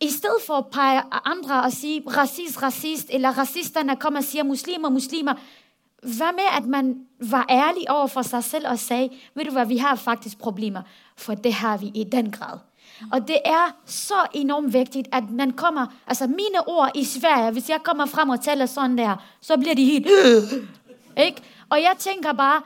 i 0.00 0.08
stedet 0.10 0.42
for 0.46 0.54
at 0.54 0.66
pege 0.66 1.02
andre 1.24 1.62
og 1.62 1.72
sige 1.72 2.02
racist, 2.06 2.62
racist, 2.62 3.06
eller 3.10 3.38
racisterne 3.38 3.96
kommer 3.96 4.20
og 4.20 4.24
siger 4.24 4.44
muslimer, 4.44 4.88
muslimer, 4.88 5.34
hvad 6.02 6.32
med, 6.32 6.48
at 6.58 6.64
man 6.64 7.06
var 7.20 7.46
ærlig 7.50 7.90
over 7.90 8.06
for 8.06 8.22
sig 8.22 8.44
selv 8.44 8.68
og 8.68 8.78
sagde, 8.78 9.10
ved 9.34 9.44
du 9.44 9.50
hvad, 9.50 9.66
vi 9.66 9.76
har 9.76 9.94
faktisk 9.94 10.38
problemer, 10.38 10.82
for 11.16 11.34
det 11.34 11.52
har 11.52 11.76
vi 11.76 11.90
i 11.94 12.04
den 12.04 12.30
grad. 12.30 12.58
Og 13.12 13.28
det 13.28 13.38
er 13.44 13.72
så 13.86 14.26
enormt 14.34 14.72
viktig 14.72 15.04
at 15.12 15.30
man 15.30 15.52
kommer... 15.52 15.86
Altså 16.06 16.26
mine 16.26 16.66
ord 16.66 16.90
i 16.94 17.04
Sverige, 17.04 17.50
hvis 17.50 17.70
jeg 17.70 17.82
kommer 17.82 18.06
frem 18.06 18.30
og 18.30 18.42
taler 18.44 18.66
sånn 18.66 18.96
der, 18.98 19.16
så 19.40 19.56
blir 19.56 19.74
de 19.74 19.84
helt... 19.84 20.06
ikke? 21.26 21.42
Og 21.70 21.82
jeg 21.82 21.96
tænker 21.98 22.32
bare, 22.32 22.62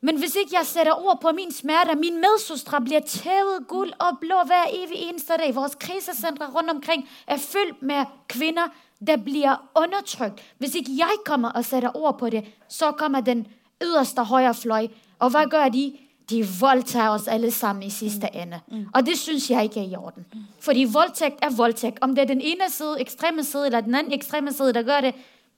men 0.00 0.18
hvis 0.18 0.36
ikke 0.36 0.56
jeg 0.56 0.66
sætter 0.66 1.06
ord 1.06 1.20
på 1.20 1.32
min 1.32 1.52
smerte, 1.52 1.94
min 1.98 2.20
medsøstre 2.20 2.80
blir 2.80 3.00
tævet 3.00 3.66
guld 3.68 3.92
og 3.98 4.18
blå 4.20 4.42
hver 4.46 4.72
evig 4.72 5.08
eneste 5.08 5.36
dag. 5.38 5.54
Vores 5.54 5.74
krisesentre 5.74 6.46
rundt 6.54 6.70
omkring 6.70 7.08
er 7.26 7.36
fyldt 7.36 7.82
med 7.82 8.04
kvinner 8.28 8.68
der 9.06 9.16
blir 9.16 9.60
undertrykt. 9.74 10.40
Hvis 10.58 10.74
ikke 10.74 10.90
jeg 10.96 11.20
kommer 11.24 11.48
og 11.48 11.64
sætter 11.64 11.96
ord 11.96 12.18
på 12.18 12.30
det, 12.30 12.44
så 12.68 12.92
kommer 12.92 13.20
den 13.20 13.46
yderste 13.82 14.24
høyre 14.24 14.54
fløj. 14.54 14.86
Og 15.18 15.30
hva 15.30 15.44
gjør 15.44 15.68
de? 15.68 15.92
De 16.30 16.46
voldtager 16.60 17.08
oss 17.08 17.28
alle 17.28 17.50
sammen 17.50 17.82
i 17.82 17.90
sidste 17.90 18.28
mm. 18.32 18.40
ende. 18.40 18.60
Mm. 18.68 18.86
Og 18.94 19.06
det 19.06 19.18
synes 19.18 19.50
jeg 19.50 19.62
ikke 19.62 19.80
er 19.80 19.84
i 19.84 19.96
orden. 19.96 20.26
Mm. 20.32 20.40
Fordi 20.60 20.86
voldtægt 20.92 21.38
er 21.42 21.50
voldtægt. 21.56 21.98
Om 22.00 22.14
det 22.14 22.22
er 22.22 22.26
den 22.26 22.40
ene 22.40 22.70
side, 22.70 23.00
ekstreme 23.00 23.44
side, 23.44 23.66
eller 23.66 23.80
den 23.80 23.94
anden 23.94 24.12
ekstreme 24.12 24.52
side, 24.52 24.72
der 24.72 24.82
gjør 24.82 25.00
det, 25.00 25.14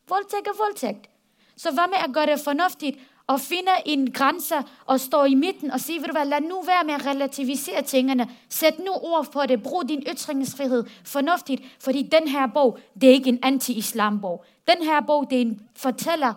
voldtægt 0.09 0.47
er 0.47 0.57
voldtægt. 0.65 1.09
Så 1.57 1.71
hva 1.75 1.89
med 1.91 2.03
å 2.05 2.11
gjøre 2.13 2.35
det 2.35 2.41
fornuftig 2.41 2.93
og 3.29 3.41
finne 3.41 3.75
en 3.87 4.07
grense 4.13 4.61
og 4.87 5.01
stå 5.01 5.25
i 5.25 5.35
midten, 5.35 5.71
og 5.71 5.81
sige, 5.81 6.01
vil 6.01 6.13
du 6.13 6.17
hva, 6.17 6.25
lad 6.25 6.47
nå 6.47 6.63
være 6.65 6.85
med 6.89 6.97
å 6.97 7.05
relativisere 7.11 7.83
tingene. 7.83 8.29
Sæt 8.49 8.79
nå 8.81 8.93
ord 8.93 9.33
på 9.33 9.47
det. 9.49 9.59
Brug 9.63 9.89
din 9.89 10.05
ytringsfrihet 10.07 10.89
fornuftig. 11.05 11.59
fordi 11.81 12.03
denne 12.03 12.31
her 12.31 12.47
bog, 12.47 12.79
det 13.01 13.09
er 13.09 13.13
ikke 13.13 13.29
en 13.29 13.43
anti-islam-bok. 13.43 14.47
Denne 14.69 15.03
bok 15.07 15.31
det 15.31 15.37
er 15.37 15.43
en 15.43 15.61
fortæller 15.77 16.33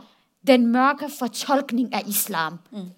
den 0.48 0.68
mørke 0.68 1.10
fortolkning 1.10 1.94
av 1.94 2.02
islam. 2.08 2.60
Mm. 2.72 2.90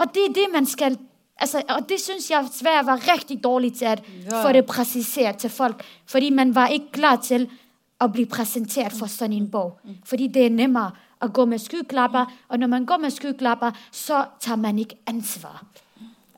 Og 0.00 0.12
det 0.14 0.26
er 0.28 0.36
det, 0.40 0.48
man 0.52 0.66
skal... 0.66 0.98
Altså, 1.40 1.62
og 1.72 1.86
det 1.88 1.96
synes 2.00 2.26
jeg 2.30 2.48
Sverige 2.52 2.86
var 2.86 3.04
riktig 3.06 3.38
dårlig 3.40 3.72
til 3.78 4.00
å 4.28 4.42
få 4.42 4.50
det 4.52 4.66
presisert 4.68 5.40
til 5.40 5.52
folk. 5.52 5.80
Fordi 6.08 6.28
man 6.36 6.52
var 6.56 6.72
ikke 6.74 6.98
klar 6.98 7.20
til 7.24 7.46
å 8.00 8.08
bli 8.12 8.26
presentert 8.28 8.92
for 8.96 9.08
sånn 9.08 9.36
en 9.36 9.46
bog. 9.52 9.78
Fordi 10.08 10.28
det 10.32 10.48
er 10.48 10.56
nemmere 10.56 11.08
å 11.20 11.28
gå 11.32 11.44
med 11.48 11.60
skuklapper, 11.60 12.28
og 12.48 12.60
når 12.60 12.70
man 12.72 12.88
går 12.88 13.00
med 13.02 13.12
skuklapper, 13.12 13.76
så 13.92 14.22
tar 14.40 14.60
man 14.60 14.78
ikke 14.80 15.00
ansvar. 15.08 15.60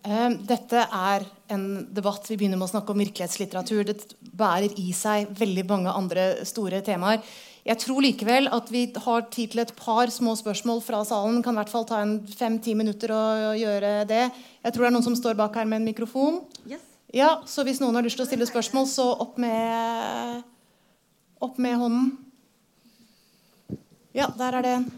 Dette 0.02 0.82
er 0.82 1.22
en 1.54 1.66
debatt 1.94 2.26
Vi 2.26 2.34
begynner 2.34 2.58
med 2.58 2.66
å 2.66 2.72
snakke 2.72 2.90
om 2.90 2.98
virkelighetslitteratur. 2.98 3.84
Det 3.86 4.16
bærer 4.34 4.74
i 4.82 4.90
seg 4.96 5.30
veldig 5.38 5.64
mange 5.68 5.94
andre 5.94 6.24
store 6.48 6.80
temaer. 6.82 7.22
Jeg 7.62 7.78
tror 7.78 8.02
likevel 8.02 8.48
at 8.50 8.70
vi 8.74 8.88
har 9.04 9.28
tid 9.30 9.52
til 9.52 9.62
et 9.62 9.72
par 9.78 10.10
små 10.10 10.34
spørsmål 10.34 10.80
fra 10.82 11.04
salen. 11.06 11.42
Kan 11.46 11.54
i 11.54 11.60
hvert 11.60 11.70
fall 11.70 11.84
ta 11.86 12.00
en 12.02 12.16
fem-ti 12.26 12.74
minutter 12.74 13.12
å, 13.14 13.52
gjøre 13.54 13.92
det. 14.10 14.24
Jeg 14.64 14.74
tror 14.74 14.82
det 14.82 14.88
er 14.88 14.96
noen 14.96 15.06
som 15.06 15.18
står 15.18 15.38
bak 15.38 15.54
her 15.60 15.68
med 15.70 15.78
en 15.78 15.86
mikrofon. 15.86 16.40
Yes. 16.66 16.82
Ja, 17.14 17.36
Så 17.46 17.62
hvis 17.62 17.78
noen 17.78 17.94
har 17.94 18.02
lyst 18.02 18.18
til 18.18 18.24
å 18.24 18.26
stille 18.26 18.48
spørsmål, 18.48 18.88
så 18.90 19.04
opp 19.22 19.38
med, 19.38 20.42
opp 21.44 21.60
med 21.62 21.78
hånden. 21.78 22.10
Ja, 24.16 24.26
der 24.36 24.58
er 24.58 24.66
det 24.66 24.74
en. 24.80 24.90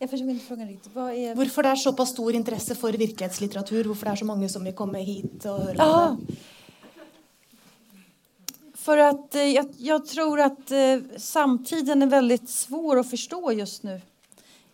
Hvorfor 0.00 1.66
det 1.66 1.72
er 1.74 1.82
såpass 1.82 2.14
stor 2.14 2.32
interesse 2.38 2.78
for 2.78 2.94
virkelighetslitteratur? 2.94 3.90
Hvorfor 3.90 4.08
det 4.08 4.14
er 4.14 4.22
så 4.22 4.28
mange 4.30 4.48
som 4.48 4.64
vil 4.64 4.76
komme 4.76 5.02
hit 5.04 5.44
og 5.50 5.66
høre 5.66 5.76
på 5.76 5.90
det? 6.30 6.38
För 8.80 8.98
att 8.98 9.34
eh, 9.34 9.62
jag, 9.78 10.06
tror 10.06 10.40
att 10.40 10.70
eh, 10.70 10.98
samtiden 11.16 12.02
är 12.02 12.06
väldigt 12.06 12.48
svår 12.48 12.98
att 12.98 13.10
förstå 13.10 13.52
just 13.52 13.82
nu. 13.82 14.00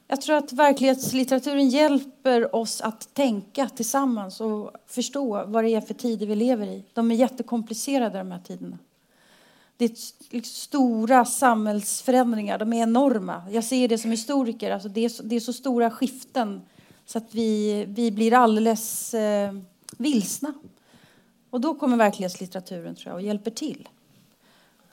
Jag 0.08 0.20
tror 0.20 0.36
att 0.36 0.52
verklighetslitteraturen 0.52 1.68
hjälper 1.68 2.56
oss 2.56 2.80
att 2.80 3.14
tänka 3.14 3.68
tillsammans 3.68 4.40
och 4.40 4.70
förstå 4.86 5.44
vad 5.46 5.64
det 5.64 5.70
är 5.70 5.80
för 5.80 5.94
tider 5.94 6.26
vi 6.26 6.34
lever 6.34 6.66
i. 6.66 6.84
De 6.92 7.10
är 7.10 7.14
jättekomplicerade 7.14 8.18
de 8.18 8.32
här 8.32 8.40
tiderna. 8.40 8.78
Det 9.76 9.84
är 9.84 9.90
liksom 10.30 10.42
stora 10.54 11.24
de 12.58 12.72
är 12.72 12.82
enorma. 12.82 13.42
Jag 13.50 13.64
ser 13.64 13.88
det 13.88 13.98
som 13.98 14.10
historiker, 14.10 14.70
alltså 14.70 14.88
det, 14.88 15.04
är 15.04 15.08
så, 15.08 15.22
det 15.22 15.36
är 15.36 15.40
så 15.40 15.52
stora 15.52 15.90
skiften 15.90 16.62
så 17.06 17.18
att 17.18 17.34
vi, 17.34 17.84
vi 17.88 18.10
blir 18.10 18.34
alldeles 18.34 19.14
eh, 19.14 19.52
vilsna. 19.98 20.54
Och 21.50 21.60
då 21.60 21.74
kommer 21.74 21.96
verklighetslitteraturen 21.96 22.96
och 23.12 23.22
hjälper 23.22 23.50
till 23.50 23.88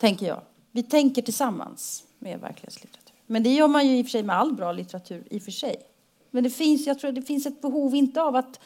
tänker 0.03 0.25
jag. 0.27 0.41
Vi 0.71 0.83
tänker 0.83 1.21
tillsammans 1.21 2.03
med 2.19 2.39
verklighetslitteratur. 2.39 3.15
Men 3.25 3.43
det 3.43 3.49
gör 3.49 3.67
man 3.67 3.87
ju 3.87 3.97
i 3.97 4.01
och 4.01 4.05
för 4.05 4.11
sig 4.11 4.23
med 4.23 4.35
all 4.35 4.53
bra 4.53 4.71
litteratur 4.71 5.27
i 5.29 5.37
och 5.37 5.41
för 5.41 5.51
sig. 5.51 5.75
Men 6.31 6.43
det 6.43 6.49
finns, 6.49 6.87
jag 6.87 6.99
tror 6.99 7.11
det 7.11 7.21
finns 7.21 7.45
ett 7.45 7.61
behov, 7.61 7.95
inte 7.95 8.21
av 8.21 8.35
att 8.35 8.59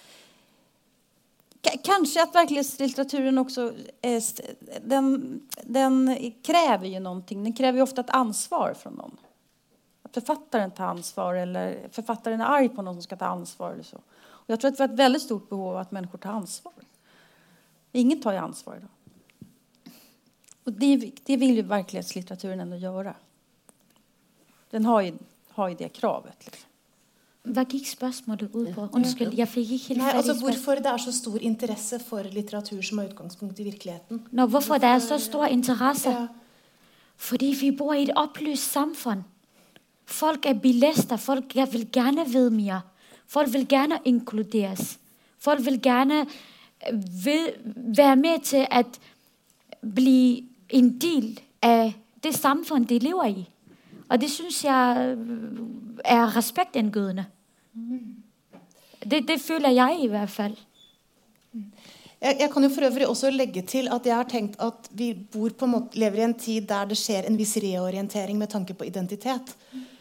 Kanske 1.84 2.24
att 2.24 2.36
verklighetslitteraturen 2.36 3.38
också 3.38 3.74
den, 4.86 5.40
den 5.64 6.18
kräver 6.44 6.88
ju 6.88 7.00
någonting. 7.00 7.44
Den 7.44 7.54
kräver 7.54 7.82
ofta 7.82 8.02
ett 8.02 8.10
ansvar 8.10 8.74
från 8.74 8.94
någon. 8.94 9.18
Att 10.04 10.14
författaren 10.14 10.72
tar 10.72 10.86
ansvar 10.86 11.36
eller 11.36 11.88
författaren 11.92 12.42
är 12.42 12.46
arg 12.46 12.70
på 12.70 12.82
någon 12.82 12.96
som 12.96 13.04
ska 13.04 13.16
ta 13.16 13.26
ansvar. 13.26 13.72
Eller 13.72 13.84
så. 13.84 13.98
Och 14.18 14.50
jag 14.50 14.60
tror 14.60 14.72
att 14.72 14.80
vi 14.80 14.84
har 14.84 14.90
ett 14.90 15.00
väldigt 15.00 15.22
stort 15.22 15.50
behov 15.50 15.70
av 15.70 15.78
att 15.78 15.92
människor 15.92 16.18
tar 16.18 16.32
ansvar. 16.32 16.74
Ingen 17.92 18.22
tar 18.22 18.32
ju 18.32 18.38
ansvar 18.38 18.76
idag. 18.76 18.90
Och 20.68 20.74
det, 20.74 21.12
det 21.24 21.38
vill 21.38 21.56
ju 21.56 21.62
verklighetslitteraturen 21.62 22.60
ändå 22.60 22.76
göra. 22.76 23.16
Den 24.70 24.86
har 24.86 25.02
ju, 25.02 25.14
har 25.50 25.70
ju 25.70 25.76
det 25.76 25.90
kravet. 25.90 26.46
Liksom. 26.46 26.68
Hva 27.48 27.64
gikk 27.64 27.86
spørsmålet 27.88 28.50
ut 28.52 28.74
på? 28.76 28.88
Unnskyld, 29.00 29.32
jeg 29.38 29.48
fikk 29.48 29.70
ikke 29.78 29.94
helt 29.94 30.02
Nei, 30.02 30.10
altså. 30.20 30.34
Hvorfor 30.42 30.82
det 30.84 30.90
er 30.92 31.00
så 31.00 31.14
stor 31.16 31.38
interesse 31.40 32.00
for 32.04 32.28
litteratur 32.34 32.82
som 32.84 33.00
har 33.00 33.08
utgangspunkt 33.08 33.62
i 33.64 33.68
virkeligheten? 33.70 34.20
Nå, 34.36 34.48
hvorfor 34.52 34.82
det 34.84 34.90
er 34.92 35.00
så 35.06 35.16
stor 35.24 35.48
interesse? 35.48 36.12
Ja. 36.12 36.26
Fordi 37.30 37.54
vi 37.62 37.72
bor 37.72 37.94
i 37.96 38.04
et 38.10 38.12
opplyst 38.20 38.76
samfunn. 38.76 39.24
Folk 40.04 40.50
er 40.52 40.60
bilister. 40.60 41.16
Folk 41.16 41.56
vil 41.56 41.88
gjerne 41.88 42.28
vite 42.28 42.52
mer. 42.58 42.84
Folk 43.28 43.56
vil 43.56 43.64
gjerne 43.72 44.02
inkluderes. 44.04 44.98
Folk 45.40 45.64
vil 45.66 45.80
gjerne 45.80 46.26
øh, 46.92 47.48
være 47.96 48.20
med 48.20 48.44
til 48.52 48.68
å 48.68 48.84
bli 49.96 50.20
en 50.70 50.90
del 51.00 51.40
av 51.64 51.94
det 52.24 52.34
samfunn 52.36 52.88
de 52.90 53.00
lever 53.00 53.42
i. 53.44 53.48
Og 54.08 54.22
det 54.22 54.30
syns 54.32 54.64
jeg 54.64 55.18
øh, 55.18 56.00
er 56.06 56.36
respektinngytende. 56.36 57.26
Det, 59.04 59.28
det 59.28 59.42
føler 59.42 59.76
jeg 59.76 60.00
i 60.04 60.08
hvert 60.12 60.32
fall. 60.32 60.56
Jeg, 62.22 62.38
jeg 62.40 62.50
kan 62.54 62.64
jo 62.64 62.70
for 62.74 62.88
øvrig 62.88 63.08
også 63.08 63.30
legge 63.30 63.62
til 63.62 63.90
at 63.94 64.06
jeg 64.06 64.16
har 64.16 64.30
tenkt 64.30 64.58
at 64.64 64.90
vi 64.92 65.12
måte, 65.36 66.00
lever 66.00 66.18
i 66.18 66.26
en 66.26 66.34
tid 66.34 66.68
der 66.70 66.90
det 66.90 66.98
skjer 66.98 67.28
en 67.28 67.38
viss 67.38 67.58
reorientering 67.62 68.38
med 68.38 68.50
tanke 68.50 68.74
på 68.74 68.88
identitet. 68.88 69.56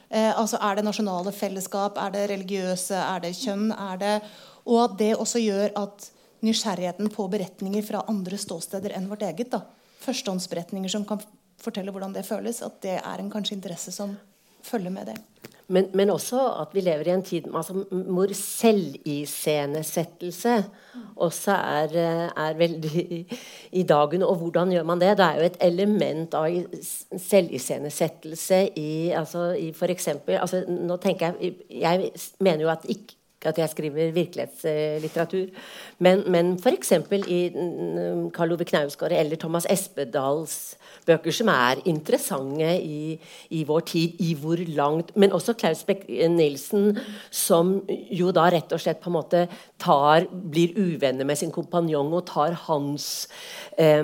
Eh, 0.08 0.32
altså 0.40 0.56
Er 0.62 0.74
det 0.76 0.84
nasjonale 0.84 1.32
fellesskap, 1.32 1.98
er 1.98 2.10
det 2.10 2.30
religiøse, 2.30 2.94
er 2.94 3.20
det 3.20 3.36
kjønn? 3.36 3.72
er 3.72 3.96
det, 3.96 4.20
Og 4.64 4.84
at 4.84 4.98
det 4.98 5.16
også 5.16 5.38
gjør 5.38 5.70
at 5.76 6.10
nysgjerrigheten 6.40 7.10
på 7.10 7.28
beretninger 7.28 7.82
fra 7.82 8.04
andre 8.08 8.36
ståsteder 8.36 8.96
enn 8.96 9.08
vårt 9.08 9.22
eget, 9.22 9.50
da, 9.50 9.60
førstehåndsberetninger 10.06 10.92
som 10.92 11.06
kan 11.08 11.22
fortelle 11.60 11.92
hvordan 11.94 12.14
det 12.14 12.26
føles, 12.26 12.62
at 12.62 12.80
det 12.84 12.98
er 13.00 13.20
en 13.20 13.32
kanskje 13.32 13.56
interesse 13.58 13.94
som 13.94 14.16
følger 14.66 14.92
med 14.92 15.12
det. 15.12 15.16
Men, 15.68 15.88
men 15.98 16.10
også 16.14 16.38
at 16.62 16.74
vi 16.76 16.80
lever 16.86 17.08
i 17.08 17.10
en 17.10 17.24
tid 17.26 17.42
altså, 17.50 17.72
hvor 17.90 18.30
selviscenesettelse 18.38 20.52
også 21.16 21.52
er, 21.52 21.88
er 22.30 22.58
veldig 22.58 23.26
i, 23.72 23.82
dagen. 23.82 24.22
Og 24.22 24.36
hvordan 24.36 24.72
gjør 24.72 24.82
man 24.86 25.00
det? 25.02 25.18
Det 25.18 25.26
er 25.26 25.34
jo 25.40 25.44
et 25.48 25.56
element 25.66 26.34
av 26.38 26.46
selviscenesettelse 27.18 28.68
i, 28.78 29.10
altså, 29.10 29.50
i 29.58 29.74
eksempel, 29.90 30.34
altså, 30.38 30.62
Nå 30.68 30.96
tenker 31.02 31.26
jeg 31.26 31.34
Jeg 31.70 32.10
mener 32.40 32.62
jo 32.62 32.70
at 32.70 32.84
ikke 32.88 33.16
at 33.48 33.58
jeg 33.58 33.72
skriver 33.72 34.12
virkelighetslitteratur. 34.16 35.46
Men, 35.98 36.24
men 36.32 36.54
f.eks. 36.58 36.92
i 37.26 37.40
mm, 37.54 38.30
Karl 38.36 38.52
Ove 38.56 38.64
Knausgård 38.68 39.12
eller 39.16 39.36
Thomas 39.40 39.66
Espedals 39.70 40.76
bøker 41.06 41.34
som 41.34 41.50
er 41.52 41.80
interessante 41.86 42.72
i, 42.82 43.16
i 43.54 43.62
vår 43.66 43.84
tid, 43.92 44.20
i 44.20 44.34
hvor 44.38 44.60
langt 44.74 45.14
Men 45.16 45.32
også 45.32 45.54
Klaus 45.54 45.84
Beck-Nilsen, 45.86 46.98
som 47.30 47.76
jo 48.10 48.32
da 48.34 48.48
rett 48.52 48.72
og 48.72 48.82
slett 48.82 49.00
på 49.02 49.10
en 49.10 49.18
måte 49.18 49.46
tar, 49.80 50.26
blir 50.30 50.72
uvenner 50.76 51.26
med 51.28 51.38
sin 51.38 51.52
kompanjong 51.54 52.12
og 52.16 52.24
tar 52.30 52.56
hans 52.66 53.26
eh, 53.78 54.02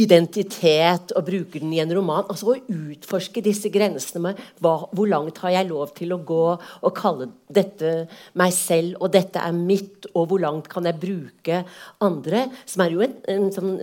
identitet 0.00 1.14
og 1.16 1.26
bruker 1.26 1.62
den 1.62 1.74
i 1.76 1.82
en 1.82 1.92
roman. 1.96 2.26
Altså 2.28 2.54
å 2.54 2.58
utforske 2.60 3.42
disse 3.44 3.72
grensene 3.72 4.30
med 4.30 4.40
hva, 4.64 4.76
hvor 4.96 5.10
langt 5.10 5.42
har 5.44 5.54
jeg 5.58 5.70
lov 5.70 5.94
til 5.98 6.14
å 6.16 6.20
gå 6.24 6.44
og 6.56 6.94
kalle 6.96 7.30
dette 7.50 8.06
meg 8.38 8.54
selv, 8.56 8.96
og 9.00 9.12
dette 9.14 9.42
er 9.42 9.56
mitt, 9.56 10.08
og 10.14 10.30
hvor 10.30 10.42
langt 10.42 10.70
kan 10.72 10.88
jeg 10.88 11.00
bruke 11.02 11.62
andre? 12.04 12.46
Som 12.68 12.86
er 12.86 12.96
jo 12.96 13.04
en, 13.04 13.18
en 13.34 13.50
sånn 13.54 13.74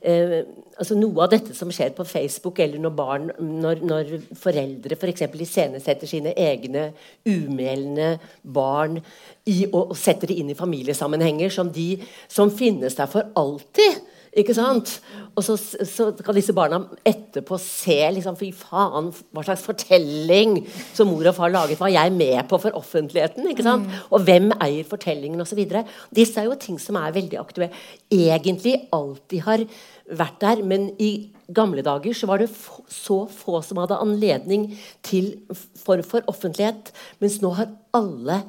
eh, 0.00 0.42
altså 0.78 0.96
Noe 0.98 1.24
av 1.24 1.32
dette 1.32 1.54
som 1.56 1.70
skjer 1.72 1.92
på 1.96 2.06
Facebook, 2.08 2.58
eller 2.62 2.82
når 2.82 2.94
barn, 2.98 3.28
når, 3.38 3.82
når 3.86 4.14
foreldre 4.38 4.98
f.eks. 4.98 5.26
For 5.26 5.44
iscenesetter 5.44 6.10
sine 6.10 6.34
egne 6.38 6.88
umælende 7.28 8.14
barn 8.42 8.98
i, 8.98 9.64
og, 9.70 9.92
og 9.92 9.96
setter 9.98 10.30
det 10.30 10.40
inn 10.40 10.52
i 10.52 10.58
familiesammenhenger 10.58 11.52
som, 11.54 11.70
de, 11.72 11.94
som 12.28 12.52
finnes 12.54 12.98
der 12.98 13.10
for 13.10 13.32
alltid. 13.38 14.02
Ikke 14.34 14.54
sant? 14.56 14.96
Og 15.38 15.44
så, 15.46 15.54
så 15.86 16.08
kan 16.18 16.34
disse 16.34 16.54
barna 16.54 16.80
etterpå 17.06 17.54
se 17.62 18.00
liksom, 18.16 18.34
Fy 18.38 18.48
faen, 18.56 19.12
hva 19.30 19.44
slags 19.46 19.62
fortelling 19.62 20.56
som 20.94 21.06
mor 21.10 21.28
og 21.30 21.36
far 21.36 21.52
laget, 21.54 21.78
var 21.78 21.92
jeg 21.94 22.12
med 22.16 22.40
på 22.50 22.58
for 22.62 22.74
offentligheten? 22.74 23.46
ikke 23.52 23.66
sant? 23.66 23.90
Og 24.10 24.26
hvem 24.26 24.50
eier 24.58 24.86
fortellingen, 24.90 25.40
Og 25.40 25.46
så 25.46 25.58
videre. 25.58 25.84
Disse 26.14 26.40
er 26.40 26.48
jo 26.48 26.58
ting 26.58 26.80
som 26.82 26.98
er 26.98 27.14
veldig 27.14 27.38
aktuelle. 27.38 27.70
Egentlig 28.10 28.74
alltid 28.92 29.46
har 29.46 29.66
vært 30.04 30.40
der, 30.42 30.60
men 30.66 30.90
i 31.00 31.30
gamle 31.54 31.84
dager 31.84 32.16
så 32.16 32.28
var 32.28 32.40
det 32.40 32.50
så 32.52 33.24
få 33.30 33.60
som 33.64 33.80
hadde 33.80 34.00
anledning 34.00 34.70
til 35.04 35.32
form 35.80 36.04
for 36.06 36.26
offentlighet, 36.30 36.92
mens 37.22 37.40
nå 37.44 37.54
har 37.56 37.72
alle 37.96 38.42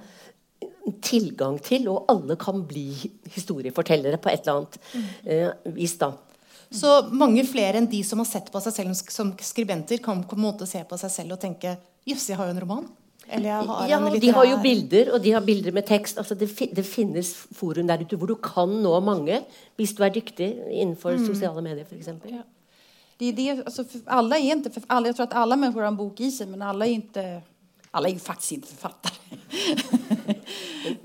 tilgang 1.06 1.58
til, 1.64 1.88
og 1.90 2.06
alle 2.12 2.38
kan 2.40 2.62
bli 2.68 2.90
historiefortellere 3.34 4.20
på 4.22 4.32
et 4.32 4.46
eller 4.46 4.60
annet 4.60 4.78
eh, 5.24 5.74
vis. 5.76 5.98
da. 6.02 6.12
Så 6.76 6.92
mange 7.14 7.46
flere 7.48 7.80
enn 7.80 7.90
de 7.90 8.02
som 8.06 8.22
har 8.22 8.30
sett 8.30 8.52
på 8.54 8.62
seg 8.64 8.76
selv 8.76 9.12
som 9.14 9.34
skribenter, 9.42 10.02
kan 10.04 10.24
på 10.28 10.38
en 10.38 10.46
måte 10.46 10.68
se 10.70 10.84
på 10.88 11.00
seg 11.02 11.14
selv 11.14 11.38
og 11.38 11.42
tenke 11.42 11.78
Jøss, 12.06 12.28
jeg 12.30 12.38
har 12.38 12.46
jo 12.46 12.54
en 12.54 12.62
roman. 12.62 12.86
Eller 13.30 13.50
jeg 13.50 13.68
har 13.68 13.88
Ja, 13.90 14.20
De 14.20 14.32
har 14.32 14.46
jo 14.46 14.58
bilder, 14.62 15.14
og 15.14 15.24
de 15.24 15.32
har 15.32 15.42
bilder 15.42 15.72
med 15.72 15.86
tekst. 15.86 16.18
altså 16.18 16.36
Det, 16.36 16.50
det 16.76 16.86
finnes 16.86 17.34
forum 17.54 17.88
der 17.88 18.02
ute 18.02 18.18
hvor 18.18 18.28
du 18.28 18.36
kan 18.36 18.70
nå 18.70 19.00
mange 19.00 19.42
hvis 19.76 19.94
du 19.96 20.04
er 20.04 20.10
dyktig 20.10 20.52
innenfor 20.72 21.18
sosiale 21.26 21.62
medier 21.62 21.86
f.eks. 21.86 22.08
Ja. 22.30 22.44
Det 23.20 23.32
det, 23.32 23.50
altså, 23.66 23.82
är 24.06 24.38
inte, 24.38 24.70
för 24.70 24.84
alla, 24.88 25.08
jag 25.08 25.16
tror 25.16 25.24
at 25.24 25.34
alle 25.34 25.56
mennesker 25.56 25.82
har 25.82 25.88
en 25.88 25.98
bok 25.98 26.20
i 26.20 26.32
seg, 26.32 26.48
men 26.48 26.62
alle 26.62 26.86
er 26.86 26.98
ikke 27.00 27.42
alle 27.96 28.10
er 28.10 28.14
ju 28.14 28.20
faktiskt 28.20 28.52
inte 28.52 28.68
författare. 28.68 29.14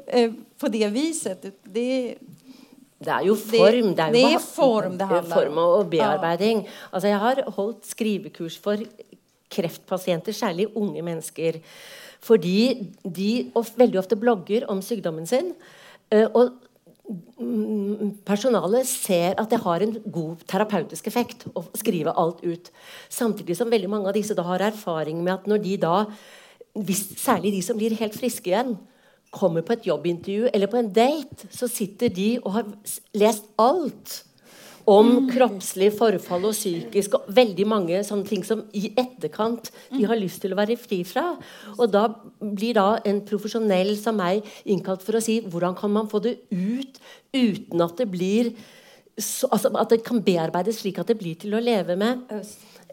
Eh, 0.06 0.32
På 0.58 0.68
det 0.68 0.88
viset. 0.88 1.42
Det, 1.42 2.14
Det 2.98 3.08
er 3.08 3.22
jo 3.24 3.34
form. 3.34 3.94
Det 3.94 4.00
er, 4.00 4.10
jo 4.12 4.34
er 4.34 4.38
form 4.38 4.98
det 4.98 5.06
handler 5.06 5.36
om. 5.36 5.42
form 5.42 5.58
og, 5.58 5.90
bearbeiding. 5.90 5.90
bearbeiding. 5.90 6.68
Altså, 6.92 7.08
jeg 7.08 7.18
har 7.18 7.42
holdt 7.56 7.86
skrivekurs 7.86 8.58
for 8.58 8.76
kreftpasienter, 9.50 10.32
særlig 10.32 10.66
unge 10.76 11.02
mennesker. 11.02 11.52
Fordi 12.24 12.90
de 13.04 13.30
of, 13.56 13.72
veldig 13.80 14.00
ofte 14.02 14.18
blogger 14.20 14.66
om 14.70 14.82
sykdommen 14.84 15.28
sin. 15.28 15.54
eh, 16.12 16.26
og 16.26 16.52
mm, 17.38 18.20
personalet 18.26 18.86
ser 18.88 19.38
at 19.40 19.50
det 19.50 19.62
har 19.64 19.82
en 19.84 19.96
god 20.04 20.44
terapeutisk 20.46 21.08
effekt 21.08 21.46
å 21.54 21.64
skrive 21.78 22.12
alt 22.12 22.44
ut. 22.44 22.70
Samtidig 23.08 23.56
som 23.56 23.72
veldig 23.72 23.90
mange 23.90 24.10
av 24.10 24.18
disse 24.18 24.36
da 24.36 24.44
har 24.46 24.60
erfaring 24.70 25.24
med 25.24 25.34
at 25.38 25.50
når 25.50 25.64
de 25.64 25.76
da, 25.80 25.96
hvis, 26.74 27.06
særlig 27.18 27.54
de 27.56 27.62
som 27.64 27.78
blir 27.78 27.96
helt 27.98 28.16
friske 28.18 28.52
igjen, 28.52 28.76
kommer 29.30 29.62
på 29.62 29.76
et 29.76 29.86
jobbintervju 29.86 30.50
eller 30.50 30.66
på 30.66 30.80
en 30.80 30.90
date, 30.90 31.46
så 31.54 31.68
sitter 31.70 32.10
de 32.10 32.32
og 32.42 32.52
har 32.56 32.66
lest 33.14 33.46
alt 33.62 34.24
om 34.90 35.28
kroppslig 35.30 35.90
forfall 35.94 36.48
og 36.48 36.56
psykisk 36.56 37.14
og 37.18 37.28
veldig 37.36 37.66
mange 37.68 38.00
sånne 38.06 38.26
ting 38.26 38.42
som 38.46 38.64
i 38.76 38.90
etterkant 38.98 39.70
de 39.92 40.02
har 40.08 40.18
lyst 40.18 40.42
til 40.42 40.54
å 40.54 40.58
være 40.58 40.78
fri 40.80 41.02
fra. 41.06 41.36
Og 41.76 41.86
da 41.92 42.06
blir 42.40 42.74
da 42.78 42.88
en 43.06 43.22
profesjonell 43.26 43.94
som 44.00 44.18
meg 44.18 44.46
innkalt 44.64 45.04
for 45.06 45.18
å 45.18 45.22
si 45.24 45.40
hvordan 45.46 45.76
kan 45.78 45.94
man 45.94 46.10
få 46.10 46.22
det 46.24 46.36
ut 46.50 47.00
uten 47.36 47.86
at 47.86 47.96
det 48.00 48.10
blir 48.10 48.54
så, 49.20 49.48
altså 49.52 49.68
At 49.76 49.90
det 49.90 50.04
kan 50.06 50.22
bearbeides 50.24 50.78
slik 50.80 50.98
at 50.98 51.10
det 51.10 51.18
blir 51.20 51.34
til 51.36 51.52
å 51.52 51.60
leve 51.60 51.92
med 51.98 52.22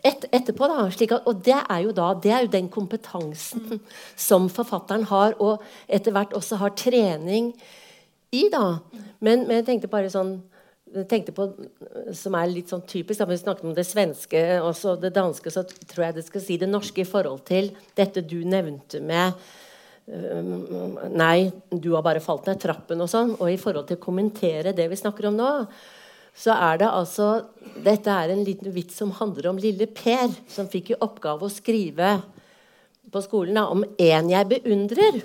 et, 0.03 0.25
etterpå. 0.33 0.67
da, 0.67 0.87
at, 0.89 1.13
Og 1.29 1.43
det 1.45 1.55
er 1.55 1.79
jo 1.85 1.93
da 1.95 2.09
det 2.13 2.31
er 2.33 2.41
jo 2.43 2.51
den 2.51 2.67
kompetansen 2.69 3.79
som 4.27 4.49
forfatteren 4.49 5.05
har, 5.07 5.37
og 5.39 5.63
etter 5.87 6.11
hvert 6.11 6.36
også 6.36 6.59
har 6.59 6.75
trening 6.75 7.53
i. 8.32 8.49
da. 8.51 8.79
Men, 9.19 9.47
men 9.47 9.61
jeg 9.61 9.65
tenkte 9.69 9.91
bare 9.93 10.11
sånn 10.11 10.41
jeg 11.01 11.09
tenkte 11.11 11.36
på, 11.36 11.47
Som 12.15 12.36
er 12.39 12.49
litt 12.51 12.71
sånn 12.71 12.86
typisk, 12.87 13.19
da 13.19 13.28
vi 13.29 13.37
snakket 13.39 13.67
om 13.67 13.75
det 13.78 13.86
svenske 13.87 14.41
og 14.63 15.01
det 15.01 15.13
danske, 15.15 15.51
så 15.53 15.63
tror 15.67 16.07
jeg 16.07 16.17
det 16.17 16.25
skal 16.28 16.43
si 16.43 16.57
det 16.57 16.69
norske 16.69 17.03
i 17.03 17.07
forhold 17.07 17.45
til 17.47 17.71
dette 17.97 18.24
du 18.25 18.39
nevnte 18.47 19.01
med 19.03 19.33
um, 20.07 20.97
Nei, 21.17 21.51
du 21.71 21.93
har 21.95 22.05
bare 22.05 22.24
falt 22.24 22.47
ned 22.49 22.61
trappen 22.63 23.01
og 23.03 23.11
sånn. 23.11 23.36
Og 23.37 23.51
i 23.51 23.59
forhold 23.61 23.89
til 23.89 23.99
å 23.99 24.05
kommentere 24.07 24.75
det 24.78 24.89
vi 24.91 24.99
snakker 24.99 25.29
om 25.29 25.37
nå, 25.37 25.51
så 26.37 26.53
er 26.53 26.83
det 26.83 26.89
altså 26.93 27.28
Dette 27.83 28.13
er 28.13 28.33
en 28.33 28.43
liten 28.45 28.74
vits 28.74 28.97
som 28.99 29.13
handler 29.17 29.49
om 29.51 29.61
lille 29.61 29.89
Per, 29.89 30.29
som 30.49 30.69
fikk 30.69 30.93
i 30.93 30.99
oppgave 31.01 31.47
å 31.47 31.53
skrive 31.53 32.17
på 33.11 33.24
skolen 33.24 33.57
da, 33.57 33.67
om 33.71 33.86
en 33.87 34.29
jeg 34.32 34.49
beundrer. 34.51 35.21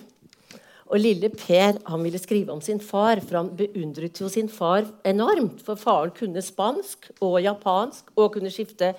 Og 0.92 1.00
lille 1.00 1.30
Per 1.32 1.78
han 1.88 2.04
ville 2.04 2.20
skrive 2.20 2.52
om 2.52 2.60
sin 2.60 2.80
far, 2.84 3.22
for 3.24 3.38
han 3.40 3.50
beundret 3.56 4.20
jo 4.20 4.28
sin 4.28 4.50
far 4.52 4.84
enormt. 5.08 5.62
For 5.64 5.80
faren 5.80 6.12
kunne 6.16 6.44
spansk 6.44 7.08
og 7.24 7.38
japansk 7.40 8.12
og 8.16 8.34
kunne 8.34 8.52
skifte 8.52 8.92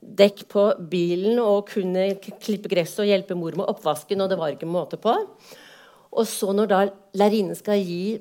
dekk 0.00 0.46
på 0.50 0.64
bilen 0.90 1.38
og 1.42 1.68
kunne 1.70 2.08
klippe 2.40 2.70
gress 2.72 2.96
og 2.98 3.06
hjelpe 3.06 3.36
mor 3.38 3.54
med 3.54 3.68
oppvasken, 3.68 4.20
og 4.24 4.32
det 4.32 4.40
var 4.40 4.56
ikke 4.56 4.68
måte 4.70 4.98
på. 4.98 5.14
Og 6.10 6.26
så 6.26 6.50
når 6.56 6.70
da 6.70 6.80
lærerinnen 7.14 7.54
skal 7.54 7.78
gi 7.78 8.18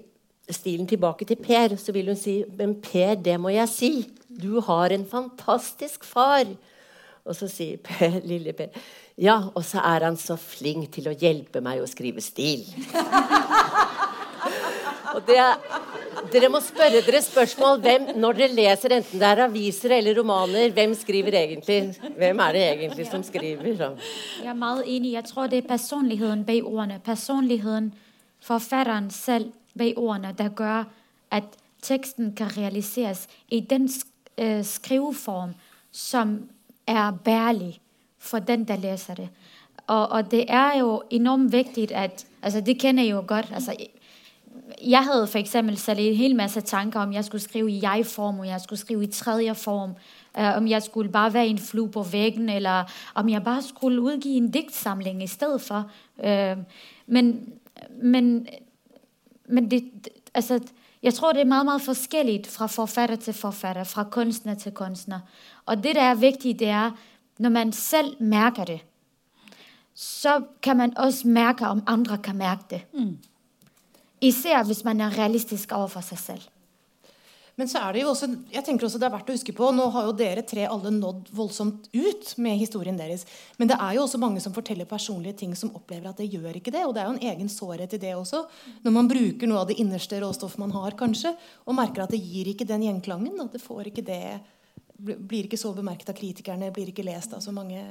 stilen 0.53 0.85
tilbake 0.89 1.25
til 1.25 1.39
Per, 1.41 1.75
så 1.77 1.93
vil 1.95 2.11
hun 2.11 2.19
si 2.19 2.43
Men 2.57 2.77
Per, 2.81 3.15
det 3.15 3.39
må 3.41 3.53
jeg 3.53 3.69
si. 3.73 3.93
Du 4.29 4.59
har 4.61 4.93
en 4.93 5.05
fantastisk 5.05 6.05
far. 6.05 6.45
Og 7.29 7.37
så 7.37 7.49
sier 7.51 7.77
per, 7.85 8.21
lille 8.25 8.55
Per 8.57 8.73
ja, 9.19 9.35
og 9.51 9.65
så 9.67 9.81
er 9.83 10.05
han 10.07 10.15
så 10.15 10.37
flink 10.39 10.93
til 10.95 11.09
å 11.11 11.17
hjelpe 11.19 11.59
meg 11.59 11.81
å 11.83 11.87
skrive 11.91 12.21
stil. 12.23 12.61
og 15.13 15.25
det 15.27 15.35
er, 15.43 15.57
dere 16.31 16.49
må 16.53 16.61
spørre 16.63 17.01
dere 17.03 17.19
spørsmål 17.25 17.81
hvem, 17.83 18.05
når 18.15 18.37
dere 18.37 18.55
leser 18.55 18.93
enten 18.95 19.19
det 19.19 19.27
er 19.27 19.41
aviser 19.43 19.97
eller 19.97 20.15
romaner. 20.21 20.71
Hvem 20.71 20.93
skriver 20.95 21.35
egentlig? 21.41 21.81
Hvem 22.15 22.39
er 22.45 22.55
det 22.55 22.61
egentlig 22.69 23.07
som 23.09 23.25
skriver? 23.27 23.67
Så? 23.81 23.89
Jeg 24.39 24.53
er 24.53 24.61
meget 24.61 24.87
enig. 24.87 25.11
Jeg 25.17 25.27
tror 25.27 25.49
det 25.51 25.59
er 25.59 25.67
personligheten 25.67 26.45
bak 26.47 26.69
ordene. 26.69 27.01
Personligheten, 27.03 27.89
forfatteren 28.39 29.09
selv 29.11 29.51
bak 29.75 29.99
ordene, 29.99 30.31
der 30.37 30.53
gjør 30.55 30.87
at 31.35 31.59
teksten 31.83 32.31
kan 32.39 32.55
realiseres 32.55 33.25
i 33.51 33.59
den 33.59 33.89
øh, 34.37 34.63
skriveform 34.63 35.57
som 35.91 36.37
er 36.89 37.11
bærlig 37.11 37.81
for 38.19 38.39
den, 38.39 38.63
der 38.63 38.75
læser 38.75 39.13
det. 39.13 39.29
Og, 39.87 40.09
og 40.09 40.31
det 40.31 40.45
er 40.47 40.79
jo 40.79 41.01
enormt 41.09 41.51
viktig 41.51 41.95
at 41.95 42.25
altså 42.41 42.61
det 42.61 42.79
kender 42.79 43.03
jeg 43.03 43.11
jo 43.11 43.23
godt. 43.27 43.51
Altså, 43.53 43.75
jeg 44.85 45.03
hadde 45.03 45.27
for 45.27 45.37
eksempel 45.37 45.77
sat 45.77 45.97
en 45.99 46.15
hel 46.15 46.35
masse 46.35 46.61
tanker 46.61 46.99
om, 46.99 47.13
jeg 47.13 47.25
skulle 47.25 47.41
skrive 47.41 47.71
i 47.71 47.79
jeg-form, 47.81 48.39
og 48.39 48.47
jeg 48.47 48.61
skulle 48.61 48.79
skrive 48.79 49.03
i 49.03 49.07
tredje 49.07 49.55
form, 49.55 49.89
uh, 50.39 50.57
om 50.57 50.67
jeg 50.67 50.83
skulle 50.83 51.11
bare 51.11 51.33
være 51.33 51.47
en 51.47 51.59
flue 51.59 51.89
på 51.89 52.03
væggen, 52.03 52.49
eller 52.49 52.83
om 53.15 53.29
jeg 53.29 53.43
bare 53.43 53.61
skulle 53.61 54.01
utgi 54.01 54.37
en 54.37 54.51
digtsamling 54.51 55.23
i 55.23 55.27
stedet 55.27 55.61
for. 55.61 55.91
Uh, 56.17 56.57
men 57.07 57.53
men, 58.01 58.47
men 59.47 59.71
det, 59.71 59.83
altså, 60.33 60.59
jeg 61.03 61.13
tror, 61.13 61.31
det 61.31 61.41
er 61.41 61.45
meget, 61.45 61.81
forskelligt 61.81 62.47
fra 62.47 62.67
forfatter 62.67 63.15
til 63.15 63.33
forfatter, 63.33 63.83
fra 63.83 64.03
kunstner 64.03 64.55
til 64.55 64.71
kunstner. 64.71 65.19
Og 65.69 65.83
det, 65.83 65.95
der 65.95 66.09
er 66.09 66.19
vigtigt, 66.19 66.59
det 66.59 66.69
er, 66.73 66.91
når 67.37 67.49
man 67.53 67.73
selv 67.73 68.15
mærker 68.19 68.65
det, 68.65 68.79
så 69.93 70.41
kan 70.61 70.77
man 70.77 70.97
også 70.97 71.27
mærke, 71.27 71.67
om 71.67 71.83
andre 71.87 72.17
kan 72.17 72.35
mærke 72.35 72.63
det. 72.69 72.81
Mm. 72.93 73.17
Især 74.21 74.63
hvis 74.63 74.83
man 74.83 75.01
er 75.01 75.17
realistisk 75.17 75.71
overfor 75.71 76.01
seg 76.01 76.19
selv. 76.19 76.47
Men 77.59 77.67
så 77.67 77.81
er 77.83 77.91
det 77.91 78.05
jo 78.05 78.13
også, 78.13 78.27
jeg 78.53 78.63
tenker 78.63 78.87
også 78.87 78.99
det 79.01 79.07
er 79.09 79.11
verdt 79.11 79.31
å 79.31 79.35
huske 79.35 79.51
på, 79.55 79.67
Nå 79.75 79.89
har 79.91 80.05
jo 80.07 80.13
dere 80.15 80.45
tre 80.47 80.63
alle 80.63 80.93
nådd 80.95 81.27
voldsomt 81.35 81.89
ut 81.91 82.29
med 82.39 82.55
historien 82.55 82.95
deres. 82.95 83.25
Men 83.59 83.67
det 83.67 83.75
er 83.75 83.97
jo 83.97 84.05
også 84.05 84.21
mange 84.21 84.39
som 84.39 84.55
forteller 84.55 84.87
personlige 84.87 85.41
ting 85.41 85.55
som 85.59 85.73
opplever 85.75 86.07
at 86.07 86.21
det 86.21 86.29
gjør 86.31 86.55
ikke 86.55 86.71
det. 86.71 86.85
Og 86.87 86.93
det 86.95 87.03
er 87.03 87.09
jo 87.09 87.17
en 87.17 87.27
egen 87.33 87.51
sårhet 87.51 87.97
i 87.97 87.99
det 87.99 88.13
også. 88.15 88.45
Når 88.85 88.95
man 88.95 89.11
bruker 89.11 89.51
noe 89.51 89.65
av 89.65 89.67
det 89.67 89.75
innerste 89.83 90.21
råstoffet 90.23 90.63
man 90.63 90.71
har, 90.77 90.95
kanskje, 90.99 91.33
og 91.67 91.75
merker 91.75 92.05
at 92.05 92.15
det 92.15 92.21
gir 92.23 92.47
ikke 92.53 92.67
den 92.69 92.87
gjenklangen. 92.87 93.35
At 93.43 93.51
det 93.57 93.63
får 93.65 93.91
ikke 93.91 94.07
det 94.07 94.23
blir 94.99 95.47
ikke 95.47 95.59
så 95.59 95.73
bemerket 95.75 96.11
av 96.11 96.17
kritikerne, 96.17 96.71
blir 96.75 96.91
ikke 96.91 97.05
lest 97.07 97.33
av 97.33 97.43
så 97.43 97.53
mange 97.55 97.81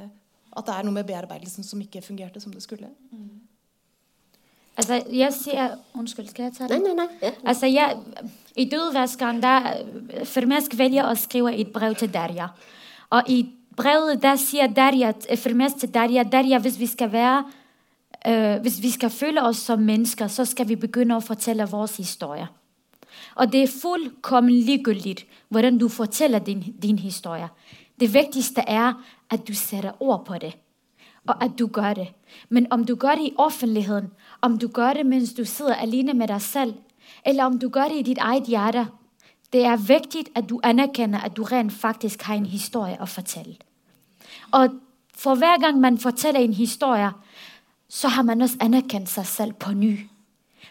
At 0.56 0.66
det 0.66 0.74
er 0.74 0.86
noe 0.86 0.97
med 0.97 1.06
bearbeidelsen 1.06 1.64
som 1.64 1.80
ikke 1.80 2.01
fungerte 2.02 2.40
som 2.40 2.52
det 2.52 2.62
skulle. 2.64 2.89
Mm. 3.12 3.40
Altså, 4.78 5.02
jeg 5.12 5.32
ser 5.35 5.74
Unnskyld, 5.94 6.28
skal 6.30 6.48
jeg 6.48 6.55
ta 6.56 6.66
det? 6.70 6.78
Nei, 6.78 6.94
nei, 6.94 7.05
nei. 7.05 7.18
Ja. 7.22 7.30
Altså, 7.44 7.66
jeg, 7.66 7.97
I 8.56 8.64
Dødvaskeren 8.70 9.43
der 9.43 9.68
Firmesk 10.24 10.78
velger 10.78 11.09
å 11.09 11.14
skrive 11.18 11.52
et 11.52 11.72
brev 11.74 11.97
til 11.98 12.12
Derja. 12.14 12.48
Og 13.10 13.30
i 13.30 13.43
brevet 13.76 14.22
der 14.22 14.39
sier 14.40 14.70
Derja, 14.70 15.12
Firmesk 15.36 15.82
til 15.82 15.93
Derja 15.94 16.24
Derja, 16.24 16.60
hvis 16.62 16.78
vi 16.78 16.86
skal 16.86 17.12
være 17.12 17.43
øh, 18.26 18.60
hvis 18.62 18.82
vi 18.82 18.90
skal 18.90 19.10
føle 19.10 19.43
oss 19.43 19.64
som 19.66 19.82
mennesker, 19.82 20.28
så 20.28 20.44
skal 20.44 20.68
vi 20.68 20.78
begynne 20.78 21.18
å 21.18 21.26
fortelle 21.26 21.66
vår 21.66 21.90
historie. 21.97 22.48
Og 23.39 23.52
det 23.52 23.62
er 23.62 23.74
fullkommen 23.82 24.52
ligegyldigt 24.66 25.27
hvordan 25.48 25.78
du 25.78 25.89
forteller 25.89 26.39
din, 26.39 26.74
din 26.82 26.98
historie. 26.98 27.48
Det 28.01 28.15
viktigste 28.15 28.60
er 28.66 28.93
at 29.31 29.48
du 29.48 29.55
setter 29.55 30.02
ord 30.02 30.24
på 30.24 30.39
det, 30.39 30.52
og 31.27 31.44
at 31.44 31.51
du 31.59 31.69
gjør 31.74 31.94
det. 31.94 32.09
Men 32.48 32.66
om 32.70 32.85
du 32.85 32.97
gjør 32.97 33.15
det 33.15 33.24
i 33.24 33.35
offentligheten, 33.39 34.10
om 34.40 34.59
du 34.59 34.69
gjør 34.77 34.93
det 34.93 35.06
mens 35.06 35.32
du 35.32 35.44
sitter 35.44 35.74
alene 35.74 36.15
med 36.15 36.28
deg 36.28 36.43
selv, 36.43 36.74
eller 37.24 37.44
om 37.44 37.59
du 37.59 37.70
gjør 37.74 37.89
det 37.89 37.98
i 37.98 38.02
ditt 38.02 38.19
eget 38.19 38.47
hjerte, 38.47 38.86
det 39.52 39.65
er 39.65 39.77
viktig 39.77 40.27
at 40.35 40.48
du 40.51 40.60
anerkjenner 40.62 41.24
at 41.24 41.36
du 41.36 41.43
rent 41.43 41.73
faktisk 41.73 42.23
har 42.23 42.35
en 42.35 42.47
historie 42.47 42.98
å 43.01 43.06
fortelle. 43.06 43.56
Og 44.52 44.77
for 45.16 45.35
hver 45.35 45.60
gang 45.60 45.81
man 45.81 45.98
forteller 45.98 46.40
en 46.40 46.52
historie, 46.52 47.10
så 47.89 48.09
har 48.09 48.23
man 48.23 48.43
også 48.43 48.56
anerkjent 48.60 49.09
seg 49.09 49.27
selv 49.27 49.52
på 49.52 49.73
ny. 49.73 50.09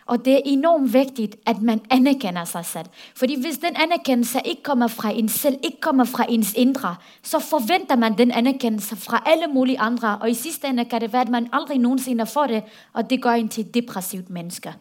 Og 0.05 0.25
det 0.25 0.33
er 0.33 0.41
enormt 0.45 0.93
viktig 0.93 1.29
at 1.45 1.61
man 1.61 1.81
anerkender 1.91 2.45
seg 2.45 2.65
selv. 2.65 2.85
Fordi 3.15 3.41
hvis 3.41 3.57
den 3.57 3.75
anerkendelse 3.75 4.39
ikke 4.45 4.63
kommer 4.63 4.87
fra 4.87 5.11
en 5.11 5.29
selv, 5.29 5.57
ikke 5.63 5.81
kommer 5.81 6.03
fra 6.03 6.25
ens 6.29 6.53
indre, 6.53 6.95
så 7.23 7.39
forventer 7.39 7.95
man 7.95 8.17
den 8.17 8.31
anerkendelse 8.31 8.95
fra 8.95 9.23
alle 9.25 9.47
mulige 9.47 9.79
andre. 9.79 10.17
Og 10.21 10.29
i 10.29 10.33
sidste 10.33 10.67
ende 10.67 10.85
kan 10.85 11.01
det 11.01 11.13
være, 11.13 11.21
at 11.21 11.29
man 11.29 11.49
aldrig 11.53 11.79
noensinne 11.79 12.25
får 12.25 12.47
det, 12.47 12.63
og 12.93 13.09
det 13.09 13.21
går 13.21 13.29
en 13.29 13.49
til 13.49 13.65
et 13.65 13.73
depressivt 13.73 14.29
menneske. 14.29 14.73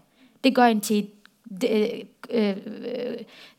Det 0.45 0.55
går 0.55 0.63
en 0.63 0.81
til 0.81 0.99
et 0.99 1.11
øh, 1.65 2.01
øh, 2.31 2.57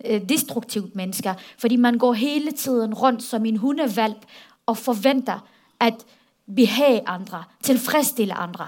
øh, 0.05 0.29
destruktivt 0.29 0.95
menneske. 0.95 1.33
Fordi 1.57 1.75
man 1.75 1.97
går 1.97 2.13
hele 2.13 2.51
tiden 2.51 2.93
rundt 2.93 3.23
som 3.23 3.45
en 3.45 3.57
hundevalp 3.57 4.25
og 4.65 4.77
forventer 4.77 5.47
at 5.79 6.05
behage 6.55 7.07
andre, 7.07 7.43
tilfredsstille 7.63 8.33
andre. 8.33 8.67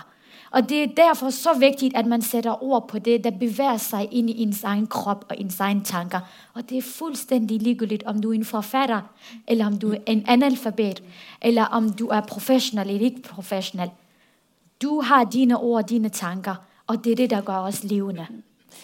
Og 0.51 0.69
det 0.69 0.83
er 0.83 0.87
derfor 0.97 1.29
så 1.29 1.53
viktig 1.53 1.91
at 1.95 2.05
man 2.05 2.21
sætter 2.21 2.63
ord 2.63 2.87
på 2.87 2.99
det, 2.99 3.23
der 3.23 3.31
bevæger 3.31 3.77
seg 3.77 4.07
inn 4.11 4.29
i 4.29 4.41
ens 4.43 4.63
egen 4.63 4.87
krop 4.87 5.25
og 5.29 5.37
ens 5.39 5.59
egen 5.59 5.83
tanker. 5.83 6.19
Og 6.53 6.69
det 6.69 6.77
er 6.77 6.81
fullstendig 6.81 7.61
likegyldig 7.61 8.07
om 8.07 8.21
du 8.21 8.31
er 8.31 8.33
en 8.33 8.45
forfatter, 8.45 9.01
eller 9.47 9.65
om 9.65 9.77
du 9.77 9.91
er 9.91 9.97
en 10.07 10.23
analfabet, 10.27 11.03
eller 11.41 11.65
om 11.65 11.93
du 11.93 12.07
er 12.07 12.21
professionel 12.21 12.89
eller 12.89 13.05
ikke 13.05 13.21
professionel. 13.21 13.89
Du 14.81 15.01
har 15.01 15.23
dine 15.23 15.57
ord, 15.57 15.83
og 15.83 15.89
dine 15.89 16.09
tanker, 16.09 16.55
og 16.87 17.03
det 17.03 17.11
er 17.11 17.15
det, 17.15 17.29
der 17.29 17.41
gør 17.41 17.57
oss 17.57 17.83
levende. 17.83 18.27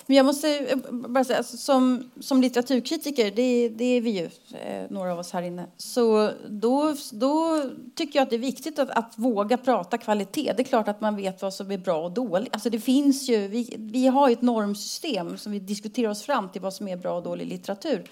Men 0.05 0.17
jag 0.17 0.25
måste 0.25 0.57
eh, 0.57 0.77
bara 0.91 1.23
säga, 1.23 1.37
alltså, 1.37 1.57
som, 1.57 2.09
som 2.19 2.41
litteraturkritiker, 2.41 3.31
det, 3.31 3.69
det 3.69 3.85
är 3.85 4.01
vi 4.01 4.09
ju, 4.09 4.29
eh, 4.59 4.85
några 4.89 5.11
av 5.11 5.19
oss 5.19 5.31
här 5.31 5.41
inne, 5.41 5.67
så 5.77 6.31
då, 6.49 6.95
då 7.11 7.63
tycker 7.95 8.19
jag 8.19 8.23
att 8.23 8.29
det 8.29 8.35
är 8.35 8.39
viktigt 8.39 8.79
att, 8.79 8.89
att, 8.89 9.13
våga 9.15 9.57
prata 9.57 9.97
kvalitet. 9.97 10.53
Det 10.57 10.61
är 10.61 10.63
klart 10.63 10.87
att 10.87 11.01
man 11.01 11.15
vet 11.15 11.41
vad 11.41 11.53
som 11.53 11.71
är 11.71 11.77
bra 11.77 12.03
och 12.03 12.11
dåligt. 12.11 12.53
Alltså 12.53 12.69
det 12.69 12.79
finns 12.79 13.29
ju, 13.29 13.47
vi, 13.47 13.75
vi 13.77 14.07
har 14.07 14.29
ett 14.29 14.41
normsystem 14.41 15.37
som 15.37 15.51
vi 15.51 15.59
diskuterar 15.59 16.09
oss 16.09 16.23
fram 16.23 16.49
till 16.49 16.61
vad 16.61 16.73
som 16.73 16.87
är 16.87 16.97
bra 16.97 17.17
och 17.17 17.23
dålig 17.23 17.47
litteratur. 17.47 18.03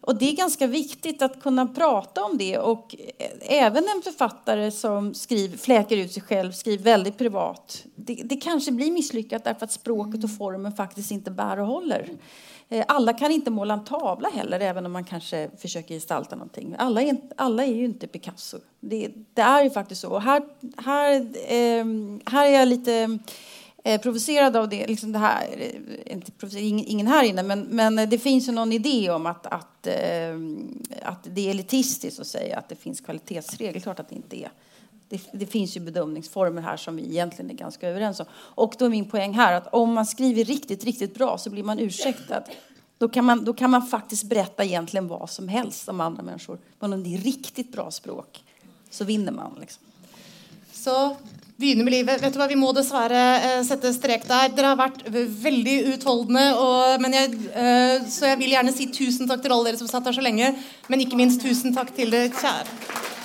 Och 0.00 0.18
det 0.18 0.30
är 0.30 0.36
ganska 0.36 0.66
viktigt 0.66 1.22
att 1.22 1.42
kunna 1.42 1.66
prata 1.66 2.24
om 2.24 2.38
det. 2.38 2.58
Och 2.58 2.96
även 3.40 3.84
en 3.96 4.02
författare 4.02 4.70
som 4.70 5.14
skriver, 5.14 5.58
fläker 5.58 5.96
ut 5.96 6.12
sig 6.12 6.22
själv, 6.22 6.52
skriver 6.52 6.84
väldigt 6.84 7.18
privat. 7.18 7.84
Det, 7.94 8.14
det 8.14 8.36
kanske 8.36 8.72
blir 8.72 8.92
misslyckat 8.92 9.44
därför 9.44 9.64
att 9.64 9.72
språket 9.72 10.24
och 10.24 10.36
formen 10.36 10.72
faktiskt 10.72 11.10
inte 11.10 11.30
bär 11.30 11.58
och 11.58 11.66
håller. 11.66 12.08
Alle 12.88 13.10
alla 13.10 13.18
kan 13.18 13.30
inte 13.30 13.50
måla 13.50 13.74
en 13.74 13.84
tavla 13.84 14.28
heller, 14.28 14.60
även 14.60 14.86
om 14.86 14.92
man 14.92 15.04
kanske 15.04 15.50
försöker 15.58 15.94
gestalta 15.94 16.36
någonting. 16.36 16.74
Alla 16.78 17.02
är, 17.02 17.16
alla 17.36 17.64
är 17.64 17.74
ju 17.74 17.84
inte 17.84 18.06
Picasso. 18.06 18.58
Det, 18.80 19.08
det 19.34 19.42
är 19.42 19.64
ju 19.64 19.70
faktiskt 19.70 20.00
så. 20.00 20.10
Och 20.10 20.22
här, 20.22 20.42
här, 20.76 21.14
eh, 21.46 21.84
här 22.32 22.46
är 22.46 22.58
jag 22.58 22.68
lite 22.68 23.18
eh, 23.84 24.00
provocerad 24.00 24.56
av 24.56 24.68
det. 24.68 24.86
Liksom 24.86 25.12
det 25.12 25.18
här, 25.18 25.46
eh, 25.58 26.12
inte 26.12 26.58
ingen 26.60 27.06
här 27.06 27.24
inne, 27.24 27.42
men, 27.42 27.60
men 27.60 27.96
det 27.96 28.18
finns 28.18 28.48
ju 28.48 28.52
någon 28.52 28.72
idé 28.72 29.10
om 29.10 29.26
att, 29.26 29.46
att, 29.46 29.86
eh, 29.86 30.34
att 31.02 31.26
det 31.34 31.46
är 31.46 31.50
elitistiskt 31.50 32.20
att 32.20 32.26
säga 32.26 32.58
att 32.58 32.68
det 32.68 32.76
finns 32.76 33.00
kvalitetsregler. 33.00 33.80
Klart 33.80 34.00
att 34.00 34.08
det 34.08 34.14
inte 34.14 34.36
är. 34.36 34.50
Det, 35.08 35.20
det, 35.32 35.46
finns 35.46 35.76
ju 35.76 35.80
bedömningsformer 35.80 36.62
här 36.62 36.76
som 36.76 36.96
vi 36.96 37.02
egentligen 37.02 37.50
är 37.50 37.54
ganska 37.54 37.88
överens 37.88 38.20
om. 38.20 38.26
Och 38.32 38.74
då 38.78 38.84
är 38.84 38.88
min 38.88 39.10
poäng 39.10 39.34
här 39.34 39.52
att 39.52 39.74
om 39.74 39.92
man 39.92 40.06
skriver 40.06 40.44
riktigt, 40.44 40.84
riktigt 40.84 41.14
bra 41.14 41.38
så 41.38 41.50
blir 41.50 41.62
man 41.62 41.78
ursäktad. 41.78 42.42
Då 42.98 43.08
kan 43.08 43.24
man, 43.24 43.44
då 43.44 43.52
kan 43.52 43.70
man 43.70 43.86
faktiskt 43.86 44.24
berätta 44.24 44.64
egentligen 44.64 45.08
vad 45.08 45.30
som 45.30 45.48
helst 45.48 45.88
om 45.88 46.00
andra 46.00 46.22
människor. 46.22 46.58
Men 46.78 46.92
om 46.92 47.02
det 47.02 47.14
är 47.14 47.18
riktigt 47.18 47.72
bra 47.72 47.90
språk 47.90 48.44
så 48.90 49.04
vinner 49.04 49.32
man. 49.32 49.56
Liksom. 49.60 49.82
Så 50.72 51.16
begynne 51.60 51.84
med 51.84 51.94
livet. 51.94 52.22
Vet 52.22 52.34
du 52.34 52.40
hva, 52.40 52.48
Vi 52.50 52.58
må 52.58 52.72
dessverre 52.76 53.22
eh, 53.36 53.60
sette 53.66 53.92
strek 53.94 54.26
der. 54.28 54.50
Dere 54.56 54.72
har 54.72 54.80
vært 54.80 55.04
veldig 55.12 55.76
utholdende. 55.94 56.46
Og, 56.56 57.06
jeg, 57.12 57.38
eh, 57.52 57.96
så 58.10 58.32
jeg 58.32 58.40
vil 58.40 58.56
gjerne 58.56 58.74
si 58.74 58.88
tusen 58.94 59.30
takk 59.30 59.44
til 59.44 59.54
alle 59.56 59.70
dere 59.70 59.80
som 59.82 59.90
satt 59.90 60.08
her 60.08 60.16
så 60.16 60.24
lenge. 60.24 60.54
Men 60.88 61.04
ikke 61.04 61.20
minst 61.20 61.44
tusen 61.44 61.76
takk 61.76 61.92
til 61.96 62.12
det 62.14 62.30
kjære 62.40 63.19